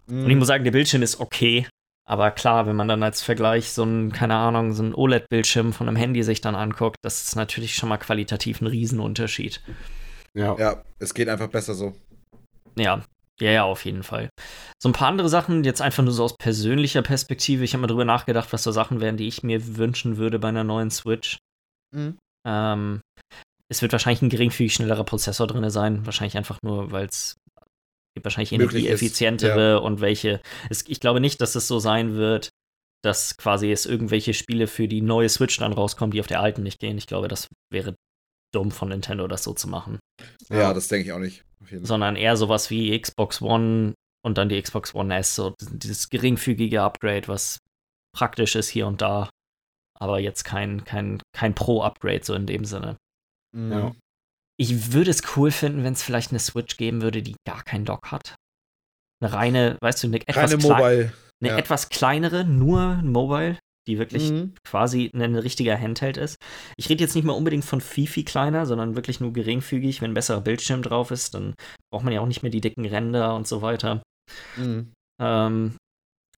Mhm. 0.06 0.24
Und 0.24 0.30
ich 0.30 0.36
muss 0.36 0.48
sagen, 0.48 0.64
der 0.64 0.72
Bildschirm 0.72 1.02
ist 1.02 1.20
okay, 1.20 1.68
aber 2.08 2.30
klar, 2.30 2.66
wenn 2.66 2.76
man 2.76 2.88
dann 2.88 3.02
als 3.02 3.22
Vergleich 3.22 3.70
so 3.70 3.84
ein, 3.84 4.12
keine 4.12 4.34
Ahnung, 4.34 4.72
so 4.72 4.82
ein 4.82 4.94
OLED-Bildschirm 4.94 5.74
von 5.74 5.88
einem 5.88 5.96
Handy 5.96 6.22
sich 6.22 6.40
dann 6.40 6.54
anguckt, 6.54 6.96
das 7.02 7.22
ist 7.24 7.36
natürlich 7.36 7.74
schon 7.74 7.90
mal 7.90 7.98
qualitativ 7.98 8.62
ein 8.62 8.66
Riesenunterschied. 8.66 9.60
Ja. 10.32 10.56
Ja, 10.58 10.82
es 10.98 11.12
geht 11.12 11.28
einfach 11.28 11.48
besser 11.48 11.74
so. 11.74 11.94
Ja, 12.76 13.02
ja, 13.40 13.50
ja, 13.50 13.64
auf 13.64 13.84
jeden 13.84 14.02
Fall. 14.02 14.30
So 14.82 14.88
ein 14.88 14.92
paar 14.92 15.08
andere 15.08 15.28
Sachen, 15.28 15.64
jetzt 15.64 15.80
einfach 15.80 16.02
nur 16.02 16.12
so 16.12 16.24
aus 16.24 16.36
persönlicher 16.36 17.02
Perspektive. 17.02 17.64
Ich 17.64 17.72
habe 17.72 17.82
mal 17.82 17.86
drüber 17.86 18.04
nachgedacht, 18.04 18.52
was 18.52 18.62
so 18.62 18.72
Sachen 18.72 19.00
wären, 19.00 19.16
die 19.16 19.28
ich 19.28 19.42
mir 19.42 19.76
wünschen 19.76 20.16
würde 20.16 20.38
bei 20.38 20.48
einer 20.48 20.64
neuen 20.64 20.90
Switch. 20.90 21.38
Mhm. 21.94 22.18
Ähm, 22.46 23.00
es 23.70 23.82
wird 23.82 23.92
wahrscheinlich 23.92 24.22
ein 24.22 24.30
geringfügig 24.30 24.74
schnellerer 24.74 25.04
Prozessor 25.04 25.46
drin 25.46 25.68
sein. 25.70 26.04
Wahrscheinlich 26.04 26.36
einfach 26.36 26.58
nur, 26.62 26.90
weil 26.90 27.06
es 27.06 27.36
gibt 28.14 28.24
wahrscheinlich 28.24 28.52
energieeffizientere 28.52 29.70
ja. 29.70 29.76
und 29.76 30.00
welche. 30.00 30.40
Es, 30.70 30.84
ich 30.88 31.00
glaube 31.00 31.20
nicht, 31.20 31.40
dass 31.40 31.54
es 31.54 31.68
so 31.68 31.78
sein 31.78 32.14
wird, 32.14 32.48
dass 33.04 33.36
quasi 33.36 33.70
es 33.70 33.86
irgendwelche 33.86 34.34
Spiele 34.34 34.66
für 34.66 34.88
die 34.88 35.02
neue 35.02 35.28
Switch 35.28 35.56
dann 35.58 35.72
rauskommen, 35.72 36.10
die 36.10 36.20
auf 36.20 36.26
der 36.26 36.40
alten 36.40 36.64
nicht 36.64 36.80
gehen. 36.80 36.98
Ich 36.98 37.06
glaube, 37.06 37.28
das 37.28 37.48
wäre 37.70 37.94
dumm 38.52 38.72
von 38.72 38.88
Nintendo, 38.88 39.28
das 39.28 39.44
so 39.44 39.52
zu 39.52 39.68
machen. 39.68 40.00
Ja, 40.50 40.74
das 40.74 40.88
denke 40.88 41.06
ich 41.06 41.12
auch 41.12 41.20
nicht 41.20 41.44
sondern 41.82 42.16
eher 42.16 42.36
sowas 42.36 42.70
wie 42.70 42.98
Xbox 42.98 43.42
One 43.42 43.94
und 44.24 44.38
dann 44.38 44.48
die 44.48 44.60
Xbox 44.60 44.94
One 44.94 45.14
S, 45.16 45.34
so 45.34 45.54
dieses 45.60 46.08
geringfügige 46.10 46.82
Upgrade, 46.82 47.28
was 47.28 47.58
praktisch 48.16 48.56
ist 48.56 48.68
hier 48.68 48.86
und 48.86 49.00
da, 49.00 49.30
aber 49.98 50.18
jetzt 50.18 50.44
kein, 50.44 50.84
kein, 50.84 51.20
kein 51.32 51.54
Pro-Upgrade 51.54 52.24
so 52.24 52.34
in 52.34 52.46
dem 52.46 52.64
Sinne. 52.64 52.96
Mhm. 53.54 53.72
Ja. 53.72 53.92
Ich 54.60 54.92
würde 54.92 55.10
es 55.10 55.22
cool 55.36 55.50
finden, 55.52 55.84
wenn 55.84 55.92
es 55.92 56.02
vielleicht 56.02 56.30
eine 56.32 56.40
Switch 56.40 56.76
geben 56.76 57.00
würde, 57.02 57.22
die 57.22 57.36
gar 57.46 57.62
keinen 57.62 57.84
Dock 57.84 58.10
hat. 58.10 58.34
Eine 59.20 59.32
reine, 59.32 59.78
weißt 59.80 60.02
du, 60.02 60.08
eine 60.08 60.16
etwas, 60.20 60.50
Keine 60.50 60.56
klei- 60.62 60.68
Mobile. 60.68 61.12
eine 61.40 61.48
ja. 61.50 61.58
etwas 61.58 61.88
kleinere, 61.88 62.44
nur 62.44 62.96
Mobile, 63.02 63.58
die 63.88 63.98
wirklich 63.98 64.30
Mhm. 64.30 64.54
quasi 64.64 65.10
ein 65.12 65.34
richtiger 65.34 65.76
Handheld 65.78 66.16
ist. 66.16 66.36
Ich 66.76 66.88
rede 66.88 67.02
jetzt 67.02 67.16
nicht 67.16 67.24
mal 67.24 67.32
unbedingt 67.32 67.64
von 67.64 67.80
viel, 67.80 68.06
viel 68.06 68.24
kleiner, 68.24 68.66
sondern 68.66 68.94
wirklich 68.94 69.18
nur 69.18 69.32
geringfügig. 69.32 70.00
Wenn 70.00 70.12
ein 70.12 70.14
besserer 70.14 70.40
Bildschirm 70.42 70.82
drauf 70.82 71.10
ist, 71.10 71.34
dann 71.34 71.54
braucht 71.92 72.04
man 72.04 72.12
ja 72.12 72.20
auch 72.20 72.26
nicht 72.26 72.42
mehr 72.42 72.52
die 72.52 72.60
dicken 72.60 72.84
Ränder 72.84 73.34
und 73.34 73.48
so 73.48 73.62
weiter. 73.62 74.02
Mhm. 74.56 74.92
Ähm, 75.20 75.76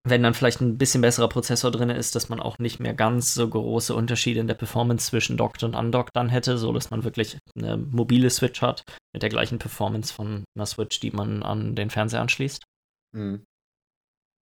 wenn 0.08 0.22
dann 0.22 0.32
vielleicht 0.32 0.62
ein 0.62 0.78
bisschen 0.78 1.02
besserer 1.02 1.28
Prozessor 1.28 1.70
drin 1.70 1.90
ist, 1.90 2.14
dass 2.14 2.30
man 2.30 2.40
auch 2.40 2.58
nicht 2.58 2.80
mehr 2.80 2.94
ganz 2.94 3.34
so 3.34 3.46
große 3.46 3.94
Unterschiede 3.94 4.40
in 4.40 4.46
der 4.46 4.54
Performance 4.54 5.10
zwischen 5.10 5.36
Docked 5.36 5.62
und 5.62 5.74
Undocked 5.74 6.16
dann 6.16 6.30
hätte, 6.30 6.56
so 6.56 6.72
dass 6.72 6.90
man 6.90 7.04
wirklich 7.04 7.36
eine 7.54 7.76
mobile 7.76 8.30
Switch 8.30 8.62
hat 8.62 8.82
mit 9.12 9.22
der 9.22 9.28
gleichen 9.28 9.58
Performance 9.58 10.14
von 10.14 10.44
einer 10.56 10.64
Switch, 10.64 11.00
die 11.00 11.10
man 11.10 11.42
an 11.42 11.74
den 11.74 11.90
Fernseher 11.90 12.22
anschließt. 12.22 12.62
Mhm. 13.14 13.42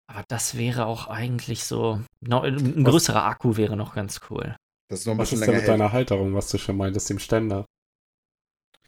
Aber 0.08 0.24
das 0.28 0.56
wäre 0.56 0.86
auch 0.86 1.08
eigentlich 1.08 1.64
so. 1.64 2.00
No, 2.20 2.40
ein 2.42 2.84
Was- 2.84 2.92
größerer 2.92 3.24
Akku 3.24 3.56
wäre 3.56 3.76
noch 3.76 3.94
ganz 3.94 4.20
cool. 4.30 4.54
Das 4.88 5.00
ist 5.00 5.06
noch 5.06 5.14
ein 5.14 5.18
Was 5.18 5.30
bisschen 5.30 5.42
ist 5.42 5.46
denn 5.46 5.54
länger 5.54 5.60
mit 5.62 5.68
deiner 5.68 5.92
Halterung, 5.92 6.34
was 6.34 6.48
du 6.50 6.58
schon 6.58 6.76
meintest, 6.76 7.10
dem 7.10 7.18
Ständer? 7.18 7.64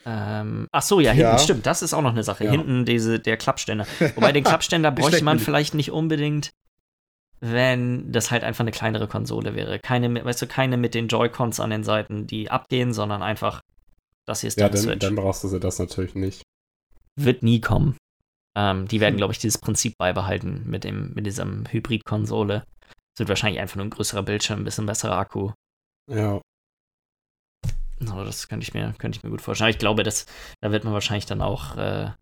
Ähm, 0.06 0.68
ach 0.70 0.82
so, 0.82 1.00
ja, 1.00 1.10
hinten, 1.10 1.22
Ja. 1.32 1.38
stimmt, 1.38 1.66
das 1.66 1.82
ist 1.82 1.92
auch 1.92 2.02
noch 2.02 2.12
eine 2.12 2.22
Sache. 2.22 2.44
Ja. 2.44 2.52
Hinten 2.52 2.84
diese, 2.84 3.18
der 3.18 3.36
Klappständer. 3.36 3.86
Wobei 4.14 4.30
den 4.32 4.44
Klappständer 4.62 4.90
bräuchte 4.92 5.24
man 5.24 5.38
vielleicht 5.40 5.74
nicht 5.74 5.90
unbedingt, 5.90 6.50
wenn 7.40 8.10
das 8.12 8.30
halt 8.30 8.44
einfach 8.44 8.60
eine 8.60 8.70
kleinere 8.70 9.08
Konsole 9.08 9.54
wäre. 9.56 9.78
Keine, 9.80 10.08
mit- 10.08 10.24
weißt 10.24 10.40
du, 10.42 10.46
keine 10.46 10.76
mit 10.76 10.94
den 10.94 11.08
Joy-Cons 11.08 11.58
an 11.60 11.70
den 11.70 11.82
Seiten, 11.84 12.26
die 12.28 12.50
abgehen, 12.50 12.92
sondern 12.92 13.22
einfach, 13.22 13.60
das 14.24 14.40
hier 14.40 14.48
ist 14.48 14.58
Ja, 14.58 14.68
deine 14.68 14.74
dann, 14.76 14.84
Switch. 14.84 15.00
dann 15.00 15.16
brauchst 15.16 15.42
du 15.44 15.48
sie 15.48 15.60
das 15.60 15.78
natürlich 15.80 16.14
nicht. 16.14 16.42
Wird 17.16 17.42
nie 17.42 17.60
kommen. 17.60 17.96
Ähm, 18.59 18.88
die 18.88 19.00
werden, 19.00 19.14
Hm. 19.14 19.18
glaube 19.18 19.32
ich, 19.32 19.38
dieses 19.38 19.59
Prinzip 19.61 19.96
beibehalten 19.98 20.68
mit, 20.68 20.82
dem, 20.82 21.12
mit 21.14 21.26
diesem 21.26 21.64
Hybrid-Konsole. 21.70 22.64
Es 23.14 23.20
wird 23.20 23.28
wahrscheinlich 23.28 23.61
einfach 23.61 23.76
nur 23.76 23.84
ein 23.84 23.90
größerer 23.90 24.24
Bildschirm, 24.24 24.61
ein 24.61 24.64
bisschen 24.64 24.86
besserer 24.86 25.16
Akku. 25.16 25.52
Ja, 26.11 26.40
Aber 28.09 28.24
das 28.24 28.48
könnte 28.48 28.64
ich 28.64 28.74
mir, 28.74 28.94
könnte 28.98 29.18
ich 29.18 29.22
mir 29.24 29.30
gut 29.30 29.42
vorstellen. 29.42 29.66
Aber 29.66 29.74
ich 29.74 29.78
glaube, 29.78 30.02
das, 30.02 30.26
da 30.61 30.72
wird 30.72 30.84
man 30.84 30.92
wahrscheinlich 30.92 31.26
dann 31.26 31.42
auch 31.42 31.76
äh, 31.76 32.12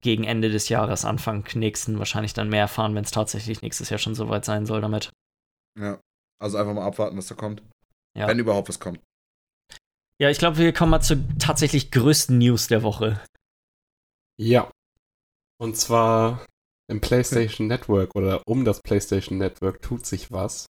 gegen 0.00 0.24
Ende 0.24 0.50
des 0.50 0.68
Jahres, 0.68 1.04
Anfang 1.04 1.46
nächsten, 1.54 1.98
wahrscheinlich 1.98 2.34
dann 2.34 2.48
mehr 2.50 2.60
erfahren, 2.62 2.94
wenn 2.94 3.04
es 3.04 3.10
tatsächlich 3.10 3.62
nächstes 3.62 3.88
Jahr 3.90 3.98
schon 3.98 4.14
soweit 4.14 4.44
sein 4.44 4.66
soll 4.66 4.80
damit. 4.80 5.10
Ja. 5.78 6.00
Also 6.42 6.58
einfach 6.58 6.74
mal 6.74 6.86
abwarten, 6.86 7.16
was 7.16 7.28
da 7.28 7.34
kommt. 7.34 7.62
Ja, 8.18 8.28
Wenn 8.28 8.38
überhaupt 8.38 8.68
was 8.68 8.80
kommt. 8.80 9.00
ja 10.20 10.28
ich 10.30 10.38
glaube, 10.38 10.58
wir 10.58 10.72
kommen 10.72 10.90
mal 10.90 11.00
zur 11.00 11.18
tatsächlich 11.38 11.90
größten 11.90 12.36
News 12.38 12.68
der 12.68 12.82
Woche. 12.82 13.20
Ja. 14.38 14.70
Und 15.58 15.76
zwar 15.76 16.44
im 16.88 17.00
PlayStation 17.00 17.66
Network 17.66 18.14
oder 18.14 18.42
um 18.46 18.64
das 18.64 18.80
PlayStation 18.82 19.38
Network 19.38 19.80
tut 19.82 20.06
sich 20.06 20.30
was. 20.30 20.66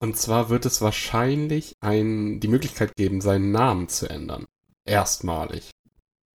Und 0.00 0.16
zwar 0.16 0.48
wird 0.48 0.66
es 0.66 0.80
wahrscheinlich 0.80 1.74
ein, 1.80 2.40
die 2.40 2.48
Möglichkeit 2.48 2.94
geben, 2.96 3.20
seinen 3.20 3.52
Namen 3.52 3.88
zu 3.88 4.10
ändern. 4.10 4.46
Erstmalig. 4.84 5.70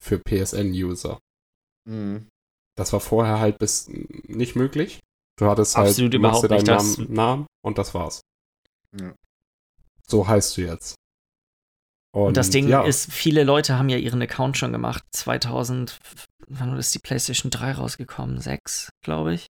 Für 0.02 0.18
PSN-User. 0.18 1.18
Mhm. 1.84 2.28
Das 2.76 2.92
war 2.92 3.00
vorher 3.00 3.40
halt 3.40 3.58
bis 3.58 3.88
nicht 3.88 4.56
möglich. 4.56 5.00
Du 5.36 5.46
hattest 5.46 5.76
halt 5.76 5.88
Absolut 5.88 6.12
machst 6.20 6.44
überhaupt 6.44 6.68
deinen 6.68 6.86
nicht, 6.86 6.98
Namen, 6.98 7.12
Namen 7.12 7.46
und 7.64 7.78
das 7.78 7.94
war's. 7.94 8.20
Ja. 8.98 9.14
So 10.06 10.26
heißt 10.28 10.56
du 10.56 10.62
jetzt. 10.62 10.94
Und, 12.12 12.36
das 12.36 12.50
Ding 12.50 12.68
ja, 12.68 12.82
ist, 12.82 13.10
viele 13.12 13.44
Leute 13.44 13.78
haben 13.78 13.88
ja 13.88 13.96
ihren 13.96 14.20
Account 14.20 14.56
schon 14.56 14.72
gemacht. 14.72 15.04
2000, 15.12 15.98
wann 16.50 16.76
ist 16.76 16.94
die 16.94 16.98
PlayStation 16.98 17.50
3 17.50 17.72
rausgekommen? 17.72 18.38
6, 18.40 18.90
glaube 19.04 19.34
ich. 19.34 19.46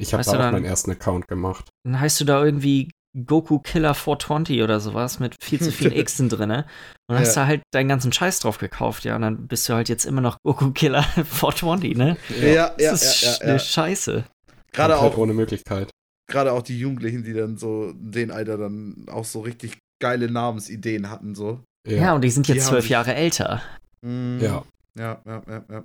ich 0.00 0.12
habe 0.14 0.22
da 0.22 0.30
auch 0.30 0.36
dann- 0.36 0.52
meinen 0.54 0.64
ersten 0.64 0.90
Account 0.90 1.28
gemacht. 1.28 1.68
Dann 1.84 2.00
heißt 2.00 2.20
du 2.20 2.24
da 2.24 2.44
irgendwie 2.44 2.90
Goku 3.26 3.58
Killer 3.58 3.94
420 3.94 4.62
oder 4.62 4.78
sowas 4.80 5.18
mit 5.18 5.34
viel 5.42 5.60
zu 5.60 5.72
vielen 5.72 5.92
Xen 6.04 6.28
drinne. 6.28 6.66
Und 7.08 7.18
hast 7.18 7.34
Ja. 7.36 7.42
da 7.42 7.46
halt 7.48 7.62
deinen 7.72 7.88
ganzen 7.88 8.12
Scheiß 8.12 8.38
drauf 8.40 8.58
gekauft, 8.58 9.04
ja. 9.04 9.16
Und 9.16 9.22
dann 9.22 9.48
bist 9.48 9.68
du 9.68 9.72
halt 9.74 9.88
jetzt 9.88 10.04
immer 10.04 10.20
noch 10.20 10.36
Goku 10.44 10.70
Killer 10.72 11.02
420, 11.24 11.96
ne? 11.96 12.16
Ja, 12.40 12.46
ja, 12.46 12.54
ja, 12.78 12.90
das 12.92 13.02
ist 13.02 13.22
ja, 13.22 13.44
eine 13.44 13.52
ja. 13.54 13.58
Scheiße. 13.58 14.24
Gerade 14.72 14.94
Komplett 14.94 15.12
auch, 15.14 15.18
ohne 15.18 15.32
Möglichkeit. 15.34 15.90
gerade 16.30 16.52
auch 16.52 16.62
die 16.62 16.78
Jugendlichen, 16.78 17.24
die 17.24 17.32
dann 17.32 17.56
so, 17.56 17.92
den 17.96 18.30
Alter 18.30 18.58
dann 18.58 19.06
auch 19.10 19.24
so 19.24 19.40
richtig 19.40 19.78
geile 20.00 20.30
Namensideen 20.30 21.10
hatten, 21.10 21.34
so. 21.34 21.60
Ja, 21.86 22.14
und 22.14 22.20
die 22.22 22.30
sind 22.30 22.46
Die 22.46 22.52
jetzt 22.52 22.64
haben 22.66 22.70
zwölf 22.72 22.88
Jahre 22.88 23.14
älter. 23.14 23.62
Mhm. 24.02 24.38
Ja. 24.40 24.64
Ja, 24.96 25.20
ja, 25.26 25.42
ja, 25.48 25.64
ja. 25.70 25.84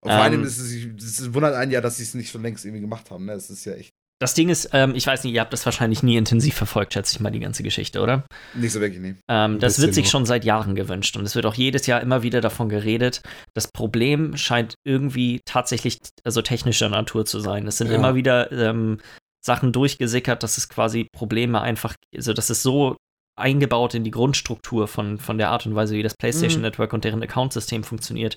Auf 0.00 0.10
Ähm, 0.12 0.20
einem 0.20 0.44
ist 0.44 0.58
es, 0.58 0.72
es 0.72 1.34
wundert 1.34 1.54
einen 1.54 1.70
ja, 1.70 1.80
dass 1.80 1.96
sie 1.98 2.02
es 2.02 2.14
nicht 2.14 2.30
schon 2.30 2.42
längst 2.42 2.64
irgendwie 2.64 2.80
gemacht 2.82 3.10
haben, 3.10 3.24
ne? 3.26 3.32
Es 3.32 3.50
ist 3.50 3.64
ja 3.64 3.74
echt 3.74 3.90
Das 4.20 4.34
Ding 4.34 4.48
ist, 4.50 4.70
ähm, 4.72 4.94
ich 4.94 5.06
weiß 5.06 5.24
nicht, 5.24 5.32
ihr 5.34 5.40
habt 5.40 5.52
das 5.52 5.64
wahrscheinlich 5.64 6.02
nie 6.02 6.16
intensiv 6.16 6.54
verfolgt, 6.54 6.92
schätze 6.94 7.12
ich 7.14 7.20
mal, 7.20 7.30
die 7.30 7.40
ganze 7.40 7.62
Geschichte, 7.62 8.00
oder? 8.00 8.24
nicht 8.54 8.72
so 8.72 8.80
wirklich, 8.80 9.00
nee. 9.00 9.14
Ähm, 9.28 9.58
das 9.58 9.80
wird 9.80 9.94
sich 9.94 10.08
schon 10.10 10.26
seit 10.26 10.44
Jahren 10.44 10.74
gewünscht 10.74 11.16
und 11.16 11.24
es 11.24 11.34
wird 11.34 11.46
auch 11.46 11.54
jedes 11.54 11.86
Jahr 11.86 12.00
immer 12.00 12.22
wieder 12.22 12.40
davon 12.40 12.68
geredet. 12.68 13.20
Das 13.54 13.68
Problem 13.68 14.36
scheint 14.36 14.74
irgendwie 14.84 15.40
tatsächlich 15.44 15.98
also 16.24 16.40
technischer 16.42 16.88
Natur 16.88 17.24
zu 17.26 17.40
sein. 17.40 17.66
Es 17.66 17.78
sind 17.78 17.88
Ja. 17.90 17.96
immer 17.96 18.14
wieder 18.14 18.50
ähm, 18.52 18.98
Sachen 19.44 19.72
durchgesickert, 19.72 20.42
dass 20.44 20.56
es 20.58 20.68
quasi 20.68 21.08
Probleme 21.12 21.60
einfach, 21.60 21.94
also 22.14 22.32
das 22.32 22.48
ist 22.50 22.62
so 22.62 22.96
eingebaut 23.36 23.94
in 23.94 24.04
die 24.04 24.10
Grundstruktur 24.12 24.86
von, 24.86 25.18
von 25.18 25.38
der 25.38 25.48
Art 25.50 25.66
und 25.66 25.74
Weise, 25.74 25.94
wie 25.96 26.02
das 26.02 26.14
PlayStation 26.16 26.60
Mhm. 26.60 26.66
Network 26.66 26.92
und 26.92 27.02
deren 27.04 27.22
Account-System 27.22 27.82
funktioniert, 27.82 28.36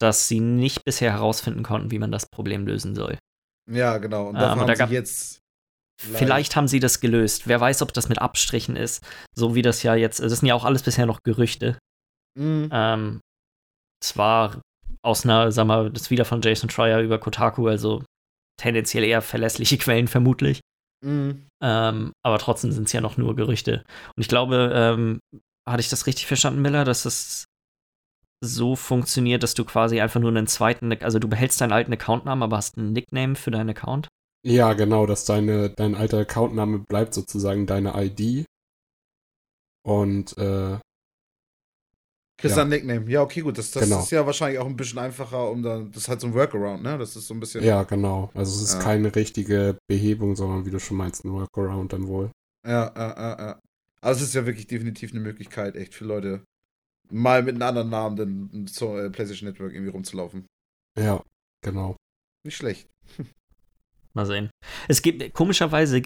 dass 0.00 0.28
sie 0.28 0.40
nicht 0.40 0.84
bisher 0.84 1.12
herausfinden 1.12 1.62
konnten, 1.62 1.90
wie 1.90 1.98
man 1.98 2.10
das 2.12 2.26
Problem 2.26 2.66
lösen 2.66 2.94
soll. 2.94 3.18
Ja, 3.70 3.98
genau. 3.98 4.28
Und 4.28 4.36
Ähm, 4.36 4.58
und 4.60 4.66
da 4.66 4.74
sie 4.74 4.78
gab- 4.78 4.90
jetzt. 4.90 5.40
Vielleicht 6.02 6.56
haben 6.56 6.66
sie 6.68 6.80
das 6.80 7.00
gelöst. 7.00 7.46
Wer 7.46 7.60
weiß, 7.60 7.80
ob 7.80 7.92
das 7.94 8.08
mit 8.08 8.18
Abstrichen 8.20 8.74
ist. 8.76 9.02
So 9.34 9.54
wie 9.54 9.62
das 9.62 9.82
ja 9.84 9.94
jetzt, 9.94 10.18
das 10.20 10.40
sind 10.40 10.48
ja 10.48 10.54
auch 10.54 10.64
alles 10.64 10.82
bisher 10.82 11.06
noch 11.06 11.20
Gerüchte. 11.22 11.78
Mhm. 12.36 12.68
Ähm, 12.72 13.20
zwar 14.02 14.60
aus 15.02 15.24
einer, 15.24 15.52
sag 15.52 15.66
mal, 15.66 15.90
das 15.90 16.10
wieder 16.10 16.24
von 16.24 16.42
Jason 16.42 16.68
Schreier 16.68 17.00
über 17.00 17.18
Kotaku, 17.18 17.68
also 17.68 18.02
tendenziell 18.60 19.04
eher 19.04 19.22
verlässliche 19.22 19.78
Quellen 19.78 20.08
vermutlich. 20.08 20.60
Mhm. 21.04 21.46
Ähm, 21.62 22.12
aber 22.24 22.38
trotzdem 22.38 22.72
sind 22.72 22.88
es 22.88 22.92
ja 22.92 23.00
noch 23.00 23.16
nur 23.16 23.36
Gerüchte. 23.36 23.84
Und 24.16 24.20
ich 24.20 24.28
glaube, 24.28 24.72
ähm, 24.74 25.20
hatte 25.68 25.80
ich 25.80 25.88
das 25.88 26.06
richtig 26.06 26.26
verstanden, 26.26 26.60
Miller, 26.60 26.84
dass 26.84 27.04
es 27.04 27.44
so 28.44 28.76
funktioniert, 28.76 29.42
dass 29.42 29.54
du 29.54 29.64
quasi 29.64 30.00
einfach 30.00 30.20
nur 30.20 30.30
einen 30.30 30.46
zweiten, 30.46 30.92
also 31.02 31.18
du 31.18 31.28
behältst 31.28 31.60
deinen 31.60 31.72
alten 31.72 31.92
Accountnamen, 31.92 32.42
aber 32.42 32.56
hast 32.56 32.78
einen 32.78 32.92
Nickname 32.92 33.34
für 33.36 33.50
deinen 33.50 33.70
Account. 33.70 34.08
Ja, 34.46 34.74
genau, 34.74 35.06
dass 35.06 35.24
deine, 35.24 35.70
dein 35.70 35.94
alter 35.94 36.18
Accountname 36.18 36.78
bleibt 36.80 37.14
sozusagen 37.14 37.66
deine 37.66 37.94
ID. 37.96 38.44
Und 39.86 40.36
äh, 40.38 40.78
Kriegst 42.36 42.56
Ja. 42.56 42.62
dann 42.62 42.70
Nickname. 42.70 43.08
Ja, 43.10 43.22
okay, 43.22 43.42
gut. 43.42 43.56
Das, 43.58 43.70
das 43.70 43.84
Genau. 43.84 44.00
ist 44.00 44.10
ja 44.10 44.26
wahrscheinlich 44.26 44.58
auch 44.58 44.66
ein 44.66 44.76
bisschen 44.76 44.98
einfacher, 44.98 45.48
um 45.50 45.62
dann. 45.62 45.92
Das 45.92 46.02
ist 46.02 46.08
halt 46.08 46.20
so 46.20 46.26
ein 46.26 46.34
Workaround, 46.34 46.82
ne? 46.82 46.98
Das 46.98 47.14
ist 47.14 47.28
so 47.28 47.34
ein 47.34 47.38
bisschen. 47.40 47.62
ja, 47.62 47.84
genau. 47.84 48.30
Also 48.34 48.56
es 48.56 48.62
ist 48.70 48.74
Ja. 48.74 48.80
keine 48.80 49.14
richtige 49.14 49.78
Behebung, 49.88 50.34
sondern 50.34 50.66
wie 50.66 50.70
du 50.70 50.80
schon 50.80 50.96
meinst, 50.96 51.24
ein 51.24 51.32
Workaround 51.32 51.92
dann 51.92 52.08
wohl. 52.08 52.30
Ja, 52.66 52.92
ja, 52.96 53.08
ja, 53.16 53.38
ja. 53.38 53.60
Also 54.02 54.22
es 54.22 54.28
ist 54.28 54.34
ja 54.34 54.44
wirklich 54.46 54.66
definitiv 54.66 55.12
eine 55.12 55.20
Möglichkeit, 55.20 55.76
echt 55.76 55.94
für 55.94 56.04
Leute 56.04 56.42
mal 57.10 57.42
mit 57.42 57.54
einem 57.54 57.62
anderen 57.62 57.90
Namen 57.90 58.16
dann 58.16 58.66
zur 58.66 59.04
äh, 59.04 59.10
PlayStation 59.10 59.48
Network 59.48 59.72
irgendwie 59.72 59.90
rumzulaufen. 59.92 60.46
Ja, 60.98 61.22
genau. 61.62 61.96
Nicht 62.44 62.56
schlecht. 62.56 62.88
Mal 64.16 64.26
sehen. 64.26 64.48
Es 64.86 65.02
gibt, 65.02 65.34
komischerweise, 65.34 66.00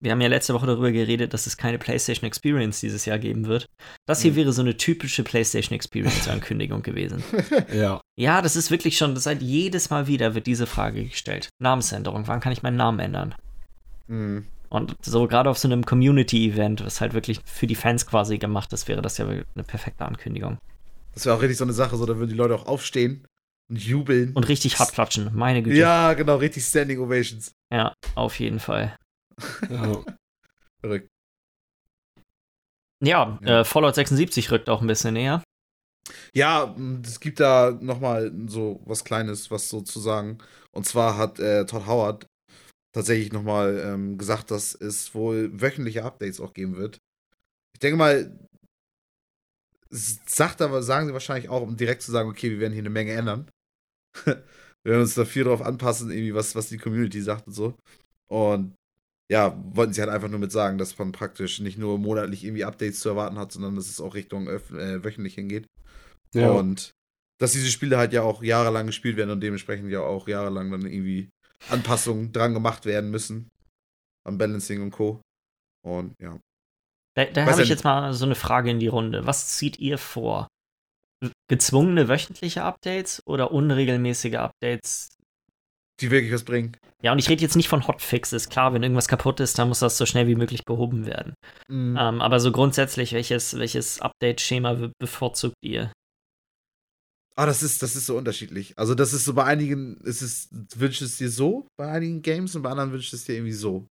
wir 0.00 0.10
haben 0.10 0.20
ja 0.20 0.26
letzte 0.26 0.54
Woche 0.54 0.66
darüber 0.66 0.90
geredet, 0.90 1.32
dass 1.32 1.46
es 1.46 1.56
keine 1.56 1.78
PlayStation 1.78 2.26
Experience 2.26 2.80
dieses 2.80 3.04
Jahr 3.04 3.20
geben 3.20 3.46
wird. 3.46 3.66
Das 4.08 4.22
hier 4.22 4.32
Mhm. 4.32 4.36
wäre 4.36 4.52
so 4.52 4.62
eine 4.62 4.76
typische 4.76 5.22
PlayStation 5.22 5.76
Experience-Ankündigung 5.76 6.82
gewesen. 6.82 7.22
Ja, 7.72 8.00
Ja, 8.18 8.42
das 8.42 8.56
ist 8.56 8.72
wirklich 8.72 8.98
schon, 8.98 9.16
seit 9.18 9.40
jedes 9.40 9.88
Mal 9.88 10.08
wieder 10.08 10.34
wird 10.34 10.48
diese 10.48 10.66
Frage 10.66 11.04
gestellt. 11.04 11.48
Namensänderung, 11.60 12.26
wann 12.26 12.40
kann 12.40 12.50
ich 12.52 12.64
meinen 12.64 12.76
Namen 12.76 12.98
ändern? 12.98 13.36
Mhm. 14.08 14.46
Und 14.74 14.96
so 15.02 15.28
gerade 15.28 15.48
auf 15.48 15.56
so 15.56 15.68
einem 15.68 15.86
Community-Event, 15.86 16.84
was 16.84 17.00
halt 17.00 17.14
wirklich 17.14 17.38
für 17.44 17.68
die 17.68 17.76
Fans 17.76 18.06
quasi 18.06 18.38
gemacht 18.38 18.72
ist, 18.72 18.88
wäre 18.88 19.02
das 19.02 19.18
ja 19.18 19.28
eine 19.28 19.64
perfekte 19.64 20.04
Ankündigung. 20.04 20.58
Das 21.12 21.24
wäre 21.24 21.36
auch 21.36 21.40
richtig 21.40 21.58
so 21.58 21.64
eine 21.64 21.72
Sache, 21.72 21.96
so 21.96 22.04
da 22.06 22.16
würden 22.16 22.30
die 22.30 22.36
Leute 22.36 22.56
auch 22.56 22.66
aufstehen 22.66 23.24
und 23.70 23.80
jubeln. 23.80 24.32
Und 24.32 24.48
richtig 24.48 24.80
hart 24.80 24.92
klatschen, 24.92 25.30
meine 25.32 25.62
Güte. 25.62 25.76
ja, 25.76 26.12
genau, 26.14 26.38
richtig 26.38 26.64
Standing 26.64 26.98
Ovations. 26.98 27.52
Ja, 27.72 27.94
auf 28.16 28.40
jeden 28.40 28.58
Fall. 28.58 28.96
ja. 29.70 30.02
Verrückt. 30.80 31.08
Ja, 33.00 33.38
Ja. 33.42 33.60
Äh, 33.60 33.64
Fallout 33.64 33.94
76 33.94 34.50
rückt 34.50 34.68
auch 34.68 34.80
ein 34.80 34.88
bisschen 34.88 35.14
näher. 35.14 35.40
Ja, 36.32 36.74
es 37.04 37.20
gibt 37.20 37.38
da 37.38 37.78
nochmal 37.80 38.32
so 38.48 38.82
was 38.86 39.04
Kleines, 39.04 39.52
was 39.52 39.68
so 39.68 39.82
zu 39.82 40.00
sagen. 40.00 40.38
Und 40.72 40.84
zwar 40.84 41.16
hat 41.16 41.38
äh, 41.38 41.64
Todd 41.64 41.86
Howard 41.86 42.26
tatsächlich 42.94 43.32
nochmal 43.32 43.82
ähm, 43.84 44.16
gesagt, 44.16 44.50
dass 44.50 44.74
es 44.74 45.14
wohl 45.14 45.50
wöchentliche 45.60 46.04
Updates 46.04 46.40
auch 46.40 46.54
geben 46.54 46.76
wird. 46.76 46.98
Ich 47.74 47.80
denke 47.80 47.98
mal, 47.98 48.38
sagt 49.90 50.62
aber, 50.62 50.82
sagen 50.82 51.06
sie 51.06 51.12
wahrscheinlich 51.12 51.50
auch, 51.50 51.62
um 51.62 51.76
direkt 51.76 52.02
zu 52.02 52.12
sagen, 52.12 52.30
okay, 52.30 52.50
wir 52.50 52.60
werden 52.60 52.72
hier 52.72 52.82
eine 52.82 52.90
Menge 52.90 53.12
ändern. 53.12 53.50
wir 54.24 54.42
werden 54.84 55.02
uns 55.02 55.14
da 55.14 55.24
viel 55.24 55.44
drauf 55.44 55.60
anpassen, 55.60 56.10
irgendwie, 56.10 56.34
was, 56.34 56.54
was 56.54 56.68
die 56.68 56.78
Community 56.78 57.20
sagt 57.20 57.48
und 57.48 57.52
so. 57.52 57.74
Und 58.30 58.74
ja, 59.30 59.60
wollten 59.74 59.92
sie 59.92 60.00
halt 60.00 60.10
einfach 60.10 60.28
nur 60.28 60.38
mit 60.38 60.52
sagen, 60.52 60.78
dass 60.78 60.96
man 60.98 61.12
praktisch 61.12 61.58
nicht 61.58 61.78
nur 61.78 61.98
monatlich 61.98 62.44
irgendwie 62.44 62.64
Updates 62.64 63.00
zu 63.00 63.08
erwarten 63.08 63.38
hat, 63.38 63.52
sondern 63.52 63.74
dass 63.74 63.88
es 63.88 64.00
auch 64.00 64.14
Richtung 64.14 64.48
äh, 64.48 65.04
wöchentlich 65.04 65.34
hingeht. 65.34 65.66
Ja. 66.34 66.50
Und 66.50 66.92
dass 67.40 67.52
diese 67.52 67.70
Spiele 67.70 67.98
halt 67.98 68.12
ja 68.12 68.22
auch 68.22 68.42
jahrelang 68.42 68.86
gespielt 68.86 69.16
werden 69.16 69.30
und 69.30 69.40
dementsprechend 69.40 69.90
ja 69.90 70.00
auch 70.00 70.28
jahrelang 70.28 70.70
dann 70.70 70.86
irgendwie 70.86 71.30
Anpassungen 71.68 72.32
dran 72.32 72.54
gemacht 72.54 72.84
werden 72.84 73.10
müssen. 73.10 73.48
Am 74.26 74.38
Balancing 74.38 74.82
und 74.82 74.90
Co. 74.90 75.20
Und 75.82 76.14
ja. 76.20 76.38
Da, 77.14 77.24
da 77.26 77.46
habe 77.46 77.62
ich 77.62 77.68
jetzt 77.68 77.84
mal 77.84 78.12
so 78.12 78.24
eine 78.24 78.34
Frage 78.34 78.70
in 78.70 78.80
die 78.80 78.88
Runde. 78.88 79.26
Was 79.26 79.56
zieht 79.56 79.78
ihr 79.78 79.98
vor? 79.98 80.48
Gezwungene 81.48 82.08
wöchentliche 82.08 82.62
Updates 82.62 83.22
oder 83.26 83.52
unregelmäßige 83.52 84.34
Updates? 84.34 85.16
Die 86.00 86.10
wirklich 86.10 86.32
was 86.32 86.44
bringen. 86.44 86.76
Ja, 87.02 87.12
und 87.12 87.18
ich 87.18 87.28
rede 87.28 87.42
jetzt 87.42 87.54
nicht 87.54 87.68
von 87.68 87.86
Hotfixes. 87.86 88.48
Klar, 88.48 88.74
wenn 88.74 88.82
irgendwas 88.82 89.08
kaputt 89.08 89.38
ist, 89.38 89.58
dann 89.58 89.68
muss 89.68 89.78
das 89.78 89.96
so 89.96 90.06
schnell 90.06 90.26
wie 90.26 90.34
möglich 90.34 90.64
behoben 90.64 91.06
werden. 91.06 91.34
Mhm. 91.68 91.96
Ähm, 91.98 92.20
aber 92.20 92.40
so 92.40 92.50
grundsätzlich, 92.50 93.12
welches, 93.12 93.56
welches 93.58 94.00
Update-Schema 94.00 94.90
bevorzugt 94.98 95.56
ihr? 95.62 95.92
Ah, 97.36 97.46
das 97.46 97.62
ist, 97.62 97.82
das 97.82 97.96
ist 97.96 98.06
so 98.06 98.16
unterschiedlich. 98.16 98.78
Also, 98.78 98.94
das 98.94 99.12
ist 99.12 99.24
so 99.24 99.34
bei 99.34 99.44
einigen, 99.44 99.96
ist 99.98 100.22
es, 100.22 100.48
wünscht 100.76 101.02
es 101.02 101.16
dir 101.16 101.30
so, 101.30 101.66
bei 101.76 101.90
einigen 101.90 102.22
Games 102.22 102.54
und 102.54 102.62
bei 102.62 102.70
anderen 102.70 102.92
wünscht 102.92 103.12
es 103.12 103.24
dir 103.24 103.34
irgendwie 103.34 103.52
so. 103.52 103.86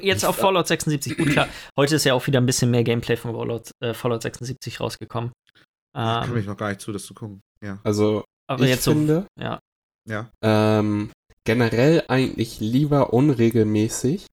Jetzt 0.00 0.24
auf 0.24 0.36
Fallout 0.36 0.66
76, 0.66 1.16
gut 1.16 1.30
klar. 1.30 1.48
Heute 1.76 1.94
ist 1.94 2.04
ja 2.04 2.12
auch 2.12 2.26
wieder 2.26 2.40
ein 2.40 2.46
bisschen 2.46 2.70
mehr 2.70 2.82
Gameplay 2.82 3.16
von 3.16 3.32
Fallout, 3.32 3.70
äh, 3.80 3.94
Fallout 3.94 4.22
76 4.22 4.80
rausgekommen. 4.80 5.30
Ähm, 5.94 6.02
kann 6.02 6.34
mich 6.34 6.46
noch 6.46 6.56
gar 6.56 6.68
nicht 6.68 6.80
zu, 6.80 6.92
das 6.92 7.04
zu 7.04 7.14
gucken. 7.14 7.40
Ja. 7.62 7.78
Also, 7.84 8.24
aber 8.48 8.64
ich 8.64 8.70
jetzt 8.70 8.84
finde, 8.84 9.26
so, 9.36 9.42
ja. 9.42 9.60
Ja. 10.08 10.30
Ähm, 10.42 11.10
generell 11.44 12.04
eigentlich 12.08 12.58
lieber 12.58 13.12
unregelmäßig, 13.12 14.26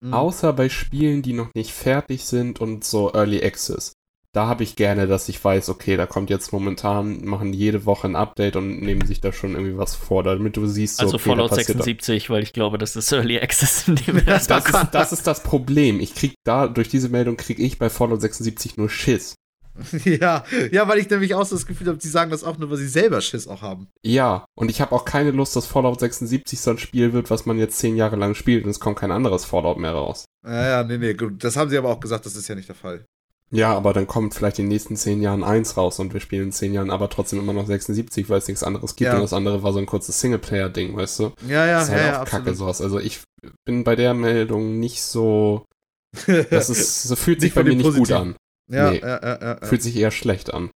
mhm. 0.00 0.14
außer 0.14 0.52
bei 0.52 0.68
Spielen, 0.68 1.20
die 1.22 1.32
noch 1.32 1.52
nicht 1.54 1.72
fertig 1.72 2.24
sind 2.24 2.60
und 2.60 2.84
so 2.84 3.12
Early 3.12 3.42
Access 3.44 3.95
da 4.36 4.48
habe 4.48 4.64
ich 4.64 4.76
gerne, 4.76 5.06
dass 5.06 5.30
ich 5.30 5.42
weiß, 5.42 5.70
okay, 5.70 5.96
da 5.96 6.04
kommt 6.04 6.28
jetzt 6.28 6.52
momentan, 6.52 7.24
machen 7.24 7.54
jede 7.54 7.86
Woche 7.86 8.06
ein 8.06 8.16
Update 8.16 8.56
und 8.56 8.82
nehmen 8.82 9.06
sich 9.06 9.22
da 9.22 9.32
schon 9.32 9.52
irgendwie 9.54 9.78
was 9.78 9.94
vor, 9.94 10.22
damit 10.22 10.58
du 10.58 10.66
siehst, 10.66 10.98
so, 10.98 11.04
Also 11.04 11.16
okay, 11.16 11.30
Fallout 11.30 11.54
76, 11.54 12.28
weil 12.28 12.42
ich 12.42 12.52
glaube, 12.52 12.76
das 12.76 12.96
ist 12.96 13.10
Early 13.12 13.40
Access, 13.40 13.88
in 13.88 13.96
dem 13.96 14.16
wir 14.16 14.22
das, 14.22 14.46
das, 14.46 14.66
ist, 14.66 14.88
das 14.92 15.12
ist 15.12 15.26
das 15.26 15.42
Problem. 15.42 16.00
Ich 16.00 16.14
krieg 16.14 16.34
da, 16.44 16.68
durch 16.68 16.90
diese 16.90 17.08
Meldung 17.08 17.38
kriege 17.38 17.62
ich 17.62 17.78
bei 17.78 17.88
Fallout 17.88 18.20
76 18.20 18.76
nur 18.76 18.90
Schiss. 18.90 19.36
Ja, 20.04 20.44
ja, 20.70 20.88
weil 20.88 20.98
ich 20.98 21.10
nämlich 21.10 21.34
auch 21.34 21.44
so 21.44 21.54
das 21.54 21.66
Gefühl 21.66 21.88
habe, 21.88 21.98
die 21.98 22.08
sagen 22.08 22.30
das 22.30 22.44
auch 22.44 22.56
nur, 22.56 22.70
weil 22.70 22.78
sie 22.78 22.88
selber 22.88 23.20
Schiss 23.20 23.46
auch 23.46 23.62
haben. 23.62 23.88
Ja, 24.02 24.46
und 24.54 24.70
ich 24.70 24.80
habe 24.80 24.92
auch 24.92 25.04
keine 25.04 25.32
Lust, 25.32 25.54
dass 25.54 25.66
Fallout 25.66 26.00
76 26.00 26.60
so 26.60 26.70
ein 26.70 26.78
Spiel 26.78 27.12
wird, 27.12 27.30
was 27.30 27.44
man 27.46 27.58
jetzt 27.58 27.78
zehn 27.78 27.96
Jahre 27.96 28.16
lang 28.16 28.34
spielt 28.34 28.64
und 28.64 28.70
es 28.70 28.80
kommt 28.80 28.98
kein 28.98 29.12
anderes 29.12 29.44
Fallout 29.44 29.78
mehr 29.78 29.92
raus. 29.92 30.24
Ja, 30.46 30.68
ja, 30.68 30.84
nee, 30.84 30.98
nee, 30.98 31.14
gut. 31.14 31.44
Das 31.44 31.56
haben 31.56 31.68
sie 31.68 31.76
aber 31.76 31.90
auch 31.90 32.00
gesagt, 32.00 32.24
das 32.24 32.36
ist 32.36 32.48
ja 32.48 32.54
nicht 32.54 32.68
der 32.68 32.74
Fall. 32.74 33.04
Ja, 33.52 33.74
aber 33.74 33.92
dann 33.92 34.08
kommt 34.08 34.34
vielleicht 34.34 34.58
in 34.58 34.64
den 34.64 34.70
nächsten 34.70 34.96
zehn 34.96 35.22
Jahren 35.22 35.44
eins 35.44 35.76
raus 35.76 36.00
und 36.00 36.12
wir 36.12 36.20
spielen 36.20 36.44
in 36.44 36.52
zehn 36.52 36.74
Jahren 36.74 36.90
aber 36.90 37.08
trotzdem 37.08 37.38
immer 37.38 37.52
noch 37.52 37.66
76, 37.66 38.28
weil 38.28 38.38
es 38.38 38.48
nichts 38.48 38.64
anderes 38.64 38.96
gibt. 38.96 39.08
Ja. 39.08 39.14
Und 39.14 39.22
das 39.22 39.32
andere 39.32 39.62
war 39.62 39.72
so 39.72 39.78
ein 39.78 39.86
kurzes 39.86 40.20
Singleplayer-Ding, 40.20 40.96
weißt 40.96 41.20
du? 41.20 41.32
Ja, 41.46 41.64
ja, 41.64 41.78
das 41.78 41.88
ist 41.88 41.94
halt 41.94 42.00
ja, 42.00 42.06
auch 42.06 42.12
ja, 42.12 42.24
Kacke 42.24 42.36
absolut. 42.36 42.58
sowas. 42.58 42.80
Also 42.80 42.98
ich 42.98 43.20
bin 43.64 43.84
bei 43.84 43.94
der 43.94 44.14
Meldung 44.14 44.80
nicht 44.80 45.02
so. 45.02 45.64
Das 46.26 46.70
ist, 46.70 47.02
so 47.04 47.14
fühlt 47.14 47.40
sich 47.40 47.54
bei 47.54 47.62
mir 47.62 47.76
nicht 47.76 47.94
gut 47.94 48.10
an. 48.10 48.36
Ja, 48.68 48.90
nee. 48.90 48.98
ja, 48.98 49.22
ja, 49.22 49.40
ja, 49.40 49.66
Fühlt 49.66 49.82
sich 49.82 49.96
eher 49.96 50.10
schlecht 50.10 50.52
an. 50.52 50.70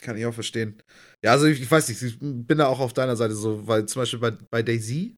Kann 0.00 0.16
ich 0.16 0.24
auch 0.24 0.34
verstehen. 0.34 0.80
Ja, 1.22 1.32
also 1.32 1.46
ich, 1.46 1.60
ich 1.60 1.70
weiß 1.70 1.88
nicht, 1.88 2.00
ich 2.00 2.18
bin 2.20 2.58
da 2.58 2.68
auch 2.68 2.80
auf 2.80 2.94
deiner 2.94 3.16
Seite 3.16 3.34
so, 3.34 3.66
weil 3.66 3.84
zum 3.86 4.00
Beispiel 4.00 4.20
bei, 4.20 4.30
bei 4.50 4.62
Daisy. 4.62 5.16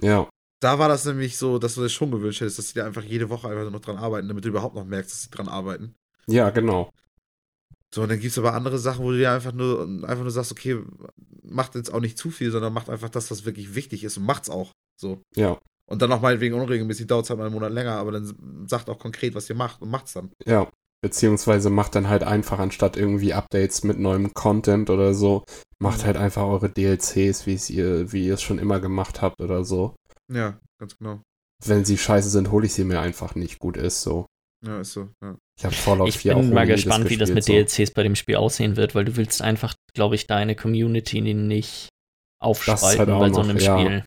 Ja. 0.00 0.28
Da 0.60 0.78
war 0.78 0.88
das 0.88 1.04
nämlich 1.04 1.36
so, 1.36 1.58
dass 1.58 1.74
du 1.74 1.80
dir 1.80 1.88
schon 1.88 2.12
gewünscht 2.12 2.40
hättest, 2.40 2.58
dass 2.58 2.68
sie 2.68 2.74
da 2.74 2.86
einfach 2.86 3.02
jede 3.02 3.30
Woche 3.30 3.48
einfach 3.48 3.68
noch 3.68 3.80
dran 3.80 3.96
arbeiten, 3.96 4.28
damit 4.28 4.44
du 4.44 4.50
überhaupt 4.50 4.76
noch 4.76 4.84
merkst, 4.84 5.10
dass 5.10 5.22
sie 5.22 5.30
dran 5.30 5.48
arbeiten. 5.48 5.96
Ja, 6.26 6.50
genau. 6.50 6.90
So, 7.94 8.02
und 8.02 8.08
dann 8.08 8.20
gibt 8.20 8.32
es 8.32 8.38
aber 8.38 8.54
andere 8.54 8.78
Sachen, 8.78 9.04
wo 9.04 9.10
du 9.10 9.18
dir 9.18 9.32
einfach 9.32 9.52
nur, 9.52 9.82
einfach 9.82 10.22
nur 10.22 10.30
sagst, 10.30 10.52
okay, 10.52 10.78
macht 11.42 11.74
jetzt 11.74 11.92
auch 11.92 12.00
nicht 12.00 12.16
zu 12.16 12.30
viel, 12.30 12.50
sondern 12.50 12.72
macht 12.72 12.88
einfach 12.88 13.10
das, 13.10 13.30
was 13.30 13.44
wirklich 13.44 13.74
wichtig 13.74 14.04
ist 14.04 14.16
und 14.16 14.24
macht's 14.24 14.48
auch. 14.48 14.72
So. 14.98 15.20
Ja. 15.34 15.58
Und 15.90 16.00
dann 16.00 16.12
auch 16.12 16.22
meinetwegen 16.22 16.54
unregelmäßig 16.54 17.06
dauert 17.06 17.24
es 17.24 17.30
halt 17.30 17.38
mal 17.38 17.46
einen 17.46 17.54
Monat 17.54 17.72
länger, 17.72 17.96
aber 17.96 18.12
dann 18.12 18.66
sagt 18.66 18.88
auch 18.88 18.98
konkret, 18.98 19.34
was 19.34 19.50
ihr 19.50 19.56
macht 19.56 19.82
und 19.82 19.90
macht's 19.90 20.14
dann. 20.14 20.30
Ja. 20.46 20.70
Beziehungsweise 21.02 21.68
macht 21.68 21.96
dann 21.96 22.08
halt 22.08 22.22
einfach, 22.22 22.60
anstatt 22.60 22.96
irgendwie 22.96 23.34
Updates 23.34 23.82
mit 23.82 23.98
neuem 23.98 24.32
Content 24.32 24.88
oder 24.88 25.14
so, 25.14 25.44
macht 25.80 26.02
mhm. 26.02 26.04
halt 26.04 26.16
einfach 26.16 26.44
eure 26.44 26.70
DLCs, 26.70 27.44
wie 27.46 27.58
ihr, 27.74 28.12
wie 28.12 28.26
ihr 28.26 28.34
es 28.34 28.42
schon 28.42 28.60
immer 28.60 28.80
gemacht 28.80 29.20
habt 29.20 29.40
oder 29.40 29.64
so. 29.64 29.96
Ja, 30.32 30.58
ganz 30.78 30.96
genau. 30.96 31.20
Wenn 31.64 31.84
sie 31.84 31.98
scheiße 31.98 32.30
sind, 32.30 32.52
hole 32.52 32.66
ich 32.66 32.72
sie 32.72 32.84
mir 32.84 33.00
einfach 33.00 33.34
nicht. 33.34 33.58
Gut 33.58 33.76
ist 33.76 34.02
so. 34.02 34.26
Ja, 34.64 34.80
ist 34.80 34.92
so, 34.92 35.08
ja. 35.22 35.36
Ich 35.58 35.64
habe 35.64 35.74
Fallout 35.74 36.08
ich 36.08 36.18
4 36.18 36.34
bin 36.36 36.52
mal 36.52 36.66
gespannt, 36.66 37.10
wie 37.10 37.16
das 37.16 37.30
mit 37.30 37.44
so. 37.44 37.52
DLCs 37.52 37.90
bei 37.92 38.02
dem 38.02 38.14
Spiel 38.14 38.36
aussehen 38.36 38.76
wird, 38.76 38.94
weil 38.94 39.04
du 39.04 39.16
willst 39.16 39.42
einfach, 39.42 39.74
glaube 39.92 40.14
ich, 40.14 40.26
deine 40.26 40.54
Community 40.54 41.20
nicht 41.20 41.88
aufspalten 42.40 42.98
halt 42.98 43.08
bei 43.08 43.32
so 43.32 43.40
einem 43.40 43.58
ja. 43.58 43.78
Spiel. 43.78 44.04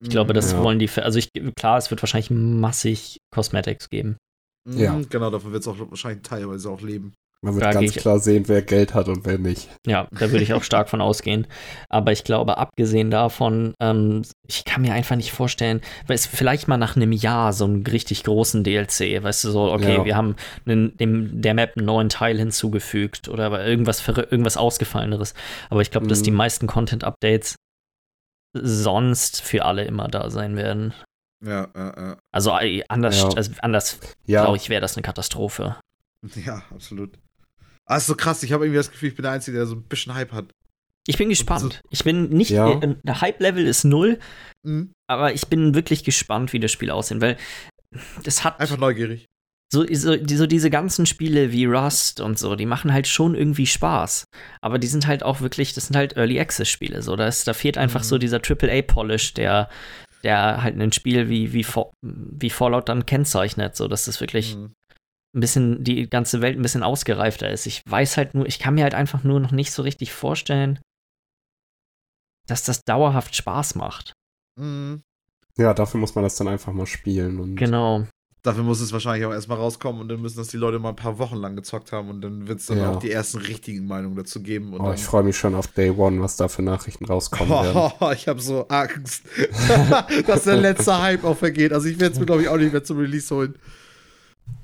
Ich 0.00 0.10
glaube, 0.10 0.32
das 0.32 0.52
ja. 0.52 0.62
wollen 0.62 0.78
die, 0.78 0.88
also 0.96 1.18
ich, 1.18 1.28
klar, 1.56 1.78
es 1.78 1.90
wird 1.90 2.02
wahrscheinlich 2.02 2.30
massig 2.30 3.18
Cosmetics 3.32 3.88
geben. 3.88 4.16
Ja. 4.68 4.92
Mhm, 4.92 5.08
genau, 5.08 5.30
davon 5.30 5.52
wird 5.52 5.62
es 5.62 5.68
auch 5.68 5.78
wahrscheinlich 5.78 6.22
teilweise 6.22 6.70
auch 6.70 6.80
leben. 6.80 7.14
Man 7.40 7.54
wird 7.54 7.72
ganz 7.72 7.92
klar 7.92 8.18
sehen, 8.18 8.48
wer 8.48 8.62
Geld 8.62 8.94
hat 8.94 9.08
und 9.08 9.24
wer 9.24 9.38
nicht. 9.38 9.68
Ja, 9.86 10.08
da 10.10 10.32
würde 10.32 10.42
ich 10.42 10.54
auch 10.54 10.62
stark 10.64 10.88
von 10.88 11.00
ausgehen. 11.00 11.46
Aber 11.88 12.10
ich 12.10 12.24
glaube, 12.24 12.58
abgesehen 12.58 13.12
davon, 13.12 13.74
ähm, 13.80 14.22
ich 14.48 14.64
kann 14.64 14.82
mir 14.82 14.92
einfach 14.92 15.14
nicht 15.14 15.30
vorstellen, 15.30 15.80
weil 16.08 16.16
es 16.16 16.26
vielleicht 16.26 16.66
mal 16.66 16.78
nach 16.78 16.96
einem 16.96 17.12
Jahr 17.12 17.52
so 17.52 17.64
einen 17.64 17.86
richtig 17.86 18.24
großen 18.24 18.64
DLC, 18.64 19.22
weißt 19.22 19.44
du, 19.44 19.50
so, 19.50 19.72
okay, 19.72 19.98
ja. 19.98 20.04
wir 20.04 20.16
haben 20.16 20.34
einen, 20.66 20.96
dem, 20.96 21.40
der 21.40 21.54
Map 21.54 21.76
einen 21.76 21.86
neuen 21.86 22.08
Teil 22.08 22.38
hinzugefügt 22.38 23.28
oder 23.28 23.64
irgendwas, 23.64 24.06
irgendwas 24.08 24.56
Ausgefalleneres. 24.56 25.34
Aber 25.70 25.80
ich 25.80 25.92
glaube, 25.92 26.06
mhm. 26.06 26.10
dass 26.10 26.22
die 26.22 26.32
mhm. 26.32 26.38
meisten 26.38 26.66
Content-Updates 26.66 27.54
sonst 28.52 29.42
für 29.42 29.64
alle 29.64 29.84
immer 29.84 30.08
da 30.08 30.28
sein 30.30 30.56
werden. 30.56 30.92
Ja, 31.44 31.68
ja, 31.76 31.94
ja. 31.96 32.16
Also 32.32 32.50
anders, 32.88 33.20
ja. 33.20 33.28
also 33.28 33.52
anders 33.60 34.00
ja. 34.26 34.42
glaube 34.42 34.56
ich, 34.56 34.70
wäre 34.70 34.80
das 34.80 34.96
eine 34.96 35.02
Katastrophe. 35.02 35.76
Ja, 36.34 36.64
absolut. 36.74 37.16
Ah, 37.88 37.96
ist 37.96 38.06
so 38.06 38.14
krass. 38.14 38.42
Ich 38.42 38.52
habe 38.52 38.66
irgendwie 38.66 38.76
das 38.76 38.90
Gefühl, 38.90 39.08
ich 39.08 39.16
bin 39.16 39.22
der 39.22 39.32
Einzige, 39.32 39.56
der 39.56 39.66
so 39.66 39.74
ein 39.74 39.82
bisschen 39.82 40.14
Hype 40.14 40.32
hat. 40.32 40.54
Ich 41.06 41.16
bin 41.16 41.30
gespannt. 41.30 41.72
So, 41.72 41.88
ich 41.90 42.04
bin 42.04 42.28
nicht, 42.28 42.50
ja. 42.50 42.70
äh, 42.70 42.96
der 43.02 43.20
Hype-Level 43.22 43.66
ist 43.66 43.84
null, 43.84 44.18
mhm. 44.62 44.92
aber 45.06 45.32
ich 45.32 45.46
bin 45.46 45.74
wirklich 45.74 46.04
gespannt, 46.04 46.52
wie 46.52 46.60
das 46.60 46.70
Spiel 46.70 46.90
aussehen, 46.90 47.22
weil 47.22 47.38
das 48.22 48.44
hat. 48.44 48.60
Einfach 48.60 48.76
neugierig. 48.76 49.24
So, 49.72 49.86
so, 49.90 50.16
so, 50.26 50.46
diese 50.46 50.70
ganzen 50.70 51.06
Spiele 51.06 51.50
wie 51.50 51.64
Rust 51.64 52.20
und 52.20 52.38
so, 52.38 52.56
die 52.56 52.66
machen 52.66 52.92
halt 52.92 53.06
schon 53.06 53.34
irgendwie 53.34 53.66
Spaß. 53.66 54.24
Aber 54.60 54.78
die 54.78 54.86
sind 54.86 55.06
halt 55.06 55.22
auch 55.22 55.40
wirklich, 55.40 55.72
das 55.72 55.86
sind 55.86 55.96
halt 55.96 56.16
Early 56.16 56.40
Access-Spiele. 56.40 57.00
So, 57.00 57.16
da, 57.16 57.26
ist, 57.26 57.48
da 57.48 57.54
fehlt 57.54 57.78
einfach 57.78 58.00
mhm. 58.00 58.04
so 58.04 58.18
dieser 58.18 58.40
AAA-Polish, 58.42 59.34
der, 59.34 59.70
der 60.22 60.62
halt 60.62 60.78
ein 60.78 60.92
Spiel 60.92 61.30
wie, 61.30 61.54
wie, 61.54 61.66
wie 62.02 62.50
Fallout 62.50 62.88
dann 62.88 63.06
kennzeichnet. 63.06 63.76
So, 63.76 63.88
dass 63.88 64.06
das 64.06 64.20
wirklich 64.20 64.56
mhm 64.56 64.74
ein 65.34 65.40
bisschen 65.40 65.84
die 65.84 66.08
ganze 66.08 66.40
Welt 66.40 66.56
ein 66.58 66.62
bisschen 66.62 66.82
ausgereifter 66.82 67.50
ist. 67.50 67.66
Ich 67.66 67.82
weiß 67.86 68.16
halt 68.16 68.34
nur, 68.34 68.46
ich 68.46 68.58
kann 68.58 68.74
mir 68.74 68.84
halt 68.84 68.94
einfach 68.94 69.24
nur 69.24 69.40
noch 69.40 69.52
nicht 69.52 69.72
so 69.72 69.82
richtig 69.82 70.12
vorstellen, 70.12 70.78
dass 72.46 72.64
das 72.64 72.82
dauerhaft 72.84 73.36
Spaß 73.36 73.74
macht. 73.74 74.12
Mhm. 74.56 75.02
Ja, 75.56 75.74
dafür 75.74 76.00
muss 76.00 76.14
man 76.14 76.24
das 76.24 76.36
dann 76.36 76.48
einfach 76.48 76.72
mal 76.72 76.86
spielen. 76.86 77.40
Und 77.40 77.56
genau. 77.56 78.06
Dafür 78.42 78.62
muss 78.62 78.80
es 78.80 78.92
wahrscheinlich 78.92 79.26
auch 79.26 79.32
erstmal 79.32 79.58
rauskommen 79.58 80.00
und 80.00 80.08
dann 80.08 80.22
müssen 80.22 80.38
das 80.38 80.46
die 80.46 80.56
Leute 80.56 80.78
mal 80.78 80.90
ein 80.90 80.96
paar 80.96 81.18
Wochen 81.18 81.36
lang 81.36 81.56
gezockt 81.56 81.90
haben 81.90 82.08
und 82.08 82.20
dann 82.20 82.46
wird 82.46 82.60
es 82.60 82.66
dann 82.66 82.78
ja. 82.78 82.92
auch 82.92 83.00
die 83.00 83.10
ersten 83.10 83.38
richtigen 83.38 83.86
Meinungen 83.86 84.16
dazu 84.16 84.40
geben. 84.40 84.72
oh, 84.78 84.92
ich 84.92 85.04
freue 85.04 85.24
mich 85.24 85.36
schon 85.36 85.56
auf 85.56 85.66
Day 85.66 85.90
One, 85.90 86.22
was 86.22 86.36
da 86.36 86.46
für 86.46 86.62
Nachrichten 86.62 87.04
rauskommen 87.04 87.52
oh, 87.52 87.62
werden. 87.62 88.12
ich 88.14 88.28
habe 88.28 88.40
so 88.40 88.68
Angst, 88.68 89.24
dass 90.26 90.44
der 90.44 90.56
letzte 90.56 91.02
Hype 91.02 91.24
auch 91.24 91.36
vergeht. 91.36 91.72
Also 91.72 91.88
ich 91.88 91.98
werde 91.98 92.14
es 92.14 92.20
mir, 92.20 92.26
glaube 92.26 92.42
ich, 92.42 92.48
auch 92.48 92.56
nicht 92.56 92.72
mehr 92.72 92.84
zum 92.84 92.98
Release 92.98 93.34
holen. 93.34 93.56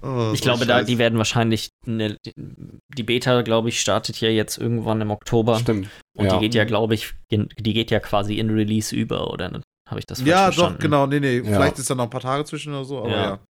Oh, 0.03 0.33
ich 0.35 0.43
glaube, 0.43 0.67
da, 0.67 0.83
die 0.83 0.99
werden 0.99 1.17
wahrscheinlich, 1.17 1.71
eine, 1.87 2.19
die 2.37 3.03
Beta, 3.03 3.41
glaube 3.43 3.71
ich, 3.71 3.81
startet 3.81 4.21
ja 4.21 4.29
jetzt 4.29 4.59
irgendwann 4.59 5.01
im 5.01 5.11
Oktober. 5.11 5.59
Stimmt. 5.59 5.89
Und 6.15 6.27
ja. 6.27 6.35
die 6.35 6.41
geht 6.41 6.55
ja, 6.55 6.65
glaube 6.65 6.95
ich, 6.95 7.15
die 7.31 7.73
geht 7.73 7.91
ja 7.91 8.01
quasi 8.01 8.39
in 8.39 8.51
Release 8.51 8.95
über, 8.95 9.33
oder 9.33 9.51
habe 9.89 9.99
ich 9.99 10.07
das 10.07 10.19
falsch 10.19 10.29
ja, 10.29 10.45
verstanden? 10.45 10.73
Ja, 10.73 10.77
doch, 10.77 10.83
genau, 10.83 11.07
nee, 11.07 11.21
nee. 11.21 11.37
Ja. 11.39 11.57
Vielleicht 11.57 11.79
ist 11.79 11.89
da 11.89 11.95
noch 11.95 12.05
ein 12.05 12.11
paar 12.11 12.21
Tage 12.21 12.45
zwischen 12.45 12.75
oder 12.75 12.85
so, 12.85 12.99
aber 12.99 13.11
ja. 13.11 13.25
ja. 13.25 13.41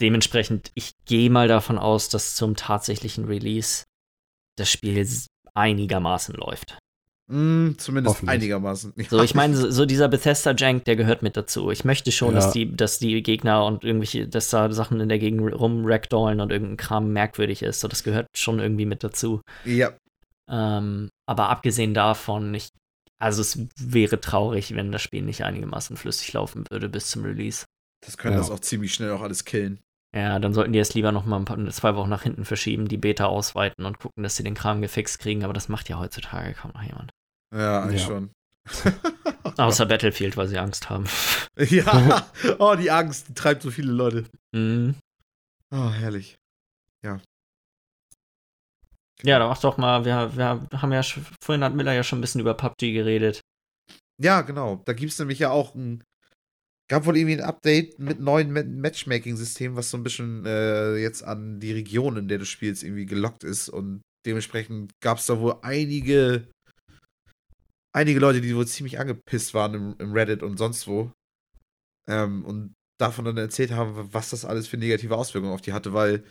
Dementsprechend, 0.00 0.70
ich 0.74 0.92
gehe 1.04 1.30
mal 1.30 1.48
davon 1.48 1.78
aus, 1.78 2.08
dass 2.08 2.34
zum 2.34 2.56
tatsächlichen 2.56 3.26
Release 3.26 3.84
das 4.56 4.70
Spiel 4.70 5.06
einigermaßen 5.54 6.34
läuft. 6.34 6.78
Mm, 7.26 7.72
zumindest 7.78 8.26
einigermaßen. 8.28 8.92
So, 9.08 9.22
ich 9.22 9.34
meine, 9.34 9.56
so, 9.56 9.70
so, 9.70 9.86
dieser 9.86 10.08
Bethesda-Jank, 10.08 10.84
der 10.84 10.96
gehört 10.96 11.22
mit 11.22 11.36
dazu. 11.36 11.70
Ich 11.70 11.84
möchte 11.84 12.12
schon, 12.12 12.34
ja. 12.34 12.40
dass, 12.40 12.52
die, 12.52 12.76
dass 12.76 12.98
die 12.98 13.22
Gegner 13.22 13.64
und 13.64 13.82
irgendwelche, 13.82 14.28
dass 14.28 14.50
da 14.50 14.70
Sachen 14.72 15.00
in 15.00 15.08
der 15.08 15.18
Gegend 15.18 15.40
rumragdollen 15.52 16.40
und 16.40 16.52
irgendein 16.52 16.76
Kram 16.76 17.12
merkwürdig 17.12 17.62
ist. 17.62 17.80
So, 17.80 17.88
das 17.88 18.04
gehört 18.04 18.26
schon 18.36 18.58
irgendwie 18.58 18.84
mit 18.84 19.02
dazu. 19.02 19.40
Ja. 19.64 19.92
Ähm, 20.50 21.08
aber 21.26 21.48
abgesehen 21.48 21.94
davon, 21.94 22.52
ich, 22.54 22.68
also 23.18 23.40
es 23.40 23.58
wäre 23.78 24.20
traurig, 24.20 24.74
wenn 24.74 24.92
das 24.92 25.00
Spiel 25.00 25.22
nicht 25.22 25.44
einigermaßen 25.44 25.96
flüssig 25.96 26.32
laufen 26.34 26.64
würde 26.70 26.90
bis 26.90 27.08
zum 27.08 27.24
Release. 27.24 27.64
Das 28.04 28.18
könnte 28.18 28.36
ja. 28.36 28.40
das 28.42 28.50
auch 28.50 28.60
ziemlich 28.60 28.92
schnell 28.92 29.12
auch 29.12 29.22
alles 29.22 29.46
killen. 29.46 29.80
Ja, 30.14 30.38
dann 30.38 30.54
sollten 30.54 30.72
die 30.72 30.78
es 30.78 30.94
lieber 30.94 31.10
noch 31.10 31.24
mal 31.24 31.38
ein 31.38 31.44
paar, 31.44 31.58
zwei 31.70 31.96
Wochen 31.96 32.08
nach 32.08 32.22
hinten 32.22 32.44
verschieben, 32.44 32.86
die 32.86 32.96
Beta 32.96 33.26
ausweiten 33.26 33.84
und 33.84 33.98
gucken, 33.98 34.22
dass 34.22 34.36
sie 34.36 34.44
den 34.44 34.54
Kram 34.54 34.80
gefixt 34.80 35.18
kriegen. 35.18 35.42
Aber 35.42 35.52
das 35.52 35.68
macht 35.68 35.88
ja 35.88 35.98
heutzutage 35.98 36.54
kaum 36.54 36.70
noch 36.72 36.82
jemand. 36.82 37.10
Ja, 37.52 37.82
eigentlich 37.82 38.02
ja. 38.02 38.06
schon. 38.06 38.30
Außer 39.58 39.86
Battlefield, 39.86 40.36
weil 40.36 40.48
sie 40.48 40.58
Angst 40.58 40.88
haben. 40.88 41.06
Ja, 41.56 42.26
oh, 42.58 42.74
die 42.74 42.90
Angst, 42.90 43.28
die 43.28 43.34
treibt 43.34 43.62
so 43.62 43.70
viele 43.70 43.92
Leute. 43.92 44.24
Mhm. 44.52 44.96
Oh, 45.70 45.88
herrlich. 45.90 46.34
Ja. 47.04 47.20
Ja, 49.22 49.38
da 49.38 49.46
mach 49.46 49.60
doch 49.60 49.76
mal, 49.76 50.04
wir, 50.04 50.36
wir 50.36 50.44
haben 50.72 50.92
ja, 50.92 51.02
vorhin 51.40 51.62
hat 51.62 51.74
Miller 51.74 51.92
ja 51.92 52.02
schon 52.02 52.18
ein 52.18 52.22
bisschen 52.22 52.40
über 52.40 52.54
PUBG 52.54 52.92
geredet. 52.92 53.40
Ja, 54.20 54.40
genau. 54.40 54.82
Da 54.84 54.94
gibt 54.94 55.12
es 55.12 55.18
nämlich 55.20 55.38
ja 55.38 55.50
auch 55.50 55.76
ein, 55.76 56.02
gab 56.90 57.06
wohl 57.06 57.16
irgendwie 57.16 57.36
ein 57.36 57.48
Update 57.48 57.98
mit 57.98 58.20
neuen 58.20 58.52
Matchmaking-Systemen, 58.52 59.76
was 59.76 59.90
so 59.90 59.96
ein 59.96 60.02
bisschen 60.02 60.44
äh, 60.44 60.96
jetzt 60.96 61.22
an 61.22 61.60
die 61.60 61.72
Region, 61.72 62.16
in 62.16 62.28
der 62.28 62.38
du 62.38 62.46
spielst, 62.46 62.82
irgendwie 62.82 63.06
gelockt 63.06 63.44
ist. 63.44 63.68
Und 63.68 64.02
dementsprechend 64.26 64.92
gab 65.02 65.18
es 65.18 65.26
da 65.26 65.40
wohl 65.40 65.56
einige 65.62 66.46
einige 67.94 68.20
Leute, 68.20 68.40
die 68.40 68.54
wohl 68.54 68.66
ziemlich 68.66 68.98
angepisst 68.98 69.54
waren 69.54 69.74
im, 69.74 69.94
im 69.98 70.12
Reddit 70.12 70.42
und 70.42 70.58
sonst 70.58 70.86
wo. 70.86 71.12
Ähm, 72.08 72.44
und 72.44 72.74
davon 73.00 73.24
dann 73.24 73.36
erzählt 73.36 73.70
haben, 73.70 74.12
was 74.12 74.30
das 74.30 74.44
alles 74.44 74.68
für 74.68 74.76
negative 74.76 75.16
Auswirkungen 75.16 75.54
auf 75.54 75.62
die 75.62 75.72
hatte, 75.72 75.92
weil 75.92 76.24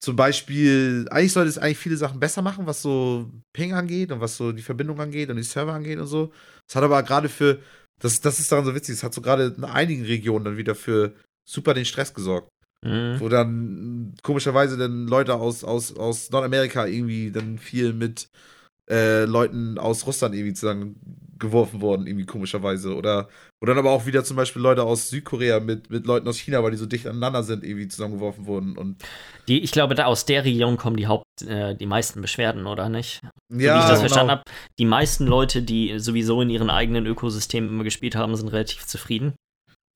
zum 0.00 0.14
Beispiel, 0.14 1.06
eigentlich 1.10 1.32
sollte 1.32 1.48
es 1.48 1.58
eigentlich 1.58 1.78
viele 1.78 1.96
Sachen 1.96 2.20
besser 2.20 2.40
machen, 2.40 2.66
was 2.66 2.82
so 2.82 3.30
Ping 3.52 3.74
angeht 3.74 4.12
und 4.12 4.20
was 4.20 4.36
so 4.36 4.52
die 4.52 4.62
Verbindung 4.62 5.00
angeht 5.00 5.28
und 5.28 5.36
die 5.36 5.42
Server 5.42 5.72
angeht 5.72 5.98
und 5.98 6.06
so. 6.06 6.32
Es 6.68 6.76
hat 6.76 6.84
aber 6.84 7.02
gerade 7.02 7.28
für, 7.28 7.60
das, 7.98 8.20
das 8.20 8.38
ist 8.38 8.50
daran 8.52 8.64
so 8.64 8.74
witzig, 8.74 8.94
es 8.94 9.02
hat 9.02 9.14
so 9.14 9.20
gerade 9.20 9.54
in 9.56 9.64
einigen 9.64 10.04
Regionen 10.04 10.44
dann 10.44 10.56
wieder 10.56 10.74
für 10.74 11.14
super 11.44 11.74
den 11.74 11.84
Stress 11.84 12.14
gesorgt. 12.14 12.50
Mhm. 12.82 13.16
Wo 13.18 13.28
dann 13.28 14.14
komischerweise 14.22 14.76
dann 14.76 15.08
Leute 15.08 15.34
aus, 15.34 15.64
aus, 15.64 15.96
aus 15.96 16.30
Nordamerika 16.30 16.86
irgendwie 16.86 17.32
dann 17.32 17.58
viel 17.58 17.92
mit 17.92 18.28
äh, 18.88 19.24
Leuten 19.24 19.78
aus 19.78 20.06
Russland 20.06 20.34
irgendwie 20.34 20.54
zusammen 20.54 20.96
geworfen 21.38 21.80
worden, 21.80 22.06
irgendwie 22.06 22.26
komischerweise. 22.26 22.94
Oder, 22.94 23.28
oder 23.62 23.74
dann 23.74 23.78
aber 23.78 23.90
auch 23.90 24.06
wieder 24.06 24.24
zum 24.24 24.36
Beispiel 24.36 24.62
Leute 24.62 24.82
aus 24.82 25.08
Südkorea 25.10 25.60
mit, 25.60 25.90
mit 25.90 26.06
Leuten 26.06 26.28
aus 26.28 26.38
China, 26.38 26.62
weil 26.62 26.70
die 26.70 26.76
so 26.76 26.86
dicht 26.86 27.06
aneinander 27.06 27.42
sind, 27.42 27.64
irgendwie 27.64 27.88
zusammengeworfen 27.88 28.46
wurden. 28.46 28.76
Und 28.76 29.02
die, 29.48 29.60
ich 29.60 29.72
glaube, 29.72 29.94
da 29.94 30.06
aus 30.06 30.24
der 30.24 30.44
Region 30.44 30.76
kommen 30.76 30.96
die 30.96 31.06
Haupt, 31.06 31.24
äh, 31.46 31.74
die 31.74 31.86
meisten 31.86 32.20
Beschwerden, 32.20 32.66
oder 32.66 32.88
nicht? 32.88 33.20
Ja, 33.22 33.30
so 33.50 33.58
wie 33.58 33.64
ich 33.64 33.68
das 33.68 33.88
genau. 33.88 34.00
verstanden 34.00 34.30
habe, 34.32 34.42
die 34.78 34.84
meisten 34.84 35.26
Leute, 35.26 35.62
die 35.62 35.98
sowieso 35.98 36.42
in 36.42 36.50
ihren 36.50 36.70
eigenen 36.70 37.06
Ökosystemen 37.06 37.70
immer 37.70 37.84
gespielt 37.84 38.16
haben, 38.16 38.34
sind 38.36 38.48
relativ 38.48 38.86
zufrieden. 38.86 39.34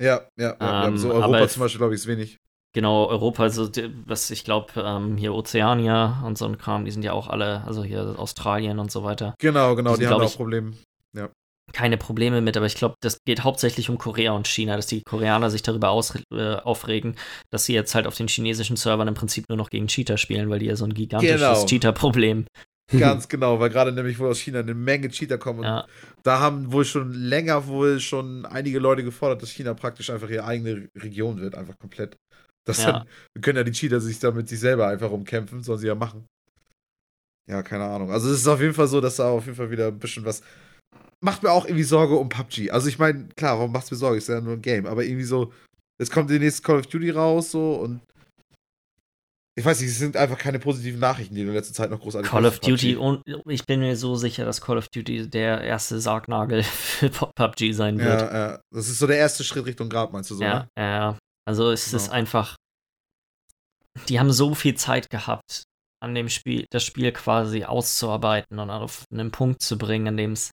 Ja, 0.02 0.22
ja, 0.38 0.56
ja. 0.60 0.86
Ähm, 0.88 0.96
so 0.96 1.12
Europa 1.12 1.48
zum 1.48 1.60
Beispiel, 1.60 1.78
glaube 1.78 1.94
ich, 1.94 2.00
ist 2.00 2.06
wenig. 2.06 2.38
Genau, 2.74 3.06
Europa, 3.06 3.42
also 3.42 3.68
was 4.06 4.30
ich 4.30 4.44
glaube, 4.44 4.72
ähm, 4.76 5.18
hier 5.18 5.34
Ozeania 5.34 6.22
und 6.24 6.38
so 6.38 6.46
ein 6.46 6.56
Kram, 6.56 6.86
die 6.86 6.90
sind 6.90 7.02
ja 7.02 7.12
auch 7.12 7.28
alle, 7.28 7.62
also 7.66 7.84
hier 7.84 8.14
Australien 8.18 8.78
und 8.78 8.90
so 8.90 9.04
weiter. 9.04 9.34
Genau, 9.38 9.76
genau, 9.76 9.94
die, 9.94 10.00
die 10.00 10.06
haben 10.08 10.22
auch 10.22 10.34
Probleme. 10.34 10.72
Ja. 11.16 11.30
Keine 11.72 11.96
Probleme 11.96 12.40
mit, 12.40 12.56
aber 12.56 12.66
ich 12.66 12.74
glaube, 12.74 12.96
das 13.00 13.18
geht 13.24 13.44
hauptsächlich 13.44 13.88
um 13.88 13.96
Korea 13.96 14.32
und 14.32 14.48
China, 14.48 14.76
dass 14.76 14.88
die 14.88 15.02
Koreaner 15.02 15.48
sich 15.48 15.62
darüber 15.62 15.90
aus, 15.90 16.12
äh, 16.32 16.56
aufregen, 16.56 17.16
dass 17.50 17.64
sie 17.64 17.72
jetzt 17.72 17.94
halt 17.94 18.06
auf 18.06 18.16
den 18.16 18.28
chinesischen 18.28 18.76
Servern 18.76 19.08
im 19.08 19.14
Prinzip 19.14 19.48
nur 19.48 19.56
noch 19.56 19.70
gegen 19.70 19.86
Cheater 19.86 20.18
spielen, 20.18 20.50
weil 20.50 20.58
die 20.58 20.66
ja 20.66 20.76
so 20.76 20.84
ein 20.84 20.92
gigantisches 20.92 21.40
genau. 21.40 21.66
Cheater-Problem 21.66 22.46
Ganz 22.98 23.28
genau, 23.28 23.58
weil 23.58 23.70
gerade 23.70 23.92
nämlich 23.92 24.18
wohl 24.18 24.30
aus 24.30 24.38
China 24.38 24.60
eine 24.60 24.74
Menge 24.74 25.08
Cheater 25.08 25.38
kommen. 25.38 25.62
Ja. 25.62 25.86
Da 26.22 26.40
haben 26.40 26.72
wohl 26.72 26.84
schon 26.84 27.12
länger 27.12 27.66
wohl 27.66 28.00
schon 28.00 28.44
einige 28.44 28.78
Leute 28.78 29.04
gefordert, 29.04 29.42
dass 29.42 29.50
China 29.50 29.74
praktisch 29.74 30.10
einfach 30.10 30.28
ihre 30.28 30.44
eigene 30.44 30.88
Region 30.96 31.40
wird, 31.40 31.54
einfach 31.54 31.78
komplett. 31.78 32.16
Das 32.64 32.82
ja. 32.82 33.04
dann, 33.34 33.42
können 33.42 33.58
ja 33.58 33.64
die 33.64 33.72
Cheater 33.72 34.00
sich 34.00 34.18
da 34.18 34.30
mit 34.30 34.48
sich 34.48 34.60
selber 34.60 34.88
einfach 34.88 35.10
umkämpfen, 35.10 35.62
sollen 35.62 35.78
sie 35.78 35.86
ja 35.86 35.94
machen. 35.94 36.26
Ja, 37.48 37.62
keine 37.62 37.84
Ahnung. 37.84 38.10
Also 38.10 38.30
es 38.30 38.40
ist 38.40 38.46
auf 38.46 38.60
jeden 38.60 38.74
Fall 38.74 38.86
so, 38.86 39.00
dass 39.00 39.16
da 39.16 39.30
auf 39.30 39.46
jeden 39.46 39.56
Fall 39.56 39.70
wieder 39.70 39.88
ein 39.88 39.98
bisschen 39.98 40.24
was. 40.24 40.42
Macht 41.24 41.42
mir 41.42 41.50
auch 41.50 41.64
irgendwie 41.64 41.84
Sorge 41.84 42.16
um 42.16 42.28
PUBG. 42.28 42.70
Also 42.70 42.88
ich 42.88 42.98
meine, 42.98 43.28
klar, 43.36 43.58
warum 43.58 43.72
macht 43.72 43.84
es 43.84 43.90
mir 43.90 43.96
Sorge? 43.96 44.18
Ist 44.18 44.28
ja 44.28 44.40
nur 44.40 44.54
ein 44.54 44.62
Game. 44.62 44.86
Aber 44.86 45.04
irgendwie 45.04 45.24
so, 45.24 45.52
jetzt 46.00 46.10
kommt 46.10 46.30
der 46.30 46.40
nächste 46.40 46.62
Call 46.62 46.80
of 46.80 46.86
Duty 46.86 47.10
raus, 47.10 47.50
so 47.52 47.74
und 47.74 48.00
ich 49.54 49.64
weiß 49.64 49.80
nicht, 49.80 49.90
es 49.90 49.98
sind 49.98 50.16
einfach 50.16 50.38
keine 50.38 50.58
positiven 50.58 50.98
Nachrichten, 50.98 51.34
die 51.34 51.42
in 51.42 51.46
der 51.46 51.56
letzten 51.56 51.74
Zeit 51.74 51.90
noch 51.90 52.00
großartig 52.00 52.30
Call 52.30 52.46
of 52.46 52.58
Duty 52.60 52.96
und 52.96 53.22
ich 53.46 53.66
bin 53.66 53.80
mir 53.80 53.96
so 53.96 54.16
sicher, 54.16 54.46
dass 54.46 54.62
Call 54.62 54.78
of 54.78 54.88
Duty 54.88 55.28
der 55.28 55.60
erste 55.60 56.00
Sargnagel 56.00 56.62
für 56.62 57.10
PUBG 57.10 57.72
sein 57.72 57.98
wird. 57.98 58.20
Ja, 58.22 58.32
ja. 58.32 58.60
Das 58.70 58.88
ist 58.88 58.98
so 58.98 59.06
der 59.06 59.18
erste 59.18 59.44
Schritt 59.44 59.66
Richtung 59.66 59.90
Grab, 59.90 60.12
meinst 60.12 60.30
du 60.30 60.36
so? 60.36 60.42
Ja, 60.42 60.60
ne? 60.60 60.68
ja. 60.78 61.18
Also 61.46 61.70
es 61.70 61.90
genau. 61.90 62.02
ist 62.02 62.08
einfach, 62.08 62.56
die 64.08 64.18
haben 64.18 64.32
so 64.32 64.54
viel 64.54 64.74
Zeit 64.74 65.10
gehabt, 65.10 65.64
an 66.02 66.14
dem 66.14 66.30
Spiel, 66.30 66.64
das 66.70 66.82
Spiel 66.82 67.12
quasi 67.12 67.64
auszuarbeiten 67.64 68.58
und 68.58 68.70
auf 68.70 69.04
einen 69.12 69.30
Punkt 69.30 69.62
zu 69.62 69.76
bringen, 69.76 70.08
an 70.08 70.16
dem 70.16 70.32
es 70.32 70.50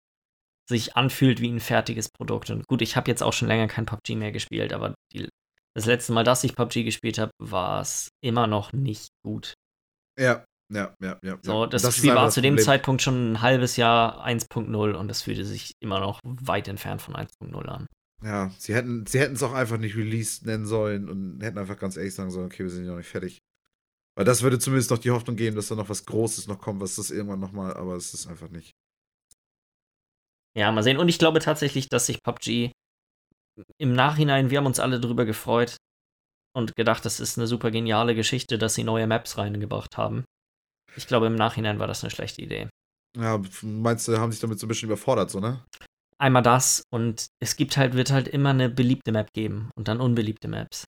sich 0.69 0.95
anfühlt 0.95 1.41
wie 1.41 1.49
ein 1.49 1.59
fertiges 1.59 2.09
Produkt. 2.09 2.49
Und 2.49 2.65
gut, 2.67 2.81
ich 2.81 2.95
habe 2.95 3.09
jetzt 3.09 3.23
auch 3.23 3.33
schon 3.33 3.47
länger 3.47 3.67
kein 3.67 3.85
PUBG 3.85 4.15
mehr 4.15 4.31
gespielt, 4.31 4.71
aber 4.71 4.93
die, 5.11 5.27
das 5.75 5.85
letzte 5.85 6.13
Mal, 6.13 6.23
dass 6.23 6.43
ich 6.43 6.55
PUBG 6.55 6.83
gespielt 6.83 7.17
habe, 7.17 7.31
war 7.41 7.81
es 7.81 8.09
immer 8.23 8.47
noch 8.47 8.71
nicht 8.71 9.09
gut. 9.25 9.53
Ja, 10.17 10.45
ja, 10.71 10.93
ja, 11.01 11.19
ja. 11.23 11.37
So, 11.41 11.65
das, 11.65 11.81
das 11.81 11.97
Spiel 11.97 12.13
war 12.13 12.29
zu 12.29 12.41
dem 12.41 12.57
Zeitpunkt 12.57 13.01
schon 13.01 13.33
ein 13.33 13.41
halbes 13.41 13.75
Jahr 13.75 14.25
1.0 14.25 14.93
und 14.93 15.09
es 15.09 15.23
fühlte 15.23 15.43
sich 15.43 15.71
immer 15.81 15.99
noch 15.99 16.19
weit 16.23 16.67
entfernt 16.67 17.01
von 17.01 17.15
1.0 17.15 17.65
an. 17.65 17.87
Ja, 18.21 18.51
sie 18.57 18.75
hätten 18.75 19.05
sie 19.07 19.17
es 19.17 19.43
auch 19.43 19.53
einfach 19.53 19.77
nicht 19.77 19.95
Release 19.95 20.45
nennen 20.45 20.65
sollen 20.65 21.09
und 21.09 21.41
hätten 21.41 21.57
einfach 21.57 21.79
ganz 21.79 21.97
ehrlich 21.97 22.13
sagen 22.13 22.31
sollen, 22.31 22.47
okay, 22.47 22.63
wir 22.63 22.69
sind 22.69 22.83
ja 22.83 22.91
noch 22.91 22.97
nicht 22.97 23.09
fertig. 23.09 23.39
Weil 24.15 24.25
das 24.25 24.43
würde 24.43 24.59
zumindest 24.59 24.91
noch 24.91 24.97
die 24.97 25.11
Hoffnung 25.11 25.37
geben, 25.37 25.55
dass 25.55 25.69
da 25.69 25.75
noch 25.75 25.89
was 25.89 26.05
Großes 26.05 26.47
noch 26.47 26.59
kommt, 26.59 26.81
was 26.81 26.97
das 26.97 27.09
irgendwann 27.09 27.39
nochmal, 27.39 27.73
aber 27.73 27.95
es 27.95 28.13
ist 28.13 28.27
einfach 28.27 28.49
nicht. 28.49 28.73
Ja, 30.57 30.71
mal 30.71 30.83
sehen. 30.83 30.97
Und 30.97 31.09
ich 31.09 31.19
glaube 31.19 31.39
tatsächlich, 31.39 31.89
dass 31.89 32.05
sich 32.07 32.21
PUBG 32.23 32.71
im 33.77 33.93
Nachhinein, 33.93 34.49
wir 34.49 34.57
haben 34.57 34.65
uns 34.65 34.79
alle 34.79 34.99
drüber 34.99 35.25
gefreut 35.25 35.77
und 36.55 36.75
gedacht, 36.75 37.05
das 37.05 37.19
ist 37.19 37.37
eine 37.37 37.47
super 37.47 37.71
geniale 37.71 38.15
Geschichte, 38.15 38.57
dass 38.57 38.75
sie 38.75 38.83
neue 38.83 39.07
Maps 39.07 39.37
reingebracht 39.37 39.97
haben. 39.97 40.23
Ich 40.95 41.07
glaube, 41.07 41.27
im 41.27 41.35
Nachhinein 41.35 41.79
war 41.79 41.87
das 41.87 42.03
eine 42.03 42.11
schlechte 42.11 42.41
Idee. 42.41 42.69
Ja, 43.17 43.41
meinst 43.61 44.07
du, 44.07 44.17
haben 44.17 44.31
sich 44.31 44.41
damit 44.41 44.59
so 44.59 44.65
ein 44.65 44.69
bisschen 44.69 44.87
überfordert, 44.87 45.29
so, 45.29 45.39
ne? 45.39 45.63
einmal 46.19 46.43
das 46.43 46.83
und 46.93 47.27
es 47.41 47.55
gibt 47.55 47.77
halt, 47.77 47.93
wird 47.93 48.11
halt 48.11 48.27
immer 48.27 48.49
eine 48.49 48.69
beliebte 48.69 49.11
Map 49.11 49.31
geben 49.33 49.71
und 49.75 49.87
dann 49.87 50.01
unbeliebte 50.01 50.47
Maps. 50.47 50.85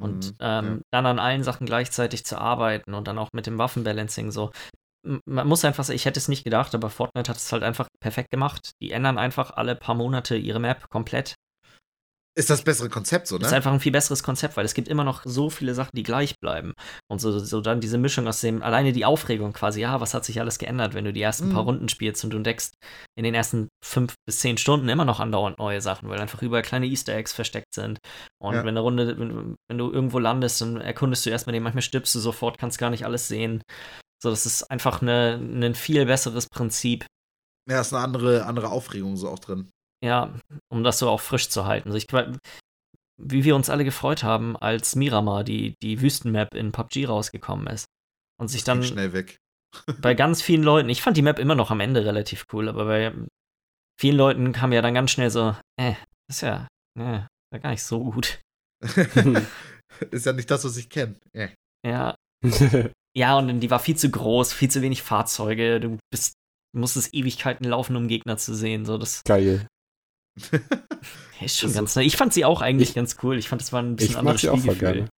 Und 0.00 0.32
mhm, 0.32 0.36
ähm, 0.40 0.66
ja. 0.66 0.80
dann 0.92 1.06
an 1.06 1.18
allen 1.18 1.42
Sachen 1.42 1.66
gleichzeitig 1.66 2.24
zu 2.26 2.38
arbeiten 2.38 2.92
und 2.92 3.08
dann 3.08 3.18
auch 3.18 3.30
mit 3.32 3.46
dem 3.46 3.56
Waffenbalancing 3.56 4.30
so. 4.30 4.52
Man 5.24 5.46
muss 5.46 5.64
einfach 5.64 5.84
sagen, 5.84 5.96
ich 5.96 6.04
hätte 6.04 6.18
es 6.18 6.28
nicht 6.28 6.44
gedacht, 6.44 6.74
aber 6.74 6.90
Fortnite 6.90 7.30
hat 7.30 7.36
es 7.36 7.52
halt 7.52 7.62
einfach 7.62 7.88
perfekt 8.00 8.30
gemacht. 8.30 8.72
Die 8.82 8.90
ändern 8.90 9.18
einfach 9.18 9.52
alle 9.52 9.76
paar 9.76 9.94
Monate 9.94 10.36
ihre 10.36 10.60
Map 10.60 10.88
komplett 10.90 11.34
ist 12.38 12.50
das 12.50 12.62
bessere 12.62 12.90
Konzept 12.90 13.26
so, 13.26 13.38
ne? 13.38 13.46
Ist 13.46 13.52
einfach 13.54 13.72
ein 13.72 13.80
viel 13.80 13.92
besseres 13.92 14.22
Konzept, 14.22 14.58
weil 14.58 14.66
es 14.66 14.74
gibt 14.74 14.88
immer 14.88 15.04
noch 15.04 15.22
so 15.24 15.48
viele 15.48 15.74
Sachen, 15.74 15.92
die 15.94 16.02
gleich 16.02 16.38
bleiben. 16.38 16.74
Und 17.10 17.18
so, 17.18 17.38
so 17.38 17.62
dann 17.62 17.80
diese 17.80 17.96
Mischung 17.96 18.28
aus 18.28 18.42
dem, 18.42 18.62
alleine 18.62 18.92
die 18.92 19.06
Aufregung 19.06 19.54
quasi, 19.54 19.80
ja, 19.80 20.02
was 20.02 20.12
hat 20.12 20.26
sich 20.26 20.38
alles 20.38 20.58
geändert, 20.58 20.92
wenn 20.92 21.06
du 21.06 21.14
die 21.14 21.22
ersten 21.22 21.48
mhm. 21.48 21.54
paar 21.54 21.62
Runden 21.62 21.88
spielst 21.88 22.22
und 22.24 22.30
du 22.30 22.36
entdeckst 22.36 22.74
in 23.16 23.24
den 23.24 23.34
ersten 23.34 23.68
fünf 23.82 24.12
bis 24.26 24.40
zehn 24.40 24.58
Stunden 24.58 24.90
immer 24.90 25.06
noch 25.06 25.18
andauernd 25.18 25.58
neue 25.58 25.80
Sachen, 25.80 26.10
weil 26.10 26.20
einfach 26.20 26.42
überall 26.42 26.62
kleine 26.62 26.86
Easter 26.86 27.14
Eggs 27.14 27.32
versteckt 27.32 27.74
sind. 27.74 27.98
Und 28.38 28.54
ja. 28.54 28.60
wenn 28.60 28.68
eine 28.68 28.80
Runde, 28.80 29.18
wenn, 29.18 29.56
wenn, 29.70 29.78
du 29.78 29.90
irgendwo 29.90 30.18
landest, 30.18 30.60
dann 30.60 30.78
erkundest 30.78 31.24
du 31.24 31.30
erstmal 31.30 31.54
den, 31.54 31.62
manchmal 31.62 31.82
stirbst 31.82 32.14
du 32.14 32.18
sofort, 32.18 32.58
kannst 32.58 32.78
gar 32.78 32.90
nicht 32.90 33.06
alles 33.06 33.28
sehen. 33.28 33.62
So, 34.22 34.30
das 34.30 34.46
ist 34.46 34.64
einfach 34.70 35.02
eine, 35.02 35.34
ein 35.34 35.74
viel 35.74 36.06
besseres 36.06 36.48
Prinzip. 36.48 37.06
Ja, 37.68 37.80
ist 37.80 37.92
eine 37.92 38.02
andere, 38.02 38.46
andere 38.46 38.70
Aufregung 38.70 39.16
so 39.16 39.28
auch 39.28 39.38
drin. 39.38 39.70
Ja, 40.04 40.34
um 40.68 40.84
das 40.84 40.98
so 40.98 41.08
auch 41.08 41.20
frisch 41.20 41.48
zu 41.48 41.66
halten. 41.66 41.88
Also 41.88 41.98
ich, 41.98 42.06
wie 43.18 43.44
wir 43.44 43.56
uns 43.56 43.70
alle 43.70 43.84
gefreut 43.84 44.22
haben, 44.22 44.56
als 44.56 44.94
Miramar, 44.94 45.44
die, 45.44 45.74
die 45.82 46.00
Wüstenmap 46.00 46.54
in 46.54 46.72
PUBG 46.72 47.06
rausgekommen 47.06 47.66
ist. 47.66 47.86
Und 48.38 48.48
sich 48.48 48.64
dann 48.64 48.82
schnell 48.82 49.12
weg. 49.12 49.38
bei 50.00 50.14
ganz 50.14 50.42
vielen 50.42 50.62
Leuten, 50.62 50.88
ich 50.88 51.02
fand 51.02 51.16
die 51.16 51.22
Map 51.22 51.38
immer 51.38 51.54
noch 51.54 51.70
am 51.70 51.80
Ende 51.80 52.04
relativ 52.04 52.46
cool, 52.52 52.68
aber 52.68 52.84
bei 52.84 53.12
vielen 53.98 54.16
Leuten 54.16 54.52
kam 54.52 54.72
ja 54.72 54.82
dann 54.82 54.94
ganz 54.94 55.10
schnell 55.10 55.30
so, 55.30 55.56
äh, 55.80 55.94
ist 56.30 56.42
ja, 56.42 56.68
äh, 56.98 57.22
war 57.50 57.60
gar 57.60 57.70
nicht 57.70 57.82
so 57.82 58.04
gut. 58.04 58.40
ist 60.10 60.26
ja 60.26 60.32
nicht 60.32 60.50
das, 60.50 60.64
was 60.64 60.76
ich 60.76 60.88
kenne. 60.88 61.16
Äh. 61.32 61.48
Ja. 61.86 62.14
Ja, 63.16 63.36
und 63.38 63.60
die 63.60 63.70
war 63.70 63.78
viel 63.78 63.96
zu 63.96 64.10
groß, 64.10 64.52
viel 64.52 64.70
zu 64.70 64.82
wenig 64.82 65.02
Fahrzeuge. 65.02 65.80
Du 65.80 65.98
bist 66.12 66.34
musstest 66.76 67.14
Ewigkeiten 67.14 67.64
laufen, 67.64 67.96
um 67.96 68.06
Gegner 68.08 68.36
zu 68.36 68.54
sehen. 68.54 68.84
So, 68.84 68.98
das 68.98 69.22
Geil. 69.24 69.66
ist 71.40 71.58
schon 71.58 71.70
Das 71.70 71.74
ganz 71.76 71.96
neu. 71.96 72.02
Ich 72.02 72.16
fand 72.16 72.32
sie 72.34 72.44
auch 72.44 72.60
eigentlich 72.60 72.90
Ich- 72.90 72.94
ganz 72.94 73.16
cool. 73.22 73.38
Ich 73.38 73.48
fand, 73.48 73.62
es 73.62 73.72
war 73.72 73.82
ein 73.82 73.96
bisschen 73.96 74.16
anderes 74.16 74.42
sie 74.42 74.50
auch 74.50 74.58
voll 74.58 74.74
Spielgefühl. 74.74 75.08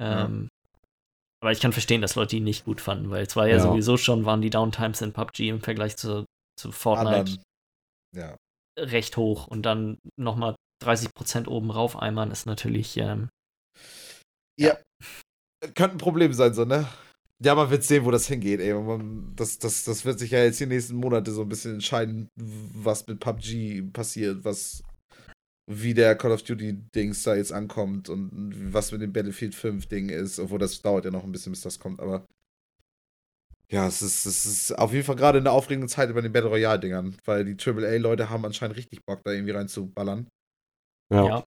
Ähm, 0.00 0.48
Aber 1.42 1.52
ich 1.52 1.60
kann 1.60 1.72
verstehen, 1.72 2.00
dass 2.02 2.14
Leute 2.14 2.36
ihn 2.36 2.44
nicht 2.44 2.64
gut 2.64 2.80
fanden, 2.80 3.10
weil 3.10 3.24
es 3.26 3.34
war 3.34 3.46
ja, 3.48 3.56
Ja. 3.56 3.62
sowieso 3.62 3.96
schon, 3.96 4.24
waren 4.24 4.42
die 4.42 4.50
Downtimes 4.50 5.00
in 5.02 5.12
PUBG 5.12 5.48
im 5.48 5.60
Vergleich 5.60 5.96
zu, 5.96 6.24
zu 6.58 6.70
Fortnite. 6.72 7.40
Ja. 8.16 8.36
recht 8.78 9.16
hoch 9.16 9.46
und 9.48 9.62
dann 9.62 9.98
nochmal 10.18 10.54
30% 10.84 11.48
oben 11.48 11.70
rauf 11.70 11.96
eimern 12.00 12.30
ist 12.30 12.46
natürlich, 12.46 12.96
ähm, 12.96 13.28
Ja. 14.58 14.78
Könnte 15.60 15.96
ein 15.96 15.98
Problem 15.98 16.32
sein, 16.32 16.54
so, 16.54 16.64
ne? 16.64 16.86
Ja, 17.42 17.54
man 17.54 17.70
wird 17.70 17.84
sehen, 17.84 18.04
wo 18.04 18.10
das 18.10 18.26
hingeht, 18.26 18.60
ey. 18.60 18.74
Man, 18.74 19.32
das, 19.36 19.58
das, 19.58 19.84
das 19.84 20.04
wird 20.04 20.18
sich 20.18 20.30
ja 20.30 20.44
jetzt 20.44 20.60
die 20.60 20.66
nächsten 20.66 20.96
Monate 20.96 21.30
so 21.32 21.42
ein 21.42 21.48
bisschen 21.48 21.74
entscheiden, 21.74 22.28
was 22.36 23.06
mit 23.06 23.20
PUBG 23.20 23.82
passiert, 23.92 24.44
was 24.44 24.82
wie 25.70 25.94
der 25.94 26.16
Call 26.16 26.32
of 26.32 26.42
Duty-Dings 26.42 27.22
da 27.22 27.36
jetzt 27.36 27.52
ankommt 27.52 28.08
und 28.08 28.52
was 28.72 28.90
mit 28.90 29.02
dem 29.02 29.12
Battlefield 29.12 29.54
5-Ding 29.54 30.08
ist, 30.08 30.40
obwohl 30.40 30.58
das 30.58 30.82
dauert 30.82 31.04
ja 31.04 31.12
noch 31.12 31.22
ein 31.22 31.30
bisschen, 31.30 31.52
bis 31.52 31.62
das 31.62 31.78
kommt, 31.78 32.00
aber 32.00 32.26
ja, 33.70 33.86
es 33.86 34.02
ist, 34.02 34.26
es 34.26 34.46
ist 34.46 34.78
auf 34.78 34.92
jeden 34.92 35.04
Fall 35.04 35.14
gerade 35.14 35.38
eine 35.38 35.52
aufregende 35.52 35.86
Zeit 35.86 36.12
bei 36.12 36.20
den 36.20 36.32
Battle 36.32 36.50
Royale-Dingern, 36.50 37.16
weil 37.24 37.44
die 37.44 37.56
AAA-Leute 37.56 38.28
haben 38.28 38.44
anscheinend 38.44 38.76
richtig 38.76 39.04
Bock, 39.06 39.20
da 39.22 39.30
irgendwie 39.30 39.52
reinzuballern. 39.52 40.26
Ja. 41.12 41.24
ja. 41.24 41.44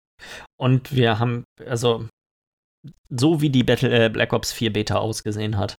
Und 0.57 0.95
wir 0.95 1.20
haben, 1.20 1.43
also, 1.66 2.07
so 3.10 3.42
wie 3.42 3.50
die 3.50 3.64
Battle, 3.64 4.06
äh, 4.06 4.10
Black 4.10 4.34
Ops 4.34 4.52
4 4.52 4.74
Beta 4.74 4.96
ausgesehen 4.98 5.58
hat, 5.58 5.76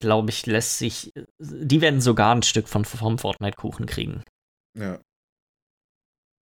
glaube 0.00 0.30
ich, 0.30 0.46
lässt 0.46 0.78
sich, 0.78 1.12
die 1.38 1.80
werden 1.80 2.00
sogar 2.00 2.34
ein 2.34 2.42
Stück 2.42 2.68
von, 2.68 2.84
vom 2.84 3.18
Fortnite-Kuchen 3.18 3.86
kriegen. 3.86 4.22
Ja. 4.78 5.00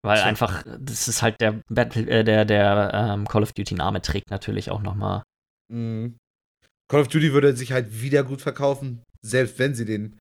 Weil 0.04 0.18
Tja. 0.18 0.26
einfach, 0.26 0.64
das 0.80 1.06
ist 1.06 1.22
halt 1.22 1.40
der 1.40 1.60
Battle, 1.68 2.08
äh, 2.08 2.24
der, 2.24 2.44
der 2.44 2.90
ähm, 2.92 3.28
Call 3.28 3.42
of 3.42 3.52
Duty-Name 3.52 4.02
trägt 4.02 4.30
natürlich 4.30 4.70
auch 4.70 4.82
nochmal. 4.82 5.22
Mhm. 5.72 6.16
Call 6.90 7.02
of 7.02 7.08
Duty 7.08 7.32
würde 7.32 7.56
sich 7.56 7.72
halt 7.72 8.02
wieder 8.02 8.24
gut 8.24 8.42
verkaufen, 8.42 9.02
selbst 9.22 9.58
wenn 9.58 9.74
sie 9.74 9.84
den, 9.84 10.18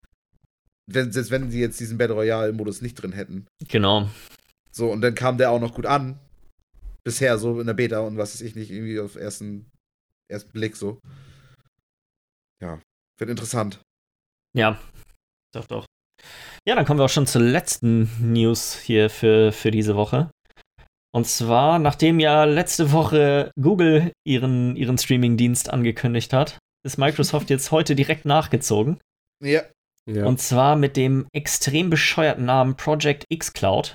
wenn, 0.91 1.11
selbst 1.11 1.31
wenn 1.31 1.49
sie 1.49 1.59
jetzt 1.59 1.79
diesen 1.79 1.97
Battle 1.97 2.15
Royale-Modus 2.15 2.81
nicht 2.81 2.95
drin 2.95 3.11
hätten. 3.11 3.47
Genau. 3.67 4.09
So, 4.71 4.91
und 4.91 5.01
dann 5.01 5.15
kam 5.15 5.37
der 5.37 5.51
auch 5.51 5.59
noch 5.59 5.73
gut 5.73 5.85
an. 5.85 6.19
Bisher 7.03 7.37
so 7.37 7.59
in 7.59 7.67
der 7.67 7.73
Beta 7.73 7.99
und 7.99 8.17
was 8.17 8.33
weiß 8.33 8.41
ich 8.41 8.55
nicht, 8.55 8.71
irgendwie 8.71 8.99
auf 8.99 9.15
ersten, 9.15 9.71
ersten 10.29 10.51
Blick 10.51 10.75
so. 10.75 10.99
Ja, 12.61 12.79
wird 13.19 13.29
interessant. 13.29 13.81
Ja, 14.55 14.79
doch, 15.53 15.65
doch. 15.65 15.85
Ja, 16.67 16.75
dann 16.75 16.85
kommen 16.85 16.99
wir 16.99 17.05
auch 17.05 17.09
schon 17.09 17.25
zur 17.25 17.41
letzten 17.41 18.09
News 18.19 18.79
hier 18.79 19.09
für, 19.09 19.51
für 19.51 19.71
diese 19.71 19.95
Woche. 19.95 20.29
Und 21.13 21.27
zwar, 21.27 21.79
nachdem 21.79 22.19
ja 22.19 22.45
letzte 22.45 22.91
Woche 22.91 23.51
Google 23.59 24.11
ihren, 24.25 24.75
ihren 24.75 24.97
Streaming-Dienst 24.97 25.69
angekündigt 25.69 26.33
hat, 26.33 26.59
ist 26.85 26.97
Microsoft 26.97 27.49
jetzt 27.49 27.71
heute 27.71 27.95
direkt 27.95 28.25
nachgezogen. 28.25 28.99
Ja. 29.43 29.63
Ja. 30.09 30.25
Und 30.25 30.39
zwar 30.39 30.75
mit 30.75 30.97
dem 30.97 31.27
extrem 31.33 31.89
bescheuerten 31.89 32.45
Namen 32.45 32.75
Project 32.75 33.25
X 33.29 33.53
Cloud. 33.53 33.93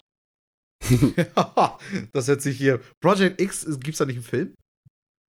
das 2.13 2.29
hört 2.29 2.43
sich 2.43 2.57
hier. 2.59 2.81
Project 3.01 3.41
X, 3.41 3.67
gibt's 3.81 3.99
da 3.99 4.05
nicht 4.05 4.17
einen 4.17 4.25
Film? 4.25 4.55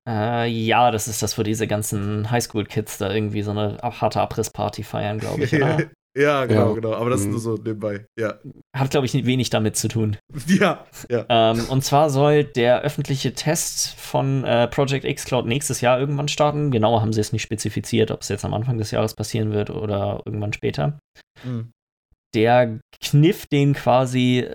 Äh, 0.08 0.48
ja, 0.50 0.91
das 0.91 1.08
ist 1.08 1.22
das, 1.22 1.38
wo 1.38 1.43
diese 1.43 1.68
ganzen 1.68 2.32
Highschool-Kids 2.32 2.98
da 2.98 3.14
irgendwie 3.14 3.41
so 3.41 3.52
eine 3.52 3.78
harte 3.82 4.22
Abrissparty 4.22 4.84
feiern, 4.84 5.20
glaube 5.20 5.43
ich. 5.43 5.54
Oder? 5.56 5.89
ja, 6.18 6.45
genau, 6.45 6.70
Ja. 6.70 6.74
genau. 6.76 6.93
Aber 6.93 7.10
das 7.10 7.20
ist 7.22 7.26
Mhm. 7.26 7.32
nur 7.32 7.39
so 7.41 7.56
nebenbei. 7.56 8.06
Ja. 8.18 8.39
Hat, 8.76 8.89
glaube 8.91 9.06
ich, 9.06 9.14
wenig 9.26 9.50
damit 9.50 9.76
zu 9.76 9.88
tun. 9.89 10.18
Ja, 10.48 10.86
ja. 11.10 11.26
Ähm, 11.28 11.66
und 11.70 11.84
zwar 11.84 12.10
soll 12.10 12.45
der 12.45 12.82
öffentliche 12.82 13.34
Test 13.34 13.95
von 13.95 14.45
äh, 14.45 14.68
Project 14.70 15.04
X 15.04 15.26
Cloud 15.26 15.45
nächstes 15.45 15.82
Jahr 15.82 16.00
irgendwann 16.00 16.30
starten. 16.30 16.72
Genauer 16.72 17.02
haben 17.02 17.12
sie 17.14 17.20
es 17.22 17.34
nicht 17.34 17.41
spezifiziert, 17.43 18.10
ob 18.12 18.22
es 18.22 18.30
jetzt 18.30 18.45
am 18.45 18.54
Anfang 18.54 18.78
des 18.78 18.91
Jahres 18.91 19.14
passieren 19.14 19.52
wird 19.52 19.70
oder 19.72 20.22
irgendwann 20.26 20.54
später. 20.54 21.00
Mhm. 21.43 21.72
Der 22.34 22.80
Kniff, 23.04 23.45
den 23.48 23.74
quasi 23.74 24.48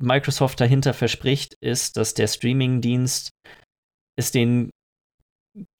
Microsoft 0.00 0.60
dahinter 0.60 0.94
verspricht, 0.94 1.54
ist, 1.60 1.96
dass 1.96 2.14
der 2.14 2.26
Streaming-Dienst 2.28 3.30
es 4.18 4.30
den, 4.32 4.70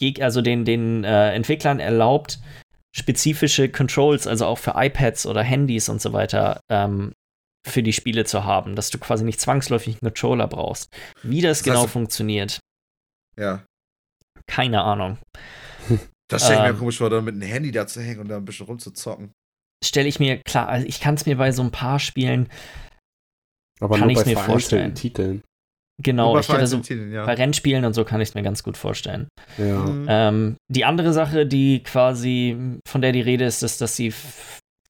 Geg 0.01 0.21
also 0.23 0.43
den, 0.43 0.65
den 0.65 1.05
äh, 1.05 1.33
Entwicklern 1.35 1.81
erlaubt, 1.81 2.39
spezifische 2.95 3.69
Controls, 3.69 4.27
also 4.27 4.47
auch 4.47 4.59
für 4.59 4.73
iPads 4.77 5.27
oder 5.27 5.43
Handys 5.43 5.89
und 5.89 6.01
so 6.01 6.13
weiter, 6.13 6.61
ähm, 6.71 7.13
für 7.67 7.83
die 7.83 7.93
Spiele 7.93 8.25
zu 8.25 8.45
haben, 8.45 8.77
dass 8.77 8.91
du 8.91 8.99
quasi 8.99 9.25
nicht 9.25 9.41
zwangsläufig 9.41 9.95
einen 9.97 10.13
Controller 10.13 10.47
brauchst. 10.47 10.89
Wie 11.23 11.41
das, 11.41 11.59
Das 11.59 11.65
genau 11.65 11.85
heißt- 11.85 11.89
funktioniert, 11.89 12.61
Ja. 13.39 13.65
keine 14.47 14.83
Ahnung. 14.83 15.19
Das 16.29 16.43
stelle 16.45 16.57
ich 16.59 16.63
mir 16.65 16.71
Ähm. 16.71 16.79
komisch 16.81 16.99
vor, 16.99 17.09
da 17.09 17.21
mit 17.21 17.35
einem 17.35 17.43
Handy 17.49 17.71
da 17.71 17.87
zu 17.87 18.01
hängen 18.03 18.19
und 18.19 18.29
da 18.29 18.37
ein 18.39 18.45
bisschen 18.45 18.67
rumzuzocken. 18.67 19.31
Stelle 19.85 20.09
ich 20.09 20.19
mir, 20.19 20.39
klar, 20.39 20.69
also 20.69 20.85
ich 20.85 20.99
kann 21.01 21.15
es 21.15 21.25
mir 21.25 21.37
bei 21.37 21.53
so 21.53 21.63
ein 21.63 21.71
paar 21.71 22.01
Spielen, 22.01 22.49
Aber 23.81 23.99
kann 23.99 24.13
bei 24.13 24.25
mir 24.25 24.37
vorstellen. 24.37 24.95
Titeln. 24.95 25.43
genau, 26.03 26.39
ich 26.39 26.49
hätte 26.49 26.67
so 26.67 26.79
Titeln, 26.79 27.13
ja. 27.13 27.25
bei 27.25 27.35
Rennspielen 27.35 27.85
und 27.85 27.95
so 27.95 28.05
kann 28.05 28.21
ich 28.21 28.31
es 28.31 28.35
mir 28.35 28.43
ganz 28.43 28.63
gut 28.63 28.77
vorstellen. 28.77 29.29
Ja. 29.59 29.85
Mhm. 29.85 30.07
Ähm, 30.09 30.57
die 30.69 30.85
andere 30.85 31.13
Sache, 31.13 31.47
die 31.47 31.83
quasi, 31.83 32.57
von 32.87 33.03
der 33.03 33.13
die 33.13 33.21
Rede 33.21 33.45
ist, 33.45 33.63
ist, 33.63 33.81
dass 33.81 33.97
sie 33.97 34.13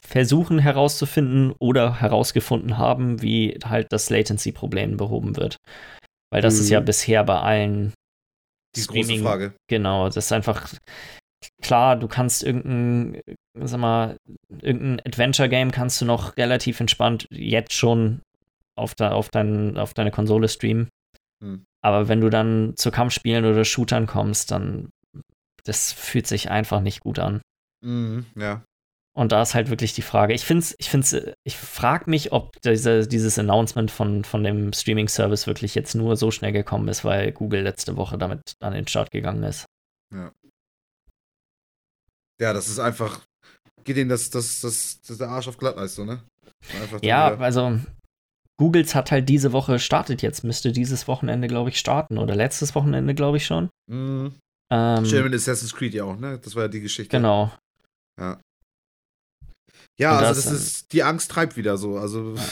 versuchen 0.07 0.61
herauszufinden 0.61 1.53
oder 1.59 2.01
herausgefunden 2.01 2.79
haben, 2.79 3.23
wie 3.23 3.59
halt 3.65 3.89
das 3.91 4.09
Latency-Problem 4.09 4.97
behoben 4.97 5.37
wird. 5.37 5.57
Weil 6.33 6.43
das 6.43 6.55
ist 6.55 6.67
Mhm. 6.67 6.73
ja 6.73 6.81
bisher 6.81 7.25
bei 7.25 7.41
allen 7.41 7.93
Die 8.77 8.87
große 8.87 9.19
Frage. 9.19 9.55
Genau, 9.69 10.07
das 10.07 10.17
ist 10.19 10.33
einfach 10.33 10.73
klar, 11.63 11.97
du 11.97 12.09
kannst 12.09 12.43
irgendein, 12.45 13.21
sag 13.55 13.81
mal, 13.81 14.17
irgendein 14.61 15.01
Adventure-Game 15.07 15.71
kannst 15.71 16.01
du 16.01 16.05
noch 16.05 16.37
relativ 16.37 16.81
entspannt 16.81 17.27
jetzt 17.31 17.73
schon 17.73 18.21
auf, 18.77 18.95
de, 18.95 19.09
auf, 19.09 19.29
dein, 19.31 19.79
auf 19.79 19.95
deine 19.95 20.11
Konsole 20.11 20.49
streamen. 20.49 20.89
Hm. 21.43 21.65
Aber 21.83 22.09
wenn 22.09 22.21
du 22.21 22.31
dann 22.31 22.75
zu 22.77 22.91
Kampfspielen 22.91 23.45
oder 23.45 23.65
Shootern 23.65 24.07
kommst, 24.07 24.51
dann 24.51 24.91
das 25.67 25.93
fühlt 25.93 26.27
sich 26.27 26.51
einfach 26.51 26.81
nicht 26.81 27.01
gut 27.01 27.19
an. 27.19 27.43
Mhm, 27.85 28.27
ja. 28.37 28.65
Und 29.17 29.33
da 29.33 29.41
ist 29.43 29.55
halt 29.55 29.71
wirklich 29.71 29.95
die 29.95 30.03
Frage. 30.03 30.35
Ich 30.35 30.45
finde 30.45 30.67
ich 30.77 30.91
find's, 30.91 31.17
ich 31.43 31.57
frage 31.57 32.11
mich, 32.11 32.33
ob 32.33 32.61
diese, 32.61 33.07
dieses 33.07 33.39
Announcement 33.39 33.91
von, 33.91 34.25
von 34.25 34.45
dem 34.45 34.73
Streaming-Service 34.73 35.47
wirklich 35.47 35.75
jetzt 35.75 35.95
nur 35.95 36.17
so 36.17 36.31
schnell 36.31 36.53
gekommen 36.53 36.89
ist, 36.89 37.05
weil 37.05 37.33
Google 37.33 37.63
letzte 37.63 37.97
Woche 37.97 38.19
damit 38.19 38.55
an 38.61 38.75
den 38.75 38.87
Start 38.87 39.11
gegangen 39.11 39.43
ist. 39.43 39.65
Ja, 42.39 42.53
das 42.53 42.69
ist 42.69 42.79
einfach. 42.79 43.25
Geht 43.85 43.97
ihnen 43.97 44.11
das, 44.11 44.29
das, 44.31 44.61
das, 44.61 45.01
das 45.01 45.17
der 45.17 45.29
Arsch 45.29 45.49
auf 45.49 45.57
Glatteis, 45.57 45.95
so, 45.95 46.05
ne? 46.05 46.23
Ja, 47.01 47.37
also 47.37 47.81
Googles 48.59 48.95
hat 48.95 49.11
halt 49.11 49.29
diese 49.29 49.53
Woche 49.53 49.79
startet 49.79 50.23
jetzt, 50.23 50.45
müsste 50.45 50.73
dieses 50.73 51.07
Wochenende, 51.09 51.47
glaube 51.49 51.71
ich, 51.71 51.79
starten 51.79 52.19
oder 52.19 52.35
letztes 52.35 52.75
Wochenende, 52.75 53.15
glaube 53.15 53.37
ich 53.37 53.47
schon. 53.47 53.69
Mhm. 53.91 54.35
Ähm, 54.73 55.07
Schön 55.07 55.25
mit 55.25 55.35
Assassin's 55.35 55.75
Creed 55.75 55.95
ja 55.95 56.05
auch, 56.05 56.17
ne? 56.19 56.39
Das 56.43 56.55
war 56.55 56.63
ja 56.63 56.69
die 56.69 56.81
Geschichte. 56.81 57.17
genau. 57.17 57.53
Ja, 59.99 60.19
Und 60.19 60.25
also 60.25 60.41
das 60.41 60.45
das, 60.45 60.53
ist, 60.53 60.93
die 60.93 61.03
Angst 61.03 61.31
treibt 61.31 61.57
wieder 61.57 61.77
so. 61.79 61.97
Also, 61.99 62.35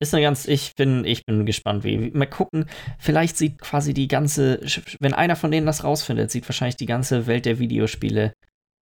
Ist 0.00 0.12
eine 0.12 0.22
ganz, 0.22 0.46
ich 0.46 0.74
bin, 0.74 1.04
ich 1.04 1.24
bin 1.24 1.46
gespannt, 1.46 1.84
wie. 1.84 2.10
Mal 2.10 2.26
gucken, 2.26 2.68
vielleicht 2.98 3.36
sieht 3.36 3.60
quasi 3.60 3.94
die 3.94 4.08
ganze, 4.08 4.60
wenn 5.00 5.14
einer 5.14 5.36
von 5.36 5.50
denen 5.50 5.66
das 5.66 5.84
rausfindet, 5.84 6.30
sieht 6.30 6.48
wahrscheinlich 6.48 6.76
die 6.76 6.86
ganze 6.86 7.26
Welt 7.26 7.46
der 7.46 7.58
Videospiele 7.58 8.34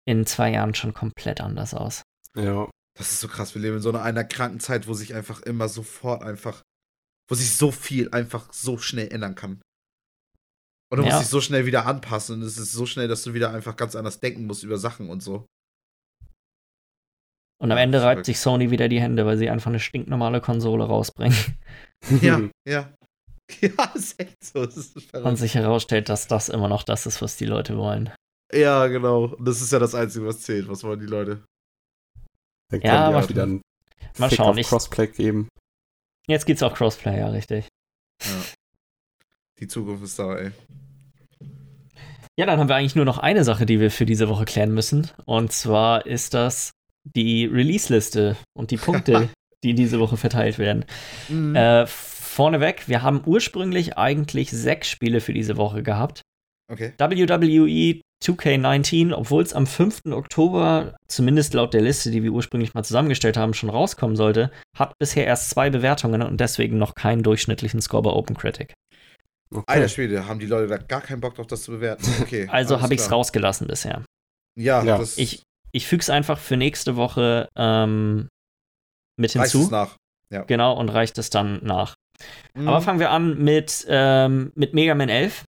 in 0.08 0.26
zwei 0.26 0.52
Jahren 0.52 0.74
schon 0.76 0.94
komplett 0.94 1.42
anders 1.42 1.74
aus. 1.74 2.04
ja. 2.36 2.68
Das 2.98 3.12
ist 3.12 3.20
so 3.20 3.28
krass. 3.28 3.54
Wir 3.56 3.62
leben 3.62 3.78
in 3.78 3.82
so 3.82 3.90
einer, 3.90 4.02
einer 4.04 4.24
kranken 4.24 4.60
Zeit, 4.60 4.88
wo 4.88 4.94
sich 4.94 5.14
einfach 5.14 5.42
immer 5.42 5.68
sofort 5.70 6.24
einfach, 6.24 6.62
wo 7.30 7.36
sich 7.36 7.56
so 7.56 7.72
viel 7.72 8.10
einfach 8.12 8.52
so 8.54 8.78
schnell 8.78 9.12
ändern 9.12 9.36
kann. 9.36 9.62
Und 10.92 11.00
du 11.00 11.04
Ja. 11.04 11.10
musst 11.10 11.22
dich 11.22 11.30
so 11.30 11.42
schnell 11.42 11.66
wieder 11.66 11.86
anpassen. 11.86 12.36
Und 12.36 12.42
es 12.44 12.58
ist 12.58 12.72
so 12.72 12.86
schnell, 12.86 13.08
dass 13.08 13.24
du 13.24 13.34
wieder 13.34 13.52
einfach 13.52 13.76
ganz 13.76 13.96
anders 13.96 14.20
denken 14.20 14.46
musst 14.46 14.64
über 14.64 14.78
Sachen 14.78 15.10
und 15.10 15.22
so. 15.22 15.46
Und 17.62 17.72
am 17.72 17.78
Ende 17.78 18.02
reibt 18.02 18.26
sich 18.26 18.40
Sony 18.40 18.70
wieder 18.70 18.90
die 18.90 19.00
Hände, 19.02 19.26
weil 19.26 19.38
sie 19.38 19.50
einfach 19.50 19.68
eine 19.70 19.80
stinknormale 19.80 20.42
Konsole 20.42 20.84
rausbringen 20.86 21.38
Ja, 22.22 22.42
ja. 22.68 22.94
Ja, 23.62 23.84
ist 23.94 24.20
echt 24.20 24.44
so. 24.44 24.64
Ist 24.64 25.14
und 25.14 25.36
sich 25.36 25.54
herausstellt, 25.54 26.10
dass 26.10 26.28
das 26.28 26.50
immer 26.50 26.68
noch 26.68 26.82
das 26.84 27.06
ist, 27.06 27.22
was 27.22 27.38
die 27.38 27.46
Leute 27.46 27.78
wollen. 27.78 28.12
Ja, 28.52 28.88
genau. 28.88 29.26
Und 29.36 29.48
das 29.48 29.62
ist 29.62 29.72
ja 29.72 29.78
das 29.80 29.94
Einzige, 29.94 30.26
was 30.26 30.42
zählt. 30.42 30.68
Was 30.68 30.84
wollen 30.84 31.00
die 31.00 31.06
Leute? 31.06 31.44
Dann 32.72 32.82
Ja, 32.82 32.92
können 32.92 33.08
die 33.08 33.14
mal- 33.22 33.30
wieder 33.30 33.44
einen 33.44 33.62
mal 34.18 34.30
Fick 34.30 34.38
schauen, 34.38 34.60
auf 34.60 34.68
Crossplay 34.68 35.08
geben. 35.08 35.48
Jetzt 36.28 36.46
geht's 36.46 36.64
auch 36.64 36.74
Crossplay, 36.74 37.20
ja, 37.20 37.28
richtig. 37.30 37.68
Ja. 38.24 38.30
Die 39.60 39.68
Zukunft 39.68 40.04
ist 40.04 40.18
da, 40.20 40.36
ey. 40.38 40.52
Ja, 42.38 42.46
dann 42.46 42.60
haben 42.60 42.68
wir 42.68 42.76
eigentlich 42.76 42.96
nur 42.96 43.06
noch 43.06 43.18
eine 43.20 43.44
Sache, 43.46 43.66
die 43.66 43.80
wir 43.80 43.92
für 43.92 44.06
diese 44.06 44.28
Woche 44.28 44.46
klären 44.46 44.74
müssen. 44.74 45.10
Und 45.26 45.54
zwar 45.54 46.06
ist 46.06 46.34
das 46.34 46.72
die 47.04 47.46
Release-Liste 47.46 48.36
und 48.58 48.72
die 48.72 48.78
Punkte, 48.78 49.30
die 49.64 49.74
diese 49.74 50.00
Woche 50.00 50.18
verteilt 50.18 50.58
werden. 50.60 50.86
Mhm. 51.30 51.56
Äh, 51.56 51.88
vorneweg, 51.88 52.88
wir 52.90 53.04
haben 53.04 53.22
ursprünglich 53.26 53.98
eigentlich 53.98 54.52
sechs 54.52 54.90
Spiele 54.90 55.22
für 55.22 55.34
diese 55.34 55.56
Woche 55.56 55.82
gehabt. 55.84 56.22
okay. 56.70 56.92
WWE 56.98 58.02
2K19, 58.24 59.14
obwohl 59.14 59.44
es 59.44 59.54
am 59.54 59.68
5. 59.68 60.02
Oktober, 60.12 60.96
zumindest 61.08 61.54
laut 61.54 61.74
der 61.74 61.82
Liste, 61.82 62.12
die 62.12 62.24
wir 62.24 62.32
ursprünglich 62.32 62.74
mal 62.74 62.84
zusammengestellt 62.84 63.38
haben, 63.38 63.54
schon 63.54 63.70
rauskommen 63.70 64.16
sollte, 64.16 64.52
hat 64.76 64.98
bisher 65.00 65.26
erst 65.26 65.50
zwei 65.50 65.70
Bewertungen 65.70 66.22
und 66.22 66.38
deswegen 66.40 66.78
noch 66.78 66.96
keinen 66.96 67.24
durchschnittlichen 67.24 67.82
Score 67.82 68.04
bei 68.04 68.10
OpenCritic. 68.12 68.74
Okay. 69.52 69.64
Alter 69.68 69.90
Schwede, 69.90 70.28
haben 70.28 70.40
die 70.40 70.48
Leute 70.48 70.68
da 70.68 70.78
gar 70.78 71.02
keinen 71.02 71.22
Bock 71.22 71.36
drauf, 71.36 71.48
das 71.48 71.64
zu 71.64 71.72
bewerten. 71.72 72.06
Okay. 72.22 72.48
Also 72.52 72.82
habe 72.82 72.94
ich 72.94 73.02
es 73.02 73.12
rausgelassen 73.12 73.68
bisher. 73.68 74.04
Ja, 74.58 74.84
Ja. 74.84 74.98
das 74.98 75.18
Ich, 75.18 75.44
ich 75.72 75.86
füge 75.88 76.02
es 76.02 76.10
einfach 76.10 76.40
für 76.40 76.58
nächste 76.58 76.96
Woche 76.96 77.48
ähm, 77.56 78.28
mit 79.18 79.36
reicht 79.36 79.48
es 79.48 79.52
hinzu. 79.54 79.72
nach. 79.72 79.98
Genau, 80.48 80.74
und 80.78 80.90
reicht 80.90 81.18
es 81.18 81.30
dann 81.30 81.60
nach. 81.64 81.94
Mhm. 82.56 82.68
Aber 82.68 82.82
fangen 82.82 83.00
wir 83.00 83.10
an 83.12 83.38
mit, 83.38 83.86
ähm, 83.88 84.52
mit 84.56 84.74
Mega 84.74 84.96
Man 84.96 85.08
11. 85.10 85.44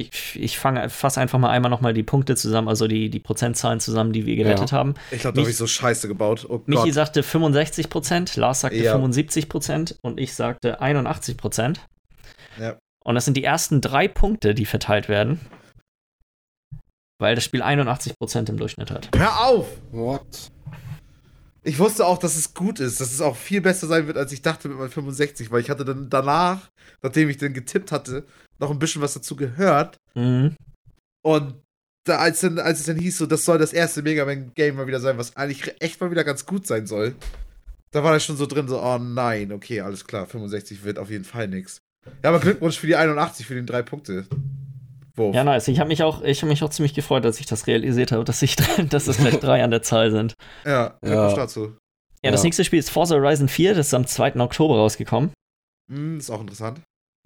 Ich, 0.00 0.38
ich 0.40 0.58
fange 0.60 0.88
fasse 0.90 1.20
einfach 1.20 1.40
mal 1.40 1.50
einmal 1.50 1.72
nochmal 1.72 1.92
die 1.92 2.04
Punkte 2.04 2.36
zusammen, 2.36 2.68
also 2.68 2.86
die, 2.86 3.10
die 3.10 3.18
Prozentzahlen 3.18 3.80
zusammen, 3.80 4.12
die 4.12 4.26
wir 4.26 4.36
gewettet 4.36 4.70
haben. 4.70 4.94
ich 5.10 5.22
glaube, 5.22 5.34
da 5.34 5.40
habe 5.40 5.50
ich 5.50 5.56
so 5.56 5.66
scheiße 5.66 6.06
gebaut. 6.06 6.46
Oh 6.48 6.62
Michi 6.66 6.84
Gott. 6.84 6.94
sagte 6.94 7.22
65%, 7.22 8.38
Lars 8.38 8.60
sagte 8.60 8.78
Ja. 8.78 8.94
75% 8.94 9.96
und 10.02 10.20
ich 10.20 10.34
sagte 10.34 10.80
81%. 10.80 11.78
Ja. 12.60 12.76
Und 13.04 13.14
das 13.16 13.24
sind 13.24 13.36
die 13.36 13.42
ersten 13.42 13.80
drei 13.80 14.06
Punkte, 14.06 14.54
die 14.54 14.66
verteilt 14.66 15.08
werden. 15.08 15.40
Weil 17.20 17.34
das 17.34 17.42
Spiel 17.42 17.62
81% 17.62 18.48
im 18.48 18.56
Durchschnitt 18.56 18.92
hat. 18.92 19.08
Hör 19.16 19.44
auf! 19.44 19.66
What? 19.90 20.52
Ich 21.64 21.80
wusste 21.80 22.06
auch, 22.06 22.18
dass 22.18 22.36
es 22.36 22.54
gut 22.54 22.78
ist, 22.78 23.00
dass 23.00 23.12
es 23.12 23.20
auch 23.20 23.34
viel 23.34 23.60
besser 23.60 23.88
sein 23.88 24.06
wird, 24.06 24.16
als 24.16 24.30
ich 24.30 24.42
dachte 24.42 24.68
mit 24.68 24.78
meinem 24.78 24.90
65, 24.90 25.50
weil 25.50 25.60
ich 25.60 25.70
hatte 25.70 25.84
dann 25.84 26.08
danach, 26.08 26.68
nachdem 27.02 27.28
ich 27.28 27.36
dann 27.36 27.52
getippt 27.52 27.90
hatte, 27.90 28.24
noch 28.60 28.70
ein 28.70 28.78
bisschen 28.78 29.02
was 29.02 29.14
dazu 29.14 29.36
gehört. 29.36 29.96
Mhm. 30.14 30.56
Und 31.24 31.54
da, 32.04 32.18
als, 32.18 32.40
dann, 32.40 32.58
als 32.58 32.80
es 32.80 32.86
dann 32.86 32.96
hieß, 32.98 33.18
so, 33.18 33.26
das 33.26 33.44
soll 33.44 33.58
das 33.58 33.72
erste 33.72 34.02
Mega 34.02 34.24
Man 34.24 34.52
Game 34.54 34.76
mal 34.76 34.86
wieder 34.86 35.00
sein, 35.00 35.18
was 35.18 35.36
eigentlich 35.36 35.74
echt 35.80 36.00
mal 36.00 36.10
wieder 36.10 36.24
ganz 36.24 36.46
gut 36.46 36.66
sein 36.66 36.86
soll, 36.86 37.14
da 37.90 38.02
war 38.04 38.12
da 38.12 38.20
schon 38.20 38.36
so 38.36 38.46
drin, 38.46 38.68
so, 38.68 38.82
oh 38.82 38.98
nein, 38.98 39.52
okay, 39.52 39.80
alles 39.80 40.06
klar, 40.06 40.26
65 40.26 40.84
wird 40.84 40.98
auf 40.98 41.10
jeden 41.10 41.24
Fall 41.24 41.48
nix. 41.48 41.78
Ja, 42.22 42.30
aber 42.30 42.40
Glückwunsch 42.40 42.78
für 42.78 42.86
die 42.86 42.96
81, 42.96 43.44
für 43.46 43.54
den 43.54 43.66
drei 43.66 43.82
Punkte. 43.82 44.26
Wurf. 45.16 45.34
Ja, 45.34 45.42
nice. 45.44 45.68
Ich 45.68 45.80
habe 45.80 45.88
mich, 45.88 46.02
auch- 46.02 46.22
ich 46.22 46.40
hab 46.42 46.48
mich 46.48 46.62
auch 46.62 46.70
ziemlich 46.70 46.94
gefreut, 46.94 47.24
dass 47.24 47.40
ich 47.40 47.46
das 47.46 47.66
realisiert 47.66 48.12
habe, 48.12 48.24
dass, 48.24 48.40
ich, 48.40 48.56
dass 48.88 49.06
es 49.08 49.18
gleich 49.18 49.38
drei 49.40 49.62
an 49.64 49.70
der 49.70 49.82
Zahl 49.82 50.10
sind. 50.10 50.34
ja, 50.64 50.96
Glückwunsch 51.02 51.32
Ja. 51.32 51.36
dazu. 51.36 51.76
Ja, 52.22 52.30
das 52.30 52.40
Ja. 52.40 52.44
nächste 52.44 52.64
Spiel 52.64 52.78
ist 52.78 52.90
Forza 52.90 53.14
Horizon 53.16 53.48
4, 53.48 53.74
das 53.74 53.88
ist 53.88 53.94
am 53.94 54.06
2. 54.06 54.36
Oktober 54.40 54.76
rausgekommen. 54.76 55.30
Hm, 55.90 56.18
ist 56.18 56.30
auch 56.30 56.40
interessant. 56.40 56.80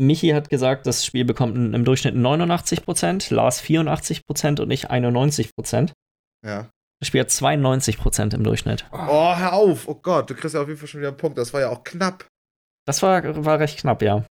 Michi 0.07 0.31
hat 0.31 0.49
gesagt, 0.51 0.87
das 0.87 1.05
Spiel 1.07 1.25
bekommt 1.25 1.57
im 1.57 1.85
Durchschnitt 1.85 2.15
89%, 2.15 3.33
Lars 3.35 3.63
84% 3.63 4.61
und 4.61 4.71
ich 4.71 4.91
91%. 4.91 5.93
Ja. 6.45 6.71
Das 7.01 7.09
Spiel 7.09 7.21
hat 7.21 7.31
92% 7.31 8.35
im 8.35 8.45
Durchschnitt. 8.45 8.87
Oh, 8.93 9.37
hör 9.37 9.53
auf! 9.55 9.89
Oh 9.89 9.95
Gott, 9.95 10.31
du 10.31 10.35
kriegst 10.35 10.55
ja 10.55 10.63
auf 10.63 10.69
jeden 10.69 10.79
Fall 10.79 10.89
schon 10.89 11.01
wieder 11.01 11.09
einen 11.09 11.17
Punkt. 11.17 11.37
Das 11.39 11.53
war 11.53 11.61
ja 11.61 11.69
auch 11.71 11.83
knapp. 11.85 12.27
Das 12.87 13.03
war, 13.03 13.45
war 13.45 13.59
recht 13.59 13.79
knapp, 13.79 14.03
ja. 14.03 14.25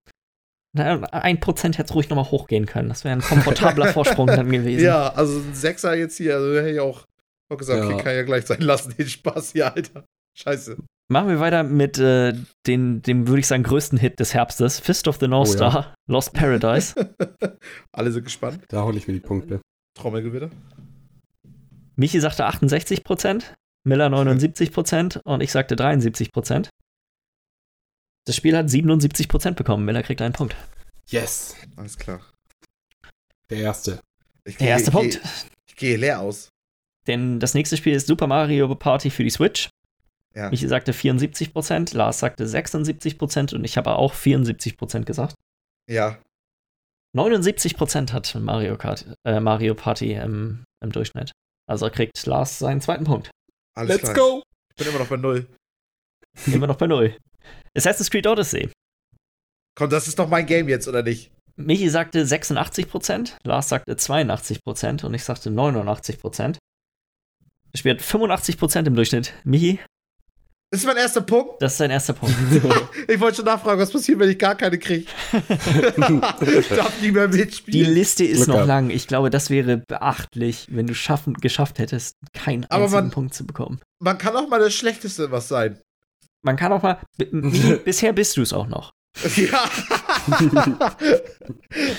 Ein 0.76 1.40
Prozent 1.40 1.78
hätte 1.78 1.88
es 1.90 1.94
ruhig 1.94 2.10
nochmal 2.10 2.30
hochgehen 2.30 2.66
können. 2.66 2.88
Das 2.88 3.04
wäre 3.04 3.14
ein 3.14 3.22
komfortabler 3.22 3.86
Vorsprung 3.92 4.26
dann 4.26 4.50
gewesen. 4.50 4.84
Ja, 4.84 5.08
also 5.14 5.38
ein 5.38 5.54
Sechser 5.54 5.94
jetzt 5.94 6.16
hier, 6.18 6.36
also 6.36 6.56
hätte 6.58 6.70
ich 6.70 6.80
auch, 6.80 7.04
auch 7.50 7.56
gesagt, 7.56 7.80
Ja. 7.80 7.88
okay, 7.88 8.02
kann 8.02 8.14
ja 8.14 8.22
gleich 8.22 8.46
sein 8.46 8.60
lassen, 8.60 8.94
den 8.96 9.08
Spaß 9.08 9.52
hier, 9.52 9.74
Alter. 9.74 10.04
Scheiße. 10.36 10.76
Machen 11.10 11.28
wir 11.28 11.40
weiter 11.40 11.62
mit 11.62 11.98
äh, 11.98 12.34
den, 12.66 13.00
dem, 13.00 13.26
würde 13.28 13.40
ich 13.40 13.46
sagen, 13.46 13.62
größten 13.62 13.98
Hit 13.98 14.20
des 14.20 14.34
Herbstes: 14.34 14.78
Fist 14.78 15.08
of 15.08 15.16
the 15.20 15.26
North 15.28 15.48
Oh 15.48 15.52
ja. 15.52 15.56
Star, 15.70 15.94
Lost 16.06 16.34
Paradise. 16.34 16.94
Alle 17.92 18.12
sind 18.12 18.24
gespannt. 18.24 18.64
Da 18.68 18.82
hole 18.82 18.98
ich 18.98 19.06
mir 19.08 19.14
die 19.14 19.20
Punkte. 19.20 19.60
Trommelgewitter. 19.94 20.50
Michi 21.96 22.20
sagte 22.20 22.46
68%, 22.46 23.42
Miller 23.84 24.06
79% 24.08 25.20
und 25.24 25.40
ich 25.40 25.50
sagte 25.50 25.74
73%. 25.76 26.68
Das 28.26 28.36
Spiel 28.36 28.56
hat 28.56 28.66
77% 28.66 29.52
bekommen. 29.52 29.84
Miller 29.86 30.02
kriegt 30.02 30.20
einen 30.20 30.34
Punkt. 30.34 30.54
Yes! 31.08 31.56
Alles 31.76 31.96
klar. 31.96 32.20
Der 33.50 33.58
erste. 33.60 34.00
Ich 34.44 34.58
Der 34.58 34.66
gehe- 34.66 34.68
erste 34.68 34.90
ich 34.90 34.94
Punkt. 34.94 35.12
Gehe, 35.22 35.30
ich 35.70 35.76
gehe 35.76 35.96
leer 35.96 36.20
aus. 36.20 36.50
Denn 37.06 37.40
das 37.40 37.54
nächste 37.54 37.78
Spiel 37.78 37.94
ist 37.94 38.06
Super 38.06 38.26
Mario 38.26 38.72
Party 38.74 39.08
für 39.10 39.24
die 39.24 39.30
Switch. 39.30 39.70
Ja. 40.34 40.50
Michi 40.50 40.68
sagte 40.68 40.92
74%, 40.92 41.96
Lars 41.96 42.20
sagte 42.20 42.44
76% 42.44 43.54
und 43.54 43.64
ich 43.64 43.76
habe 43.76 43.96
auch 43.96 44.14
74% 44.14 45.04
gesagt. 45.04 45.34
Ja. 45.88 46.18
79% 47.16 48.12
hat 48.12 48.34
Mario, 48.34 48.76
Kart, 48.76 49.06
äh, 49.24 49.40
Mario 49.40 49.74
Party 49.74 50.12
im, 50.12 50.64
im 50.84 50.92
Durchschnitt. 50.92 51.32
Also 51.68 51.88
kriegt 51.90 52.24
Lars 52.26 52.58
seinen 52.58 52.80
zweiten 52.80 53.04
Punkt. 53.04 53.30
Alles 53.76 53.96
Let's 53.96 54.12
klar. 54.12 54.14
go! 54.14 54.42
Ich 54.70 54.76
bin 54.76 54.88
immer 54.88 54.98
noch 55.00 55.08
bei 55.08 55.16
Null. 55.16 55.46
Immer 56.46 56.68
noch 56.68 56.76
bei 56.76 56.86
Null. 56.86 57.16
Assassin's 57.76 58.10
Creed 58.10 58.26
Odyssey. 58.26 58.70
Komm, 59.76 59.90
das 59.90 60.06
ist 60.06 60.18
doch 60.18 60.28
mein 60.28 60.46
Game 60.46 60.68
jetzt, 60.68 60.86
oder 60.86 61.02
nicht? 61.02 61.32
Michi 61.56 61.88
sagte 61.88 62.22
86%, 62.24 63.32
Lars 63.42 63.68
sagte 63.68 63.94
82% 63.94 65.04
und 65.04 65.14
ich 65.14 65.24
sagte 65.24 65.50
89%. 65.50 66.58
Das 67.72 67.80
Spiel 67.80 67.92
hat 67.92 68.00
85% 68.00 68.86
im 68.86 68.94
Durchschnitt. 68.94 69.34
Michi, 69.44 69.80
Das 70.70 70.80
ist 70.80 70.86
mein 70.86 70.98
erster 70.98 71.22
Punkt. 71.22 71.62
das 71.62 71.72
ist 71.72 71.78
sein 71.78 71.90
erster 71.90 72.12
Punkt. 72.12 72.34
Ich 73.08 73.18
wollte 73.20 73.36
schon 73.36 73.46
nachfragen, 73.46 73.80
was 73.80 73.90
passiert, 73.90 74.18
wenn 74.18 74.28
ich 74.28 74.38
gar 74.38 74.54
keine 74.54 74.78
kriege. 74.78 75.06
Darf 75.96 77.00
nie 77.00 77.10
mehr 77.10 77.26
Die 77.28 77.38
mitspielen. 77.38 77.90
Liste 77.94 78.24
ist 78.24 78.36
Glück 78.36 78.48
noch 78.48 78.54
gehabt. 78.56 78.68
lang. 78.68 78.90
Ich 78.90 79.06
glaube, 79.06 79.30
das 79.30 79.48
wäre 79.48 79.78
beachtlich, 79.78 80.66
wenn 80.70 80.86
du 80.86 80.94
schaffen, 80.94 81.34
geschafft 81.34 81.78
hättest, 81.78 82.16
keinen 82.34 82.64
Aber 82.66 82.84
einzigen 82.84 83.02
man- 83.04 83.10
Punkt 83.10 83.34
zu 83.34 83.46
bekommen. 83.46 83.80
Man 84.00 84.18
kann 84.18 84.36
auch 84.36 84.48
mal 84.48 84.60
das 84.60 84.74
Schlechteste 84.74 85.30
was 85.30 85.48
sein. 85.48 85.80
Man 86.42 86.56
kann 86.56 86.70
auch 86.72 86.82
mal. 86.82 86.98
bisher 87.84 88.12
bist 88.12 88.36
du 88.36 88.42
es 88.42 88.52
auch 88.52 88.66
noch. 88.66 88.92
Ja. 89.36 89.64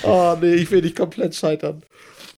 oh 0.04 0.38
nee, 0.40 0.54
ich 0.56 0.70
will 0.72 0.82
nicht 0.82 0.96
komplett 0.96 1.36
scheitern. 1.36 1.84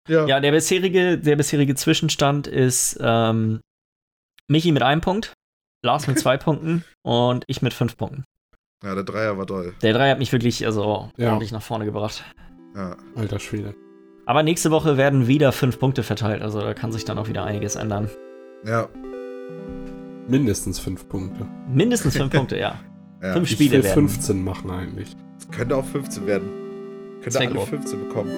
Ja. 0.07 0.25
Ja, 0.25 0.39
der 0.39 0.51
bisherige, 0.51 1.17
der 1.17 1.35
bisherige 1.35 1.75
Zwischenstand 1.75 2.47
ist 2.47 2.97
ähm, 3.01 3.59
Michi 4.47 4.71
mit 4.71 4.81
einem 4.81 5.01
Punkt, 5.01 5.33
Lars 5.83 6.07
mit 6.07 6.19
zwei 6.19 6.37
Punkten 6.37 6.83
und 7.01 7.43
ich 7.47 7.61
mit 7.61 7.73
fünf 7.73 7.97
Punkten. 7.97 8.23
Ja, 8.83 8.95
der 8.95 9.03
Dreier 9.03 9.37
war 9.37 9.45
toll. 9.47 9.73
Der 9.81 9.93
Dreier 9.93 10.11
hat 10.11 10.19
mich 10.19 10.31
wirklich 10.31 10.65
also 10.65 11.09
Ja. 11.17 11.29
ordentlich 11.29 11.51
nach 11.51 11.61
vorne 11.61 11.85
gebracht. 11.85 12.23
Ja. 12.75 12.95
Alter 13.15 13.39
Schwede. 13.39 13.75
Aber 14.25 14.43
nächste 14.43 14.71
Woche 14.71 14.97
werden 14.97 15.27
wieder 15.27 15.51
fünf 15.51 15.79
Punkte 15.79 16.03
verteilt, 16.03 16.41
also 16.41 16.61
da 16.61 16.73
kann 16.73 16.91
sich 16.91 17.03
dann 17.05 17.17
auch 17.17 17.27
wieder 17.27 17.43
einiges 17.43 17.75
ändern. 17.75 18.09
Ja. 18.65 18.87
Mindestens 20.27 20.79
fünf 20.79 21.07
Punkte. 21.09 21.47
Mindestens 21.67 22.15
fünf 22.15 22.31
Punkte, 22.35 22.57
ja. 22.57 22.75
ja. 23.21 23.33
Fünf 23.33 23.49
Ich 23.49 23.55
Spiele 23.55 23.77
will 23.77 23.83
werden. 23.83 24.07
15 24.07 24.43
machen 24.43 24.69
eigentlich. 24.71 25.15
Es 25.39 25.49
könnte 25.49 25.75
auch 25.75 25.85
15 25.85 26.27
werden. 26.27 26.49
Könnte 27.21 27.39
alle 27.39 27.49
grob. 27.51 27.67
15 27.67 28.07
bekommen. 28.07 28.31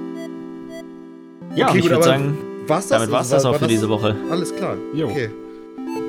Ja, 1.55 1.69
Okay, 1.69 1.79
ich 1.79 1.89
würde 1.89 2.03
sagen, 2.03 2.37
War's 2.67 2.87
das? 2.87 2.97
damit 2.97 3.11
war 3.11 3.21
es 3.21 3.29
das 3.29 3.45
auch 3.45 3.57
für 3.57 3.67
diese 3.67 3.89
Woche. 3.89 4.15
Alles 4.31 4.55
klar. 4.55 4.75
Jo. 4.93 5.09
Okay. 5.09 5.29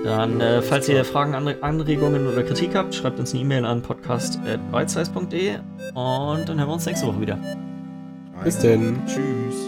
Dann, 0.05 0.40
äh, 0.40 0.61
falls 0.62 0.89
ihr 0.89 1.05
Fragen, 1.05 1.35
Anre- 1.35 1.61
Anregungen 1.62 2.27
oder 2.27 2.43
Kritik 2.43 2.74
habt, 2.74 2.94
schreibt 2.94 3.19
uns 3.19 3.32
eine 3.32 3.43
E-Mail 3.43 3.65
an 3.65 3.81
podcast.bitesize.de 3.82 5.55
und 5.94 6.48
dann 6.48 6.59
hören 6.59 6.69
wir 6.69 6.74
uns 6.74 6.86
nächste 6.86 7.06
Woche 7.06 7.20
wieder. 7.20 7.39
Bis 8.43 8.59
denn. 8.59 8.98
Tschüss. 9.06 9.63